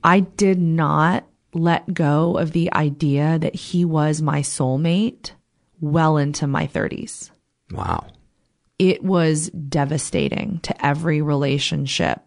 I 0.04 0.22
did 0.22 0.60
not 0.60 1.26
let 1.54 1.94
go 1.94 2.38
of 2.38 2.52
the 2.52 2.72
idea 2.74 3.40
that 3.40 3.56
he 3.56 3.86
was 3.86 4.22
my 4.22 4.42
soulmate 4.42 5.32
well 5.80 6.18
into 6.18 6.48
my 6.48 6.68
30s. 6.68 7.32
Wow. 7.72 8.08
It 8.80 9.04
was 9.04 9.50
devastating 9.50 10.60
to 10.64 10.86
every 10.86 11.22
relationship 11.22 12.22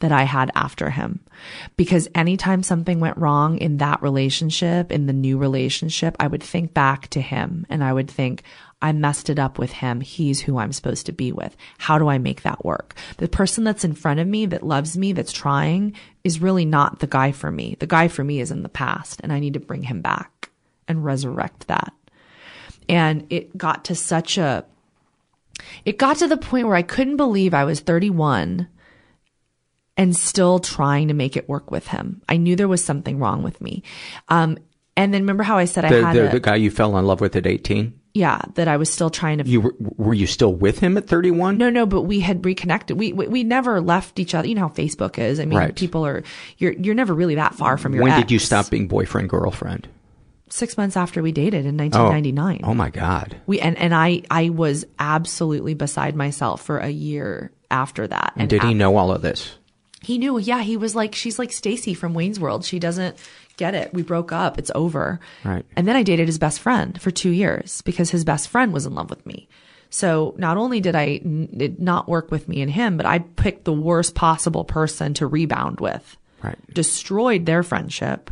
that 0.00 0.12
I 0.12 0.24
had 0.24 0.50
after 0.54 0.90
him. 0.90 1.20
Because 1.76 2.08
anytime 2.14 2.62
something 2.62 3.00
went 3.00 3.16
wrong 3.16 3.58
in 3.58 3.78
that 3.78 4.02
relationship, 4.02 4.92
in 4.92 5.06
the 5.06 5.12
new 5.12 5.38
relationship, 5.38 6.16
I 6.20 6.26
would 6.26 6.42
think 6.42 6.74
back 6.74 7.08
to 7.08 7.20
him 7.20 7.64
and 7.70 7.82
I 7.82 7.92
would 7.92 8.10
think, 8.10 8.42
I 8.84 8.92
messed 8.92 9.30
it 9.30 9.38
up 9.38 9.58
with 9.58 9.72
him. 9.72 10.02
He's 10.02 10.42
who 10.42 10.58
I'm 10.58 10.74
supposed 10.74 11.06
to 11.06 11.12
be 11.12 11.32
with. 11.32 11.56
How 11.78 11.98
do 11.98 12.08
I 12.08 12.18
make 12.18 12.42
that 12.42 12.66
work? 12.66 12.94
The 13.16 13.28
person 13.28 13.64
that's 13.64 13.82
in 13.82 13.94
front 13.94 14.20
of 14.20 14.28
me 14.28 14.44
that 14.44 14.62
loves 14.62 14.98
me, 14.98 15.14
that's 15.14 15.32
trying 15.32 15.94
is 16.22 16.42
really 16.42 16.66
not 16.66 16.98
the 16.98 17.06
guy 17.06 17.32
for 17.32 17.50
me. 17.50 17.78
The 17.80 17.86
guy 17.86 18.08
for 18.08 18.22
me 18.22 18.40
is 18.40 18.50
in 18.50 18.62
the 18.62 18.68
past 18.68 19.22
and 19.22 19.32
I 19.32 19.40
need 19.40 19.54
to 19.54 19.60
bring 19.60 19.84
him 19.84 20.02
back 20.02 20.50
and 20.86 21.02
resurrect 21.02 21.66
that. 21.68 21.94
And 22.86 23.26
it 23.30 23.56
got 23.56 23.86
to 23.86 23.94
such 23.94 24.36
a, 24.36 24.66
it 25.86 25.96
got 25.96 26.18
to 26.18 26.28
the 26.28 26.36
point 26.36 26.66
where 26.66 26.76
I 26.76 26.82
couldn't 26.82 27.16
believe 27.16 27.54
I 27.54 27.64
was 27.64 27.80
31 27.80 28.68
and 29.96 30.14
still 30.14 30.58
trying 30.58 31.08
to 31.08 31.14
make 31.14 31.38
it 31.38 31.48
work 31.48 31.70
with 31.70 31.86
him. 31.86 32.20
I 32.28 32.36
knew 32.36 32.54
there 32.54 32.68
was 32.68 32.84
something 32.84 33.18
wrong 33.18 33.42
with 33.42 33.62
me. 33.62 33.82
Um, 34.28 34.58
and 34.94 35.14
then 35.14 35.22
remember 35.22 35.42
how 35.42 35.56
I 35.56 35.64
said 35.64 35.84
the, 35.84 36.02
I 36.02 36.08
had 36.08 36.16
the, 36.16 36.28
a, 36.28 36.32
the 36.32 36.40
guy 36.40 36.56
you 36.56 36.70
fell 36.70 36.98
in 36.98 37.06
love 37.06 37.22
with 37.22 37.34
at 37.34 37.46
18? 37.46 37.98
Yeah, 38.14 38.40
that 38.54 38.68
I 38.68 38.76
was 38.76 38.92
still 38.92 39.10
trying 39.10 39.38
to. 39.38 39.44
You 39.44 39.60
were, 39.60 39.74
were 39.80 40.14
you 40.14 40.28
still 40.28 40.54
with 40.54 40.78
him 40.78 40.96
at 40.96 41.08
31? 41.08 41.58
No, 41.58 41.68
no, 41.68 41.84
but 41.84 42.02
we 42.02 42.20
had 42.20 42.44
reconnected. 42.46 42.96
We, 42.96 43.12
we, 43.12 43.26
we 43.26 43.42
never 43.42 43.80
left 43.80 44.20
each 44.20 44.36
other. 44.36 44.46
You 44.46 44.54
know 44.54 44.68
how 44.68 44.68
Facebook 44.68 45.18
is. 45.18 45.40
I 45.40 45.46
mean, 45.46 45.58
right. 45.58 45.74
people 45.74 46.06
are, 46.06 46.22
you're, 46.58 46.74
you're 46.74 46.94
never 46.94 47.12
really 47.12 47.34
that 47.34 47.56
far 47.56 47.76
from 47.76 47.92
your 47.92 48.04
When 48.04 48.12
ex. 48.12 48.22
did 48.22 48.30
you 48.30 48.38
stop 48.38 48.70
being 48.70 48.86
boyfriend, 48.86 49.28
girlfriend? 49.30 49.88
Six 50.48 50.76
months 50.76 50.96
after 50.96 51.24
we 51.24 51.32
dated 51.32 51.66
in 51.66 51.76
1999. 51.76 52.60
Oh, 52.62 52.70
oh 52.70 52.74
my 52.74 52.90
God. 52.90 53.36
We, 53.46 53.58
and, 53.58 53.76
and 53.76 53.92
I, 53.92 54.22
I 54.30 54.50
was 54.50 54.86
absolutely 55.00 55.74
beside 55.74 56.14
myself 56.14 56.62
for 56.62 56.78
a 56.78 56.90
year 56.90 57.50
after 57.68 58.06
that. 58.06 58.34
And, 58.36 58.42
and 58.42 58.50
did 58.50 58.62
he 58.62 58.74
know 58.74 58.94
all 58.94 59.10
of 59.10 59.22
this? 59.22 59.56
He 60.02 60.18
knew. 60.18 60.38
Yeah. 60.38 60.62
He 60.62 60.76
was 60.76 60.94
like, 60.94 61.16
she's 61.16 61.40
like 61.40 61.50
Stacy 61.50 61.94
from 61.94 62.14
Wayne's 62.14 62.38
World. 62.38 62.64
She 62.64 62.78
doesn't, 62.78 63.16
get 63.56 63.74
it. 63.74 63.92
We 63.92 64.02
broke 64.02 64.32
up. 64.32 64.58
It's 64.58 64.70
over. 64.74 65.20
Right. 65.44 65.64
And 65.76 65.86
then 65.86 65.96
I 65.96 66.02
dated 66.02 66.26
his 66.26 66.38
best 66.38 66.60
friend 66.60 67.00
for 67.00 67.10
two 67.10 67.30
years 67.30 67.82
because 67.82 68.10
his 68.10 68.24
best 68.24 68.48
friend 68.48 68.72
was 68.72 68.86
in 68.86 68.94
love 68.94 69.10
with 69.10 69.24
me. 69.26 69.48
So 69.90 70.34
not 70.38 70.56
only 70.56 70.80
did 70.80 70.96
I 70.96 71.20
it 71.52 71.80
not 71.80 72.08
work 72.08 72.30
with 72.30 72.48
me 72.48 72.60
and 72.62 72.70
him, 72.70 72.96
but 72.96 73.06
I 73.06 73.20
picked 73.20 73.64
the 73.64 73.72
worst 73.72 74.14
possible 74.14 74.64
person 74.64 75.14
to 75.14 75.26
rebound 75.26 75.80
with. 75.80 76.16
Right. 76.42 76.58
Destroyed 76.74 77.46
their 77.46 77.62
friendship. 77.62 78.30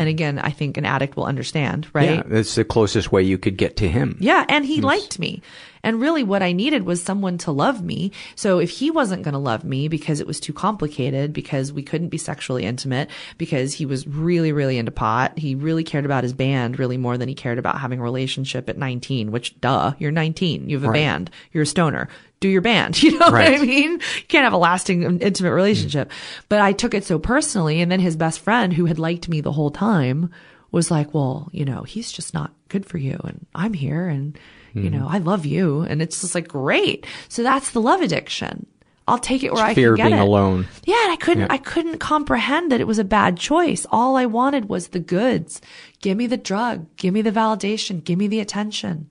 And 0.00 0.08
again, 0.08 0.38
I 0.38 0.48
think 0.48 0.78
an 0.78 0.86
addict 0.86 1.14
will 1.14 1.26
understand, 1.26 1.86
right? 1.92 2.16
Yeah, 2.16 2.22
that's 2.24 2.54
the 2.54 2.64
closest 2.64 3.12
way 3.12 3.22
you 3.22 3.36
could 3.36 3.58
get 3.58 3.76
to 3.76 3.86
him. 3.88 4.16
Yeah, 4.18 4.46
and 4.48 4.64
he 4.64 4.80
liked 4.80 5.18
me. 5.18 5.42
And 5.82 6.00
really 6.00 6.24
what 6.24 6.42
I 6.42 6.52
needed 6.52 6.86
was 6.86 7.02
someone 7.02 7.36
to 7.38 7.50
love 7.52 7.84
me. 7.84 8.12
So 8.34 8.60
if 8.60 8.70
he 8.70 8.90
wasn't 8.90 9.24
going 9.24 9.34
to 9.34 9.38
love 9.38 9.62
me 9.62 9.88
because 9.88 10.18
it 10.18 10.26
was 10.26 10.40
too 10.40 10.54
complicated, 10.54 11.34
because 11.34 11.70
we 11.70 11.82
couldn't 11.82 12.08
be 12.08 12.16
sexually 12.16 12.64
intimate, 12.64 13.10
because 13.36 13.74
he 13.74 13.84
was 13.84 14.06
really, 14.06 14.52
really 14.52 14.78
into 14.78 14.90
pot, 14.90 15.38
he 15.38 15.54
really 15.54 15.84
cared 15.84 16.06
about 16.06 16.24
his 16.24 16.32
band 16.32 16.78
really 16.78 16.96
more 16.96 17.18
than 17.18 17.28
he 17.28 17.34
cared 17.34 17.58
about 17.58 17.78
having 17.78 18.00
a 18.00 18.02
relationship 18.02 18.70
at 18.70 18.78
19, 18.78 19.30
which 19.32 19.60
duh, 19.60 19.92
you're 19.98 20.10
19, 20.10 20.70
you 20.70 20.76
have 20.78 20.84
a 20.84 20.88
Right. 20.88 20.94
band, 21.00 21.30
you're 21.52 21.64
a 21.64 21.66
stoner. 21.66 22.08
Do 22.40 22.48
your 22.48 22.62
band. 22.62 23.00
You 23.02 23.18
know 23.18 23.30
what 23.30 23.46
I 23.46 23.58
mean? 23.58 23.92
You 23.92 24.24
can't 24.28 24.44
have 24.44 24.52
a 24.52 24.56
lasting 24.58 25.04
um, 25.06 25.18
intimate 25.20 25.52
relationship. 25.52 26.10
But 26.48 26.60
I 26.60 26.72
took 26.72 26.94
it 26.94 27.04
so 27.04 27.18
personally. 27.18 27.80
And 27.80 27.90
then 27.92 28.00
his 28.00 28.16
best 28.16 28.40
friend 28.40 28.72
who 28.72 28.86
had 28.86 28.98
liked 28.98 29.28
me 29.28 29.40
the 29.40 29.52
whole 29.52 29.70
time 29.70 30.30
was 30.72 30.90
like, 30.90 31.12
well, 31.12 31.48
you 31.52 31.64
know, 31.64 31.82
he's 31.82 32.10
just 32.12 32.32
not 32.32 32.52
good 32.68 32.86
for 32.86 32.96
you. 32.98 33.18
And 33.24 33.46
I'm 33.54 33.72
here 33.74 34.06
and, 34.08 34.38
you 34.72 34.88
know, 34.88 35.06
I 35.10 35.18
love 35.18 35.44
you. 35.44 35.80
And 35.82 36.00
it's 36.00 36.20
just 36.20 36.34
like, 36.34 36.46
great. 36.48 37.04
So 37.28 37.42
that's 37.42 37.72
the 37.72 37.80
love 37.80 38.00
addiction. 38.02 38.66
I'll 39.08 39.18
take 39.18 39.42
it 39.42 39.52
where 39.52 39.64
I 39.64 39.74
Fear 39.74 39.96
can 39.96 40.04
get 40.04 40.08
being 40.10 40.20
it. 40.20 40.22
alone. 40.22 40.68
Yeah, 40.84 41.02
and 41.02 41.12
I 41.12 41.16
couldn't 41.16 41.42
Yeah. 41.42 41.46
I 41.50 41.58
couldn't 41.58 41.98
comprehend 41.98 42.70
that 42.70 42.80
it 42.80 42.86
was 42.86 43.00
a 43.00 43.04
bad 43.04 43.36
choice. 43.36 43.84
All 43.90 44.16
I 44.16 44.26
wanted 44.26 44.68
was 44.68 44.88
the 44.88 45.00
goods. 45.00 45.60
Give 46.00 46.16
me 46.16 46.28
the 46.28 46.36
drug, 46.36 46.86
give 46.96 47.12
me 47.12 47.20
the 47.20 47.32
validation, 47.32 48.04
give 48.04 48.18
me 48.18 48.28
the 48.28 48.38
attention. 48.38 49.08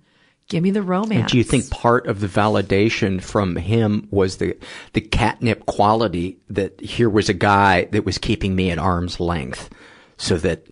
Give 0.50 0.64
me 0.64 0.72
the 0.72 0.82
romance. 0.82 1.22
And 1.22 1.28
do 1.30 1.38
you 1.38 1.44
think 1.44 1.70
part 1.70 2.08
of 2.08 2.20
the 2.20 2.28
validation 2.28 3.22
from 3.22 3.56
him 3.56 4.08
was 4.12 4.38
the 4.38 4.58
the 4.94 5.02
catnip 5.02 5.66
quality 5.68 6.38
that 6.50 6.80
here 6.82 7.10
was 7.10 7.30
a 7.30 7.34
guy 7.34 7.86
that 7.92 8.04
was 8.06 8.18
keeping 8.18 8.56
me 8.56 8.72
at 8.72 8.80
arm's 8.80 9.20
length, 9.20 9.70
so 10.18 10.38
that 10.38 10.66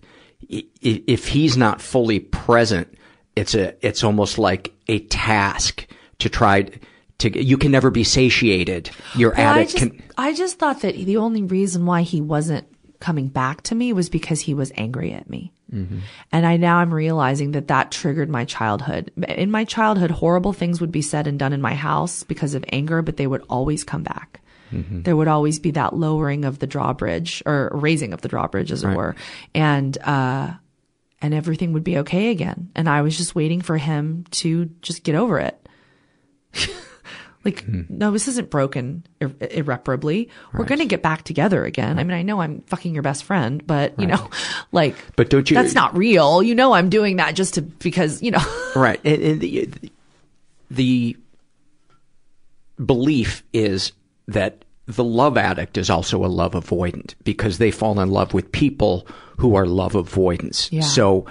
i- 0.52 0.64
i- 0.84 1.02
if 1.06 1.28
he's 1.28 1.56
not 1.56 1.80
fully 1.80 2.18
present, 2.20 2.88
it's 3.36 3.54
a 3.54 3.74
it's 3.86 4.02
almost 4.02 4.36
like 4.36 4.72
a 4.88 4.98
task 4.98 5.86
to 6.18 6.28
try 6.28 6.66
to 7.18 7.40
you 7.44 7.56
can 7.56 7.70
never 7.70 7.90
be 7.90 8.02
satiated. 8.04 8.90
Your 9.16 9.32
Well, 9.36 9.46
I 9.46 9.60
addict 9.60 9.70
just, 9.76 9.82
can. 9.92 10.02
I 10.18 10.34
just 10.34 10.58
thought 10.58 10.80
that 10.82 10.96
the 10.96 11.16
only 11.18 11.42
reason 11.42 11.86
why 11.86 12.02
he 12.02 12.20
wasn't 12.20 12.66
coming 12.98 13.28
back 13.28 13.62
to 13.62 13.76
me 13.76 13.92
was 13.92 14.08
because 14.08 14.40
he 14.40 14.54
was 14.54 14.72
angry 14.76 15.12
at 15.12 15.30
me. 15.30 15.52
Mm-hmm. 15.72 15.98
And 16.32 16.46
I 16.46 16.56
now 16.56 16.78
I'm 16.78 16.92
realizing 16.92 17.52
that 17.52 17.68
that 17.68 17.90
triggered 17.90 18.30
my 18.30 18.44
childhood. 18.44 19.12
In 19.28 19.50
my 19.50 19.64
childhood, 19.64 20.10
horrible 20.10 20.52
things 20.52 20.80
would 20.80 20.92
be 20.92 21.02
said 21.02 21.26
and 21.26 21.38
done 21.38 21.52
in 21.52 21.60
my 21.60 21.74
house 21.74 22.22
because 22.22 22.54
of 22.54 22.64
anger, 22.72 23.02
but 23.02 23.16
they 23.16 23.26
would 23.26 23.44
always 23.48 23.84
come 23.84 24.02
back. 24.02 24.40
Mm-hmm. 24.72 25.02
There 25.02 25.16
would 25.16 25.28
always 25.28 25.58
be 25.58 25.70
that 25.72 25.94
lowering 25.94 26.44
of 26.44 26.58
the 26.58 26.66
drawbridge 26.66 27.42
or 27.46 27.70
raising 27.72 28.12
of 28.12 28.20
the 28.20 28.28
drawbridge, 28.28 28.72
as 28.72 28.84
it 28.84 28.94
were. 28.94 29.14
And, 29.54 29.96
uh, 29.98 30.52
and 31.20 31.34
everything 31.34 31.72
would 31.72 31.84
be 31.84 31.98
okay 31.98 32.30
again. 32.30 32.70
And 32.74 32.88
I 32.88 33.02
was 33.02 33.16
just 33.16 33.34
waiting 33.34 33.60
for 33.60 33.76
him 33.76 34.24
to 34.32 34.66
just 34.82 35.02
get 35.04 35.14
over 35.14 35.38
it. 35.38 35.68
like, 37.48 37.64
hmm. 37.64 37.82
no, 37.88 38.10
this 38.10 38.28
isn't 38.28 38.50
broken 38.50 39.04
ir- 39.20 39.34
irreparably. 39.40 40.28
We're 40.52 40.66
going 40.66 40.80
to 40.80 40.86
get 40.86 41.02
back 41.02 41.22
together 41.24 41.64
again. 41.64 41.98
I 41.98 42.04
mean, 42.04 42.16
I 42.16 42.22
know 42.22 42.40
I'm 42.40 42.60
fucking 42.62 42.92
your 42.92 43.02
best 43.02 43.24
friend, 43.24 43.66
but 43.66 43.98
you 43.98 44.06
know, 44.06 44.28
like, 44.72 44.96
But 45.16 45.30
don't 45.30 45.50
you? 45.50 45.54
that's 45.54 45.74
not 45.74 45.96
real. 45.96 46.42
You 46.42 46.54
know, 46.54 46.72
I'm 46.72 46.90
doing 46.90 47.16
that 47.16 47.34
just 47.34 47.54
to, 47.54 47.62
because, 47.62 48.22
you 48.22 48.30
know, 48.30 48.44
Right. 48.76 49.00
And, 49.04 49.22
and 49.22 49.40
the, 49.40 49.68
the 50.70 51.16
belief 52.84 53.42
is 53.52 53.92
that 54.26 54.64
the 54.86 55.04
love 55.04 55.36
addict 55.36 55.76
is 55.76 55.90
also 55.90 56.24
a 56.24 56.28
love 56.28 56.52
avoidant 56.52 57.14
because 57.24 57.58
they 57.58 57.70
fall 57.70 57.98
in 58.00 58.10
love 58.10 58.34
with 58.34 58.52
people 58.52 59.06
who 59.38 59.54
are 59.54 59.66
love 59.66 59.94
avoidants. 59.94 60.70
Yeah. 60.72 60.82
So 60.82 61.26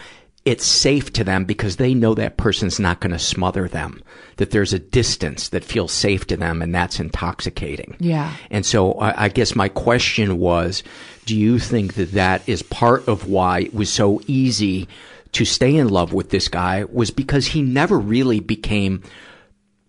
it's 0.47 0.65
safe 0.65 1.11
to 1.11 1.25
them 1.25 1.43
because 1.43 1.75
they 1.75 1.93
know 1.93 2.13
that 2.13 2.37
person's 2.37 2.79
not 2.79 3.01
going 3.01 3.11
to 3.11 3.19
smother 3.19 3.67
them, 3.67 4.01
that 4.37 4.51
there's 4.51 4.71
a 4.71 4.79
distance 4.79 5.49
that 5.49 5.61
feels 5.61 5.91
safe 5.91 6.25
to 6.25 6.37
them 6.37 6.61
and 6.61 6.73
that's 6.73 7.01
intoxicating. 7.01 7.97
Yeah. 7.99 8.33
And 8.49 8.65
so 8.65 8.93
I, 8.93 9.25
I 9.25 9.27
guess 9.27 9.57
my 9.57 9.67
question 9.67 10.37
was, 10.37 10.83
do 11.25 11.35
you 11.35 11.59
think 11.59 11.95
that 11.95 12.13
that 12.13 12.47
is 12.47 12.63
part 12.63 13.09
of 13.09 13.27
why 13.27 13.59
it 13.63 13.73
was 13.73 13.91
so 13.91 14.21
easy 14.25 14.87
to 15.33 15.43
stay 15.43 15.75
in 15.75 15.89
love 15.89 16.13
with 16.13 16.29
this 16.29 16.47
guy 16.47 16.85
was 16.85 17.11
because 17.11 17.47
he 17.47 17.61
never 17.61 17.99
really 17.99 18.39
became 18.39 19.03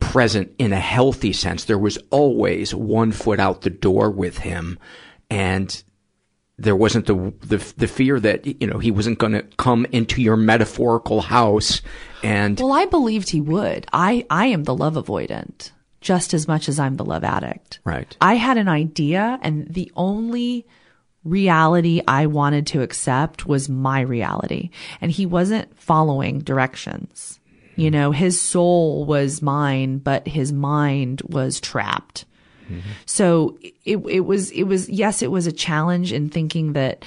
present 0.00 0.52
in 0.58 0.72
a 0.72 0.80
healthy 0.80 1.32
sense. 1.32 1.64
There 1.66 1.78
was 1.78 1.98
always 2.10 2.74
one 2.74 3.12
foot 3.12 3.38
out 3.38 3.60
the 3.60 3.70
door 3.70 4.10
with 4.10 4.38
him 4.38 4.76
and 5.30 5.84
there 6.58 6.76
wasn't 6.76 7.06
the, 7.06 7.32
the, 7.40 7.58
the 7.76 7.86
fear 7.86 8.18
that, 8.20 8.46
you 8.60 8.66
know, 8.66 8.78
he 8.78 8.90
wasn't 8.90 9.18
going 9.18 9.32
to 9.32 9.42
come 9.56 9.86
into 9.92 10.20
your 10.20 10.36
metaphorical 10.36 11.20
house 11.22 11.80
and 12.22 12.58
well, 12.58 12.72
I 12.72 12.86
believed 12.86 13.30
he 13.30 13.40
would. 13.40 13.86
I, 13.92 14.26
I 14.28 14.46
am 14.46 14.64
the 14.64 14.74
love 14.74 14.94
avoidant 14.94 15.70
just 16.00 16.34
as 16.34 16.48
much 16.48 16.68
as 16.68 16.78
I'm 16.78 16.96
the 16.96 17.04
love 17.04 17.24
addict. 17.24 17.80
Right. 17.84 18.16
I 18.20 18.34
had 18.34 18.56
an 18.56 18.68
idea 18.68 19.38
and 19.42 19.72
the 19.72 19.90
only 19.96 20.66
reality 21.24 22.00
I 22.06 22.26
wanted 22.26 22.66
to 22.68 22.82
accept 22.82 23.46
was 23.46 23.68
my 23.68 24.00
reality. 24.00 24.70
And 25.00 25.10
he 25.10 25.26
wasn't 25.26 25.78
following 25.78 26.40
directions. 26.40 27.40
You 27.76 27.90
know, 27.90 28.10
his 28.10 28.40
soul 28.40 29.04
was 29.04 29.42
mine, 29.42 29.98
but 29.98 30.26
his 30.26 30.52
mind 30.52 31.22
was 31.22 31.60
trapped. 31.60 32.24
So 33.06 33.58
it, 33.84 33.96
it 34.08 34.20
was, 34.20 34.50
it 34.50 34.64
was, 34.64 34.88
yes, 34.88 35.22
it 35.22 35.30
was 35.30 35.46
a 35.46 35.52
challenge 35.52 36.12
in 36.12 36.28
thinking 36.28 36.72
that, 36.74 37.04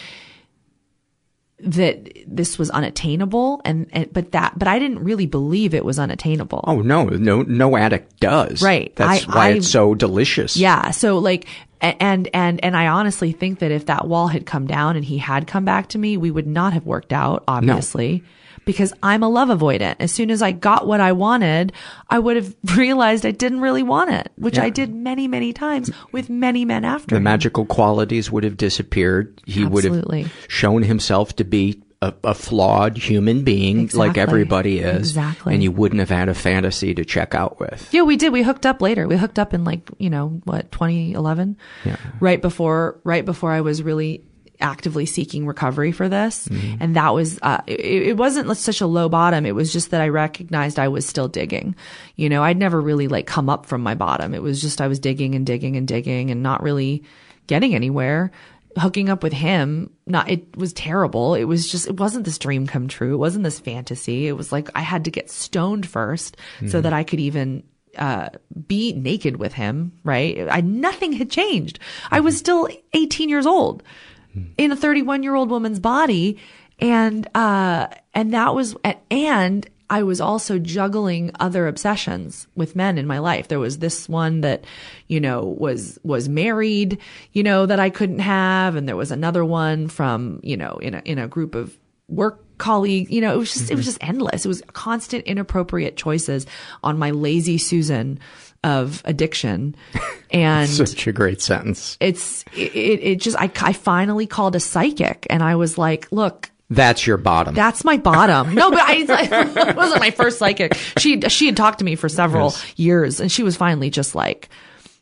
that 1.60 2.12
this 2.26 2.58
was 2.58 2.72
unattainable 2.72 3.62
and, 3.66 3.88
and, 3.94 4.12
but 4.12 4.32
that, 4.32 4.58
but 4.58 4.68
I 4.68 4.80
didn't 4.80 5.04
really 5.04 5.28
believe 5.28 5.76
it 5.76 5.86
was 5.86 6.00
unattainable. 6.00 6.64
Oh 6.66 6.82
no, 6.82 7.06
no, 7.06 7.44
no 7.44 7.78
addict 7.78 8.20
does. 8.20 8.64
Right. 8.64 8.96
That's 8.96 9.28
I- 9.28 9.32
why 9.32 9.46
I- 9.48 9.50
it's 9.52 9.68
so 9.70 9.94
delicious. 9.94 10.58
Yeah. 10.58 10.90
So 10.92 11.20
like 11.20 11.48
and 11.80 12.28
and 12.34 12.64
and 12.64 12.76
I 12.78 12.88
honestly 12.88 13.32
think 13.32 13.60
that 13.60 13.72
if 13.72 13.88
that 13.88 14.08
wall 14.08 14.28
had 14.28 14.46
come 14.46 14.66
down 14.68 14.96
and 14.96 15.06
he 15.06 15.18
had 15.20 15.48
come 15.48 15.66
back 15.66 15.90
to 15.90 15.98
me, 15.98 16.16
we 16.18 16.30
would 16.32 16.46
not 16.48 16.74
have 16.74 16.86
worked 16.86 17.12
out. 17.14 17.44
Obviously. 17.48 18.20
No. 18.20 18.26
Because 18.66 18.94
I'm 19.02 19.24
a 19.24 19.30
love 19.30 19.50
avoidant. 19.50 19.96
As 20.00 20.12
soon 20.12 20.30
as 20.30 20.42
I 20.42 20.52
got 20.52 20.88
what 20.88 21.02
I 21.02 21.12
wanted, 21.14 21.74
I 22.10 22.20
would 22.20 22.36
have 22.36 22.56
realized 22.78 23.26
I 23.26 23.32
didn't 23.32 23.62
really 23.62 23.84
want 23.84 24.12
it, 24.12 24.32
which 24.36 24.58
yeah. 24.58 24.66
I 24.66 24.70
did 24.70 24.94
many, 24.94 25.28
many 25.28 25.54
times 25.54 25.92
with 26.12 26.30
many 26.30 26.66
men 26.66 26.86
after. 26.86 27.16
The 27.16 27.18
him. 27.18 27.24
magical 27.24 27.66
qualities 27.66 28.32
would 28.32 28.44
have 28.44 28.58
disappeared. 28.58 29.42
He 29.46 29.64
Absolutely. 29.64 30.24
would 30.24 30.28
have 30.28 30.46
shown 30.48 30.84
himself 30.84 31.36
to 31.38 31.44
be 31.44 31.82
a, 32.02 32.14
a, 32.24 32.34
flawed 32.34 32.98
human 32.98 33.44
being 33.44 33.82
exactly. 33.82 34.08
like 34.08 34.18
everybody 34.18 34.80
is. 34.80 35.12
Exactly. 35.12 35.54
And 35.54 35.64
you 35.64 35.72
wouldn't 35.72 36.00
have 36.00 36.10
had 36.10 36.30
a 36.30 36.34
fantasy 36.34 36.94
to 36.96 37.06
check 37.06 37.36
out 37.36 37.60
with. 37.60 37.94
Yeah, 37.94 38.02
we 38.02 38.18
did. 38.18 38.34
We 38.34 38.42
hooked 38.42 38.66
up 38.66 38.82
later. 38.82 39.08
We 39.08 39.18
hooked 39.18 39.38
up 39.38 39.54
in 39.54 39.64
like, 39.64 39.88
you 40.00 40.10
know, 40.10 40.42
what, 40.46 40.72
2011? 40.72 41.58
Yeah. 41.86 41.98
Right 42.20 42.42
before, 42.42 43.00
right 43.04 43.24
before 43.24 43.52
I 43.52 43.62
was 43.62 43.84
really 43.84 44.24
actively 44.62 45.06
seeking 45.06 45.46
recovery 45.46 45.92
for 45.92 46.08
this. 46.08 46.48
Mm-hmm. 46.48 46.78
And 46.80 46.96
that 46.96 47.14
was, 47.14 47.40
uh, 47.42 47.62
it, 47.68 47.80
it, 47.80 48.18
wasn't 48.18 48.56
such 48.58 48.82
a 48.82 48.88
low 48.88 49.10
bottom. 49.10 49.46
It 49.46 49.56
was 49.56 49.74
just 49.74 49.92
that 49.92 50.02
I 50.02 50.10
recognized 50.10 50.80
I 50.80 50.88
was 50.88 51.06
still 51.06 51.28
digging. 51.28 51.76
You 52.16 52.30
know, 52.30 52.44
I'd 52.44 52.58
never 52.58 52.80
really 52.80 53.08
like 53.08 53.28
come 53.28 53.50
up 53.50 53.66
from 53.66 53.82
my 53.82 53.96
bottom. 53.96 54.34
It 54.34 54.42
was 54.42 54.62
just 54.62 54.82
I 54.82 54.88
was 54.88 55.00
digging 55.00 55.36
and 55.36 55.46
digging 55.46 55.76
and 55.76 55.88
digging 55.88 56.32
and 56.32 56.44
not 56.44 56.64
really 56.64 57.04
getting 57.48 57.76
anywhere 57.76 58.32
hooking 58.78 59.10
up 59.10 59.24
with 59.24 59.34
him 59.34 59.90
not 60.06 60.30
it 60.30 60.56
was 60.56 60.72
terrible 60.74 61.36
it 61.36 61.44
was 61.44 61.70
just 61.70 61.88
it 61.88 62.00
wasn't 62.00 62.24
this 62.24 62.38
dream 62.38 62.66
come 62.68 62.88
true 62.88 63.14
it 63.14 63.18
wasn't 63.18 63.44
this 63.44 63.60
fantasy 63.60 64.28
it 64.28 64.34
was 64.34 64.52
like 64.52 64.70
i 64.76 64.82
had 64.82 65.06
to 65.06 65.12
get 65.12 65.30
stoned 65.30 65.86
1st 65.86 66.36
mm-hmm. 66.36 66.68
so 66.68 66.80
that 66.80 66.94
i 66.94 67.04
could 67.04 67.20
even 67.20 67.64
uh, 67.98 68.30
be 68.68 68.94
naked 68.94 69.36
with 69.36 69.52
him 69.52 69.92
right 70.06 70.48
i 70.50 70.62
nothing 70.62 71.12
had 71.12 71.30
changed 71.30 71.80
mm-hmm. 71.80 72.16
i 72.16 72.20
was 72.22 72.38
still 72.38 72.70
18 72.94 73.28
years 73.28 73.46
old 73.46 73.84
mm-hmm. 73.84 74.11
In 74.58 74.72
a 74.72 74.76
31 74.76 75.24
year 75.24 75.36
old 75.36 75.49
woman's 75.49 75.80
body 75.80 76.38
and 76.80 77.28
uh 77.36 77.88
and 78.14 78.34
that 78.34 78.53
was 78.53 78.76
and 79.10 79.70
I 79.91 80.03
was 80.03 80.22
also 80.22 80.58
juggling 80.58 81.32
other 81.41 81.68
obsessions 81.68 82.48
with 82.56 82.78
men 82.78 82.98
in 82.98 83.06
my 83.06 83.20
life. 83.20 83.49
There 83.49 83.60
was 83.60 83.80
this 83.80 84.08
one 84.08 84.40
that, 84.40 84.64
you 85.10 85.20
know, 85.20 85.44
was, 85.44 85.99
was 86.02 86.30
married, 86.30 86.98
you 87.34 87.44
know, 87.44 87.66
that 87.66 87.82
I 87.82 87.90
couldn't 87.90 88.20
have. 88.20 88.78
And 88.78 88.88
there 88.88 88.95
was 88.95 89.12
another 89.12 89.44
one 89.44 89.90
from, 89.90 90.40
you 90.44 90.56
know, 90.56 90.78
in 90.82 90.94
a, 90.94 91.02
in 91.03 91.20
a 91.20 91.28
group 91.28 91.56
of 91.56 91.78
work 92.08 92.41
colleagues, 92.58 93.12
you 93.12 93.20
know, 93.20 93.34
it 93.34 93.38
was 93.38 93.52
just, 93.52 93.66
mm-hmm. 93.66 93.74
it 93.74 93.76
was 93.76 93.86
just 93.86 93.98
endless. 94.02 94.45
It 94.45 94.48
was 94.48 94.64
constant 94.72 95.26
inappropriate 95.26 95.98
choices 95.98 96.45
on 96.84 96.98
my 96.98 97.12
lazy 97.12 97.58
Susan 97.58 98.18
of 98.64 99.02
addiction. 99.06 99.76
And 100.34 100.70
such 100.70 101.08
a 101.08 101.12
great 101.12 101.42
sentence. 101.42 101.98
It's, 102.00 102.46
it, 102.56 102.72
it 102.74 103.16
just, 103.20 103.36
I, 103.38 103.52
I 103.62 103.74
finally 103.74 104.26
called 104.26 104.56
a 104.56 104.62
psychic 104.62 105.28
and 105.30 105.44
I 105.44 105.56
was 105.56 105.78
like, 105.78 106.10
look, 106.10 106.50
that's 106.70 107.06
your 107.06 107.18
bottom. 107.18 107.54
That's 107.54 107.84
my 107.84 107.98
bottom. 107.98 108.56
No, 108.56 108.72
but 108.72 108.80
I, 108.80 108.94
it 109.70 109.76
wasn't 109.76 110.00
my 110.00 110.12
first 110.12 110.40
psychic. 110.40 110.76
She, 110.98 111.20
she 111.20 111.48
had 111.48 111.58
talked 111.58 111.80
to 111.80 111.86
me 111.86 111.96
for 111.96 112.08
several 112.08 112.52
yes. 112.52 112.74
years 112.78 113.20
and 113.20 113.30
she 113.30 113.44
was 113.44 113.58
finally 113.58 113.90
just 113.90 114.16
like, 114.16 114.48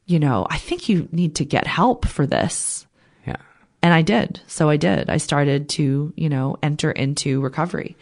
you 0.08 0.18
know, 0.18 0.48
I 0.50 0.58
think 0.58 0.90
you 0.90 1.08
need 1.12 1.36
to 1.36 1.46
get 1.46 1.68
help 1.68 2.08
for 2.08 2.26
this. 2.26 2.88
Yeah. 3.28 3.36
And 3.84 3.94
I 3.94 4.02
did. 4.02 4.42
So 4.48 4.68
I 4.68 4.78
did. 4.78 5.12
I 5.12 5.18
started 5.18 5.70
to, 5.70 6.12
you 6.16 6.30
know, 6.30 6.58
enter 6.64 6.90
into 6.90 7.40
recovery 7.40 7.96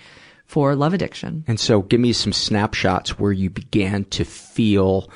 for 0.46 0.76
love 0.78 0.94
addiction. 0.94 1.44
And 1.46 1.60
so 1.60 1.82
give 1.82 2.00
me 2.00 2.14
some 2.14 2.32
snapshots 2.32 3.20
where 3.20 3.34
you 3.34 3.50
began 3.50 4.06
to 4.06 4.24
feel 4.24 5.10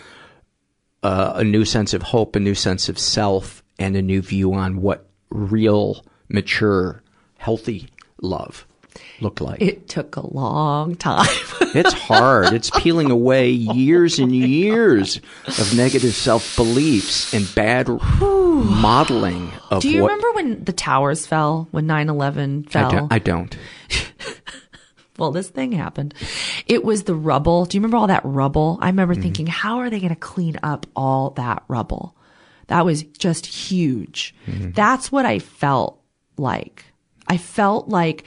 uh, 1.03 1.33
a 1.35 1.43
new 1.43 1.65
sense 1.65 1.93
of 1.93 2.01
hope, 2.01 2.35
a 2.35 2.39
new 2.39 2.55
sense 2.55 2.89
of 2.89 2.99
self, 2.99 3.63
and 3.79 3.95
a 3.95 4.01
new 4.01 4.21
view 4.21 4.53
on 4.53 4.81
what 4.81 5.07
real, 5.29 6.05
mature, 6.29 7.01
healthy 7.37 7.89
love 8.21 8.67
look 9.19 9.41
like? 9.41 9.61
It 9.61 9.87
took 9.87 10.15
a 10.15 10.25
long 10.25 10.95
time. 10.95 11.27
it's 11.61 11.93
hard. 11.93 12.53
It's 12.53 12.69
peeling 12.81 13.11
away 13.11 13.49
years 13.49 14.19
and 14.19 14.35
years 14.35 15.17
of 15.47 15.75
negative 15.75 16.13
self 16.13 16.55
beliefs 16.55 17.33
and 17.33 17.49
bad 17.55 17.87
modeling 17.87 19.51
of 19.69 19.81
Do 19.81 19.89
you 19.89 20.01
what... 20.01 20.11
remember 20.11 20.31
when 20.33 20.63
the 20.63 20.73
towers 20.73 21.25
fell, 21.25 21.67
when 21.71 21.87
9 21.87 22.09
11 22.09 22.63
fell? 22.65 22.87
I 22.87 22.91
don't. 22.91 23.13
I 23.13 23.19
don't. 23.19 23.57
Well, 25.21 25.31
this 25.31 25.49
thing 25.49 25.71
happened. 25.71 26.15
It 26.65 26.83
was 26.83 27.03
the 27.03 27.13
rubble. 27.13 27.65
Do 27.65 27.77
you 27.77 27.79
remember 27.79 27.97
all 27.97 28.07
that 28.07 28.25
rubble? 28.25 28.79
I 28.81 28.87
remember 28.87 29.13
mm-hmm. 29.13 29.21
thinking, 29.21 29.47
how 29.47 29.77
are 29.77 29.89
they 29.91 29.99
going 29.99 30.09
to 30.09 30.15
clean 30.15 30.57
up 30.63 30.87
all 30.95 31.29
that 31.31 31.63
rubble? 31.67 32.17
That 32.67 32.85
was 32.85 33.03
just 33.03 33.45
huge. 33.45 34.33
Mm-hmm. 34.47 34.71
That's 34.71 35.11
what 35.11 35.25
I 35.25 35.37
felt 35.37 36.01
like. 36.37 36.85
I 37.27 37.37
felt 37.37 37.87
like 37.87 38.23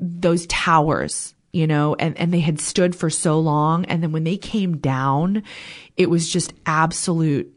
those 0.00 0.46
towers, 0.48 1.34
you 1.52 1.68
know, 1.68 1.94
and, 1.94 2.18
and 2.18 2.34
they 2.34 2.40
had 2.40 2.58
stood 2.58 2.96
for 2.96 3.08
so 3.08 3.38
long. 3.38 3.84
And 3.84 4.02
then 4.02 4.10
when 4.10 4.24
they 4.24 4.36
came 4.36 4.78
down, 4.78 5.44
it 5.96 6.10
was 6.10 6.28
just 6.28 6.52
absolute 6.66 7.54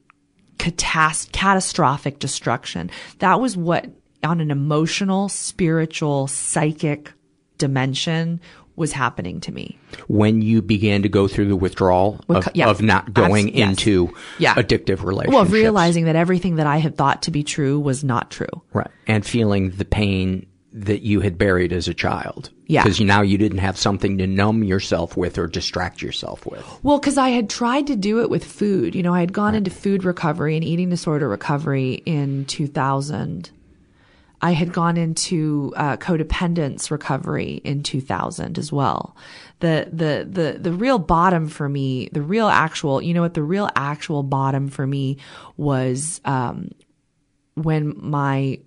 catast- 0.58 1.32
catastrophic 1.32 2.20
destruction. 2.20 2.92
That 3.18 3.42
was 3.42 3.58
what 3.58 3.88
on 4.24 4.42
an 4.42 4.52
emotional, 4.52 5.28
spiritual, 5.28 6.28
psychic 6.28 7.14
dimension 7.64 8.42
was 8.76 8.92
happening 8.92 9.40
to 9.40 9.52
me. 9.52 9.80
When 10.08 10.42
you 10.42 10.62
began 10.62 11.04
to 11.04 11.10
go 11.10 11.30
through 11.30 11.48
the 11.48 11.56
withdrawal 11.56 12.20
of, 12.28 12.50
yeah, 12.54 12.68
of 12.68 12.82
not 12.82 13.14
going 13.14 13.56
yes. 13.56 13.70
into 13.70 14.14
yeah. 14.38 14.56
addictive 14.56 15.04
relationships. 15.04 15.34
Well, 15.34 15.46
realizing 15.46 16.06
that 16.06 16.18
everything 16.18 16.56
that 16.56 16.68
I 16.68 16.78
had 16.78 16.98
thought 16.98 17.22
to 17.24 17.32
be 17.32 17.44
true 17.44 17.80
was 17.80 18.04
not 18.04 18.32
true. 18.32 18.62
Right. 18.74 18.90
And 19.08 19.26
feeling 19.26 19.70
the 19.72 19.86
pain 19.86 20.48
that 20.74 21.04
you 21.04 21.22
had 21.22 21.38
buried 21.38 21.72
as 21.72 21.88
a 21.88 21.94
child. 21.94 22.50
Yeah. 22.66 22.84
Because 22.84 23.00
now 23.00 23.22
you 23.22 23.38
didn't 23.38 23.60
have 23.60 23.78
something 23.78 24.18
to 24.18 24.26
numb 24.26 24.64
yourself 24.64 25.16
with 25.16 25.38
or 25.38 25.46
distract 25.46 26.02
yourself 26.02 26.46
with. 26.48 26.66
Well, 26.82 26.98
because 26.98 27.18
I 27.18 27.30
had 27.30 27.50
tried 27.50 27.88
to 27.88 27.96
do 27.96 28.22
it 28.22 28.30
with 28.32 28.44
food. 28.44 28.96
You 28.96 29.04
know, 29.04 29.14
I 29.14 29.20
had 29.20 29.34
gone 29.34 29.54
right. 29.54 29.60
into 29.60 29.70
food 29.70 30.04
recovery 30.04 30.56
and 30.56 30.64
eating 30.64 30.90
disorder 30.90 31.30
recovery 31.30 32.02
in 32.08 32.46
2000. 32.46 33.52
I 34.44 34.52
had 34.52 34.74
gone 34.74 34.98
into 34.98 35.72
uh, 35.78 35.96
codependence 35.96 36.92
recovery 36.92 37.62
in 37.64 37.82
2000 37.82 38.60
as 38.60 38.74
well. 38.74 39.16
The, 39.62 39.88
the, 39.90 40.28
the, 40.30 40.60
the 40.60 40.74
real 40.74 41.00
bottom 41.00 41.48
for 41.48 41.70
me, 41.70 42.10
the 42.12 42.22
real 42.22 42.50
actual, 42.50 43.02
you 43.02 43.14
know 43.14 43.22
what, 43.22 43.36
the 43.36 43.42
real 43.42 43.70
actual 43.78 44.22
bottom 44.22 44.68
for 44.68 44.86
me 44.86 45.18
was, 45.56 46.20
um, 46.26 46.72
when 47.54 47.94
my, 47.96 48.60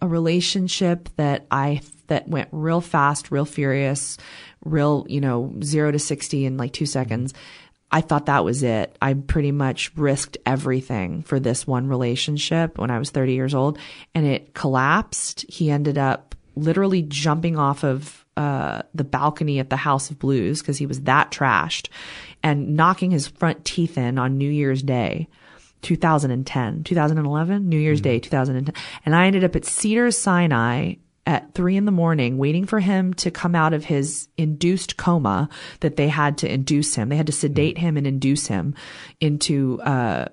a 0.00 0.08
relationship 0.08 1.10
that 1.16 1.46
I, 1.50 1.82
that 2.06 2.26
went 2.26 2.48
real 2.50 2.80
fast, 2.80 3.30
real 3.30 3.44
furious, 3.44 4.16
real, 4.64 5.04
you 5.10 5.20
know, 5.20 5.54
zero 5.62 5.90
to 5.90 5.98
60 5.98 6.46
in 6.46 6.56
like 6.56 6.72
two 6.72 6.86
seconds. 6.86 7.34
I 7.90 8.00
thought 8.00 8.26
that 8.26 8.44
was 8.44 8.62
it. 8.62 8.96
I 9.00 9.14
pretty 9.14 9.52
much 9.52 9.92
risked 9.96 10.38
everything 10.44 11.22
for 11.22 11.38
this 11.38 11.66
one 11.66 11.88
relationship 11.88 12.78
when 12.78 12.90
I 12.90 12.98
was 12.98 13.10
30 13.10 13.34
years 13.34 13.54
old 13.54 13.78
and 14.14 14.26
it 14.26 14.54
collapsed. 14.54 15.44
He 15.48 15.70
ended 15.70 15.96
up 15.96 16.34
literally 16.56 17.02
jumping 17.02 17.56
off 17.56 17.84
of 17.84 18.24
uh, 18.36 18.82
the 18.94 19.04
balcony 19.04 19.60
at 19.60 19.70
the 19.70 19.76
House 19.76 20.10
of 20.10 20.18
Blues 20.18 20.60
because 20.60 20.78
he 20.78 20.86
was 20.86 21.02
that 21.02 21.30
trashed 21.30 21.88
and 22.42 22.76
knocking 22.76 23.10
his 23.10 23.28
front 23.28 23.64
teeth 23.64 23.96
in 23.96 24.18
on 24.18 24.38
New 24.38 24.50
Year's 24.50 24.82
Day. 24.82 25.28
2010, 25.82 26.82
2011, 26.82 27.68
New 27.68 27.78
Year's 27.78 27.98
mm-hmm. 27.98 28.04
Day, 28.04 28.18
2010. 28.18 28.74
And 29.04 29.14
I 29.14 29.26
ended 29.26 29.44
up 29.44 29.54
at 29.54 29.64
Cedars 29.64 30.18
Sinai 30.18 30.94
at 31.26 31.52
three 31.54 31.76
in 31.76 31.84
the 31.84 31.92
morning 31.92 32.38
waiting 32.38 32.64
for 32.64 32.78
him 32.78 33.12
to 33.14 33.30
come 33.30 33.54
out 33.54 33.74
of 33.74 33.84
his 33.84 34.28
induced 34.36 34.96
coma 34.96 35.48
that 35.80 35.96
they 35.96 36.08
had 36.08 36.38
to 36.38 36.52
induce 36.52 36.94
him. 36.94 37.08
They 37.08 37.16
had 37.16 37.26
to 37.26 37.32
sedate 37.32 37.78
him 37.78 37.96
and 37.96 38.06
induce 38.06 38.46
him 38.46 38.74
into, 39.20 39.80
uh, 39.82 40.26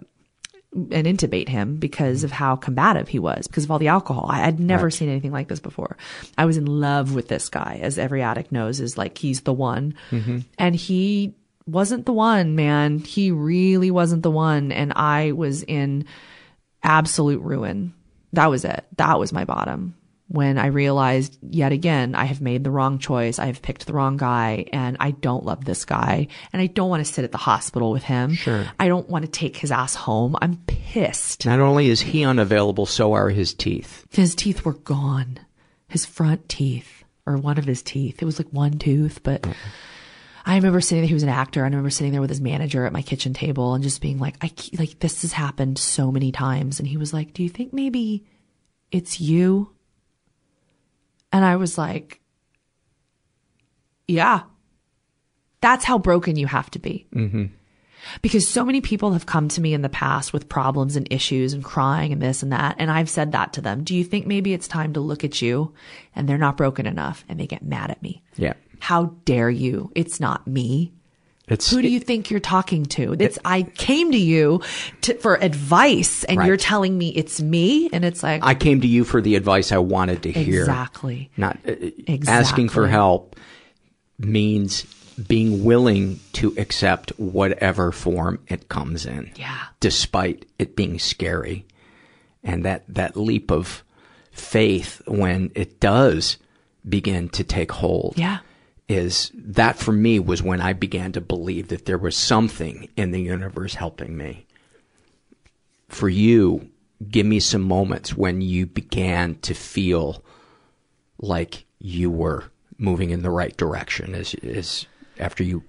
and 0.73 1.07
intubate 1.07 1.49
him 1.49 1.75
because 1.75 2.23
of 2.23 2.31
how 2.31 2.55
combative 2.55 3.07
he 3.07 3.19
was, 3.19 3.47
because 3.47 3.63
of 3.63 3.71
all 3.71 3.79
the 3.79 3.87
alcohol. 3.87 4.27
I 4.29 4.37
had 4.37 4.59
never 4.59 4.85
right. 4.85 4.93
seen 4.93 5.09
anything 5.09 5.31
like 5.31 5.47
this 5.47 5.59
before. 5.59 5.97
I 6.37 6.45
was 6.45 6.57
in 6.57 6.65
love 6.65 7.13
with 7.13 7.27
this 7.27 7.49
guy, 7.49 7.79
as 7.81 7.99
every 7.99 8.21
addict 8.21 8.51
knows, 8.51 8.79
is 8.79 8.97
like 8.97 9.17
he's 9.17 9.41
the 9.41 9.53
one. 9.53 9.95
Mm-hmm. 10.11 10.39
And 10.57 10.75
he 10.75 11.35
wasn't 11.67 12.05
the 12.05 12.13
one, 12.13 12.55
man. 12.55 12.99
He 12.99 13.31
really 13.31 13.91
wasn't 13.91 14.23
the 14.23 14.31
one. 14.31 14.71
And 14.71 14.93
I 14.95 15.31
was 15.31 15.63
in 15.63 16.05
absolute 16.81 17.41
ruin. 17.41 17.93
That 18.33 18.47
was 18.47 18.65
it. 18.65 18.83
That 18.97 19.19
was 19.19 19.31
my 19.31 19.45
bottom 19.45 19.95
when 20.33 20.57
I 20.57 20.67
realized 20.67 21.37
yet 21.47 21.71
again, 21.71 22.15
I 22.15 22.25
have 22.25 22.41
made 22.41 22.63
the 22.63 22.71
wrong 22.71 22.97
choice. 22.97 23.37
I 23.37 23.45
have 23.45 23.61
picked 23.61 23.85
the 23.85 23.93
wrong 23.93 24.17
guy 24.17 24.65
and 24.73 24.97
I 24.99 25.11
don't 25.11 25.45
love 25.45 25.63
this 25.63 25.85
guy 25.85 26.27
and 26.51 26.59
I 26.59 26.65
don't 26.65 26.89
want 26.89 27.05
to 27.05 27.13
sit 27.13 27.23
at 27.23 27.31
the 27.31 27.37
hospital 27.37 27.91
with 27.91 28.01
him. 28.01 28.33
Sure. 28.33 28.65
I 28.79 28.87
don't 28.87 29.07
want 29.07 29.25
to 29.25 29.31
take 29.31 29.55
his 29.55 29.71
ass 29.71 29.93
home. 29.93 30.35
I'm 30.41 30.57
pissed. 30.65 31.45
Not 31.45 31.59
only 31.59 31.87
is 31.87 32.01
he 32.01 32.25
unavailable, 32.25 32.87
so 32.87 33.13
are 33.13 33.29
his 33.29 33.53
teeth. 33.53 34.07
His 34.09 34.33
teeth 34.33 34.65
were 34.65 34.73
gone. 34.73 35.39
His 35.87 36.03
front 36.03 36.49
teeth 36.49 37.03
or 37.27 37.37
one 37.37 37.59
of 37.59 37.65
his 37.65 37.83
teeth. 37.83 38.19
It 38.19 38.25
was 38.25 38.39
like 38.39 38.49
one 38.49 38.79
tooth, 38.79 39.21
but 39.21 39.45
I 40.47 40.55
remember 40.55 40.81
sitting 40.81 41.03
there, 41.03 41.09
he 41.09 41.13
was 41.13 41.21
an 41.21 41.29
actor. 41.29 41.61
I 41.61 41.65
remember 41.65 41.91
sitting 41.91 42.11
there 42.11 42.21
with 42.21 42.31
his 42.31 42.41
manager 42.41 42.87
at 42.87 42.91
my 42.91 43.03
kitchen 43.03 43.35
table 43.35 43.75
and 43.75 43.83
just 43.83 44.01
being 44.01 44.17
like, 44.17 44.37
I, 44.41 44.51
like, 44.79 44.97
this 44.97 45.21
has 45.21 45.31
happened 45.31 45.77
so 45.77 46.11
many 46.11 46.31
times. 46.31 46.79
And 46.79 46.87
he 46.87 46.97
was 46.97 47.13
like, 47.13 47.35
do 47.35 47.43
you 47.43 47.49
think 47.49 47.71
maybe 47.71 48.25
it's 48.91 49.21
you? 49.21 49.69
And 51.33 51.43
I 51.43 51.57
was 51.57 51.77
like, 51.77 52.21
yeah, 54.07 54.43
that's 55.61 55.83
how 55.83 55.97
broken 55.97 56.37
you 56.37 56.47
have 56.47 56.69
to 56.71 56.79
be. 56.79 57.07
Mm-hmm. 57.13 57.45
Because 58.21 58.47
so 58.47 58.63
many 58.63 58.81
people 58.81 59.13
have 59.13 59.25
come 59.25 59.47
to 59.47 59.61
me 59.61 59.73
in 59.73 59.81
the 59.81 59.89
past 59.89 60.33
with 60.33 60.49
problems 60.49 60.95
and 60.95 61.07
issues 61.09 61.53
and 61.53 61.63
crying 61.63 62.11
and 62.11 62.21
this 62.21 62.43
and 62.43 62.51
that. 62.51 62.75
And 62.77 62.91
I've 62.91 63.09
said 63.09 63.31
that 63.31 63.53
to 63.53 63.61
them. 63.61 63.83
Do 63.83 63.95
you 63.95 64.03
think 64.03 64.27
maybe 64.27 64.53
it's 64.53 64.67
time 64.67 64.93
to 64.93 64.99
look 64.99 65.23
at 65.23 65.41
you 65.41 65.73
and 66.15 66.27
they're 66.27 66.37
not 66.37 66.57
broken 66.57 66.85
enough 66.85 67.25
and 67.27 67.39
they 67.39 67.47
get 67.47 67.63
mad 67.63 67.89
at 67.91 68.03
me? 68.03 68.21
Yeah. 68.35 68.53
How 68.79 69.15
dare 69.25 69.49
you? 69.49 69.91
It's 69.95 70.19
not 70.19 70.45
me. 70.45 70.93
It's 71.47 71.69
who 71.69 71.81
do 71.81 71.89
you 71.89 71.99
think 71.99 72.31
you're 72.31 72.39
talking 72.39 72.85
to? 72.85 73.13
It's 73.19 73.35
it, 73.35 73.41
I 73.43 73.63
came 73.63 74.11
to 74.13 74.17
you 74.17 74.61
to, 75.01 75.15
for 75.15 75.35
advice, 75.35 76.23
and 76.23 76.37
right. 76.37 76.47
you're 76.47 76.57
telling 76.57 76.97
me 76.97 77.09
it's 77.09 77.41
me, 77.41 77.89
and 77.91 78.05
it's 78.05 78.23
like 78.23 78.43
I 78.43 78.55
came 78.55 78.79
to 78.81 78.87
you 78.87 79.03
for 79.03 79.19
the 79.19 79.35
advice 79.35 79.73
I 79.73 79.79
wanted 79.79 80.23
to 80.23 80.31
hear. 80.31 80.61
Exactly. 80.61 81.29
Not 81.35 81.57
uh, 81.67 81.73
exactly. 82.07 82.27
asking 82.27 82.69
for 82.69 82.87
help 82.87 83.35
means 84.17 84.83
being 85.27 85.65
willing 85.65 86.21
to 86.33 86.55
accept 86.57 87.09
whatever 87.19 87.91
form 87.91 88.39
it 88.47 88.69
comes 88.69 89.05
in. 89.05 89.29
Yeah. 89.35 89.59
Despite 89.81 90.45
it 90.57 90.77
being 90.77 90.97
scary, 90.97 91.65
and 92.41 92.63
that 92.63 92.85
that 92.87 93.17
leap 93.17 93.51
of 93.51 93.83
faith 94.31 95.01
when 95.07 95.51
it 95.55 95.81
does 95.81 96.37
begin 96.87 97.27
to 97.29 97.43
take 97.43 97.73
hold. 97.73 98.13
Yeah 98.17 98.39
is 98.87 99.31
that 99.33 99.77
for 99.77 99.91
me 99.91 100.19
was 100.19 100.43
when 100.43 100.61
I 100.61 100.73
began 100.73 101.11
to 101.13 101.21
believe 101.21 101.69
that 101.69 101.85
there 101.85 101.97
was 101.97 102.17
something 102.17 102.89
in 102.97 103.11
the 103.11 103.21
universe 103.21 103.75
helping 103.75 104.17
me. 104.17 104.45
For 105.87 106.09
you, 106.09 106.69
give 107.09 107.25
me 107.25 107.39
some 107.39 107.61
moments 107.61 108.15
when 108.15 108.41
you 108.41 108.65
began 108.65 109.35
to 109.41 109.53
feel 109.53 110.23
like 111.19 111.65
you 111.79 112.09
were 112.11 112.45
moving 112.77 113.11
in 113.11 113.21
the 113.21 113.29
right 113.29 113.55
direction 113.55 114.15
as, 114.15 114.33
as 114.35 114.85
after 115.19 115.43
you 115.43 115.63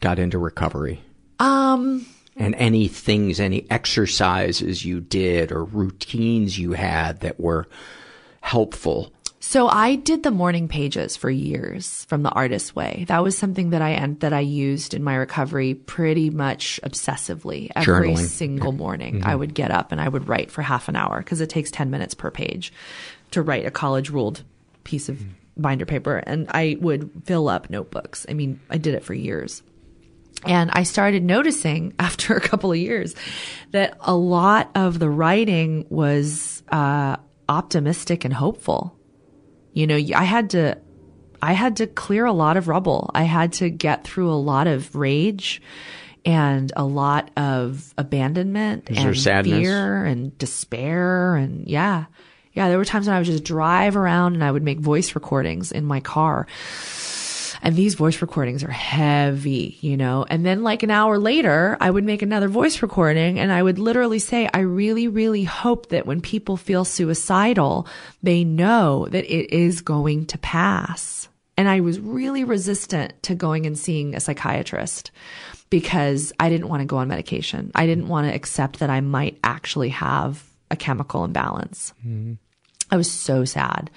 got 0.00 0.18
into 0.18 0.38
recovery. 0.38 1.02
Um, 1.38 2.06
and 2.36 2.54
any 2.56 2.86
things, 2.86 3.40
any 3.40 3.68
exercises 3.70 4.84
you 4.84 5.00
did 5.00 5.50
or 5.50 5.64
routines 5.64 6.58
you 6.58 6.72
had 6.72 7.20
that 7.20 7.40
were 7.40 7.66
helpful 8.40 9.12
so 9.48 9.68
I 9.68 9.94
did 9.94 10.24
the 10.24 10.32
morning 10.32 10.66
pages 10.66 11.16
for 11.16 11.30
years 11.30 12.04
from 12.06 12.24
the 12.24 12.30
artist 12.30 12.74
way. 12.74 13.04
That 13.06 13.22
was 13.22 13.38
something 13.38 13.70
that 13.70 13.80
I 13.80 14.04
that 14.18 14.32
I 14.32 14.40
used 14.40 14.92
in 14.92 15.04
my 15.04 15.14
recovery 15.14 15.74
pretty 15.74 16.30
much 16.30 16.80
obsessively. 16.82 17.70
Every 17.76 18.10
Journaling. 18.10 18.26
single 18.26 18.72
morning 18.72 19.20
mm-hmm. 19.20 19.28
I 19.28 19.36
would 19.36 19.54
get 19.54 19.70
up 19.70 19.92
and 19.92 20.00
I 20.00 20.08
would 20.08 20.26
write 20.26 20.50
for 20.50 20.62
half 20.62 20.88
an 20.88 20.96
hour 20.96 21.18
because 21.18 21.40
it 21.40 21.48
takes 21.48 21.70
10 21.70 21.90
minutes 21.90 22.12
per 22.12 22.32
page 22.32 22.72
to 23.30 23.40
write 23.40 23.64
a 23.64 23.70
college 23.70 24.10
ruled 24.10 24.42
piece 24.82 25.08
of 25.08 25.18
mm-hmm. 25.18 25.62
binder 25.62 25.86
paper 25.86 26.16
and 26.16 26.48
I 26.50 26.76
would 26.80 27.08
fill 27.24 27.48
up 27.48 27.70
notebooks. 27.70 28.26
I 28.28 28.32
mean, 28.32 28.58
I 28.68 28.78
did 28.78 28.94
it 28.94 29.04
for 29.04 29.14
years. 29.14 29.62
And 30.44 30.72
I 30.72 30.82
started 30.82 31.22
noticing 31.22 31.94
after 32.00 32.34
a 32.34 32.40
couple 32.40 32.72
of 32.72 32.78
years 32.78 33.14
that 33.70 33.96
a 34.00 34.16
lot 34.16 34.72
of 34.74 34.98
the 34.98 35.08
writing 35.08 35.86
was 35.88 36.64
uh, 36.68 37.18
optimistic 37.48 38.24
and 38.24 38.34
hopeful 38.34 38.95
you 39.76 39.86
know, 39.86 40.00
I 40.14 40.24
had 40.24 40.50
to, 40.50 40.78
I 41.42 41.52
had 41.52 41.76
to 41.76 41.86
clear 41.86 42.24
a 42.24 42.32
lot 42.32 42.56
of 42.56 42.66
rubble. 42.66 43.10
I 43.14 43.24
had 43.24 43.52
to 43.54 43.68
get 43.68 44.04
through 44.04 44.30
a 44.30 44.40
lot 44.40 44.66
of 44.66 44.96
rage 44.96 45.60
and 46.24 46.72
a 46.74 46.82
lot 46.82 47.30
of 47.36 47.92
abandonment 47.98 48.88
Is 48.88 48.96
and 48.96 49.44
fear 49.44 50.02
and 50.06 50.36
despair. 50.38 51.36
And 51.36 51.68
yeah, 51.68 52.06
yeah, 52.54 52.70
there 52.70 52.78
were 52.78 52.86
times 52.86 53.06
when 53.06 53.16
I 53.16 53.18
would 53.18 53.26
just 53.26 53.44
drive 53.44 53.98
around 53.98 54.32
and 54.32 54.42
I 54.42 54.50
would 54.50 54.62
make 54.62 54.80
voice 54.80 55.14
recordings 55.14 55.72
in 55.72 55.84
my 55.84 56.00
car 56.00 56.46
and 57.62 57.76
these 57.76 57.94
voice 57.94 58.20
recordings 58.22 58.62
are 58.64 58.70
heavy, 58.70 59.78
you 59.80 59.96
know. 59.96 60.24
And 60.28 60.44
then 60.44 60.62
like 60.62 60.82
an 60.82 60.90
hour 60.90 61.18
later, 61.18 61.76
I 61.80 61.90
would 61.90 62.04
make 62.04 62.22
another 62.22 62.48
voice 62.48 62.82
recording 62.82 63.38
and 63.38 63.52
I 63.52 63.62
would 63.62 63.78
literally 63.78 64.18
say, 64.18 64.48
I 64.52 64.60
really, 64.60 65.08
really 65.08 65.44
hope 65.44 65.88
that 65.90 66.06
when 66.06 66.20
people 66.20 66.56
feel 66.56 66.84
suicidal, 66.84 67.86
they 68.22 68.44
know 68.44 69.06
that 69.10 69.24
it 69.24 69.54
is 69.54 69.80
going 69.80 70.26
to 70.26 70.38
pass. 70.38 71.28
And 71.56 71.68
I 71.68 71.80
was 71.80 71.98
really 71.98 72.44
resistant 72.44 73.22
to 73.24 73.34
going 73.34 73.66
and 73.66 73.78
seeing 73.78 74.14
a 74.14 74.20
psychiatrist 74.20 75.10
because 75.70 76.32
I 76.38 76.48
didn't 76.48 76.68
want 76.68 76.82
to 76.82 76.86
go 76.86 76.98
on 76.98 77.08
medication. 77.08 77.72
I 77.74 77.86
didn't 77.86 78.08
want 78.08 78.26
to 78.26 78.34
accept 78.34 78.80
that 78.80 78.90
I 78.90 79.00
might 79.00 79.38
actually 79.42 79.88
have 79.90 80.44
a 80.70 80.76
chemical 80.76 81.24
imbalance. 81.24 81.92
Mm-hmm. 82.00 82.34
I 82.90 82.96
was 82.96 83.10
so 83.10 83.44
sad. 83.44 83.90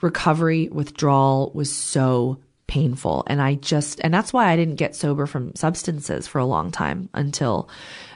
Recovery, 0.00 0.68
withdrawal 0.68 1.50
was 1.54 1.72
so 1.72 2.38
painful. 2.68 3.24
And 3.26 3.42
I 3.42 3.54
just, 3.56 4.00
and 4.04 4.14
that's 4.14 4.32
why 4.32 4.48
I 4.48 4.56
didn't 4.56 4.76
get 4.76 4.94
sober 4.94 5.26
from 5.26 5.54
substances 5.56 6.28
for 6.28 6.38
a 6.38 6.46
long 6.46 6.70
time 6.70 7.08
until 7.12 7.68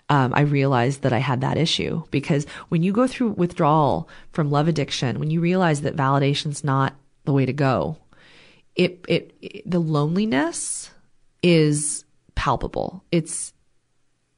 um, 0.08 0.32
I 0.34 0.42
realized 0.42 1.02
that 1.02 1.12
I 1.12 1.18
had 1.18 1.40
that 1.40 1.56
issue. 1.56 2.04
Because 2.12 2.46
when 2.68 2.84
you 2.84 2.92
go 2.92 3.08
through 3.08 3.30
withdrawal 3.30 4.08
from 4.30 4.50
love 4.50 4.68
addiction, 4.68 5.18
when 5.18 5.30
you 5.30 5.40
realize 5.40 5.80
that 5.80 5.96
validation's 5.96 6.62
not 6.62 6.94
the 7.24 7.32
way 7.32 7.46
to 7.46 7.52
go, 7.52 7.96
it, 8.76 9.04
it, 9.08 9.34
it 9.40 9.68
the 9.68 9.80
loneliness 9.80 10.90
is 11.42 12.04
palpable. 12.34 13.02
It's, 13.10 13.52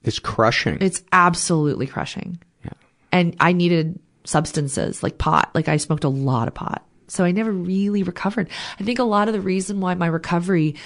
it's 0.02 0.18
crushing. 0.18 0.78
It's 0.80 1.02
absolutely 1.12 1.86
crushing. 1.86 2.38
Yeah. 2.64 2.72
And 3.12 3.36
I 3.40 3.52
needed 3.52 3.98
substances 4.24 5.02
like 5.02 5.18
pot. 5.18 5.50
Like 5.54 5.68
I 5.68 5.76
smoked 5.76 6.04
a 6.04 6.08
lot 6.08 6.48
of 6.48 6.54
pot 6.54 6.86
so 7.08 7.24
I 7.24 7.32
never 7.32 7.52
really 7.52 8.02
recovered. 8.02 8.48
I 8.78 8.84
think 8.84 8.98
a 8.98 9.04
lot 9.04 9.28
of 9.28 9.34
the 9.34 9.40
reason 9.40 9.80
why 9.80 9.94
my 9.94 10.06
recovery 10.06 10.76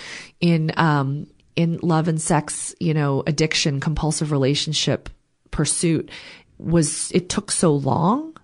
in, 0.40 0.72
um, 0.76 1.26
in 1.56 1.78
love 1.82 2.08
and 2.08 2.20
sex, 2.20 2.74
you 2.78 2.94
know, 2.94 3.22
addiction, 3.26 3.80
compulsive 3.80 4.30
relationship 4.30 5.08
pursuit 5.50 6.10
was, 6.58 7.10
it 7.12 7.28
took 7.28 7.50
so 7.50 7.74
long 7.74 8.36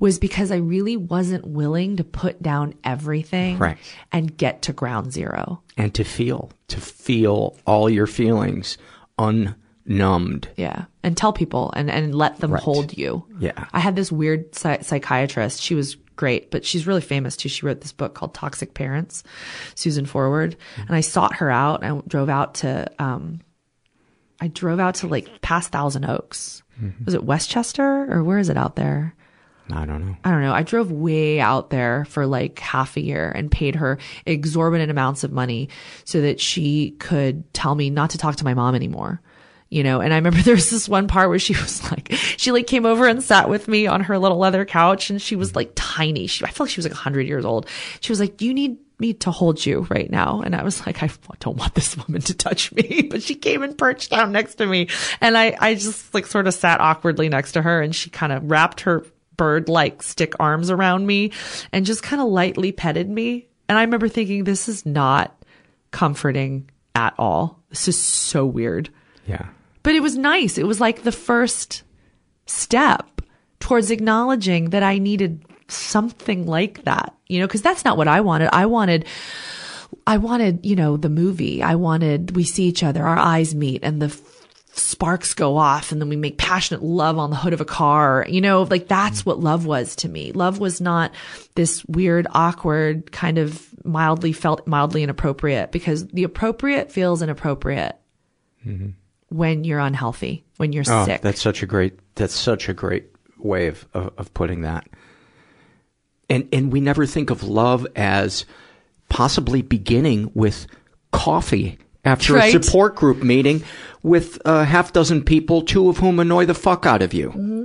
was 0.00 0.18
because 0.18 0.52
I 0.52 0.56
really 0.56 0.96
wasn't 0.96 1.44
willing 1.44 1.96
to 1.96 2.04
put 2.04 2.40
down 2.40 2.74
everything 2.84 3.58
right. 3.58 3.78
and 4.12 4.36
get 4.36 4.62
to 4.62 4.72
ground 4.72 5.12
zero. 5.12 5.60
And 5.76 5.92
to 5.94 6.04
feel, 6.04 6.52
to 6.68 6.80
feel 6.80 7.56
all 7.66 7.90
your 7.90 8.06
feelings 8.06 8.78
unnumbed. 9.18 10.48
Yeah. 10.56 10.84
And 11.02 11.16
tell 11.16 11.32
people 11.32 11.72
and, 11.74 11.90
and 11.90 12.14
let 12.14 12.38
them 12.38 12.52
right. 12.52 12.62
hold 12.62 12.96
you. 12.96 13.24
Yeah. 13.40 13.66
I 13.72 13.80
had 13.80 13.96
this 13.96 14.12
weird 14.12 14.54
psych- 14.54 14.84
psychiatrist. 14.84 15.60
She 15.60 15.74
was 15.74 15.96
great, 16.18 16.50
but 16.50 16.66
she's 16.66 16.86
really 16.86 17.00
famous 17.00 17.36
too. 17.36 17.48
She 17.48 17.64
wrote 17.64 17.80
this 17.80 17.92
book 17.92 18.12
called 18.14 18.34
Toxic 18.34 18.74
Parents, 18.74 19.24
Susan 19.74 20.04
Forward. 20.04 20.56
Mm-hmm. 20.72 20.82
And 20.82 20.96
I 20.96 21.00
sought 21.00 21.36
her 21.36 21.50
out. 21.50 21.82
I 21.82 21.98
drove 22.06 22.28
out 22.28 22.56
to, 22.56 22.90
um, 22.98 23.40
I 24.40 24.48
drove 24.48 24.80
out 24.80 24.96
to 24.96 25.06
like 25.06 25.40
past 25.40 25.70
Thousand 25.70 26.04
Oaks. 26.04 26.62
Mm-hmm. 26.82 27.04
Was 27.06 27.14
it 27.14 27.24
Westchester 27.24 28.12
or 28.12 28.22
where 28.22 28.38
is 28.38 28.50
it 28.50 28.58
out 28.58 28.76
there? 28.76 29.14
I 29.70 29.84
don't 29.84 30.06
know. 30.06 30.16
I 30.24 30.30
don't 30.30 30.42
know. 30.42 30.52
I 30.52 30.62
drove 30.62 30.90
way 30.90 31.40
out 31.40 31.70
there 31.70 32.04
for 32.06 32.26
like 32.26 32.58
half 32.58 32.96
a 32.96 33.02
year 33.02 33.30
and 33.30 33.50
paid 33.50 33.76
her 33.76 33.98
exorbitant 34.26 34.90
amounts 34.90 35.24
of 35.24 35.32
money 35.32 35.68
so 36.04 36.20
that 36.22 36.40
she 36.40 36.92
could 36.92 37.52
tell 37.52 37.74
me 37.74 37.90
not 37.90 38.10
to 38.10 38.18
talk 38.18 38.36
to 38.36 38.44
my 38.44 38.54
mom 38.54 38.74
anymore 38.74 39.20
you 39.70 39.82
know, 39.82 40.00
and 40.00 40.12
I 40.12 40.16
remember 40.16 40.38
there 40.42 40.54
was 40.54 40.70
this 40.70 40.88
one 40.88 41.08
part 41.08 41.28
where 41.28 41.38
she 41.38 41.54
was 41.54 41.90
like, 41.90 42.12
she 42.12 42.52
like 42.52 42.66
came 42.66 42.86
over 42.86 43.06
and 43.06 43.22
sat 43.22 43.48
with 43.48 43.68
me 43.68 43.86
on 43.86 44.02
her 44.02 44.18
little 44.18 44.38
leather 44.38 44.64
couch 44.64 45.10
and 45.10 45.20
she 45.20 45.36
was 45.36 45.54
like 45.54 45.72
tiny. 45.74 46.26
She, 46.26 46.44
I 46.44 46.50
feel 46.50 46.66
like 46.66 46.72
she 46.72 46.78
was 46.78 46.86
like 46.86 46.94
hundred 46.94 47.26
years 47.26 47.44
old. 47.44 47.68
She 48.00 48.12
was 48.12 48.20
like, 48.20 48.40
you 48.40 48.54
need 48.54 48.78
me 49.00 49.12
to 49.14 49.30
hold 49.30 49.64
you 49.64 49.86
right 49.90 50.10
now? 50.10 50.40
And 50.40 50.56
I 50.56 50.62
was 50.62 50.84
like, 50.84 51.02
I 51.02 51.10
don't 51.40 51.56
want 51.56 51.74
this 51.74 51.96
woman 51.96 52.20
to 52.22 52.34
touch 52.34 52.72
me, 52.72 53.02
but 53.10 53.22
she 53.22 53.34
came 53.34 53.62
and 53.62 53.76
perched 53.76 54.10
down 54.10 54.32
next 54.32 54.56
to 54.56 54.66
me. 54.66 54.88
And 55.20 55.36
I, 55.36 55.56
I 55.60 55.74
just 55.74 56.12
like 56.14 56.26
sort 56.26 56.46
of 56.46 56.54
sat 56.54 56.80
awkwardly 56.80 57.28
next 57.28 57.52
to 57.52 57.62
her 57.62 57.80
and 57.80 57.94
she 57.94 58.10
kind 58.10 58.32
of 58.32 58.50
wrapped 58.50 58.82
her 58.82 59.04
bird 59.36 59.68
like 59.68 60.02
stick 60.02 60.34
arms 60.40 60.68
around 60.68 61.06
me 61.06 61.30
and 61.72 61.86
just 61.86 62.02
kind 62.02 62.20
of 62.20 62.28
lightly 62.28 62.72
petted 62.72 63.08
me. 63.08 63.48
And 63.68 63.78
I 63.78 63.82
remember 63.82 64.08
thinking, 64.08 64.44
this 64.44 64.68
is 64.68 64.84
not 64.84 65.34
comforting 65.90 66.68
at 66.94 67.14
all. 67.18 67.62
This 67.68 67.86
is 67.86 67.98
so 67.98 68.44
weird. 68.44 68.90
Yeah. 69.26 69.46
But 69.88 69.94
it 69.94 70.02
was 70.02 70.18
nice. 70.18 70.58
It 70.58 70.66
was 70.66 70.82
like 70.82 71.02
the 71.02 71.12
first 71.12 71.82
step 72.44 73.22
towards 73.58 73.90
acknowledging 73.90 74.68
that 74.68 74.82
I 74.82 74.98
needed 74.98 75.46
something 75.68 76.46
like 76.46 76.84
that, 76.84 77.14
you 77.26 77.40
know, 77.40 77.46
because 77.46 77.62
that's 77.62 77.86
not 77.86 77.96
what 77.96 78.06
I 78.06 78.20
wanted. 78.20 78.50
I 78.52 78.66
wanted, 78.66 79.06
I 80.06 80.18
wanted, 80.18 80.66
you 80.66 80.76
know, 80.76 80.98
the 80.98 81.08
movie. 81.08 81.62
I 81.62 81.76
wanted, 81.76 82.36
we 82.36 82.44
see 82.44 82.64
each 82.64 82.82
other, 82.82 83.02
our 83.02 83.16
eyes 83.18 83.54
meet 83.54 83.82
and 83.82 84.02
the 84.02 84.08
f- 84.08 84.20
sparks 84.72 85.32
go 85.32 85.56
off 85.56 85.90
and 85.90 86.02
then 86.02 86.10
we 86.10 86.16
make 86.16 86.36
passionate 86.36 86.82
love 86.82 87.16
on 87.16 87.30
the 87.30 87.36
hood 87.36 87.54
of 87.54 87.62
a 87.62 87.64
car. 87.64 88.26
You 88.28 88.42
know, 88.42 88.64
like 88.64 88.88
that's 88.88 89.24
what 89.24 89.40
love 89.40 89.64
was 89.64 89.96
to 89.96 90.08
me. 90.10 90.32
Love 90.32 90.58
was 90.58 90.82
not 90.82 91.12
this 91.54 91.82
weird, 91.86 92.26
awkward 92.32 93.10
kind 93.10 93.38
of 93.38 93.66
mildly 93.86 94.34
felt 94.34 94.66
mildly 94.66 95.02
inappropriate 95.02 95.72
because 95.72 96.08
the 96.08 96.24
appropriate 96.24 96.92
feels 96.92 97.22
inappropriate 97.22 97.96
Mhm. 98.66 98.92
When 99.28 99.64
you're 99.64 99.78
unhealthy, 99.80 100.44
when 100.56 100.72
you're 100.72 100.84
Oh, 100.88 101.04
sick. 101.04 101.20
that's 101.22 101.40
such 101.40 101.62
a 101.62 101.66
great, 101.66 101.98
that's 102.14 102.34
such 102.34 102.68
a 102.68 102.74
great 102.74 103.06
way 103.38 103.66
of, 103.68 103.86
of, 103.94 104.12
of 104.18 104.34
putting 104.34 104.62
that. 104.62 104.86
And, 106.30 106.48
and 106.52 106.72
we 106.72 106.80
never 106.80 107.06
think 107.06 107.30
of 107.30 107.42
love 107.42 107.86
as 107.96 108.44
possibly 109.08 109.62
beginning 109.62 110.30
with 110.34 110.66
coffee 111.12 111.78
after 112.04 112.34
Right. 112.34 112.54
a 112.54 112.62
support 112.62 112.96
group 112.96 113.22
meeting 113.22 113.62
with 114.02 114.38
a 114.44 114.64
half 114.64 114.92
dozen 114.92 115.22
people, 115.24 115.62
two 115.62 115.88
of 115.88 115.98
whom 115.98 116.20
annoy 116.20 116.46
the 116.46 116.54
fuck 116.54 116.86
out 116.86 117.02
of 117.02 117.12
you. 117.14 117.30
Mm-hmm. 117.30 117.64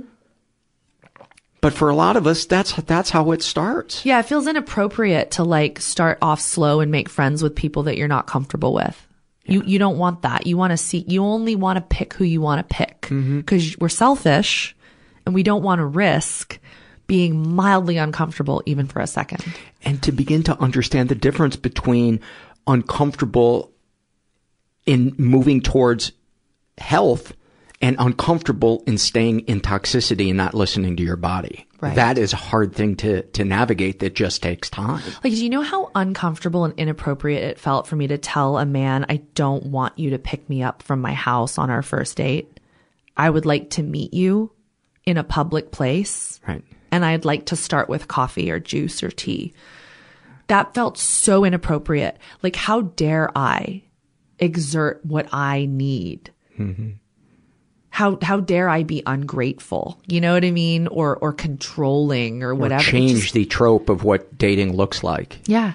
But 1.60 1.72
for 1.72 1.88
a 1.88 1.94
lot 1.94 2.16
of 2.16 2.26
us, 2.26 2.44
that's, 2.44 2.74
that's 2.74 3.08
how 3.08 3.32
it 3.32 3.42
starts. 3.42 4.04
Yeah, 4.04 4.18
it 4.18 4.26
feels 4.26 4.46
inappropriate 4.46 5.30
to 5.32 5.44
like 5.44 5.80
start 5.80 6.18
off 6.20 6.40
slow 6.40 6.80
and 6.80 6.90
make 6.92 7.08
friends 7.08 7.42
with 7.42 7.54
people 7.56 7.84
that 7.84 7.96
you're 7.96 8.06
not 8.08 8.26
comfortable 8.26 8.74
with. 8.74 9.06
You 9.46 9.62
you 9.64 9.78
don't 9.78 9.98
want 9.98 10.22
that. 10.22 10.46
You 10.46 10.56
want 10.56 10.70
to 10.70 10.76
see. 10.76 11.04
You 11.06 11.22
only 11.24 11.54
want 11.56 11.76
to 11.76 11.82
pick 11.82 12.14
who 12.14 12.24
you 12.24 12.40
want 12.40 12.66
to 12.66 12.74
pick 12.74 13.02
Mm-hmm. 13.02 13.38
because 13.40 13.76
we're 13.78 13.88
selfish, 13.90 14.74
and 15.26 15.34
we 15.34 15.42
don't 15.42 15.62
want 15.62 15.78
to 15.80 15.84
risk 15.84 16.58
being 17.06 17.54
mildly 17.54 17.98
uncomfortable 17.98 18.62
even 18.64 18.86
for 18.86 19.00
a 19.00 19.06
second. 19.06 19.44
and 19.84 20.02
to 20.02 20.10
begin 20.12 20.42
to 20.44 20.58
understand 20.58 21.10
the 21.10 21.14
difference 21.14 21.54
between 21.56 22.18
uncomfortable 22.66 23.70
in 24.86 25.14
moving 25.18 25.60
towards 25.60 26.12
health 26.78 27.34
and 27.80 27.96
uncomfortable 27.98 28.82
in 28.86 28.98
staying 28.98 29.40
in 29.40 29.60
toxicity 29.60 30.28
and 30.28 30.36
not 30.36 30.54
listening 30.54 30.96
to 30.96 31.02
your 31.02 31.16
body. 31.16 31.66
Right. 31.80 31.96
That 31.96 32.16
is 32.16 32.32
a 32.32 32.36
hard 32.36 32.74
thing 32.74 32.96
to, 32.96 33.22
to 33.22 33.44
navigate 33.44 33.98
that 33.98 34.14
just 34.14 34.42
takes 34.42 34.70
time. 34.70 35.02
Like, 35.22 35.34
do 35.34 35.44
you 35.44 35.50
know 35.50 35.60
how 35.60 35.90
uncomfortable 35.94 36.64
and 36.64 36.72
inappropriate 36.78 37.42
it 37.42 37.58
felt 37.58 37.86
for 37.86 37.96
me 37.96 38.06
to 38.06 38.16
tell 38.16 38.56
a 38.56 38.64
man, 38.64 39.04
I 39.08 39.16
don't 39.34 39.66
want 39.66 39.98
you 39.98 40.10
to 40.10 40.18
pick 40.18 40.48
me 40.48 40.62
up 40.62 40.82
from 40.82 41.00
my 41.00 41.12
house 41.12 41.58
on 41.58 41.68
our 41.68 41.82
first 41.82 42.16
date? 42.16 42.58
I 43.16 43.28
would 43.28 43.44
like 43.44 43.70
to 43.70 43.82
meet 43.82 44.14
you 44.14 44.50
in 45.04 45.18
a 45.18 45.24
public 45.24 45.70
place. 45.70 46.40
Right. 46.48 46.64
And 46.90 47.04
I'd 47.04 47.24
like 47.24 47.46
to 47.46 47.56
start 47.56 47.88
with 47.88 48.08
coffee 48.08 48.50
or 48.50 48.60
juice 48.60 49.02
or 49.02 49.10
tea. 49.10 49.52
That 50.46 50.74
felt 50.74 50.96
so 50.96 51.44
inappropriate. 51.44 52.18
Like, 52.42 52.56
how 52.56 52.82
dare 52.82 53.36
I 53.36 53.82
exert 54.38 55.04
what 55.04 55.28
I 55.32 55.66
need? 55.66 56.30
Mm-hmm. 56.58 56.92
How, 57.94 58.18
how 58.20 58.40
dare 58.40 58.68
I 58.68 58.82
be 58.82 59.04
ungrateful? 59.06 60.00
You 60.08 60.20
know 60.20 60.34
what 60.34 60.44
I 60.44 60.50
mean? 60.50 60.88
Or, 60.88 61.16
or 61.18 61.32
controlling 61.32 62.42
or 62.42 62.52
whatever. 62.52 62.82
Or 62.82 62.84
change 62.84 63.20
just- 63.20 63.34
the 63.34 63.44
trope 63.44 63.88
of 63.88 64.02
what 64.02 64.36
dating 64.36 64.74
looks 64.74 65.04
like. 65.04 65.38
yeah. 65.46 65.74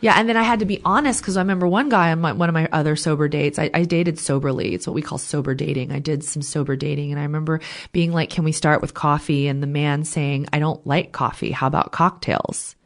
Yeah. 0.00 0.14
And 0.16 0.28
then 0.28 0.36
I 0.36 0.42
had 0.44 0.60
to 0.60 0.64
be 0.64 0.80
honest 0.84 1.20
because 1.20 1.36
I 1.36 1.40
remember 1.40 1.66
one 1.66 1.88
guy 1.88 2.12
on 2.12 2.20
my, 2.20 2.32
one 2.32 2.48
of 2.48 2.54
my 2.54 2.68
other 2.70 2.94
sober 2.96 3.26
dates, 3.28 3.58
I, 3.58 3.68
I 3.74 3.82
dated 3.82 4.18
soberly. 4.18 4.72
It's 4.72 4.86
what 4.86 4.94
we 4.94 5.02
call 5.02 5.18
sober 5.18 5.54
dating. 5.54 5.90
I 5.90 5.98
did 5.98 6.22
some 6.22 6.40
sober 6.40 6.76
dating 6.76 7.10
and 7.10 7.18
I 7.18 7.24
remember 7.24 7.60
being 7.90 8.12
like, 8.12 8.30
can 8.30 8.44
we 8.44 8.52
start 8.52 8.80
with 8.80 8.94
coffee? 8.94 9.48
And 9.48 9.60
the 9.60 9.66
man 9.66 10.04
saying, 10.04 10.46
I 10.52 10.60
don't 10.60 10.86
like 10.86 11.10
coffee. 11.10 11.50
How 11.50 11.66
about 11.66 11.90
cocktails 11.90 12.76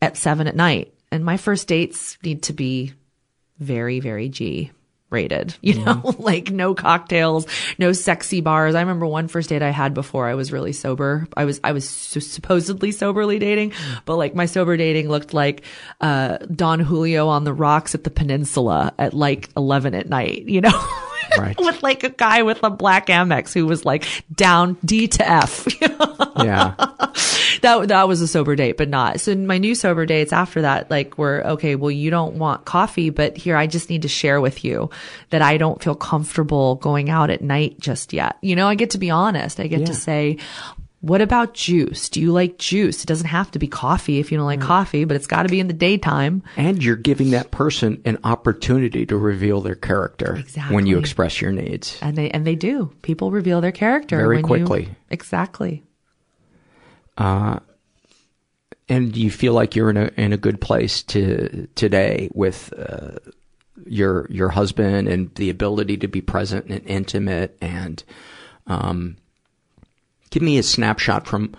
at 0.00 0.16
seven 0.16 0.46
at 0.46 0.54
night? 0.54 0.94
And 1.10 1.24
my 1.24 1.36
first 1.36 1.66
dates 1.66 2.16
need 2.22 2.44
to 2.44 2.52
be 2.52 2.94
very, 3.58 3.98
very 4.00 4.28
G 4.28 4.70
rated, 5.10 5.56
you 5.60 5.74
know, 5.84 6.14
like 6.18 6.50
no 6.50 6.74
cocktails, 6.74 7.46
no 7.78 7.92
sexy 7.92 8.40
bars. 8.40 8.74
I 8.74 8.80
remember 8.80 9.06
one 9.06 9.28
first 9.28 9.48
date 9.48 9.62
I 9.62 9.70
had 9.70 9.94
before 9.94 10.28
I 10.28 10.34
was 10.34 10.52
really 10.52 10.72
sober. 10.72 11.26
I 11.36 11.44
was, 11.44 11.60
I 11.62 11.72
was 11.72 11.88
su- 11.88 12.20
supposedly 12.20 12.92
soberly 12.92 13.38
dating, 13.38 13.72
but 14.04 14.16
like 14.16 14.34
my 14.34 14.46
sober 14.46 14.76
dating 14.76 15.08
looked 15.08 15.32
like, 15.32 15.62
uh, 16.00 16.38
Don 16.54 16.80
Julio 16.80 17.28
on 17.28 17.44
the 17.44 17.52
rocks 17.52 17.94
at 17.94 18.04
the 18.04 18.10
peninsula 18.10 18.92
at 18.98 19.14
like 19.14 19.48
11 19.56 19.94
at 19.94 20.08
night, 20.08 20.46
you 20.46 20.60
know? 20.60 20.88
Right. 21.38 21.56
with 21.58 21.82
like 21.82 22.04
a 22.04 22.10
guy 22.10 22.42
with 22.42 22.62
a 22.62 22.70
black 22.70 23.06
Amex 23.06 23.52
who 23.52 23.66
was 23.66 23.84
like 23.84 24.06
down 24.34 24.76
D 24.84 25.08
to 25.08 25.28
F. 25.28 25.66
Yeah. 26.36 26.74
that 27.62 27.88
that 27.88 28.08
was 28.08 28.20
a 28.20 28.28
sober 28.28 28.56
date, 28.56 28.76
but 28.76 28.90
not. 28.90 29.20
So 29.20 29.34
my 29.34 29.56
new 29.56 29.74
sober 29.74 30.04
dates 30.04 30.30
after 30.30 30.60
that, 30.60 30.90
like 30.90 31.16
were 31.16 31.42
okay. 31.46 31.76
Well, 31.76 31.90
you 31.90 32.10
don't 32.10 32.34
want 32.34 32.66
coffee, 32.66 33.08
but 33.08 33.38
here 33.38 33.56
I 33.56 33.66
just 33.66 33.88
need 33.88 34.02
to 34.02 34.08
share 34.08 34.38
with 34.38 34.62
you 34.62 34.90
that 35.30 35.40
I 35.40 35.56
don't 35.56 35.82
feel 35.82 35.94
comfortable 35.94 36.74
going 36.74 37.08
out 37.08 37.30
at 37.30 37.40
night 37.40 37.80
just 37.80 38.12
yet. 38.12 38.36
You 38.42 38.54
know, 38.54 38.68
I 38.68 38.74
get 38.74 38.90
to 38.90 38.98
be 38.98 39.08
honest. 39.08 39.58
I 39.58 39.66
get 39.66 39.86
to 39.86 39.94
say. 39.94 40.36
What 41.06 41.20
about 41.20 41.54
juice? 41.54 42.08
Do 42.08 42.20
you 42.20 42.32
like 42.32 42.58
juice? 42.58 43.04
It 43.04 43.06
doesn't 43.06 43.28
have 43.28 43.52
to 43.52 43.60
be 43.60 43.68
coffee 43.68 44.18
if 44.18 44.32
you 44.32 44.38
don't 44.38 44.46
like 44.46 44.60
coffee, 44.60 45.04
but 45.04 45.14
it's 45.14 45.28
got 45.28 45.44
to 45.44 45.48
be 45.48 45.60
in 45.60 45.68
the 45.68 45.72
daytime. 45.72 46.42
And 46.56 46.82
you're 46.82 46.96
giving 46.96 47.30
that 47.30 47.52
person 47.52 48.02
an 48.04 48.18
opportunity 48.24 49.06
to 49.06 49.16
reveal 49.16 49.60
their 49.60 49.76
character 49.76 50.34
exactly. 50.34 50.74
when 50.74 50.86
you 50.86 50.98
express 50.98 51.40
your 51.40 51.52
needs. 51.52 51.96
And 52.02 52.16
they 52.16 52.28
and 52.30 52.44
they 52.44 52.56
do. 52.56 52.90
People 53.02 53.30
reveal 53.30 53.60
their 53.60 53.70
character 53.70 54.16
Very 54.16 54.42
when 54.42 54.60
you- 54.60 54.66
quickly. 54.66 54.88
exactly. 55.08 55.84
Uh, 57.16 57.60
and 58.88 59.16
you 59.16 59.30
feel 59.30 59.52
like 59.52 59.76
you're 59.76 59.90
in 59.90 59.96
a 59.96 60.10
in 60.16 60.32
a 60.32 60.36
good 60.36 60.60
place 60.60 61.04
to 61.04 61.68
today 61.76 62.30
with 62.34 62.72
uh, 62.76 63.12
your 63.86 64.26
your 64.28 64.48
husband 64.48 65.06
and 65.06 65.32
the 65.36 65.50
ability 65.50 65.98
to 65.98 66.08
be 66.08 66.20
present 66.20 66.66
and 66.66 66.84
intimate 66.84 67.56
and 67.60 68.02
um, 68.66 69.16
give 70.36 70.42
me 70.42 70.58
a 70.58 70.62
snapshot 70.62 71.26
from 71.26 71.50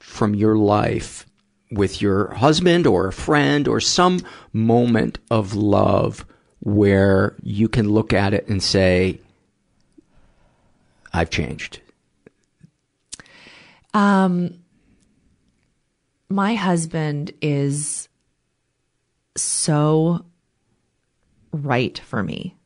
from 0.00 0.34
your 0.34 0.56
life 0.56 1.26
with 1.70 2.02
your 2.02 2.34
husband 2.34 2.84
or 2.84 3.06
a 3.06 3.12
friend 3.12 3.68
or 3.68 3.78
some 3.78 4.20
moment 4.52 5.20
of 5.30 5.54
love 5.54 6.26
where 6.58 7.36
you 7.44 7.68
can 7.68 7.88
look 7.88 8.12
at 8.12 8.34
it 8.34 8.48
and 8.48 8.60
say 8.60 9.20
I've 11.12 11.30
changed. 11.30 11.78
Um, 13.94 14.58
my 16.28 16.56
husband 16.56 17.32
is 17.40 18.08
so 19.36 20.24
right 21.52 21.96
for 21.96 22.24
me. 22.24 22.56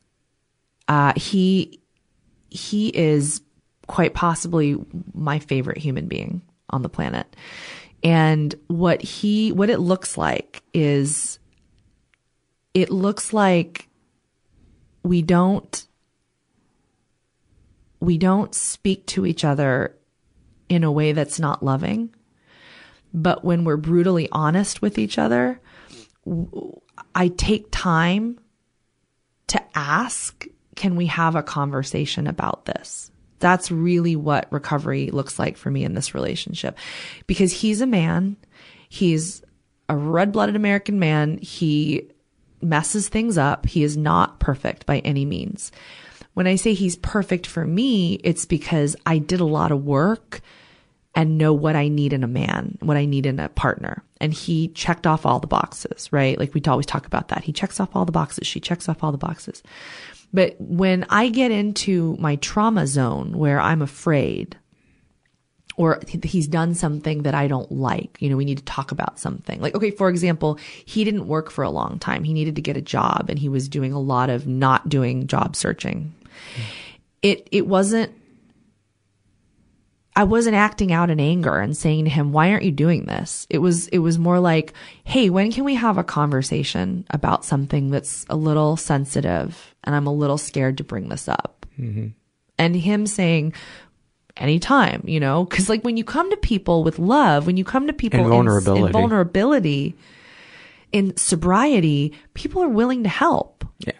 Uh, 0.87 1.13
he, 1.15 1.79
he 2.49 2.87
is 2.87 3.41
quite 3.91 4.13
possibly 4.13 4.77
my 5.13 5.37
favorite 5.37 5.77
human 5.77 6.07
being 6.07 6.41
on 6.69 6.81
the 6.81 6.87
planet. 6.87 7.35
And 8.01 8.55
what 8.67 9.01
he, 9.01 9.51
what 9.51 9.69
it 9.69 9.79
looks 9.79 10.17
like 10.17 10.63
is 10.73 11.39
it 12.73 12.89
looks 12.89 13.33
like 13.33 13.89
we 15.03 15.21
don't, 15.21 15.85
we 17.99 18.17
don't 18.17 18.55
speak 18.55 19.05
to 19.07 19.25
each 19.25 19.43
other 19.43 19.93
in 20.69 20.85
a 20.85 20.91
way 20.91 21.11
that's 21.11 21.39
not 21.39 21.61
loving. 21.61 22.15
But 23.13 23.43
when 23.43 23.65
we're 23.65 23.75
brutally 23.75 24.29
honest 24.31 24.81
with 24.81 24.97
each 24.97 25.17
other, 25.17 25.59
I 27.13 27.27
take 27.27 27.67
time 27.71 28.39
to 29.47 29.61
ask, 29.75 30.47
can 30.77 30.95
we 30.95 31.07
have 31.07 31.35
a 31.35 31.43
conversation 31.43 32.25
about 32.25 32.65
this? 32.65 33.10
That's 33.41 33.69
really 33.71 34.15
what 34.15 34.47
recovery 34.51 35.09
looks 35.11 35.37
like 35.37 35.57
for 35.57 35.69
me 35.69 35.83
in 35.83 35.93
this 35.93 36.13
relationship. 36.15 36.77
Because 37.27 37.51
he's 37.51 37.81
a 37.81 37.87
man, 37.87 38.37
he's 38.87 39.43
a 39.89 39.95
red 39.97 40.31
blooded 40.31 40.55
American 40.55 40.99
man. 40.99 41.37
He 41.39 42.09
messes 42.61 43.09
things 43.09 43.37
up. 43.37 43.65
He 43.65 43.83
is 43.83 43.97
not 43.97 44.39
perfect 44.39 44.85
by 44.85 44.99
any 44.99 45.25
means. 45.25 45.71
When 46.33 46.47
I 46.47 46.55
say 46.55 46.73
he's 46.73 46.95
perfect 46.95 47.45
for 47.45 47.65
me, 47.67 48.13
it's 48.23 48.45
because 48.45 48.95
I 49.05 49.17
did 49.17 49.41
a 49.41 49.45
lot 49.45 49.71
of 49.71 49.83
work 49.83 50.39
and 51.13 51.37
know 51.37 51.51
what 51.51 51.75
I 51.75 51.89
need 51.89 52.13
in 52.13 52.23
a 52.23 52.27
man, 52.27 52.77
what 52.79 52.95
I 52.95 53.05
need 53.05 53.25
in 53.25 53.39
a 53.39 53.49
partner. 53.49 54.03
And 54.21 54.33
he 54.33 54.69
checked 54.69 55.05
off 55.05 55.25
all 55.25 55.39
the 55.39 55.47
boxes, 55.47 56.07
right? 56.13 56.39
Like 56.39 56.53
we 56.53 56.61
always 56.67 56.85
talk 56.85 57.05
about 57.05 57.27
that. 57.29 57.43
He 57.43 57.51
checks 57.51 57.79
off 57.79 57.95
all 57.95 58.05
the 58.05 58.13
boxes. 58.13 58.47
She 58.47 58.61
checks 58.61 58.87
off 58.87 59.03
all 59.03 59.11
the 59.11 59.17
boxes. 59.17 59.61
But 60.33 60.55
when 60.59 61.05
I 61.09 61.29
get 61.29 61.51
into 61.51 62.15
my 62.19 62.37
trauma 62.37 62.87
zone 62.87 63.37
where 63.37 63.59
I'm 63.59 63.81
afraid 63.81 64.57
or 65.77 66.01
he's 66.23 66.47
done 66.47 66.73
something 66.73 67.23
that 67.23 67.33
I 67.33 67.47
don't 67.47 67.71
like, 67.71 68.17
you 68.21 68.29
know, 68.29 68.37
we 68.37 68.45
need 68.45 68.59
to 68.59 68.63
talk 68.65 68.91
about 68.91 69.19
something. 69.19 69.59
Like, 69.61 69.75
okay, 69.75 69.91
for 69.91 70.09
example, 70.09 70.59
he 70.85 71.03
didn't 71.03 71.27
work 71.27 71.49
for 71.49 71.63
a 71.63 71.69
long 71.69 71.97
time. 71.99 72.23
He 72.23 72.33
needed 72.33 72.55
to 72.55 72.61
get 72.61 72.77
a 72.77 72.81
job 72.81 73.27
and 73.29 73.39
he 73.39 73.49
was 73.49 73.67
doing 73.67 73.93
a 73.93 73.99
lot 73.99 74.29
of 74.29 74.47
not 74.47 74.89
doing 74.89 75.27
job 75.27 75.55
searching. 75.55 76.13
It, 77.21 77.47
it 77.51 77.67
wasn't 77.67 78.13
I 80.15 80.25
wasn't 80.25 80.55
acting 80.55 80.91
out 80.91 81.09
in 81.09 81.19
anger 81.19 81.59
and 81.59 81.75
saying 81.75 82.03
to 82.03 82.09
him, 82.09 82.33
why 82.33 82.51
aren't 82.51 82.65
you 82.65 82.71
doing 82.71 83.05
this? 83.05 83.47
It 83.49 83.59
was, 83.59 83.87
it 83.87 83.99
was 83.99 84.19
more 84.19 84.39
like, 84.39 84.73
Hey, 85.05 85.29
when 85.29 85.51
can 85.51 85.63
we 85.63 85.75
have 85.75 85.97
a 85.97 86.03
conversation 86.03 87.05
about 87.11 87.45
something 87.45 87.91
that's 87.91 88.25
a 88.29 88.35
little 88.35 88.75
sensitive 88.75 89.73
and 89.83 89.95
I'm 89.95 90.07
a 90.07 90.13
little 90.13 90.37
scared 90.37 90.77
to 90.79 90.83
bring 90.83 91.07
this 91.07 91.29
up? 91.29 91.65
Mm-hmm. 91.79 92.07
And 92.57 92.75
him 92.75 93.07
saying, 93.07 93.53
anytime, 94.37 95.03
you 95.05 95.19
know, 95.19 95.45
cause 95.45 95.69
like 95.69 95.83
when 95.83 95.97
you 95.97 96.03
come 96.03 96.29
to 96.29 96.37
people 96.37 96.83
with 96.83 96.99
love, 96.99 97.47
when 97.47 97.57
you 97.57 97.63
come 97.63 97.87
to 97.87 97.93
people 97.93 98.19
in- 98.19 98.29
vulnerability. 98.29 98.85
in 98.85 98.91
vulnerability, 98.91 99.95
in 100.91 101.15
sobriety, 101.15 102.13
people 102.33 102.61
are 102.61 102.69
willing 102.69 103.03
to 103.03 103.09
help. 103.09 103.65
Yeah. 103.79 103.93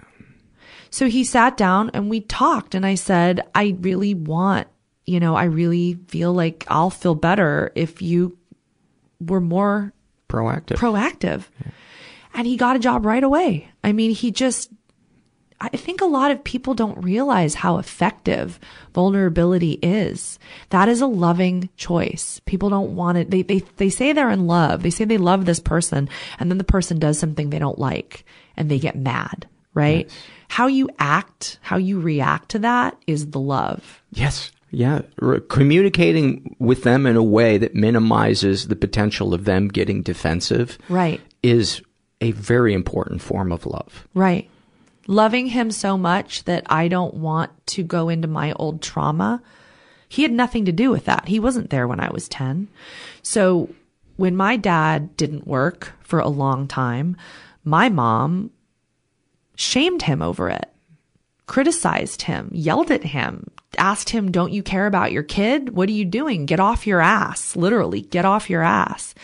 So 0.90 1.08
he 1.08 1.24
sat 1.24 1.56
down 1.56 1.90
and 1.94 2.10
we 2.10 2.20
talked 2.20 2.76
and 2.76 2.86
I 2.86 2.96
said, 2.96 3.48
I 3.56 3.78
really 3.80 4.14
want, 4.14 4.68
you 5.06 5.20
know, 5.20 5.36
I 5.36 5.46
really 5.46 6.00
feel 6.08 6.34
like 6.34 6.66
I'll 6.68 6.90
feel 6.90 7.16
better 7.16 7.72
if 7.76 8.02
you 8.02 8.38
were 9.20 9.42
more 9.42 9.94
proactive. 10.30 10.78
Proactive. 10.78 11.46
Yeah. 11.64 11.72
And 12.34 12.48
he 12.48 12.58
got 12.58 12.76
a 12.76 12.80
job 12.80 13.06
right 13.06 13.24
away. 13.24 13.70
I 13.84 13.92
mean, 13.92 14.12
he 14.12 14.32
just, 14.32 14.72
I 15.60 15.70
think 15.70 16.02
a 16.02 16.06
lot 16.06 16.32
of 16.32 16.44
people 16.44 16.74
don't 16.74 17.04
realize 17.04 17.56
how 17.56 17.78
effective 17.78 18.60
vulnerability 18.94 19.74
is. 19.74 20.40
That 20.70 20.88
is 20.88 21.02
a 21.02 21.08
loving 21.08 21.70
choice. 21.76 22.40
People 22.46 22.70
don't 22.70 22.96
want 22.96 23.18
it. 23.18 23.30
They, 23.30 23.42
they, 23.42 23.60
they 23.78 23.90
say 23.90 24.14
they're 24.14 24.32
in 24.32 24.48
love. 24.48 24.82
They 24.82 24.90
say 24.90 25.04
they 25.04 25.18
love 25.18 25.46
this 25.46 25.60
person 25.60 26.10
and 26.40 26.50
then 26.50 26.58
the 26.58 26.64
person 26.64 27.00
does 27.00 27.20
something 27.20 27.50
they 27.50 27.60
don't 27.60 27.80
like 27.80 28.26
and 28.56 28.72
they 28.72 28.80
get 28.80 28.96
mad, 28.96 29.48
right? 29.74 30.06
Yes. 30.06 30.18
How 30.48 30.68
you 30.68 30.90
act, 31.00 31.60
how 31.62 31.78
you 31.78 32.00
react 32.00 32.50
to 32.50 32.60
that 32.60 32.98
is 33.08 33.32
the 33.32 33.40
love. 33.40 34.02
Yes. 34.12 34.52
Yeah. 34.72 35.02
Re- 35.20 35.42
communicating 35.50 36.56
with 36.60 36.84
them 36.84 37.06
in 37.06 37.16
a 37.16 37.24
way 37.24 37.58
that 37.58 37.76
minimizes 37.76 38.68
the 38.68 38.76
potential 38.76 39.34
of 39.34 39.46
them 39.46 39.68
getting 39.68 40.02
defensive. 40.02 40.78
Right. 40.90 41.22
Is 41.44 41.82
a 42.22 42.32
very 42.32 42.74
important 42.74 43.22
form 43.22 43.52
of 43.52 43.66
love. 43.66 44.08
Right. 44.14 44.50
Loving 45.08 45.48
him 45.48 45.72
so 45.72 45.98
much 45.98 46.46
that 46.46 46.64
I 46.68 46.88
don't 46.88 47.16
want 47.16 47.52
to 47.68 47.84
go 47.84 48.10
into 48.10 48.28
my 48.28 48.54
old 48.54 48.82
trauma. 48.82 49.42
He 50.08 50.22
had 50.22 50.32
nothing 50.32 50.66
to 50.66 50.72
do 50.72 50.92
with 50.92 51.06
that. 51.06 51.28
He 51.28 51.40
wasn't 51.40 51.70
there 51.70 51.88
when 51.88 52.00
I 52.00 52.12
was 52.12 52.30
10. 52.30 52.68
So 53.24 53.70
when 54.18 54.36
my 54.36 54.56
dad 54.56 55.18
didn't 55.18 55.48
work 55.48 55.94
for 56.02 56.20
a 56.20 56.28
long 56.28 56.68
time, 56.68 57.18
my 57.64 57.90
mom 57.90 58.52
shamed 59.56 60.04
him 60.04 60.22
over 60.22 60.50
it, 60.50 60.70
criticized 61.48 62.24
him, 62.24 62.50
yelled 62.54 62.92
at 62.92 63.04
him, 63.04 63.50
asked 63.78 64.10
him, 64.10 64.32
Don't 64.32 64.54
you 64.54 64.64
care 64.64 64.88
about 64.88 65.12
your 65.12 65.24
kid? 65.24 65.76
What 65.76 65.90
are 65.90 65.94
you 65.94 66.06
doing? 66.06 66.46
Get 66.46 66.60
off 66.60 66.88
your 66.88 67.02
ass. 67.02 67.56
Literally, 67.56 68.02
get 68.02 68.26
off 68.26 68.50
your 68.50 68.64
ass. 68.64 69.16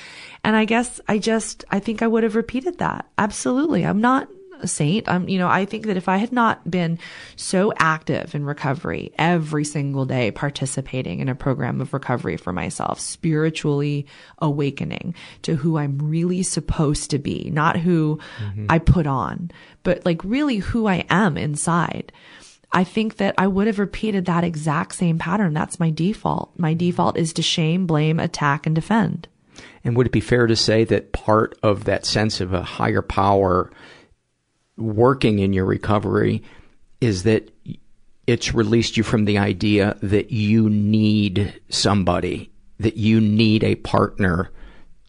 And 0.44 0.56
I 0.56 0.65
guess 0.65 1.02
I 1.07 1.18
just, 1.18 1.65
I 1.69 1.80
think 1.80 2.02
I 2.02 2.07
would 2.07 2.24
have 2.24 2.36
repeated 2.36 2.78
that. 2.78 3.07
Absolutely. 3.18 3.86
I'm 3.86 3.99
not 3.99 4.30
a 4.61 4.68
saint. 4.68 5.07
I'm, 5.07 5.28
you 5.28 5.38
know, 5.38 5.48
I 5.48 5.65
think 5.65 5.86
that 5.86 5.98
if 5.98 6.07
I 6.07 6.18
had 6.18 6.32
not 6.32 6.69
been 6.69 6.99
so 7.36 7.74
active 7.78 8.34
in 8.34 8.45
recovery 8.45 9.14
every 9.18 9.64
single 9.64 10.06
day, 10.06 10.32
participating 10.32 11.19
in 11.19 11.30
a 11.30 11.36
program 11.36 11.82
of 11.82 11.94
recovery 11.94 12.38
for 12.38 12.53
myself, 12.53 12.99
spiritually 12.99 14.06
awakening 14.40 15.15
to 15.44 15.56
who 15.56 15.78
I'm 15.78 15.98
really 15.99 16.44
supposed 16.44 17.11
to 17.11 17.19
be, 17.19 17.49
not 17.52 17.78
who 17.78 18.19
mm-hmm. 18.40 18.68
I 18.69 18.80
put 18.80 19.07
on, 19.07 19.52
but 19.84 20.06
like 20.06 20.24
really 20.24 20.57
who 20.57 20.88
I 20.88 21.06
am 21.10 21.38
inside. 21.38 22.11
I 22.78 22.84
think 22.84 23.18
that 23.18 23.34
I 23.40 23.48
would 23.48 23.66
have 23.66 23.80
repeated 23.80 24.26
that 24.26 24.44
exact 24.44 24.94
same 24.94 25.18
pattern. 25.18 25.52
That's 25.52 25.80
my 25.80 25.90
default. 25.90 26.52
My 26.60 26.76
default 26.76 27.18
is 27.18 27.34
to 27.34 27.41
shame, 27.41 27.88
blame, 27.88 28.20
attack, 28.20 28.68
and 28.68 28.76
defend. 28.76 29.28
And 29.84 29.98
would 29.98 30.06
it 30.06 30.12
be 30.12 30.20
fair 30.20 30.45
to 30.45 30.56
say 30.56 30.84
that 30.84 31.12
part 31.12 31.58
of 31.64 31.86
that 31.86 32.06
sense 32.06 32.40
of 32.40 32.54
a 32.54 32.62
higher 32.62 33.02
power 33.02 33.72
working 34.78 35.40
in 35.40 35.54
your 35.54 35.66
recovery 35.66 36.44
is 37.02 37.24
that 37.24 37.49
it's 38.28 38.54
released 38.54 38.95
you 38.95 39.02
from 39.02 39.26
the 39.26 39.40
idea 39.40 39.98
that 40.04 40.30
you 40.30 40.70
need 40.70 41.60
somebody, 41.70 42.52
that 42.80 42.95
you 42.95 43.20
need 43.20 43.64
a 43.64 43.74
partner 43.74 44.52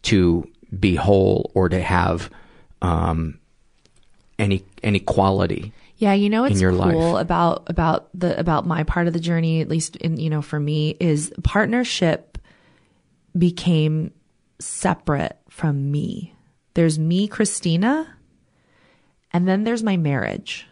to 0.05 0.51
be 0.81 0.95
whole 0.95 1.51
or 1.53 1.69
to 1.69 1.83
have 1.83 2.31
um, 2.81 3.39
any 4.39 4.65
any 4.83 5.01
quality. 5.01 5.75
Yeah, 5.99 6.13
you 6.13 6.31
know 6.31 6.43
what's 6.43 6.61
cool 6.61 6.73
life. 6.73 7.23
about 7.23 7.65
about 7.67 8.09
the 8.15 8.39
about 8.39 8.67
my 8.67 8.85
part 8.85 9.09
of 9.09 9.13
the 9.13 9.21
journey, 9.21 9.61
at 9.61 9.69
least 9.69 9.97
in 9.97 10.17
you 10.17 10.31
know 10.31 10.43
for 10.43 10.59
me, 10.59 10.97
is 11.01 11.33
partnership 11.43 12.39
became 13.37 14.13
separate 14.61 15.37
from 15.51 15.91
me. 15.91 16.35
There's 16.75 16.99
me, 16.99 17.27
Christina, 17.27 18.17
and 19.33 19.47
then 19.49 19.65
there's 19.65 19.83
my 19.83 19.97
marriage. 19.97 20.67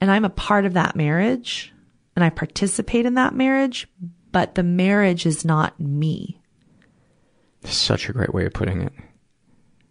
And 0.00 0.10
I'm 0.10 0.24
a 0.24 0.30
part 0.30 0.64
of 0.64 0.72
that 0.72 0.96
marriage 0.96 1.72
and 2.16 2.24
I 2.24 2.30
participate 2.30 3.06
in 3.06 3.14
that 3.14 3.34
marriage, 3.34 3.88
but 4.32 4.54
the 4.54 4.62
marriage 4.62 5.26
is 5.26 5.44
not 5.44 5.78
me. 5.78 6.40
Such 7.64 8.08
a 8.08 8.12
great 8.12 8.34
way 8.34 8.44
of 8.46 8.52
putting 8.52 8.82
it. 8.82 8.92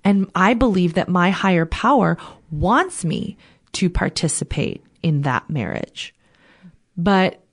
And 0.04 0.30
I 0.36 0.54
believe 0.54 0.96
that 0.96 1.08
my 1.08 1.30
higher 1.30 1.66
power 1.66 2.18
wants 2.50 3.06
me 3.06 3.38
to 3.74 3.90
participate 3.90 4.84
in 5.02 5.22
that 5.22 5.50
marriage. 5.50 6.14
But 6.98 7.44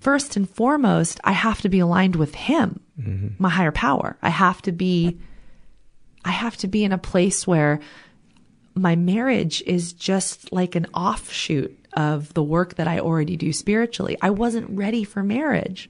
first 0.00 0.36
and 0.36 0.48
foremost, 0.48 1.20
I 1.24 1.32
have 1.32 1.60
to 1.62 1.68
be 1.68 1.78
aligned 1.78 2.16
with 2.16 2.34
him, 2.34 2.80
mm-hmm. 3.00 3.28
my 3.38 3.48
higher 3.48 3.72
power. 3.72 4.16
I 4.22 4.28
have 4.28 4.60
to 4.62 4.72
be, 4.72 5.18
I 6.24 6.30
have 6.30 6.56
to 6.58 6.68
be 6.68 6.84
in 6.84 6.92
a 6.92 6.98
place 6.98 7.46
where 7.46 7.80
my 8.74 8.96
marriage 8.96 9.62
is 9.62 9.92
just 9.92 10.52
like 10.52 10.74
an 10.74 10.86
offshoot 10.94 11.76
of 11.94 12.34
the 12.34 12.42
work 12.42 12.74
that 12.74 12.86
I 12.86 12.98
already 12.98 13.36
do 13.36 13.52
spiritually. 13.52 14.18
I 14.20 14.30
wasn't 14.30 14.68
ready 14.70 15.02
for 15.02 15.22
marriage. 15.22 15.88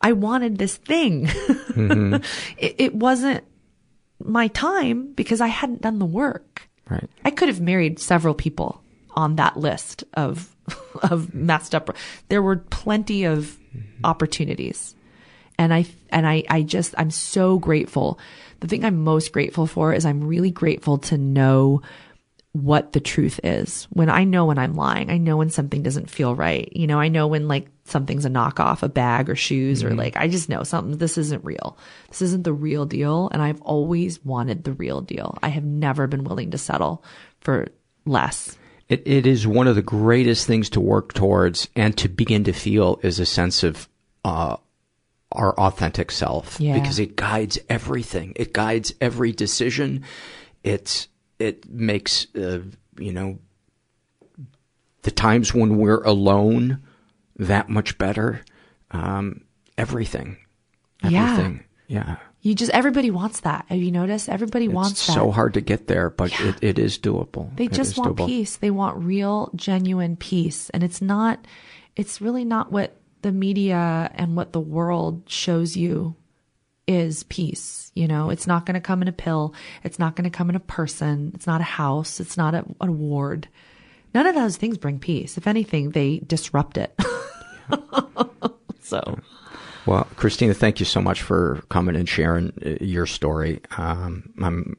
I 0.00 0.12
wanted 0.12 0.58
this 0.58 0.76
thing. 0.76 1.26
Mm-hmm. 1.26 2.14
it, 2.58 2.74
it 2.78 2.94
wasn't 2.94 3.44
my 4.22 4.48
time 4.48 5.12
because 5.12 5.40
I 5.40 5.46
hadn't 5.46 5.82
done 5.82 5.98
the 5.98 6.06
work. 6.06 6.63
Right. 6.88 7.08
I 7.24 7.30
could 7.30 7.48
have 7.48 7.60
married 7.60 7.98
several 7.98 8.34
people 8.34 8.80
on 9.14 9.36
that 9.36 9.56
list 9.56 10.04
of 10.14 10.54
of 11.02 11.34
messed 11.34 11.74
up. 11.74 11.94
There 12.28 12.42
were 12.42 12.56
plenty 12.56 13.24
of 13.24 13.58
mm-hmm. 13.76 14.04
opportunities. 14.04 14.94
And 15.56 15.72
I, 15.72 15.86
and 16.10 16.26
I, 16.26 16.42
I 16.48 16.62
just, 16.62 16.94
I'm 16.98 17.10
so 17.10 17.58
grateful. 17.58 18.18
The 18.60 18.66
thing 18.66 18.84
I'm 18.84 19.04
most 19.04 19.32
grateful 19.32 19.66
for 19.66 19.92
is 19.92 20.04
I'm 20.04 20.24
really 20.24 20.50
grateful 20.50 20.98
to 20.98 21.18
know 21.18 21.82
what 22.54 22.92
the 22.92 23.00
truth 23.00 23.40
is. 23.42 23.88
When 23.90 24.08
I 24.08 24.22
know 24.22 24.44
when 24.44 24.58
I'm 24.58 24.74
lying, 24.74 25.10
I 25.10 25.18
know 25.18 25.36
when 25.36 25.50
something 25.50 25.82
doesn't 25.82 26.08
feel 26.08 26.36
right. 26.36 26.68
You 26.72 26.86
know, 26.86 27.00
I 27.00 27.08
know 27.08 27.26
when 27.26 27.48
like 27.48 27.66
something's 27.82 28.24
a 28.24 28.30
knockoff, 28.30 28.84
a 28.84 28.88
bag 28.88 29.28
or 29.28 29.34
shoes, 29.34 29.82
mm-hmm. 29.82 29.92
or 29.92 29.96
like 29.96 30.16
I 30.16 30.28
just 30.28 30.48
know 30.48 30.62
something, 30.62 30.96
this 30.96 31.18
isn't 31.18 31.44
real. 31.44 31.76
This 32.10 32.22
isn't 32.22 32.44
the 32.44 32.52
real 32.52 32.86
deal. 32.86 33.28
And 33.32 33.42
I've 33.42 33.60
always 33.62 34.24
wanted 34.24 34.62
the 34.62 34.72
real 34.72 35.00
deal. 35.00 35.36
I 35.42 35.48
have 35.48 35.64
never 35.64 36.06
been 36.06 36.22
willing 36.22 36.52
to 36.52 36.58
settle 36.58 37.02
for 37.40 37.66
less. 38.06 38.56
It, 38.88 39.02
it 39.04 39.26
is 39.26 39.48
one 39.48 39.66
of 39.66 39.74
the 39.74 39.82
greatest 39.82 40.46
things 40.46 40.70
to 40.70 40.80
work 40.80 41.12
towards 41.12 41.68
and 41.74 41.98
to 41.98 42.08
begin 42.08 42.44
to 42.44 42.52
feel 42.52 43.00
is 43.02 43.18
a 43.18 43.26
sense 43.26 43.64
of, 43.64 43.88
uh, 44.24 44.56
our 45.32 45.58
authentic 45.58 46.12
self 46.12 46.60
yeah. 46.60 46.78
because 46.78 47.00
it 47.00 47.16
guides 47.16 47.58
everything. 47.68 48.32
It 48.36 48.52
guides 48.52 48.94
every 49.00 49.32
decision. 49.32 50.04
It's, 50.62 51.08
it 51.44 51.68
makes, 51.68 52.26
uh, 52.34 52.62
you 52.98 53.12
know, 53.12 53.38
the 55.02 55.10
times 55.10 55.52
when 55.52 55.76
we're 55.76 56.02
alone 56.02 56.82
that 57.36 57.68
much 57.68 57.98
better. 57.98 58.42
Um, 58.90 59.42
everything. 59.76 60.38
Everything. 61.02 61.64
Yeah. 61.86 62.04
yeah. 62.06 62.16
You 62.40 62.54
just 62.54 62.70
everybody 62.72 63.10
wants 63.10 63.40
that. 63.40 63.64
Have 63.68 63.78
you 63.78 63.90
noticed? 63.90 64.28
Everybody 64.28 64.66
it's 64.66 64.74
wants 64.74 65.06
that. 65.06 65.14
so 65.14 65.30
hard 65.30 65.54
to 65.54 65.60
get 65.60 65.86
there, 65.86 66.10
but 66.10 66.38
yeah. 66.38 66.48
it, 66.48 66.56
it 66.62 66.78
is 66.78 66.98
doable. 66.98 67.54
They 67.56 67.68
just 67.68 67.96
want 67.96 68.16
doable. 68.16 68.26
peace. 68.26 68.56
They 68.56 68.70
want 68.70 69.02
real, 69.02 69.50
genuine 69.54 70.16
peace. 70.16 70.70
And 70.70 70.82
it's 70.82 71.00
not 71.00 71.46
it's 71.96 72.20
really 72.20 72.44
not 72.44 72.70
what 72.70 72.96
the 73.22 73.32
media 73.32 74.10
and 74.14 74.36
what 74.36 74.52
the 74.52 74.60
world 74.60 75.22
shows 75.26 75.76
you 75.76 76.16
is 76.86 77.22
peace. 77.24 77.90
You 77.94 78.08
know, 78.08 78.30
it's 78.30 78.46
not 78.46 78.66
going 78.66 78.74
to 78.74 78.80
come 78.80 79.02
in 79.02 79.08
a 79.08 79.12
pill. 79.12 79.54
It's 79.82 79.98
not 79.98 80.16
going 80.16 80.30
to 80.30 80.36
come 80.36 80.50
in 80.50 80.56
a 80.56 80.60
person. 80.60 81.32
It's 81.34 81.46
not 81.46 81.60
a 81.60 81.64
house. 81.64 82.20
It's 82.20 82.36
not 82.36 82.54
a, 82.54 82.64
an 82.80 82.88
award. 82.88 83.48
None 84.14 84.26
of 84.26 84.34
those 84.34 84.56
things 84.56 84.78
bring 84.78 84.98
peace. 84.98 85.36
If 85.36 85.46
anything, 85.46 85.90
they 85.90 86.18
disrupt 86.18 86.78
it. 86.78 86.98
so. 88.80 89.18
Well, 89.86 90.06
Christina, 90.16 90.54
thank 90.54 90.80
you 90.80 90.86
so 90.86 91.00
much 91.00 91.22
for 91.22 91.62
coming 91.68 91.96
and 91.96 92.08
sharing 92.08 92.52
uh, 92.64 92.82
your 92.84 93.06
story. 93.06 93.60
Um, 93.76 94.32
I'm 94.42 94.76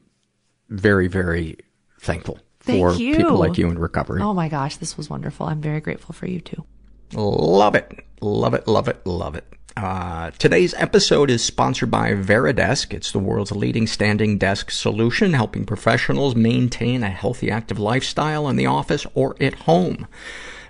very, 0.68 1.06
very 1.06 1.58
thankful 2.00 2.38
thank 2.60 2.78
for 2.78 2.94
you. 2.94 3.16
people 3.16 3.36
like 3.36 3.56
you 3.56 3.68
in 3.70 3.78
recovery. 3.78 4.20
Oh 4.20 4.34
my 4.34 4.48
gosh, 4.48 4.76
this 4.76 4.96
was 4.96 5.08
wonderful. 5.08 5.46
I'm 5.46 5.60
very 5.60 5.80
grateful 5.80 6.12
for 6.14 6.26
you 6.26 6.40
too. 6.40 6.64
Love 7.14 7.74
it. 7.74 8.04
Love 8.20 8.54
it. 8.54 8.66
Love 8.66 8.88
it. 8.88 9.06
Love 9.06 9.36
it. 9.36 9.44
Uh, 9.76 10.30
today's 10.38 10.72
episode 10.78 11.30
is 11.30 11.44
sponsored 11.44 11.90
by 11.90 12.12
Varidesk. 12.12 12.94
It's 12.94 13.12
the 13.12 13.18
world's 13.18 13.52
leading 13.52 13.86
standing 13.86 14.38
desk 14.38 14.70
solution, 14.70 15.34
helping 15.34 15.66
professionals 15.66 16.34
maintain 16.34 17.02
a 17.02 17.10
healthy, 17.10 17.50
active 17.50 17.78
lifestyle 17.78 18.48
in 18.48 18.56
the 18.56 18.64
office 18.64 19.04
or 19.14 19.36
at 19.38 19.52
home. 19.54 20.06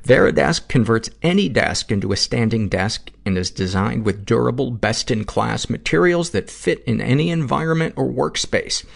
Varidesk 0.06 0.68
converts 0.68 1.10
any 1.20 1.48
desk 1.48 1.90
into 1.90 2.12
a 2.12 2.16
standing 2.16 2.68
desk 2.68 3.10
and 3.24 3.36
is 3.36 3.50
designed 3.50 4.04
with 4.04 4.24
durable, 4.24 4.70
best-in-class 4.70 5.68
materials 5.68 6.30
that 6.30 6.48
fit 6.48 6.84
in 6.84 7.00
any 7.00 7.28
environment 7.30 7.92
or 7.96 8.08
workspace. 8.08 8.86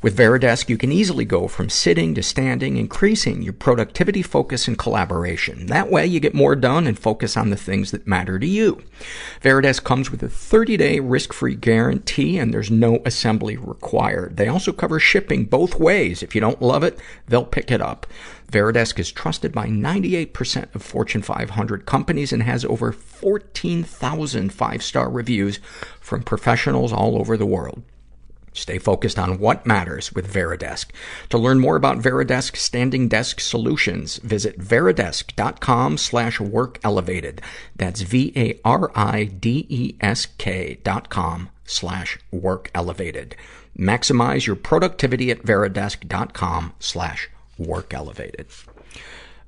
With 0.00 0.16
Varidesk, 0.16 0.68
you 0.68 0.78
can 0.78 0.92
easily 0.92 1.24
go 1.24 1.48
from 1.48 1.68
sitting 1.68 2.14
to 2.14 2.22
standing, 2.22 2.76
increasing 2.76 3.42
your 3.42 3.52
productivity, 3.52 4.22
focus, 4.22 4.68
and 4.68 4.78
collaboration. 4.78 5.66
That 5.66 5.90
way, 5.90 6.06
you 6.06 6.20
get 6.20 6.34
more 6.34 6.54
done 6.54 6.86
and 6.86 6.96
focus 6.96 7.36
on 7.36 7.50
the 7.50 7.56
things 7.56 7.90
that 7.90 8.06
matter 8.06 8.38
to 8.38 8.46
you. 8.46 8.80
Varidesk 9.42 9.82
comes 9.82 10.12
with 10.12 10.22
a 10.22 10.28
30-day 10.28 11.00
risk-free 11.00 11.56
guarantee, 11.56 12.38
and 12.38 12.54
there's 12.54 12.70
no 12.70 13.02
assembly 13.04 13.56
required. 13.56 14.36
They 14.36 14.46
also 14.46 14.70
cover 14.72 15.00
shipping 15.00 15.46
both 15.46 15.80
ways. 15.80 16.22
If 16.22 16.36
you 16.36 16.40
don't 16.40 16.62
love 16.62 16.84
it, 16.84 16.96
they'll 17.26 17.44
pick 17.44 17.72
it 17.72 17.82
up. 17.82 18.06
Varidesk 18.50 18.98
is 18.98 19.12
trusted 19.12 19.52
by 19.52 19.68
98% 19.68 20.74
of 20.74 20.82
Fortune 20.82 21.22
500 21.22 21.86
companies 21.86 22.32
and 22.32 22.42
has 22.42 22.64
over 22.64 22.90
14,000 22.92 24.52
five-star 24.52 25.08
reviews 25.08 25.60
from 26.00 26.22
professionals 26.22 26.92
all 26.92 27.16
over 27.16 27.36
the 27.36 27.46
world. 27.46 27.82
Stay 28.52 28.78
focused 28.78 29.18
on 29.18 29.38
what 29.38 29.64
matters 29.64 30.12
with 30.12 30.32
Varidesk. 30.32 30.86
To 31.28 31.38
learn 31.38 31.60
more 31.60 31.76
about 31.76 31.98
Varidesk 31.98 32.56
standing 32.56 33.06
desk 33.06 33.38
solutions, 33.38 34.16
visit 34.18 34.58
varidesk.com 34.58 35.96
slash 35.96 36.40
work 36.40 36.80
elevated. 36.82 37.40
That's 37.76 38.00
V-A-R-I-D-E-S-K 38.02 38.58
dot 40.82 41.08
com 41.08 41.50
slash 41.64 42.18
work 42.32 42.70
elevated. 42.74 43.36
Maximize 43.78 44.46
your 44.46 44.56
productivity 44.56 45.30
at 45.30 45.44
varidesk.com 45.44 46.74
slash 46.80 47.30
work 47.60 47.94
elevated. 47.94 48.46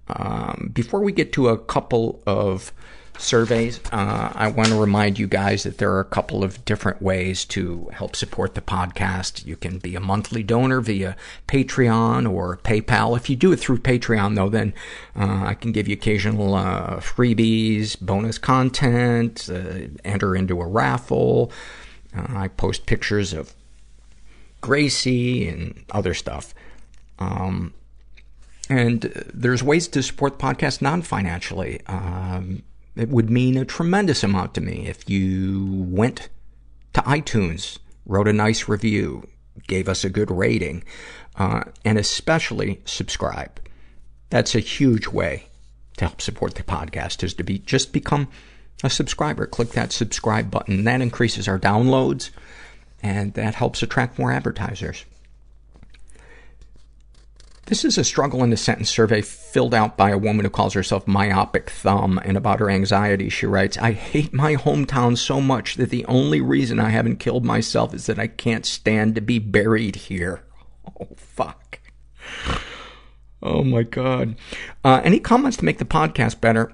Um, 0.08 0.70
before 0.72 1.00
we 1.00 1.12
get 1.12 1.32
to 1.34 1.48
a 1.48 1.58
couple 1.58 2.22
of 2.26 2.72
surveys, 3.18 3.80
uh, 3.92 4.32
I 4.34 4.48
want 4.48 4.70
to 4.70 4.80
remind 4.80 5.18
you 5.18 5.26
guys 5.26 5.62
that 5.62 5.78
there 5.78 5.92
are 5.92 6.00
a 6.00 6.04
couple 6.04 6.42
of 6.42 6.64
different 6.64 7.00
ways 7.00 7.44
to 7.46 7.88
help 7.92 8.16
support 8.16 8.54
the 8.54 8.60
podcast. 8.60 9.46
You 9.46 9.56
can 9.56 9.78
be 9.78 9.94
a 9.94 10.00
monthly 10.00 10.42
donor 10.42 10.80
via 10.80 11.16
Patreon 11.46 12.30
or 12.30 12.56
PayPal. 12.58 13.16
If 13.16 13.30
you 13.30 13.36
do 13.36 13.52
it 13.52 13.60
through 13.60 13.78
Patreon, 13.78 14.34
though, 14.34 14.48
then 14.48 14.74
uh, 15.14 15.44
I 15.46 15.54
can 15.54 15.72
give 15.72 15.88
you 15.88 15.94
occasional 15.94 16.54
uh, 16.54 16.96
freebies, 16.96 18.00
bonus 18.00 18.38
content, 18.38 19.48
uh, 19.50 19.88
enter 20.04 20.34
into 20.34 20.60
a 20.60 20.66
raffle. 20.66 21.52
Uh, 22.16 22.26
I 22.28 22.48
post 22.48 22.86
pictures 22.86 23.32
of 23.32 23.54
Gracie 24.60 25.48
and 25.48 25.84
other 25.90 26.14
stuff. 26.14 26.54
Um, 27.18 27.74
and 28.68 29.02
there's 29.32 29.62
ways 29.62 29.88
to 29.88 30.02
support 30.02 30.38
the 30.38 30.44
podcast 30.44 30.82
non-financially. 30.82 31.80
Um, 31.86 32.62
it 32.96 33.08
would 33.08 33.30
mean 33.30 33.56
a 33.56 33.64
tremendous 33.64 34.22
amount 34.22 34.54
to 34.54 34.60
me 34.60 34.86
if 34.86 35.08
you 35.08 35.86
went 35.88 36.28
to 36.92 37.00
iTunes, 37.02 37.78
wrote 38.06 38.28
a 38.28 38.32
nice 38.32 38.68
review, 38.68 39.26
gave 39.66 39.88
us 39.88 40.04
a 40.04 40.10
good 40.10 40.30
rating, 40.30 40.84
uh, 41.36 41.64
and 41.84 41.98
especially 41.98 42.80
subscribe. 42.84 43.60
That's 44.30 44.54
a 44.54 44.60
huge 44.60 45.08
way 45.08 45.46
to 45.96 46.06
help 46.06 46.20
support 46.20 46.54
the 46.54 46.62
podcast 46.62 47.22
is 47.22 47.34
to 47.34 47.44
be, 47.44 47.58
just 47.58 47.92
become 47.92 48.28
a 48.82 48.90
subscriber. 48.90 49.46
Click 49.46 49.70
that 49.70 49.92
subscribe 49.92 50.50
button. 50.50 50.84
That 50.84 51.00
increases 51.00 51.48
our 51.48 51.58
downloads 51.58 52.30
and 53.02 53.34
that 53.34 53.54
helps 53.54 53.82
attract 53.82 54.18
more 54.18 54.32
advertisers. 54.32 55.04
This 57.66 57.84
is 57.84 57.96
a 57.96 58.04
struggle 58.04 58.42
in 58.42 58.52
a 58.52 58.56
sentence 58.56 58.90
survey 58.90 59.22
filled 59.22 59.72
out 59.72 59.96
by 59.96 60.10
a 60.10 60.18
woman 60.18 60.44
who 60.44 60.50
calls 60.50 60.74
herself 60.74 61.06
Myopic 61.06 61.70
Thumb. 61.70 62.20
And 62.24 62.36
about 62.36 62.58
her 62.58 62.68
anxiety, 62.68 63.28
she 63.28 63.46
writes, 63.46 63.78
I 63.78 63.92
hate 63.92 64.32
my 64.32 64.56
hometown 64.56 65.16
so 65.16 65.40
much 65.40 65.76
that 65.76 65.90
the 65.90 66.04
only 66.06 66.40
reason 66.40 66.80
I 66.80 66.90
haven't 66.90 67.16
killed 67.20 67.44
myself 67.44 67.94
is 67.94 68.06
that 68.06 68.18
I 68.18 68.26
can't 68.26 68.66
stand 68.66 69.14
to 69.14 69.20
be 69.20 69.38
buried 69.38 69.96
here. 69.96 70.44
Oh, 71.00 71.08
fuck. 71.16 71.78
Oh 73.40 73.62
my 73.62 73.84
god. 73.84 74.36
Uh, 74.84 75.00
any 75.04 75.20
comments 75.20 75.56
to 75.58 75.64
make 75.64 75.78
the 75.78 75.84
podcast 75.84 76.40
better? 76.40 76.72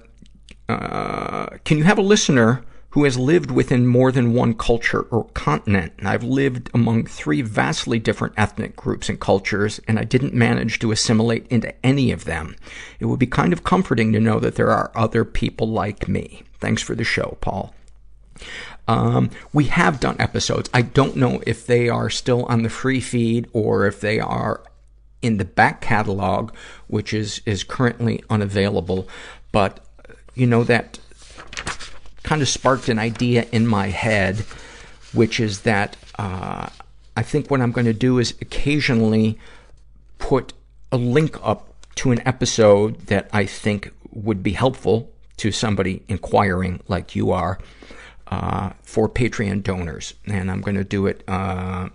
Uh, 0.67 1.57
can 1.63 1.77
you 1.77 1.83
have 1.83 1.99
a 1.99 2.03
listener 2.03 2.63
who 2.91 3.03
has 3.03 3.17
lived 3.17 3.51
within 3.51 3.85
more 3.85 4.11
than 4.11 4.33
one 4.33 4.53
culture 4.53 5.01
or 5.03 5.25
continent. 5.29 5.93
I've 6.03 6.23
lived 6.23 6.71
among 6.73 7.05
three 7.05 7.41
vastly 7.41 7.99
different 7.99 8.33
ethnic 8.35 8.75
groups 8.75 9.09
and 9.09 9.19
cultures, 9.19 9.79
and 9.87 9.99
I 9.99 10.03
didn't 10.03 10.33
manage 10.33 10.79
to 10.79 10.91
assimilate 10.91 11.45
into 11.47 11.73
any 11.85 12.11
of 12.11 12.25
them. 12.25 12.55
It 12.99 13.05
would 13.05 13.19
be 13.19 13.27
kind 13.27 13.53
of 13.53 13.63
comforting 13.63 14.11
to 14.13 14.19
know 14.19 14.39
that 14.39 14.55
there 14.55 14.71
are 14.71 14.91
other 14.95 15.23
people 15.23 15.67
like 15.67 16.07
me. 16.07 16.43
Thanks 16.59 16.81
for 16.81 16.95
the 16.95 17.03
show, 17.03 17.37
Paul. 17.41 17.75
Um, 18.87 19.29
we 19.53 19.65
have 19.65 19.99
done 19.99 20.15
episodes. 20.17 20.67
I 20.73 20.81
don't 20.81 21.15
know 21.15 21.43
if 21.45 21.67
they 21.67 21.89
are 21.89 22.09
still 22.09 22.45
on 22.45 22.63
the 22.63 22.69
free 22.69 23.01
feed 23.01 23.47
or 23.53 23.85
if 23.85 24.01
they 24.01 24.19
are 24.19 24.63
in 25.21 25.37
the 25.37 25.45
back 25.45 25.81
catalog, 25.81 26.51
which 26.87 27.13
is, 27.13 27.41
is 27.45 27.63
currently 27.63 28.23
unavailable. 28.31 29.07
But, 29.51 29.85
you 30.33 30.47
know, 30.47 30.63
that 30.63 30.97
kind 32.29 32.43
of 32.43 32.47
sparked 32.47 32.89
an 32.89 32.99
idea 32.99 33.43
in 33.51 33.65
my 33.65 33.87
head, 33.87 34.37
which 35.13 35.39
is 35.39 35.61
that, 35.61 35.97
uh, 36.19 36.69
I 37.17 37.23
think 37.23 37.49
what 37.49 37.59
I'm 37.59 37.71
going 37.71 37.87
to 37.87 38.03
do 38.07 38.19
is 38.19 38.35
occasionally 38.39 39.39
put 40.19 40.53
a 40.91 40.97
link 40.97 41.39
up 41.41 41.73
to 41.95 42.11
an 42.11 42.21
episode 42.27 43.07
that 43.07 43.31
I 43.33 43.47
think 43.47 43.91
would 44.11 44.43
be 44.43 44.51
helpful 44.51 45.09
to 45.37 45.51
somebody 45.51 46.03
inquiring 46.07 46.81
like 46.87 47.15
you 47.15 47.31
are, 47.31 47.57
uh, 48.27 48.73
for 48.83 49.09
Patreon 49.09 49.63
donors. 49.63 50.13
And 50.27 50.51
I'm 50.51 50.61
going 50.61 50.77
to 50.77 50.83
do 50.83 51.07
it, 51.07 51.23
uh, 51.27 51.89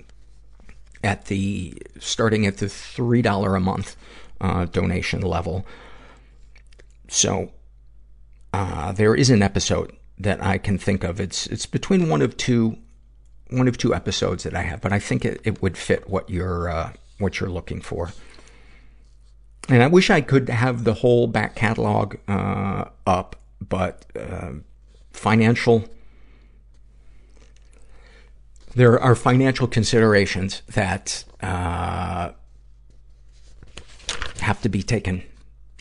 at 1.05 1.27
the, 1.27 1.81
starting 2.01 2.44
at 2.44 2.56
the 2.56 2.66
$3 2.66 3.56
a 3.56 3.61
month, 3.61 3.94
uh, 4.40 4.65
donation 4.65 5.20
level. 5.20 5.65
So, 7.06 7.52
uh, 8.52 8.90
there 8.90 9.15
is 9.15 9.31
an 9.31 9.40
episode 9.40 9.93
that 10.18 10.42
I 10.42 10.58
can 10.58 10.78
think 10.78 11.04
of. 11.04 11.20
It's, 11.20 11.46
it's 11.46 11.66
between 11.66 12.08
one 12.08 12.22
of 12.22 12.36
two, 12.36 12.78
one 13.50 13.68
of 13.68 13.76
two 13.76 13.94
episodes 13.94 14.44
that 14.44 14.54
I 14.54 14.62
have, 14.62 14.80
but 14.80 14.92
I 14.92 14.98
think 14.98 15.24
it, 15.24 15.40
it 15.44 15.62
would 15.62 15.76
fit 15.76 16.08
what 16.08 16.30
you're, 16.30 16.68
uh, 16.68 16.92
what 17.18 17.40
you're 17.40 17.50
looking 17.50 17.80
for. 17.80 18.12
And 19.68 19.82
I 19.82 19.86
wish 19.86 20.10
I 20.10 20.20
could 20.20 20.48
have 20.48 20.84
the 20.84 20.94
whole 20.94 21.26
back 21.26 21.54
catalog, 21.54 22.16
uh, 22.28 22.84
up, 23.06 23.36
but, 23.66 24.04
uh, 24.18 24.52
financial, 25.12 25.84
there 28.74 29.00
are 29.00 29.14
financial 29.14 29.66
considerations 29.66 30.62
that, 30.68 31.24
uh, 31.40 32.32
have 34.40 34.60
to 34.60 34.68
be 34.68 34.82
taken 34.82 35.22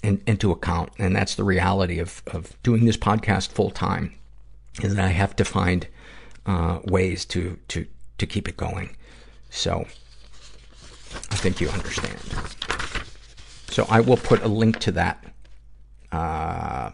in, 0.01 0.21
into 0.25 0.51
account. 0.51 0.91
And 0.97 1.15
that's 1.15 1.35
the 1.35 1.43
reality 1.43 1.99
of, 1.99 2.23
of 2.27 2.55
doing 2.63 2.85
this 2.85 2.97
podcast 2.97 3.49
full 3.49 3.69
time 3.69 4.15
is 4.81 4.95
that 4.95 5.05
I 5.05 5.09
have 5.09 5.35
to 5.37 5.45
find, 5.45 5.87
uh, 6.45 6.79
ways 6.85 7.25
to, 7.25 7.59
to, 7.69 7.85
to 8.17 8.25
keep 8.25 8.47
it 8.47 8.57
going. 8.57 8.95
So, 9.49 9.85
I 11.31 11.35
think 11.35 11.61
you 11.61 11.69
understand. 11.69 12.17
So 13.67 13.85
I 13.89 14.01
will 14.01 14.17
put 14.17 14.43
a 14.43 14.47
link 14.47 14.79
to 14.81 14.91
that, 14.93 15.23
uh, 16.11 16.91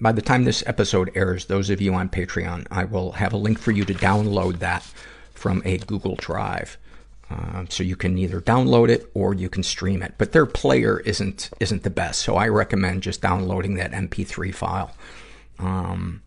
by 0.00 0.12
the 0.12 0.22
time 0.22 0.44
this 0.44 0.62
episode 0.66 1.10
airs, 1.14 1.46
those 1.46 1.70
of 1.70 1.80
you 1.80 1.94
on 1.94 2.08
Patreon, 2.08 2.66
I 2.70 2.84
will 2.84 3.12
have 3.12 3.32
a 3.32 3.38
link 3.38 3.58
for 3.58 3.70
you 3.70 3.84
to 3.84 3.94
download 3.94 4.58
that 4.58 4.82
from 5.32 5.62
a 5.64 5.78
Google 5.78 6.16
Drive. 6.16 6.76
Uh, 7.30 7.64
so 7.70 7.82
you 7.82 7.96
can 7.96 8.18
either 8.18 8.40
download 8.40 8.90
it 8.90 9.10
or 9.14 9.34
you 9.34 9.48
can 9.48 9.62
stream 9.62 10.02
it. 10.02 10.14
But 10.18 10.32
their 10.32 10.44
player 10.44 11.00
isn't, 11.00 11.50
isn't 11.58 11.84
the 11.84 11.90
best. 11.90 12.20
So 12.20 12.36
I 12.36 12.48
recommend 12.48 13.02
just 13.02 13.22
downloading 13.22 13.74
that 13.74 13.92
MP3 13.92 14.54
file. 14.54 14.94
Um, 15.58 16.22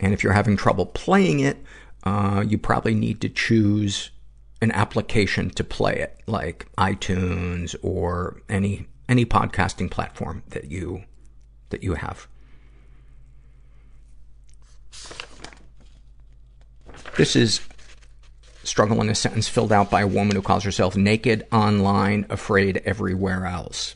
and 0.00 0.12
if 0.12 0.22
you're 0.22 0.32
having 0.32 0.56
trouble 0.56 0.86
playing 0.86 1.40
it, 1.40 1.58
uh, 2.04 2.44
you 2.46 2.58
probably 2.58 2.94
need 2.94 3.20
to 3.20 3.28
choose 3.28 4.10
an 4.62 4.72
application 4.72 5.50
to 5.50 5.64
play 5.64 5.96
it, 5.96 6.20
like 6.26 6.66
iTunes 6.76 7.74
or 7.82 8.40
any, 8.48 8.86
any 9.08 9.24
podcasting 9.24 9.90
platform 9.90 10.42
that 10.48 10.70
you, 10.70 11.02
that 11.70 11.82
you 11.82 11.94
have. 11.94 12.26
This 17.16 17.36
is 17.36 17.60
struggle 18.62 19.00
in 19.00 19.08
a 19.08 19.14
sentence 19.14 19.48
filled 19.48 19.72
out 19.72 19.90
by 19.90 20.02
a 20.02 20.06
woman 20.06 20.36
who 20.36 20.42
calls 20.42 20.64
herself 20.64 20.96
naked 20.96 21.46
online, 21.50 22.26
afraid 22.28 22.82
everywhere 22.84 23.46
else. 23.46 23.94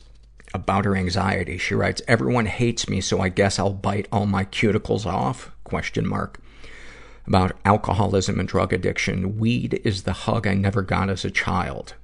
About 0.53 0.85
her 0.85 0.95
anxiety, 0.95 1.57
she 1.57 1.75
writes, 1.75 2.01
everyone 2.07 2.45
hates 2.45 2.87
me, 2.87 3.01
so 3.01 3.19
I 3.19 3.29
guess 3.29 3.59
I'll 3.59 3.73
bite 3.73 4.07
all 4.11 4.25
my 4.25 4.45
cuticles 4.45 5.05
off? 5.05 5.54
Question 5.65 6.07
mark. 6.07 6.39
About 7.27 7.57
alcoholism 7.65 8.39
and 8.39 8.47
drug 8.47 8.71
addiction, 8.71 9.37
weed 9.37 9.81
is 9.83 10.03
the 10.03 10.13
hug 10.13 10.47
I 10.47 10.53
never 10.53 10.81
got 10.81 11.09
as 11.09 11.25
a 11.25 11.31
child. 11.31 11.95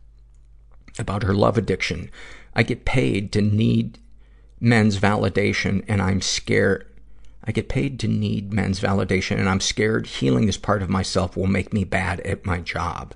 About 1.00 1.24
her 1.24 1.34
love 1.34 1.58
addiction, 1.58 2.12
I 2.54 2.64
get 2.64 2.84
paid 2.84 3.32
to 3.32 3.42
need 3.42 4.00
men's 4.60 5.00
validation 5.00 5.86
and 5.88 6.02
I'm 6.02 6.22
scared 6.22 6.86
I 7.44 7.52
get 7.52 7.70
paid 7.70 8.00
to 8.02 8.08
need 8.08 8.54
men's 8.54 8.80
validation, 8.80 9.40
and 9.40 9.50
I'm 9.50 9.62
scared 9.62 10.06
healing 10.06 10.46
this 10.46 10.58
part 10.58 10.84
of 10.84 10.90
myself 10.90 11.36
will 11.36 11.48
make 11.48 11.74
me 11.74 11.84
bad 11.84 12.20
at 12.22 12.46
my 12.46 12.60
job. 12.60 13.16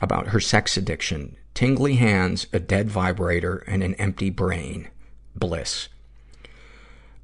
About 0.00 0.28
her 0.28 0.40
sex 0.40 0.76
addiction, 0.76 1.36
tingly 1.54 1.96
hands, 1.96 2.46
a 2.52 2.58
dead 2.58 2.88
vibrator, 2.88 3.58
and 3.66 3.82
an 3.82 3.94
empty 3.94 4.30
brain. 4.30 4.88
Bliss. 5.34 5.88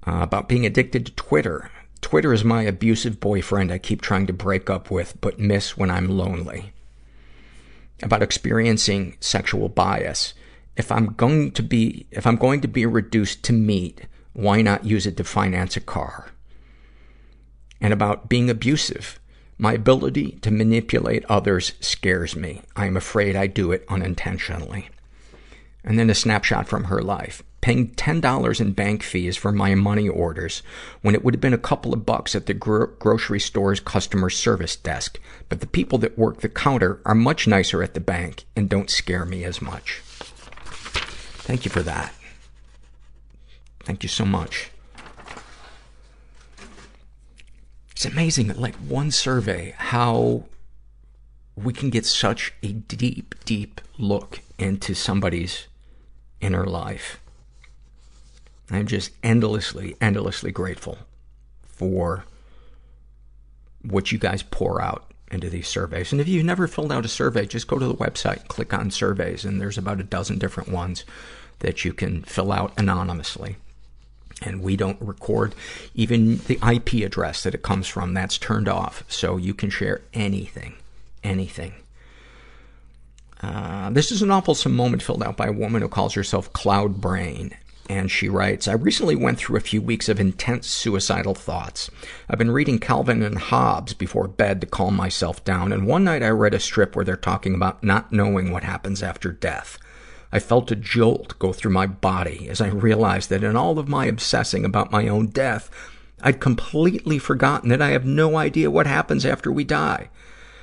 Uh, 0.07 0.21
about 0.21 0.49
being 0.49 0.67
addicted 0.67 1.07
to 1.07 1.13
Twitter. 1.13 1.71
Twitter 2.03 2.35
is 2.35 2.45
my 2.45 2.63
abusive 2.63 3.21
boyfriend 3.21 3.73
I 3.73 3.79
keep 3.79 4.03
trying 4.03 4.27
to 4.27 4.35
break 4.35 4.69
up 4.69 4.91
with, 4.91 5.19
but 5.23 5.39
miss 5.39 5.79
when 5.79 5.91
I'm 5.91 6.11
lonely. 6.11 6.73
About 8.03 8.23
experiencing 8.23 9.17
sexual 9.21 9.71
bias. 9.71 10.35
If 10.77 10.93
I'm 10.93 11.15
going 11.15 11.53
to 11.53 11.63
be, 11.63 12.07
if 12.11 12.27
I'm 12.27 12.37
going 12.37 12.61
to 12.61 12.69
be 12.69 12.85
reduced 12.85 13.43
to 13.45 13.53
meat, 13.55 14.03
why 14.35 14.61
not 14.61 14.85
use 14.85 15.07
it 15.07 15.17
to 15.19 15.25
finance 15.25 15.77
a 15.77 15.81
car? 15.81 16.33
And 17.81 17.93
about 17.93 18.29
being 18.29 18.51
abusive. 18.51 19.19
My 19.59 19.75
ability 19.75 20.33
to 20.43 20.51
manipulate 20.51 21.25
others 21.27 21.73
scares 21.79 22.35
me. 22.35 22.63
I 22.75 22.87
am 22.87 22.97
afraid 22.97 23.37
I 23.37 23.47
do 23.47 23.71
it 23.71 23.85
unintentionally. 23.89 24.89
And 25.85 25.99
then 25.99 26.11
a 26.11 26.15
snapshot 26.15 26.67
from 26.67 26.85
her 26.85 27.01
life. 27.01 27.43
Paying 27.63 27.93
$10 27.93 28.61
in 28.61 28.73
bank 28.73 29.03
fees 29.03 29.37
for 29.37 29.53
my 29.53 29.75
money 29.75 30.09
orders 30.09 30.63
when 31.01 31.15
it 31.15 31.25
would 31.25 31.33
have 31.33 31.41
been 31.41 31.55
a 31.55 31.59
couple 31.59 31.95
of 31.95 32.05
bucks 32.05 32.35
at 32.35 32.47
the 32.47 32.55
gro- 32.55 32.89
grocery 32.99 33.41
store's 33.41 33.81
customer 33.81 34.29
service 34.29 34.77
desk. 34.77 35.19
But 35.49 35.61
the 35.61 35.67
people 35.67 35.97
that 35.99 36.19
work 36.19 36.41
the 36.41 36.49
counter 36.51 37.01
are 37.07 37.15
much 37.15 37.47
nicer 37.47 37.83
at 37.83 37.95
the 37.95 38.01
bank 38.01 38.45
and 38.55 38.69
don't 38.69 38.91
scare 38.91 39.25
me 39.25 39.45
as 39.45 39.63
much. 39.63 40.03
Thank 40.05 41.65
you 41.65 41.71
for 41.71 41.83
that. 41.83 42.13
Thank 43.85 44.03
you 44.03 44.09
so 44.09 44.25
much. 44.25 44.71
It's 47.93 48.05
amazing, 48.05 48.49
like 48.55 48.75
one 48.75 49.13
survey, 49.13 49.75
how 49.79 50.47
we 51.55 51.73
can 51.73 51.91
get 51.91 52.07
such 52.07 52.53
a 52.63 52.73
deep, 52.73 53.37
deep 53.45 53.81
look 53.99 54.41
into 54.59 54.95
somebody's 54.95 55.69
inner 56.41 56.67
life. 56.67 57.22
I'm 58.75 58.87
just 58.87 59.11
endlessly, 59.23 59.97
endlessly 60.01 60.51
grateful 60.51 60.99
for 61.63 62.25
what 63.83 64.13
you 64.13 64.19
guys 64.19 64.43
pour 64.43 64.81
out 64.81 65.13
into 65.31 65.51
these 65.51 65.67
surveys. 65.67 66.13
And 66.13 66.21
if 66.21 66.29
you've 66.29 66.45
never 66.45 66.69
filled 66.69 66.93
out 66.93 67.05
a 67.05 67.09
survey, 67.09 67.47
just 67.47 67.67
go 67.67 67.79
to 67.79 67.87
the 67.87 67.95
website, 67.95 68.49
click 68.49 68.73
on 68.73 68.91
surveys, 68.91 69.45
and 69.45 69.61
there's 69.61 69.79
about 69.79 70.01
a 70.01 70.05
dozen 70.05 70.39
different 70.39 70.71
ones 70.71 71.05
that 71.61 71.85
you 71.85 71.93
can 71.93 72.23
fill 72.23 72.53
out 72.53 72.73
anonymously. 72.77 73.57
And 74.43 74.63
we 74.63 74.77
don't 74.77 75.01
record 75.01 75.55
even 75.95 76.39
the 76.39 76.59
IP 76.67 77.05
address 77.05 77.43
that 77.45 77.55
it 77.55 77.63
comes 77.63 77.87
from. 77.87 78.15
That's 78.15 78.39
turned 78.39 78.69
off. 78.69 79.05
So 79.09 79.37
you 79.37 79.55
can 79.55 79.71
share 79.71 80.03
anything. 80.13 80.75
Anything. 81.23 81.75
Uh, 83.41 83.91
this 83.91 84.13
is 84.13 84.23
an 84.23 84.31
awful 84.31 84.57
moment 84.71 85.03
filled 85.03 85.23
out 85.23 85.37
by 85.37 85.47
a 85.47 85.53
woman 85.53 85.83
who 85.83 85.89
calls 85.89 86.15
herself 86.15 86.53
Cloud 86.53 87.01
Brain. 87.01 87.57
And 87.93 88.11
she 88.11 88.31
writes, 88.31 88.67
I 88.67 88.73
recently 88.73 89.15
went 89.15 89.37
through 89.37 89.59
a 89.59 89.61
few 89.61 89.83
weeks 89.83 90.09
of 90.09 90.19
intense 90.19 90.67
suicidal 90.67 91.35
thoughts. 91.35 91.91
I've 92.27 92.39
been 92.39 92.51
reading 92.51 92.79
Calvin 92.79 93.23
and 93.23 93.37
Hobbes 93.37 93.93
before 93.93 94.29
bed 94.29 94.63
to 94.63 94.67
calm 94.67 94.97
myself 94.97 95.45
down, 95.45 95.75
and 95.75 95.87
one 95.87 96.03
night 96.03 96.23
I 96.23 96.31
read 96.31 96.55
a 96.55 96.59
strip 96.59 96.97
where 96.97 97.05
they're 97.05 97.17
talking 97.17 97.55
about 97.55 97.85
not 97.85 98.11
knowing 98.11 98.51
what 98.51 98.65
happens 98.65 99.03
after 99.03 99.31
death. 99.31 99.79
I 100.33 100.39
felt 100.39 100.71
a 100.71 100.75
jolt 100.75 101.39
go 101.39 101.53
through 101.53 101.73
my 101.73 101.87
body 101.87 102.49
as 102.49 102.63
I 102.63 102.69
realized 102.69 103.29
that 103.29 103.45
in 103.45 103.57
all 103.57 103.79
of 103.79 103.89
my 103.89 104.07
obsessing 104.07 104.65
about 104.65 104.91
my 104.91 105.07
own 105.07 105.27
death, 105.27 105.69
I'd 106.23 106.41
completely 106.41 107.19
forgotten 107.19 107.69
that 107.69 107.83
I 107.83 107.91
have 107.91 108.07
no 108.07 108.39
idea 108.39 108.71
what 108.71 108.87
happens 108.87 109.27
after 109.27 109.53
we 109.53 109.65
die. 109.65 110.09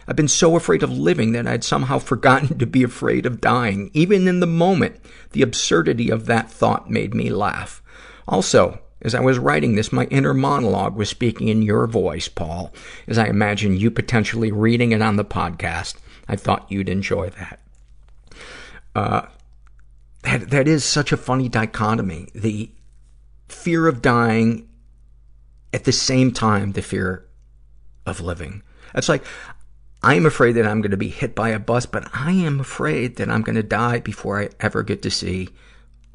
I've 0.10 0.16
been 0.16 0.28
so 0.28 0.56
afraid 0.56 0.82
of 0.82 0.92
living 0.92 1.34
that 1.34 1.46
I'd 1.46 1.64
somehow 1.64 2.00
forgotten 2.00 2.58
to 2.58 2.66
be 2.66 2.82
afraid 2.82 3.28
of 3.28 3.40
dying. 3.40 3.92
Even 3.94 4.28
in 4.28 4.40
the 4.40 4.48
moment, 4.48 5.00
the 5.32 5.44
absurdity 5.44 6.10
of 6.10 6.26
that 6.26 6.50
thought 6.50 6.90
made 6.90 7.14
me 7.14 7.30
laugh. 7.30 7.84
Also, 8.28 8.80
as 9.04 9.14
I 9.14 9.20
was 9.20 9.38
writing 9.38 9.76
this, 9.76 9.94
my 9.94 10.06
inner 10.06 10.34
monologue 10.34 10.96
was 10.96 11.10
speaking 11.10 11.48
in 11.48 11.62
your 11.62 11.86
voice, 11.86 12.28
Paul, 12.28 12.74
as 13.08 13.20
I 13.20 13.28
imagine 13.28 13.78
you 13.78 13.92
potentially 13.92 14.52
reading 14.52 14.94
it 14.94 15.02
on 15.04 15.16
the 15.16 15.24
podcast. 15.24 15.98
I 16.28 16.36
thought 16.36 16.72
you'd 16.72 16.90
enjoy 16.90 17.30
that. 17.30 17.60
Uh, 18.96 19.22
that, 20.24 20.50
that 20.50 20.68
is 20.68 20.84
such 20.84 21.12
a 21.12 21.18
funny 21.18 21.50
dichotomy. 21.50 22.30
The 22.34 22.72
fear 23.48 23.88
of 23.88 24.02
dying 24.02 24.68
at 25.72 25.84
the 25.84 25.92
same 25.92 26.32
time, 26.32 26.72
the 26.72 26.82
fear 26.82 27.28
of 28.08 28.20
living. 28.22 28.64
It's 28.96 29.08
like, 29.08 29.24
I'm 30.02 30.26
afraid 30.26 30.54
that 30.54 30.66
I'm 30.66 30.82
going 30.82 30.92
to 30.92 30.98
be 30.98 31.10
hit 31.10 31.36
by 31.36 31.50
a 31.50 31.60
bus, 31.60 31.86
but 31.86 32.08
I 32.14 32.32
am 32.32 32.60
afraid 32.60 33.18
that 33.18 33.30
I'm 33.30 33.42
going 33.42 33.56
to 33.56 33.64
die 33.64 34.00
before 34.00 34.40
I 34.42 34.50
ever 34.60 34.82
get 34.82 35.02
to 35.02 35.12
see 35.12 35.50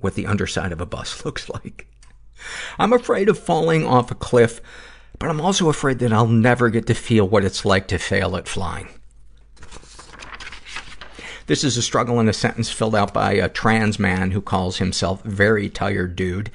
what 0.01 0.15
the 0.15 0.27
underside 0.27 0.73
of 0.73 0.81
a 0.81 0.87
bus 0.87 1.25
looks 1.25 1.49
like. 1.49 1.87
I'm 2.79 2.93
afraid 2.93 3.29
of 3.29 3.39
falling 3.39 3.87
off 3.87 4.11
a 4.11 4.15
cliff, 4.15 4.61
but 5.19 5.29
I'm 5.29 5.41
also 5.41 5.69
afraid 5.69 5.99
that 6.01 6.13
I'll 6.13 6.27
never 6.27 6.71
get 6.71 6.87
to 6.87 6.95
feel 6.95 7.29
what 7.29 7.45
it's 7.45 7.65
like 7.65 7.89
to 7.89 7.99
fail 7.99 8.37
at 8.37 8.49
flying. 8.49 8.89
This 11.47 11.63
is 11.63 11.77
a 11.77 11.83
struggle 11.83 12.21
in 12.21 12.29
a 12.29 12.33
sentence 12.33 12.71
filled 12.71 12.95
out 12.95 13.13
by 13.13 13.33
a 13.33 13.51
trans 13.51 13.99
man 13.99 14.31
who 14.31 14.41
calls 14.41 14.79
himself 14.79 15.23
very 15.25 15.69
tired 15.69 16.17
dude. 16.17 16.51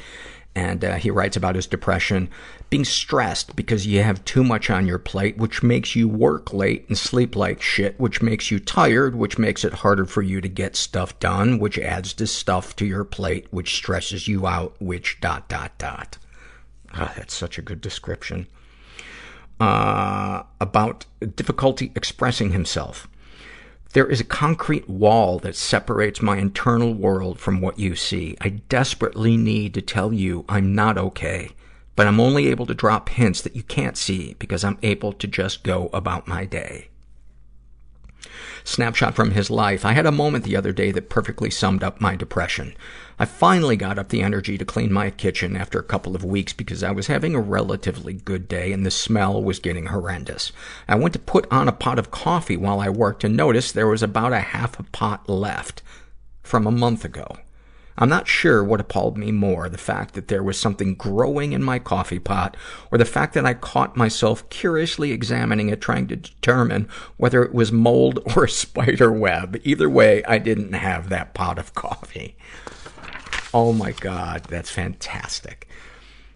And 0.56 0.84
uh, 0.84 0.96
he 0.96 1.12
writes 1.12 1.38
about 1.38 1.56
his 1.56 1.68
depression. 1.68 2.30
Being 2.70 2.86
stressed 2.86 3.56
because 3.56 3.88
you 3.88 4.04
have 4.04 4.24
too 4.26 4.44
much 4.44 4.70
on 4.70 4.86
your 4.86 5.00
plate, 5.00 5.38
which 5.38 5.64
makes 5.64 5.96
you 5.96 6.08
work 6.08 6.54
late 6.54 6.86
and 6.88 6.96
sleep 6.96 7.36
like 7.36 7.64
shit, 7.64 8.00
which 8.00 8.22
makes 8.22 8.52
you 8.52 8.60
tired, 8.60 9.16
which 9.16 9.40
makes 9.40 9.64
it 9.64 9.74
harder 9.74 10.06
for 10.06 10.22
you 10.22 10.40
to 10.40 10.48
get 10.48 10.76
stuff 10.76 11.20
done, 11.20 11.58
which 11.58 11.80
adds 11.80 12.14
to 12.14 12.28
stuff 12.28 12.76
to 12.76 12.86
your 12.86 13.04
plate, 13.04 13.48
which 13.50 13.76
stresses 13.76 14.28
you 14.28 14.46
out, 14.46 14.76
which 14.80 15.20
dot, 15.20 15.50
dot, 15.50 15.76
dot. 15.80 16.20
Oh, 16.96 17.12
that's 17.18 17.34
such 17.34 17.58
a 17.58 17.64
good 17.64 17.82
description. 17.82 18.46
Uh, 19.60 20.44
about 20.62 21.06
difficulty 21.36 21.92
expressing 21.96 22.52
himself. 22.52 23.08
There 23.94 24.08
is 24.08 24.22
a 24.22 24.26
concrete 24.26 24.88
wall 24.88 25.40
that 25.40 25.56
separates 25.56 26.22
my 26.22 26.38
internal 26.38 26.94
world 26.94 27.40
from 27.40 27.60
what 27.60 27.80
you 27.80 27.96
see. 27.96 28.38
I 28.40 28.50
desperately 28.50 29.36
need 29.36 29.74
to 29.74 29.82
tell 29.82 30.14
you 30.14 30.46
I'm 30.48 30.76
not 30.76 30.98
okay, 31.00 31.50
but 31.96 32.08
I'm 32.08 32.20
only 32.20 32.48
able 32.48 32.66
to 32.66 32.74
drop 32.74 33.10
hints 33.10 33.42
that 33.42 33.56
you 33.56 33.64
can't 33.64 33.98
see 33.98 34.36
because 34.40 34.64
I'm 34.64 34.78
able 34.84 35.14
to 35.14 35.28
just 35.28 35.64
go 35.64 35.90
about 35.94 36.28
my 36.28 36.46
day. 36.46 36.90
Snapshot 38.64 39.16
from 39.16 39.32
his 39.32 39.50
life. 39.50 39.86
I 39.86 39.94
had 39.94 40.06
a 40.06 40.12
moment 40.12 40.44
the 40.44 40.56
other 40.56 40.72
day 40.72 40.92
that 40.92 41.10
perfectly 41.10 41.50
summed 41.50 41.84
up 41.84 42.00
my 42.02 42.16
depression. 42.16 42.76
I 43.18 43.26
finally 43.26 43.76
got 43.76 43.98
up 43.98 44.10
the 44.10 44.22
energy 44.22 44.58
to 44.58 44.66
clean 44.66 44.94
my 44.94 45.10
kitchen 45.10 45.58
after 45.58 45.80
a 45.80 45.84
couple 45.84 46.16
of 46.16 46.24
weeks 46.24 46.54
because 46.54 46.84
I 46.84 46.92
was 46.92 47.08
having 47.08 47.36
a 47.36 47.42
relatively 47.42 48.14
good 48.14 48.48
day 48.48 48.72
and 48.72 48.86
the 48.86 48.92
smell 48.92 49.42
was 49.42 49.60
getting 49.60 49.88
horrendous. 49.88 50.52
I 50.88 50.96
went 50.96 51.14
to 51.14 51.20
put 51.20 51.52
on 51.52 51.68
a 51.68 51.74
pot 51.74 52.00
of 52.00 52.12
coffee 52.12 52.58
while 52.58 52.80
I 52.80 52.90
worked 52.90 53.24
and 53.24 53.36
noticed 53.36 53.74
there 53.74 53.88
was 53.88 54.04
about 54.04 54.34
a 54.34 54.40
half 54.40 54.80
a 54.80 54.84
pot 54.84 55.28
left 55.28 55.82
from 56.44 56.68
a 56.68 56.72
month 56.72 57.04
ago. 57.04 57.38
I'm 58.00 58.10
not 58.10 58.30
sure 58.30 58.64
what 58.64 58.80
appalled 58.80 59.18
me 59.18 59.32
more, 59.32 59.68
the 59.68 59.78
fact 59.78 60.14
that 60.16 60.30
there 60.30 60.42
was 60.42 60.58
something 60.58 60.96
growing 60.96 61.52
in 61.52 61.62
my 61.62 61.80
coffee 61.80 62.18
pot, 62.18 62.56
or 62.92 62.98
the 62.98 63.04
fact 63.04 63.34
that 63.34 63.46
I 63.46 63.54
caught 63.54 63.98
myself 63.98 64.50
curiously 64.50 65.12
examining 65.12 65.68
it, 65.68 65.82
trying 65.82 66.08
to 66.08 66.16
determine 66.16 66.88
whether 67.18 67.44
it 67.44 67.54
was 67.54 67.74
mold 67.74 68.20
or 68.36 68.46
a 68.46 68.50
spider 68.50 69.12
web. 69.12 69.60
Either 69.64 69.90
way, 69.90 70.24
I 70.24 70.38
didn't 70.38 70.74
have 70.74 71.10
that 71.10 71.34
pot 71.34 71.60
of 71.60 71.76
coffee. 71.76 72.38
Oh 73.54 73.74
my 73.74 73.92
god, 73.92 74.46
that's 74.46 74.72
fantastic. 74.72 75.68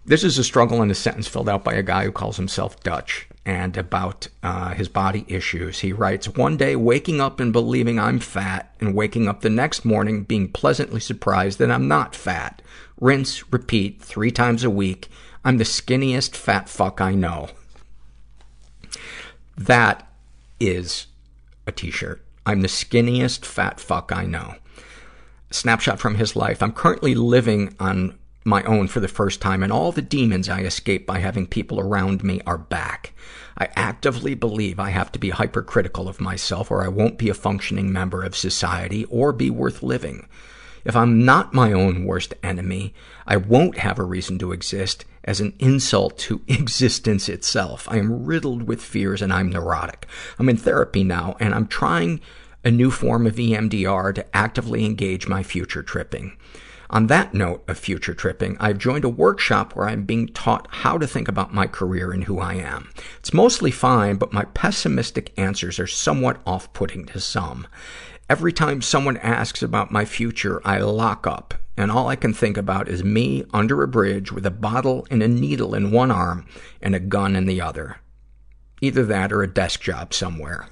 This 0.06 0.22
is 0.22 0.36
a 0.36 0.44
struggle 0.44 0.82
in 0.82 0.90
a 0.90 0.94
sentence 0.94 1.26
filled 1.26 1.48
out 1.48 1.64
by 1.64 1.72
a 1.72 1.82
guy 1.82 2.04
who 2.04 2.12
calls 2.12 2.36
himself 2.36 2.78
Dutch 2.82 3.26
and 3.46 3.74
about 3.76 4.28
uh, 4.42 4.74
his 4.74 4.86
body 4.86 5.24
issues. 5.28 5.80
He 5.80 5.94
writes, 5.94 6.28
One 6.28 6.58
day, 6.58 6.76
waking 6.76 7.22
up 7.22 7.40
and 7.40 7.54
believing 7.54 7.98
I'm 7.98 8.18
fat, 8.18 8.74
and 8.80 8.94
waking 8.94 9.28
up 9.28 9.40
the 9.40 9.48
next 9.48 9.84
morning 9.84 10.24
being 10.24 10.52
pleasantly 10.52 11.00
surprised 11.00 11.58
that 11.58 11.70
I'm 11.70 11.88
not 11.88 12.14
fat. 12.14 12.60
Rinse, 13.00 13.50
repeat, 13.50 14.02
three 14.02 14.30
times 14.30 14.62
a 14.62 14.70
week. 14.70 15.08
I'm 15.42 15.56
the 15.56 15.64
skinniest 15.64 16.36
fat 16.36 16.68
fuck 16.68 17.00
I 17.00 17.14
know. 17.14 17.48
That 19.56 20.06
is 20.60 21.06
a 21.66 21.72
t-shirt. 21.72 22.22
I'm 22.44 22.60
the 22.60 22.68
skinniest 22.68 23.46
fat 23.46 23.80
fuck 23.80 24.12
I 24.12 24.26
know. 24.26 24.56
Snapshot 25.50 25.98
from 25.98 26.16
his 26.16 26.36
life. 26.36 26.62
I'm 26.62 26.72
currently 26.72 27.14
living 27.14 27.74
on 27.80 28.18
my 28.44 28.62
own 28.64 28.88
for 28.88 29.00
the 29.00 29.08
first 29.08 29.40
time, 29.40 29.62
and 29.62 29.72
all 29.72 29.92
the 29.92 30.02
demons 30.02 30.48
I 30.48 30.60
escaped 30.60 31.06
by 31.06 31.18
having 31.18 31.46
people 31.46 31.80
around 31.80 32.22
me 32.22 32.40
are 32.46 32.58
back. 32.58 33.12
I 33.56 33.68
actively 33.76 34.34
believe 34.34 34.78
I 34.78 34.90
have 34.90 35.12
to 35.12 35.18
be 35.18 35.30
hypercritical 35.30 36.08
of 36.08 36.20
myself 36.20 36.70
or 36.70 36.82
I 36.82 36.88
won't 36.88 37.18
be 37.18 37.28
a 37.28 37.34
functioning 37.34 37.92
member 37.92 38.22
of 38.22 38.36
society 38.36 39.04
or 39.06 39.32
be 39.32 39.48
worth 39.48 39.82
living. 39.82 40.26
If 40.84 40.96
I'm 40.96 41.24
not 41.24 41.54
my 41.54 41.72
own 41.72 42.04
worst 42.04 42.34
enemy, 42.42 42.92
I 43.26 43.36
won't 43.36 43.78
have 43.78 43.98
a 43.98 44.04
reason 44.04 44.38
to 44.40 44.52
exist 44.52 45.04
as 45.22 45.40
an 45.40 45.54
insult 45.58 46.18
to 46.18 46.42
existence 46.48 47.28
itself. 47.28 47.88
I 47.90 47.96
am 47.96 48.24
riddled 48.26 48.64
with 48.64 48.82
fears 48.82 49.22
and 49.22 49.32
I'm 49.32 49.50
neurotic. 49.50 50.06
I'm 50.38 50.48
in 50.48 50.56
therapy 50.56 51.04
now 51.04 51.36
and 51.40 51.54
I'm 51.54 51.66
trying 51.66 52.20
a 52.64 52.70
new 52.70 52.90
form 52.90 53.26
of 53.26 53.36
EMDR 53.36 54.14
to 54.14 54.36
actively 54.36 54.84
engage 54.84 55.28
my 55.28 55.42
future 55.42 55.82
tripping. 55.82 56.36
On 56.94 57.08
that 57.08 57.34
note 57.34 57.64
of 57.66 57.76
future 57.76 58.14
tripping, 58.14 58.56
I've 58.60 58.78
joined 58.78 59.04
a 59.04 59.08
workshop 59.08 59.74
where 59.74 59.88
I'm 59.88 60.04
being 60.04 60.28
taught 60.28 60.68
how 60.70 60.96
to 60.96 61.08
think 61.08 61.26
about 61.26 61.52
my 61.52 61.66
career 61.66 62.12
and 62.12 62.22
who 62.22 62.38
I 62.38 62.54
am. 62.54 62.88
It's 63.18 63.34
mostly 63.34 63.72
fine, 63.72 64.14
but 64.14 64.32
my 64.32 64.44
pessimistic 64.44 65.36
answers 65.36 65.80
are 65.80 65.88
somewhat 65.88 66.40
off-putting 66.46 67.06
to 67.06 67.18
some. 67.18 67.66
Every 68.30 68.52
time 68.52 68.80
someone 68.80 69.16
asks 69.16 69.60
about 69.60 69.90
my 69.90 70.04
future, 70.04 70.62
I 70.64 70.78
lock 70.78 71.26
up, 71.26 71.54
and 71.76 71.90
all 71.90 72.06
I 72.06 72.14
can 72.14 72.32
think 72.32 72.56
about 72.56 72.88
is 72.88 73.02
me 73.02 73.42
under 73.52 73.82
a 73.82 73.88
bridge 73.88 74.30
with 74.30 74.46
a 74.46 74.52
bottle 74.52 75.04
and 75.10 75.20
a 75.20 75.26
needle 75.26 75.74
in 75.74 75.90
one 75.90 76.12
arm 76.12 76.46
and 76.80 76.94
a 76.94 77.00
gun 77.00 77.34
in 77.34 77.46
the 77.46 77.60
other. 77.60 77.96
Either 78.80 79.04
that 79.04 79.32
or 79.32 79.42
a 79.42 79.52
desk 79.52 79.80
job 79.80 80.14
somewhere. 80.14 80.68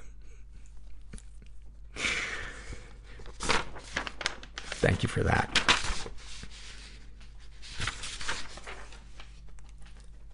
Thank 4.82 5.02
you 5.02 5.08
for 5.08 5.24
that. 5.24 5.61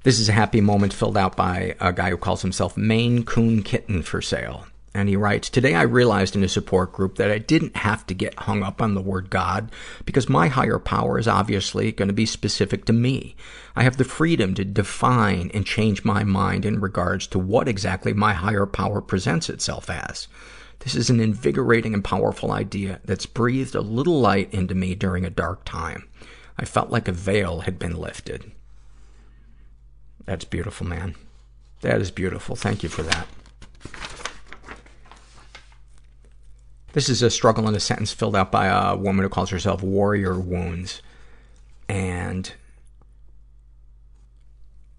This 0.04 0.20
is 0.20 0.28
a 0.28 0.32
happy 0.32 0.60
moment 0.60 0.92
filled 0.92 1.16
out 1.16 1.36
by 1.36 1.74
a 1.80 1.92
guy 1.92 2.10
who 2.10 2.16
calls 2.16 2.42
himself 2.42 2.76
Maine 2.76 3.24
Coon 3.24 3.64
Kitten 3.64 4.02
for 4.02 4.22
sale. 4.22 4.66
And 4.94 5.08
he 5.08 5.16
writes, 5.16 5.50
Today 5.50 5.74
I 5.74 5.82
realized 5.82 6.36
in 6.36 6.44
a 6.44 6.48
support 6.48 6.92
group 6.92 7.16
that 7.16 7.32
I 7.32 7.38
didn't 7.38 7.78
have 7.78 8.06
to 8.06 8.14
get 8.14 8.38
hung 8.38 8.62
up 8.62 8.80
on 8.80 8.94
the 8.94 9.00
word 9.00 9.28
God 9.28 9.72
because 10.04 10.28
my 10.28 10.46
higher 10.46 10.78
power 10.78 11.18
is 11.18 11.26
obviously 11.26 11.90
going 11.90 12.06
to 12.06 12.14
be 12.14 12.26
specific 12.26 12.84
to 12.84 12.92
me. 12.92 13.34
I 13.74 13.82
have 13.82 13.96
the 13.96 14.04
freedom 14.04 14.54
to 14.54 14.64
define 14.64 15.50
and 15.52 15.66
change 15.66 16.04
my 16.04 16.22
mind 16.22 16.64
in 16.64 16.80
regards 16.80 17.26
to 17.28 17.38
what 17.40 17.66
exactly 17.66 18.12
my 18.12 18.34
higher 18.34 18.66
power 18.66 19.00
presents 19.00 19.50
itself 19.50 19.90
as. 19.90 20.28
This 20.78 20.94
is 20.94 21.10
an 21.10 21.18
invigorating 21.18 21.92
and 21.92 22.04
powerful 22.04 22.52
idea 22.52 23.00
that's 23.04 23.26
breathed 23.26 23.74
a 23.74 23.80
little 23.80 24.20
light 24.20 24.54
into 24.54 24.76
me 24.76 24.94
during 24.94 25.24
a 25.24 25.30
dark 25.30 25.64
time. 25.64 26.08
I 26.56 26.64
felt 26.64 26.90
like 26.90 27.08
a 27.08 27.12
veil 27.12 27.60
had 27.60 27.80
been 27.80 27.96
lifted. 27.96 28.52
That's 30.28 30.44
beautiful, 30.44 30.86
man. 30.86 31.14
That 31.80 32.02
is 32.02 32.10
beautiful. 32.10 32.55
Thank 32.55 32.82
you 32.82 32.90
for 32.90 33.02
that. 33.02 33.26
This 36.92 37.09
is 37.09 37.22
a 37.22 37.30
struggle 37.30 37.66
in 37.66 37.74
a 37.74 37.80
sentence 37.80 38.12
filled 38.12 38.36
out 38.36 38.52
by 38.52 38.66
a 38.66 38.94
woman 38.94 39.22
who 39.22 39.30
calls 39.30 39.48
herself 39.48 39.82
Warrior 39.82 40.38
Wounds. 40.38 41.00
And 41.88 42.52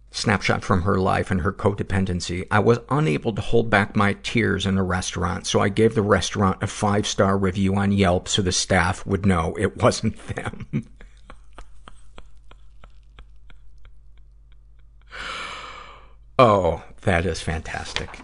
snapshot 0.09 0.63
from 0.63 0.81
her 0.81 0.97
life 0.97 1.29
and 1.29 1.41
her 1.41 1.53
codependency. 1.53 2.47
I 2.49 2.57
was 2.57 2.79
unable 2.89 3.31
to 3.33 3.41
hold 3.41 3.69
back 3.69 3.95
my 3.95 4.13
tears 4.23 4.65
in 4.65 4.79
a 4.79 4.83
restaurant, 4.83 5.45
so 5.45 5.59
I 5.59 5.69
gave 5.69 5.93
the 5.93 6.01
restaurant 6.01 6.63
a 6.63 6.67
five-star 6.67 7.37
review 7.37 7.75
on 7.75 7.91
Yelp 7.91 8.27
so 8.27 8.41
the 8.41 8.51
staff 8.51 9.05
would 9.05 9.27
know 9.27 9.55
it 9.59 9.77
wasn't 9.77 10.17
them. 10.25 10.87
oh, 16.39 16.83
that 17.01 17.25
is 17.25 17.41
fantastic. 17.41 18.19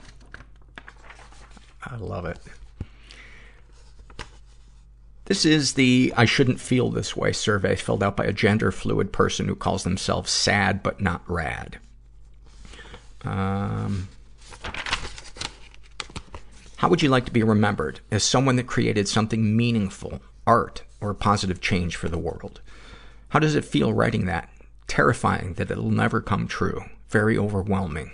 I 1.83 1.97
love 1.97 2.25
it. 2.25 2.39
This 5.25 5.45
is 5.45 5.73
the 5.73 6.13
I 6.15 6.25
shouldn't 6.25 6.59
feel 6.59 6.89
this 6.89 7.15
way 7.15 7.31
survey 7.31 7.75
filled 7.75 8.03
out 8.03 8.15
by 8.15 8.25
a 8.25 8.33
gender 8.33 8.71
fluid 8.71 9.11
person 9.11 9.47
who 9.47 9.55
calls 9.55 9.83
themselves 9.83 10.31
sad 10.31 10.81
but 10.81 11.01
not 11.01 11.21
rad. 11.27 11.79
Um, 13.23 14.07
how 16.77 16.89
would 16.89 17.01
you 17.01 17.09
like 17.09 17.25
to 17.25 17.31
be 17.31 17.41
remembered? 17.43 18.01
As 18.11 18.23
someone 18.23 18.55
that 18.57 18.67
created 18.67 19.07
something 19.07 19.57
meaningful, 19.57 20.21
art, 20.45 20.83
or 21.01 21.13
positive 21.15 21.59
change 21.59 21.95
for 21.95 22.07
the 22.07 22.19
world. 22.19 22.61
How 23.29 23.39
does 23.39 23.55
it 23.55 23.65
feel 23.65 23.93
writing 23.93 24.25
that? 24.25 24.49
Terrifying 24.87 25.55
that 25.55 25.71
it'll 25.71 25.89
never 25.89 26.21
come 26.21 26.47
true. 26.47 26.83
Very 27.09 27.37
overwhelming. 27.37 28.11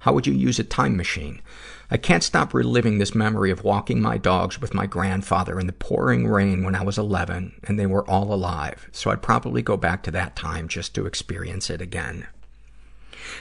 How 0.00 0.12
would 0.12 0.26
you 0.26 0.32
use 0.32 0.58
a 0.58 0.64
time 0.64 0.96
machine? 0.96 1.42
I 1.90 1.96
can't 1.96 2.22
stop 2.22 2.54
reliving 2.54 2.98
this 2.98 3.14
memory 3.14 3.50
of 3.50 3.64
walking 3.64 4.00
my 4.00 4.18
dogs 4.18 4.60
with 4.60 4.74
my 4.74 4.86
grandfather 4.86 5.58
in 5.58 5.66
the 5.66 5.72
pouring 5.72 6.28
rain 6.28 6.64
when 6.64 6.74
I 6.74 6.82
was 6.82 6.98
11 6.98 7.60
and 7.64 7.78
they 7.78 7.86
were 7.86 8.08
all 8.08 8.32
alive. 8.32 8.88
So 8.92 9.10
I'd 9.10 9.22
probably 9.22 9.62
go 9.62 9.76
back 9.76 10.02
to 10.04 10.10
that 10.12 10.36
time 10.36 10.68
just 10.68 10.94
to 10.94 11.06
experience 11.06 11.70
it 11.70 11.80
again. 11.80 12.26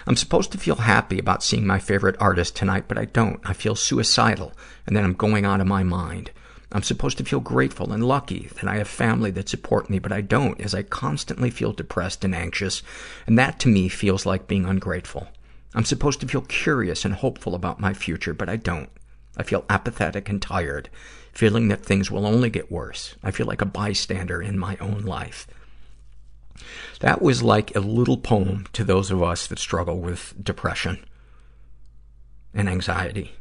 I'm 0.08 0.16
supposed 0.16 0.52
to 0.52 0.58
feel 0.58 0.78
happy 0.78 1.20
about 1.20 1.44
seeing 1.44 1.68
my 1.68 1.80
favorite 1.80 2.16
artist 2.20 2.56
tonight, 2.56 2.86
but 2.88 2.98
I 2.98 3.06
don't. 3.06 3.40
I 3.44 3.54
feel 3.54 3.76
suicidal 3.76 4.54
and 4.88 4.96
then 4.96 5.04
I'm 5.04 5.14
going 5.14 5.46
out 5.46 5.62
of 5.62 5.68
my 5.68 5.84
mind. 5.84 6.32
I'm 6.76 6.84
supposed 6.84 7.18
to 7.20 7.24
feel 7.24 7.40
grateful 7.40 7.94
and 7.94 8.06
lucky 8.06 8.50
that 8.56 8.68
I 8.68 8.76
have 8.80 8.90
family 8.90 9.32
that 9.32 9.48
support 9.48 9.90
me, 9.90 9.98
but 9.98 10.12
I 10.12 10.20
don't 10.20 10.60
as 10.60 10.76
I 10.76 10.84
constantly 10.84 11.50
feel 11.50 11.72
depressed 11.72 12.26
and 12.26 12.36
anxious. 12.36 12.84
And 13.26 13.40
that 13.40 13.60
to 13.60 13.70
me 13.70 13.88
feels 13.88 14.26
like 14.26 14.50
being 14.50 14.66
ungrateful. 14.66 15.30
I'm 15.74 15.86
supposed 15.86 16.20
to 16.20 16.28
feel 16.28 16.42
curious 16.42 17.06
and 17.06 17.14
hopeful 17.14 17.56
about 17.56 17.80
my 17.80 17.94
future, 17.94 18.34
but 18.34 18.50
I 18.50 18.58
don't. 18.58 18.90
I 19.38 19.44
feel 19.44 19.64
apathetic 19.70 20.28
and 20.28 20.42
tired, 20.42 20.90
feeling 21.32 21.70
that 21.70 21.86
things 21.86 22.12
will 22.12 22.28
only 22.28 22.50
get 22.50 22.70
worse. 22.70 23.16
I 23.24 23.32
feel 23.32 23.46
like 23.46 23.62
a 23.62 23.66
bystander 23.66 24.42
in 24.42 24.60
my 24.60 24.76
own 24.82 25.04
life. 25.04 25.48
That 27.00 27.22
was 27.22 27.42
like 27.42 27.74
a 27.74 27.80
little 27.80 28.18
poem 28.18 28.66
to 28.74 28.84
those 28.84 29.12
of 29.12 29.24
us 29.24 29.48
that 29.48 29.60
struggle 29.60 30.00
with 30.02 30.34
depression 30.44 31.06
and 32.54 32.68
anxiety. 32.68 33.32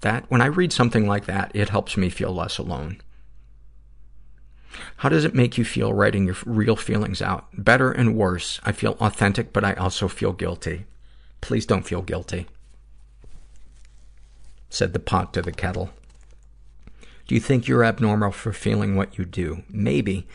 That, 0.00 0.24
when 0.28 0.40
I 0.40 0.46
read 0.46 0.72
something 0.72 1.06
like 1.06 1.26
that, 1.26 1.50
it 1.54 1.70
helps 1.70 1.96
me 1.96 2.08
feel 2.08 2.32
less 2.32 2.58
alone. 2.58 3.00
How 4.98 5.08
does 5.08 5.24
it 5.24 5.34
make 5.34 5.58
you 5.58 5.64
feel 5.64 5.92
writing 5.92 6.26
your 6.26 6.36
real 6.44 6.76
feelings 6.76 7.20
out? 7.20 7.46
Better 7.52 7.90
and 7.90 8.16
worse. 8.16 8.60
I 8.64 8.72
feel 8.72 8.96
authentic, 9.00 9.52
but 9.52 9.64
I 9.64 9.72
also 9.74 10.08
feel 10.08 10.32
guilty. 10.32 10.86
Please 11.40 11.66
don't 11.66 11.86
feel 11.86 12.02
guilty. 12.02 12.46
Said 14.70 14.92
the 14.92 14.98
pot 14.98 15.32
to 15.34 15.42
the 15.42 15.52
kettle. 15.52 15.90
Do 17.26 17.34
you 17.34 17.40
think 17.40 17.66
you're 17.66 17.84
abnormal 17.84 18.32
for 18.32 18.52
feeling 18.52 18.96
what 18.96 19.18
you 19.18 19.24
do? 19.24 19.62
Maybe. 19.68 20.26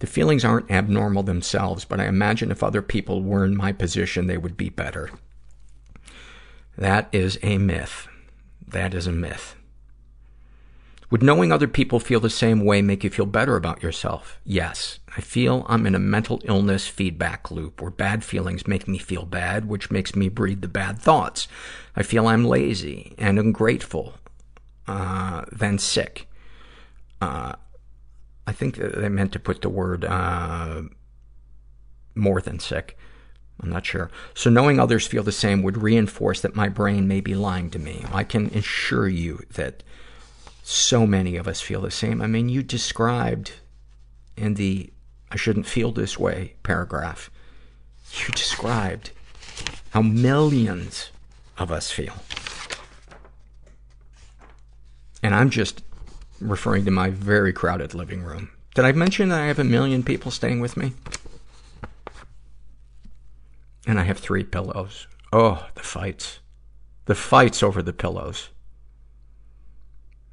The 0.00 0.06
feelings 0.06 0.44
aren't 0.44 0.70
abnormal 0.70 1.22
themselves, 1.22 1.84
but 1.84 2.00
I 2.00 2.06
imagine 2.06 2.50
if 2.50 2.62
other 2.62 2.82
people 2.82 3.22
were 3.22 3.44
in 3.44 3.56
my 3.56 3.72
position, 3.72 4.26
they 4.26 4.36
would 4.36 4.56
be 4.56 4.68
better. 4.68 5.10
That 6.76 7.08
is 7.12 7.38
a 7.42 7.58
myth. 7.58 8.08
That 8.72 8.94
is 8.94 9.06
a 9.06 9.12
myth. 9.12 9.54
Would 11.10 11.22
knowing 11.22 11.52
other 11.52 11.68
people 11.68 12.00
feel 12.00 12.20
the 12.20 12.30
same 12.30 12.64
way 12.64 12.80
make 12.80 13.04
you 13.04 13.10
feel 13.10 13.26
better 13.26 13.54
about 13.54 13.82
yourself? 13.82 14.40
Yes. 14.44 14.98
I 15.14 15.20
feel 15.20 15.66
I'm 15.68 15.86
in 15.86 15.94
a 15.94 15.98
mental 15.98 16.40
illness 16.44 16.88
feedback 16.88 17.50
loop 17.50 17.82
where 17.82 17.90
bad 17.90 18.24
feelings 18.24 18.66
make 18.66 18.88
me 18.88 18.96
feel 18.96 19.26
bad, 19.26 19.68
which 19.68 19.90
makes 19.90 20.16
me 20.16 20.30
breed 20.30 20.62
the 20.62 20.68
bad 20.68 20.98
thoughts. 20.98 21.48
I 21.94 22.02
feel 22.02 22.26
I'm 22.26 22.46
lazy 22.46 23.14
and 23.18 23.38
ungrateful, 23.38 24.14
uh, 24.88 25.44
then 25.52 25.76
sick. 25.78 26.28
Uh, 27.20 27.52
I 28.46 28.52
think 28.52 28.76
they 28.76 29.10
meant 29.10 29.32
to 29.32 29.38
put 29.38 29.60
the 29.60 29.68
word, 29.68 30.06
uh, 30.06 30.82
more 32.14 32.40
than 32.40 32.58
sick. 32.58 32.96
I'm 33.60 33.70
not 33.70 33.86
sure. 33.86 34.10
So 34.34 34.50
knowing 34.50 34.80
others 34.80 35.06
feel 35.06 35.22
the 35.22 35.32
same 35.32 35.62
would 35.62 35.82
reinforce 35.82 36.40
that 36.40 36.56
my 36.56 36.68
brain 36.68 37.06
may 37.06 37.20
be 37.20 37.34
lying 37.34 37.70
to 37.70 37.78
me. 37.78 38.04
I 38.12 38.24
can 38.24 38.46
assure 38.48 39.08
you 39.08 39.44
that 39.54 39.82
so 40.62 41.06
many 41.06 41.36
of 41.36 41.48
us 41.48 41.60
feel 41.60 41.80
the 41.80 41.90
same. 41.90 42.20
I 42.20 42.26
mean, 42.26 42.48
you 42.48 42.62
described 42.62 43.52
in 44.36 44.54
the 44.54 44.92
I 45.30 45.36
shouldn't 45.36 45.66
feel 45.66 45.92
this 45.92 46.18
way 46.18 46.54
paragraph, 46.62 47.30
you 48.12 48.26
described 48.34 49.12
how 49.90 50.02
millions 50.02 51.10
of 51.56 51.72
us 51.72 51.90
feel. 51.90 52.14
And 55.22 55.34
I'm 55.34 55.50
just 55.50 55.82
referring 56.40 56.84
to 56.84 56.90
my 56.90 57.10
very 57.10 57.52
crowded 57.52 57.94
living 57.94 58.22
room. 58.22 58.50
Did 58.74 58.84
I 58.84 58.92
mention 58.92 59.28
that 59.28 59.40
I 59.40 59.46
have 59.46 59.58
a 59.58 59.64
million 59.64 60.02
people 60.02 60.30
staying 60.30 60.60
with 60.60 60.76
me? 60.76 60.92
And 63.86 63.98
I 63.98 64.04
have 64.04 64.18
three 64.18 64.44
pillows. 64.44 65.06
Oh, 65.32 65.66
the 65.74 65.82
fights. 65.82 66.40
The 67.06 67.14
fights 67.14 67.62
over 67.62 67.82
the 67.82 67.92
pillows. 67.92 68.50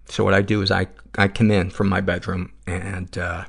So 0.07 0.23
what 0.23 0.33
I 0.33 0.41
do 0.41 0.61
is 0.61 0.71
I, 0.71 0.87
I 1.17 1.27
come 1.27 1.51
in 1.51 1.69
from 1.69 1.89
my 1.89 2.01
bedroom 2.01 2.53
and, 2.67 3.15
uh, 3.17 3.45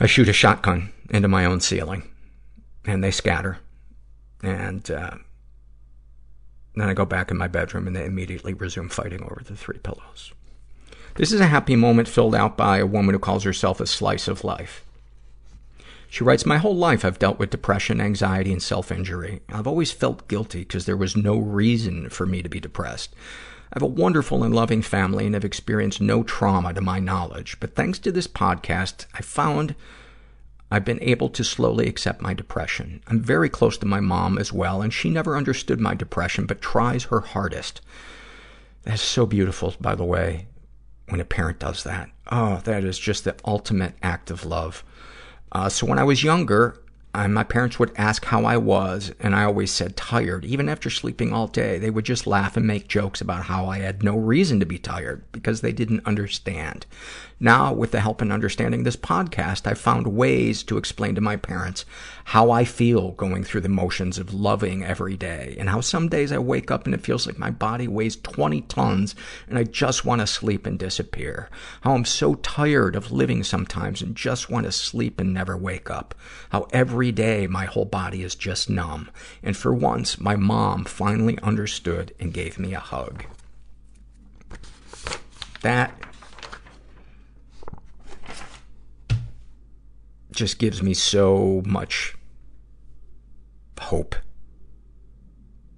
I 0.00 0.06
shoot 0.06 0.28
a 0.28 0.32
shotgun 0.32 0.92
into 1.10 1.28
my 1.28 1.44
own 1.44 1.60
ceiling 1.60 2.08
and 2.84 3.02
they 3.02 3.10
scatter. 3.10 3.58
And, 4.42 4.88
uh, 4.90 5.16
then 6.74 6.88
I 6.88 6.94
go 6.94 7.04
back 7.04 7.30
in 7.30 7.36
my 7.36 7.46
bedroom 7.46 7.86
and 7.86 7.94
they 7.94 8.04
immediately 8.04 8.52
resume 8.52 8.88
fighting 8.88 9.22
over 9.22 9.42
the 9.44 9.56
three 9.56 9.78
pillows. 9.78 10.32
This 11.14 11.32
is 11.32 11.40
a 11.40 11.46
happy 11.46 11.76
moment 11.76 12.08
filled 12.08 12.34
out 12.34 12.56
by 12.56 12.78
a 12.78 12.86
woman 12.86 13.14
who 13.14 13.20
calls 13.20 13.44
herself 13.44 13.80
a 13.80 13.86
slice 13.86 14.26
of 14.26 14.42
life. 14.42 14.84
She 16.14 16.22
writes, 16.22 16.46
My 16.46 16.58
whole 16.58 16.76
life 16.76 17.04
I've 17.04 17.18
dealt 17.18 17.40
with 17.40 17.50
depression, 17.50 18.00
anxiety, 18.00 18.52
and 18.52 18.62
self-injury. 18.62 19.40
I've 19.48 19.66
always 19.66 19.90
felt 19.90 20.28
guilty 20.28 20.60
because 20.60 20.86
there 20.86 20.96
was 20.96 21.16
no 21.16 21.36
reason 21.36 22.08
for 22.08 22.24
me 22.24 22.40
to 22.40 22.48
be 22.48 22.60
depressed. 22.60 23.16
I 23.72 23.80
have 23.80 23.82
a 23.82 23.86
wonderful 23.86 24.44
and 24.44 24.54
loving 24.54 24.80
family 24.80 25.26
and 25.26 25.34
have 25.34 25.44
experienced 25.44 26.00
no 26.00 26.22
trauma 26.22 26.72
to 26.72 26.80
my 26.80 27.00
knowledge. 27.00 27.58
But 27.58 27.74
thanks 27.74 27.98
to 27.98 28.12
this 28.12 28.28
podcast, 28.28 29.06
I 29.12 29.22
found 29.22 29.74
I've 30.70 30.84
been 30.84 31.02
able 31.02 31.30
to 31.30 31.42
slowly 31.42 31.88
accept 31.88 32.22
my 32.22 32.32
depression. 32.32 33.02
I'm 33.08 33.20
very 33.20 33.48
close 33.48 33.76
to 33.78 33.86
my 33.86 33.98
mom 33.98 34.38
as 34.38 34.52
well, 34.52 34.82
and 34.82 34.94
she 34.94 35.10
never 35.10 35.36
understood 35.36 35.80
my 35.80 35.96
depression, 35.96 36.46
but 36.46 36.60
tries 36.60 37.02
her 37.06 37.22
hardest. 37.22 37.80
That's 38.84 39.02
so 39.02 39.26
beautiful, 39.26 39.74
by 39.80 39.96
the 39.96 40.04
way, 40.04 40.46
when 41.08 41.20
a 41.20 41.24
parent 41.24 41.58
does 41.58 41.82
that. 41.82 42.08
Oh, 42.30 42.60
that 42.62 42.84
is 42.84 43.00
just 43.00 43.24
the 43.24 43.34
ultimate 43.44 43.96
act 44.00 44.30
of 44.30 44.46
love. 44.46 44.84
Uh, 45.54 45.68
so 45.68 45.86
when 45.86 45.98
I 45.98 46.04
was 46.04 46.24
younger, 46.24 46.80
I, 47.14 47.28
my 47.28 47.44
parents 47.44 47.78
would 47.78 47.92
ask 47.96 48.24
how 48.24 48.44
I 48.44 48.56
was, 48.56 49.12
and 49.20 49.36
I 49.36 49.44
always 49.44 49.70
said 49.70 49.96
tired. 49.96 50.44
Even 50.44 50.68
after 50.68 50.90
sleeping 50.90 51.32
all 51.32 51.46
day, 51.46 51.78
they 51.78 51.90
would 51.90 52.04
just 52.04 52.26
laugh 52.26 52.56
and 52.56 52.66
make 52.66 52.88
jokes 52.88 53.20
about 53.20 53.44
how 53.44 53.66
I 53.66 53.78
had 53.78 54.02
no 54.02 54.16
reason 54.18 54.58
to 54.58 54.66
be 54.66 54.78
tired 54.78 55.22
because 55.30 55.60
they 55.60 55.72
didn't 55.72 56.06
understand. 56.06 56.86
Now, 57.44 57.74
with 57.74 57.90
the 57.90 58.00
help 58.00 58.22
and 58.22 58.32
understanding 58.32 58.84
this 58.84 58.96
podcast, 58.96 59.66
I've 59.66 59.78
found 59.78 60.06
ways 60.06 60.62
to 60.62 60.78
explain 60.78 61.14
to 61.14 61.20
my 61.20 61.36
parents 61.36 61.84
how 62.24 62.50
I 62.50 62.64
feel 62.64 63.10
going 63.10 63.44
through 63.44 63.60
the 63.60 63.68
motions 63.68 64.18
of 64.18 64.32
loving 64.32 64.82
every 64.82 65.14
day 65.14 65.54
and 65.58 65.68
how 65.68 65.82
some 65.82 66.08
days 66.08 66.32
I 66.32 66.38
wake 66.38 66.70
up 66.70 66.86
and 66.86 66.94
it 66.94 67.02
feels 67.02 67.26
like 67.26 67.38
my 67.38 67.50
body 67.50 67.86
weighs 67.86 68.16
20 68.16 68.62
tons 68.62 69.14
and 69.46 69.58
I 69.58 69.64
just 69.64 70.06
want 70.06 70.22
to 70.22 70.26
sleep 70.26 70.64
and 70.64 70.78
disappear. 70.78 71.50
How 71.82 71.92
I'm 71.92 72.06
so 72.06 72.36
tired 72.36 72.96
of 72.96 73.12
living 73.12 73.44
sometimes 73.44 74.00
and 74.00 74.16
just 74.16 74.48
want 74.48 74.64
to 74.64 74.72
sleep 74.72 75.20
and 75.20 75.34
never 75.34 75.54
wake 75.54 75.90
up. 75.90 76.14
How 76.48 76.66
every 76.72 77.12
day 77.12 77.46
my 77.46 77.66
whole 77.66 77.84
body 77.84 78.22
is 78.22 78.34
just 78.34 78.70
numb. 78.70 79.10
And 79.42 79.54
for 79.54 79.74
once, 79.74 80.18
my 80.18 80.34
mom 80.34 80.86
finally 80.86 81.38
understood 81.42 82.14
and 82.18 82.32
gave 82.32 82.58
me 82.58 82.72
a 82.72 82.80
hug. 82.80 83.26
That 85.60 85.94
just 90.34 90.58
gives 90.58 90.82
me 90.82 90.94
so 90.94 91.62
much 91.64 92.16
hope 93.80 94.14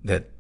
that 0.05 0.31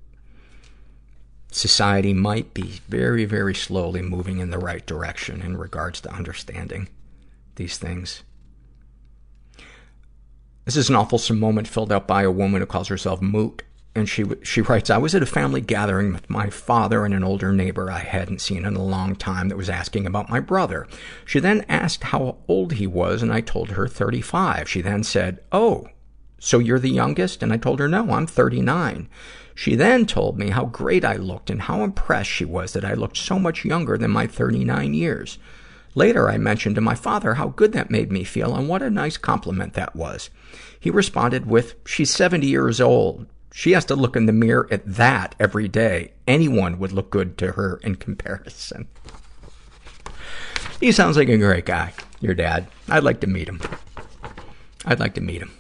society 1.50 2.12
might 2.12 2.54
be 2.54 2.80
very, 2.88 3.24
very 3.24 3.54
slowly 3.54 4.02
moving 4.02 4.38
in 4.38 4.50
the 4.50 4.58
right 4.58 4.86
direction 4.86 5.40
in 5.42 5.56
regards 5.56 6.00
to 6.00 6.12
understanding 6.12 6.88
these 7.56 7.78
things. 7.78 8.22
This 10.64 10.76
is 10.76 10.88
an 10.88 10.96
awful 10.96 11.20
moment 11.34 11.68
filled 11.68 11.92
out 11.92 12.06
by 12.06 12.22
a 12.22 12.30
woman 12.30 12.60
who 12.60 12.66
calls 12.66 12.88
herself 12.88 13.22
Moot. 13.22 13.62
And 13.96 14.06
she, 14.06 14.24
she 14.42 14.60
writes, 14.60 14.90
I 14.90 14.98
was 14.98 15.14
at 15.14 15.22
a 15.22 15.26
family 15.26 15.62
gathering 15.62 16.12
with 16.12 16.28
my 16.28 16.50
father 16.50 17.06
and 17.06 17.14
an 17.14 17.24
older 17.24 17.50
neighbor 17.50 17.90
I 17.90 18.00
hadn't 18.00 18.42
seen 18.42 18.66
in 18.66 18.76
a 18.76 18.84
long 18.84 19.16
time 19.16 19.48
that 19.48 19.56
was 19.56 19.70
asking 19.70 20.04
about 20.04 20.28
my 20.28 20.38
brother. 20.38 20.86
She 21.24 21.40
then 21.40 21.64
asked 21.66 22.04
how 22.04 22.36
old 22.46 22.74
he 22.74 22.86
was, 22.86 23.22
and 23.22 23.32
I 23.32 23.40
told 23.40 23.70
her 23.70 23.88
35. 23.88 24.68
She 24.68 24.82
then 24.82 25.02
said, 25.02 25.40
Oh, 25.50 25.88
so 26.38 26.58
you're 26.58 26.78
the 26.78 26.90
youngest? 26.90 27.42
And 27.42 27.54
I 27.54 27.56
told 27.56 27.80
her, 27.80 27.88
no, 27.88 28.10
I'm 28.10 28.26
39. 28.26 29.08
She 29.54 29.74
then 29.74 30.04
told 30.04 30.38
me 30.38 30.50
how 30.50 30.66
great 30.66 31.02
I 31.02 31.16
looked 31.16 31.48
and 31.48 31.62
how 31.62 31.82
impressed 31.82 32.30
she 32.30 32.44
was 32.44 32.74
that 32.74 32.84
I 32.84 32.92
looked 32.92 33.16
so 33.16 33.38
much 33.38 33.64
younger 33.64 33.96
than 33.96 34.10
my 34.10 34.26
39 34.26 34.92
years. 34.92 35.38
Later, 35.94 36.28
I 36.28 36.36
mentioned 36.36 36.74
to 36.74 36.82
my 36.82 36.94
father 36.94 37.34
how 37.34 37.48
good 37.48 37.72
that 37.72 37.90
made 37.90 38.12
me 38.12 38.22
feel 38.24 38.54
and 38.54 38.68
what 38.68 38.82
a 38.82 38.90
nice 38.90 39.16
compliment 39.16 39.72
that 39.72 39.96
was. 39.96 40.28
He 40.78 40.90
responded 40.90 41.46
with, 41.46 41.74
she's 41.86 42.10
70 42.10 42.46
years 42.46 42.82
old. 42.82 43.24
She 43.56 43.72
has 43.72 43.86
to 43.86 43.96
look 43.96 44.16
in 44.16 44.26
the 44.26 44.34
mirror 44.34 44.68
at 44.70 44.84
that 44.84 45.34
every 45.40 45.66
day. 45.66 46.12
Anyone 46.28 46.78
would 46.78 46.92
look 46.92 47.08
good 47.08 47.38
to 47.38 47.52
her 47.52 47.80
in 47.82 47.94
comparison. 47.94 48.86
He 50.78 50.92
sounds 50.92 51.16
like 51.16 51.30
a 51.30 51.38
great 51.38 51.64
guy, 51.64 51.94
your 52.20 52.34
dad. 52.34 52.66
I'd 52.86 53.02
like 53.02 53.20
to 53.20 53.26
meet 53.26 53.48
him. 53.48 53.62
I'd 54.84 55.00
like 55.00 55.14
to 55.14 55.22
meet 55.22 55.40
him. 55.40 55.52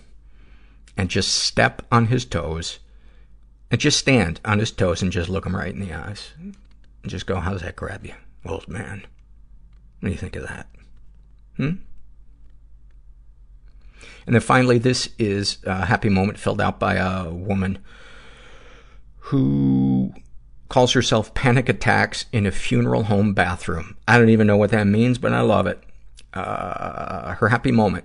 And 0.94 1.08
just 1.08 1.32
step 1.36 1.86
on 1.90 2.08
his 2.08 2.26
toes 2.26 2.80
and 3.70 3.80
just 3.80 3.98
stand 3.98 4.42
on 4.44 4.58
his 4.58 4.72
toes 4.72 5.00
and 5.00 5.10
just 5.10 5.30
look 5.30 5.46
him 5.46 5.56
right 5.56 5.72
in 5.72 5.80
the 5.80 5.94
eyes. 5.94 6.32
And 6.38 6.54
just 7.06 7.24
go, 7.24 7.40
how's 7.40 7.62
that 7.62 7.76
grab 7.76 8.04
you, 8.04 8.14
old 8.44 8.68
man? 8.68 9.06
What 10.00 10.08
do 10.08 10.12
you 10.12 10.18
think 10.18 10.36
of 10.36 10.46
that? 10.46 10.66
Hmm? 11.56 11.76
And 14.26 14.34
then 14.34 14.42
finally, 14.42 14.78
this 14.78 15.08
is 15.18 15.58
a 15.64 15.86
happy 15.86 16.08
moment 16.08 16.38
filled 16.38 16.60
out 16.60 16.80
by 16.80 16.94
a 16.94 17.30
woman 17.30 17.78
who 19.18 20.12
calls 20.68 20.92
herself 20.92 21.32
Panic 21.34 21.68
Attacks 21.68 22.26
in 22.32 22.46
a 22.46 22.50
Funeral 22.50 23.04
Home 23.04 23.34
Bathroom. 23.34 23.96
I 24.08 24.18
don't 24.18 24.30
even 24.30 24.46
know 24.46 24.56
what 24.56 24.70
that 24.70 24.86
means, 24.86 25.18
but 25.18 25.32
I 25.32 25.40
love 25.40 25.66
it. 25.66 25.82
Uh, 26.34 27.34
her 27.34 27.48
happy 27.48 27.72
moment. 27.72 28.04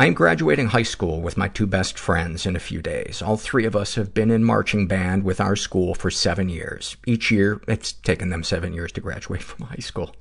I'm 0.00 0.14
graduating 0.14 0.68
high 0.68 0.82
school 0.82 1.20
with 1.20 1.36
my 1.36 1.46
two 1.46 1.66
best 1.66 1.96
friends 1.98 2.44
in 2.44 2.56
a 2.56 2.60
few 2.60 2.82
days. 2.82 3.22
All 3.22 3.36
three 3.36 3.64
of 3.64 3.76
us 3.76 3.94
have 3.94 4.12
been 4.12 4.32
in 4.32 4.42
marching 4.42 4.88
band 4.88 5.22
with 5.22 5.40
our 5.40 5.54
school 5.54 5.94
for 5.94 6.10
seven 6.10 6.48
years. 6.48 6.96
Each 7.06 7.30
year, 7.30 7.62
it's 7.68 7.92
taken 7.92 8.30
them 8.30 8.42
seven 8.42 8.72
years 8.72 8.90
to 8.92 9.00
graduate 9.00 9.42
from 9.44 9.66
high 9.66 9.76
school. 9.76 10.14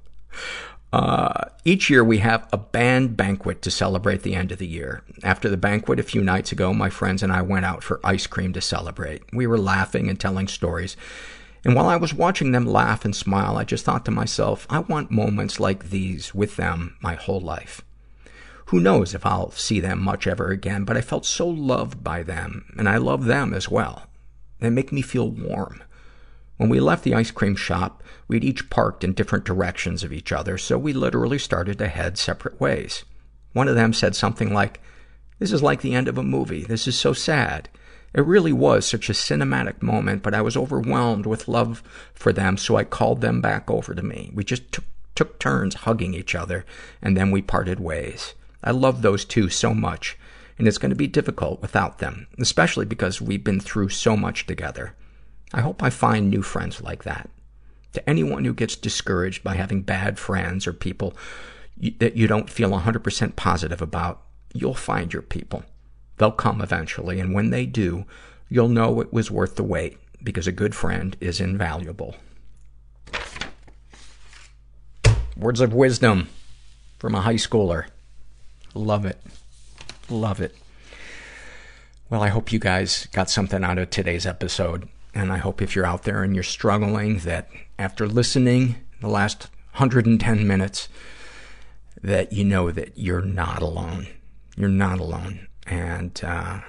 Uh, 0.94 1.46
each 1.64 1.90
year 1.90 2.04
we 2.04 2.18
have 2.18 2.48
a 2.52 2.58
band 2.58 3.16
banquet 3.16 3.62
to 3.62 3.72
celebrate 3.72 4.24
the 4.24 4.36
end 4.36 4.52
of 4.52 4.58
the 4.58 4.68
year. 4.68 5.04
After 5.24 5.50
the 5.50 5.58
banquet 5.58 6.00
a 6.00 6.04
few 6.04 6.22
nights 6.22 6.52
ago, 6.52 6.74
my 6.74 6.90
friends 6.90 7.24
and 7.24 7.32
I 7.32 7.42
went 7.42 7.66
out 7.66 7.84
for 7.84 8.02
ice 8.04 8.28
cream 8.28 8.52
to 8.54 8.62
celebrate. 8.62 9.22
We 9.32 9.48
were 9.48 9.58
laughing 9.58 10.10
and 10.10 10.20
telling 10.20 10.48
stories. 10.48 10.98
And 11.64 11.76
while 11.76 11.88
I 11.88 11.96
was 11.96 12.14
watching 12.14 12.52
them 12.52 12.66
laugh 12.66 13.06
and 13.06 13.16
smile, 13.16 13.56
I 13.56 13.64
just 13.64 13.86
thought 13.86 14.04
to 14.06 14.12
myself, 14.12 14.66
I 14.70 14.80
want 14.80 15.12
moments 15.12 15.60
like 15.60 15.92
these 15.92 16.34
with 16.34 16.56
them 16.58 16.98
my 17.02 17.14
whole 17.16 17.40
life. 17.40 17.82
Who 18.66 18.80
knows 18.80 19.14
if 19.14 19.26
I'll 19.26 19.52
see 19.52 19.80
them 19.80 20.02
much 20.02 20.28
ever 20.28 20.48
again, 20.48 20.86
but 20.86 20.98
I 20.98 21.02
felt 21.02 21.26
so 21.26 21.48
loved 21.48 22.04
by 22.04 22.24
them, 22.24 22.74
and 22.78 22.90
I 22.90 22.98
love 22.98 23.26
them 23.26 23.54
as 23.54 23.70
well. 23.70 24.08
They 24.60 24.70
make 24.70 24.92
me 24.92 25.02
feel 25.02 25.30
warm. 25.30 25.84
When 26.58 26.70
we 26.70 26.80
left 26.80 27.04
the 27.04 27.16
ice 27.16 27.32
cream 27.32 27.56
shop, 27.56 28.04
we'd 28.28 28.44
each 28.44 28.70
parked 28.70 29.04
in 29.04 29.14
different 29.14 29.46
directions 29.46 30.04
of 30.04 30.14
each 30.14 30.32
other, 30.32 30.58
so 30.58 30.78
we 30.78 30.94
literally 30.94 31.40
started 31.40 31.78
to 31.80 31.88
head 31.88 32.18
separate 32.18 32.60
ways. 32.60 33.04
One 33.54 33.68
of 33.68 33.76
them 33.76 33.94
said 33.94 34.16
something 34.16 34.54
like, 34.54 34.80
This 35.40 35.52
is 35.52 35.64
like 35.64 35.82
the 35.82 35.96
end 35.96 36.08
of 36.08 36.18
a 36.18 36.24
movie. 36.24 36.64
This 36.64 36.88
is 36.88 36.98
so 36.98 37.14
sad. 37.14 37.70
It 38.14 38.26
really 38.26 38.52
was 38.52 38.86
such 38.86 39.10
a 39.10 39.14
cinematic 39.14 39.82
moment, 39.82 40.22
but 40.22 40.34
I 40.34 40.42
was 40.42 40.58
overwhelmed 40.58 41.26
with 41.26 41.48
love 41.48 41.82
for 42.14 42.34
them, 42.34 42.58
so 42.58 42.76
I 42.76 42.84
called 42.84 43.22
them 43.22 43.42
back 43.42 43.72
over 43.72 43.96
to 43.96 44.04
me. 44.04 44.32
We 44.34 44.44
just 44.44 44.72
took, 44.72 44.86
took 45.16 45.40
turns 45.40 45.76
hugging 45.76 46.14
each 46.14 46.36
other, 46.36 46.66
and 47.02 47.16
then 47.16 47.32
we 47.32 47.42
parted 47.42 47.80
ways. 47.80 48.34
I 48.64 48.72
love 48.72 49.02
those 49.02 49.24
two 49.24 49.50
so 49.50 49.74
much, 49.74 50.18
and 50.60 50.68
it's 50.68 50.78
going 50.78 50.90
to 50.90 50.96
be 50.96 51.08
difficult 51.08 51.62
without 51.62 52.00
them, 52.00 52.28
especially 52.38 52.86
because 52.86 53.22
we've 53.22 53.44
been 53.44 53.62
through 53.62 53.90
so 53.90 54.18
much 54.18 54.46
together. 54.46 54.94
I 55.54 55.62
hope 55.62 55.84
I 55.84 55.90
find 55.90 56.30
new 56.30 56.42
friends 56.42 56.82
like 56.82 57.04
that. 57.04 57.30
To 57.94 58.10
anyone 58.10 58.46
who 58.46 58.54
gets 58.54 58.76
discouraged 58.76 59.44
by 59.44 59.56
having 59.56 59.82
bad 59.82 60.18
friends 60.18 60.66
or 60.66 60.74
people 60.74 61.14
that 61.98 62.16
you 62.16 62.28
don't 62.28 62.50
feel 62.50 62.70
100% 62.70 63.36
positive 63.36 63.82
about, 63.82 64.22
you'll 64.54 64.74
find 64.74 65.12
your 65.12 65.22
people. 65.22 65.64
They'll 66.18 66.32
come 66.32 66.62
eventually, 66.62 67.20
and 67.20 67.34
when 67.34 67.50
they 67.50 67.66
do, 67.66 68.06
you'll 68.48 68.70
know 68.70 69.02
it 69.02 69.12
was 69.12 69.32
worth 69.32 69.56
the 69.56 69.64
wait, 69.64 69.98
because 70.24 70.48
a 70.48 70.52
good 70.52 70.76
friend 70.76 71.18
is 71.20 71.42
invaluable. 71.42 72.16
Words 75.36 75.62
of 75.62 75.74
wisdom 75.74 76.30
from 77.00 77.16
a 77.16 77.22
high 77.22 77.36
schooler. 77.36 77.88
Love 78.76 79.06
it. 79.06 79.20
Love 80.10 80.40
it. 80.40 80.56
Well, 82.10 82.22
I 82.22 82.28
hope 82.28 82.52
you 82.52 82.60
guys 82.60 83.08
got 83.12 83.30
something 83.30 83.64
out 83.64 83.80
of 83.80 83.90
today's 83.90 84.28
episode. 84.28 84.88
And 85.14 85.32
I 85.32 85.38
hope 85.38 85.62
if 85.62 85.76
you're 85.76 85.86
out 85.86 86.04
there 86.04 86.24
and 86.24 86.34
you're 86.34 86.44
struggling 86.44 87.20
that 87.20 87.50
after 87.78 88.08
listening 88.08 88.76
the 89.02 89.10
last 89.10 89.50
110 89.74 90.48
minutes, 90.48 90.88
that 92.02 92.32
you 92.32 92.44
know 92.44 92.72
that 92.72 92.98
you're 92.98 93.22
not 93.22 93.62
alone. 93.62 94.08
You're 94.56 94.70
not 94.70 95.00
alone. 95.00 95.48
And, 95.68 96.20
uh, 96.24 96.62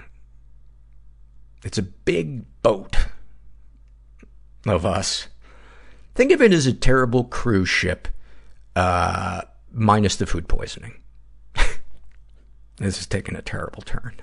it's 1.64 1.78
a 1.78 1.82
big 1.82 2.44
boat 2.62 2.96
of 4.66 4.84
us. 4.84 5.28
Think 6.14 6.32
of 6.32 6.42
it 6.42 6.52
as 6.52 6.66
a 6.66 6.72
terrible 6.72 7.24
cruise 7.24 7.68
ship, 7.68 8.08
uh, 8.74 9.42
minus 9.72 10.16
the 10.16 10.26
food 10.26 10.48
poisoning. 10.48 10.94
this 12.76 13.00
is 13.00 13.06
taking 13.06 13.36
a 13.36 13.42
terrible 13.42 13.82
turn. 13.82 14.20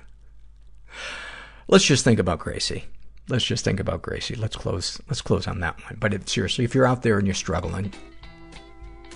Let's 1.66 1.84
just 1.84 2.04
think 2.04 2.18
about 2.18 2.40
Gracie 2.40 2.84
let's 3.30 3.44
just 3.44 3.64
think 3.64 3.80
about 3.80 4.02
Gracie. 4.02 4.34
Let's 4.34 4.56
close, 4.56 5.00
let's 5.08 5.22
close 5.22 5.46
on 5.46 5.60
that 5.60 5.80
one. 5.84 5.96
But 5.98 6.12
if, 6.14 6.28
seriously, 6.28 6.64
if 6.64 6.74
you're 6.74 6.86
out 6.86 7.02
there 7.02 7.18
and 7.18 7.26
you're 7.26 7.34
struggling, 7.34 7.92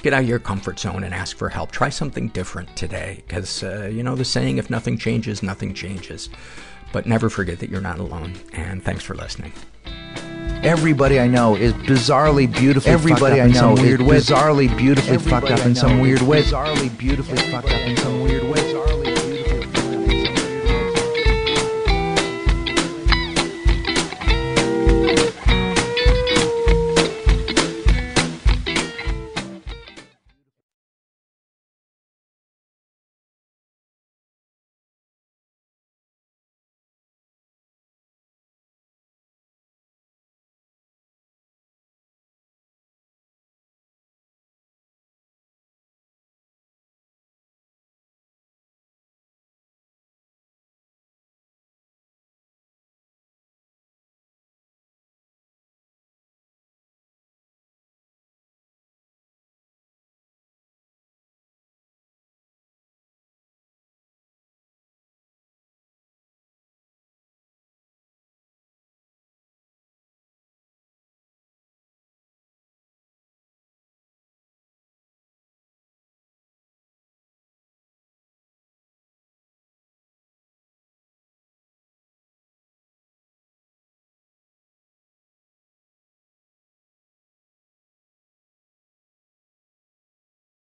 get 0.02 0.12
out 0.12 0.22
of 0.22 0.28
your 0.28 0.38
comfort 0.38 0.78
zone 0.78 1.04
and 1.04 1.14
ask 1.14 1.36
for 1.36 1.48
help. 1.48 1.70
Try 1.70 1.88
something 1.88 2.28
different 2.28 2.74
today. 2.76 3.22
Because, 3.26 3.62
uh, 3.62 3.90
you 3.92 4.02
know, 4.02 4.14
the 4.14 4.24
saying, 4.24 4.58
if 4.58 4.70
nothing 4.70 4.96
changes, 4.96 5.42
nothing 5.42 5.74
changes. 5.74 6.28
But 6.92 7.06
never 7.06 7.28
forget 7.28 7.58
that 7.58 7.70
you're 7.70 7.80
not 7.80 7.98
alone. 7.98 8.34
And 8.52 8.82
thanks 8.82 9.02
for 9.02 9.14
listening. 9.14 9.52
Everybody 10.62 11.20
I 11.20 11.26
know 11.26 11.56
is 11.56 11.72
bizarrely 11.74 12.50
beautifully 12.50 12.92
Everybody 12.92 13.38
fucked 13.38 13.54
up 13.54 13.60
I 13.60 13.60
know 13.60 13.70
in 13.70 13.76
some 13.76 13.78
is 13.78 13.80
weird 13.82 14.00
way. 14.00 14.16
bizarrely 14.16 14.78
beautifully 14.78 15.14
Everybody 15.14 15.46
fucked 15.46 15.60
up 15.60 15.66
in 15.66 15.74
some 15.74 16.00
weird 16.00 16.22
way. 16.22 16.42
Bizarrely 16.42 16.98
beautifully 16.98 17.36
fucked 17.50 17.70
up 17.70 17.80
in 17.80 17.96
some 17.98 18.22
weird 18.22 18.44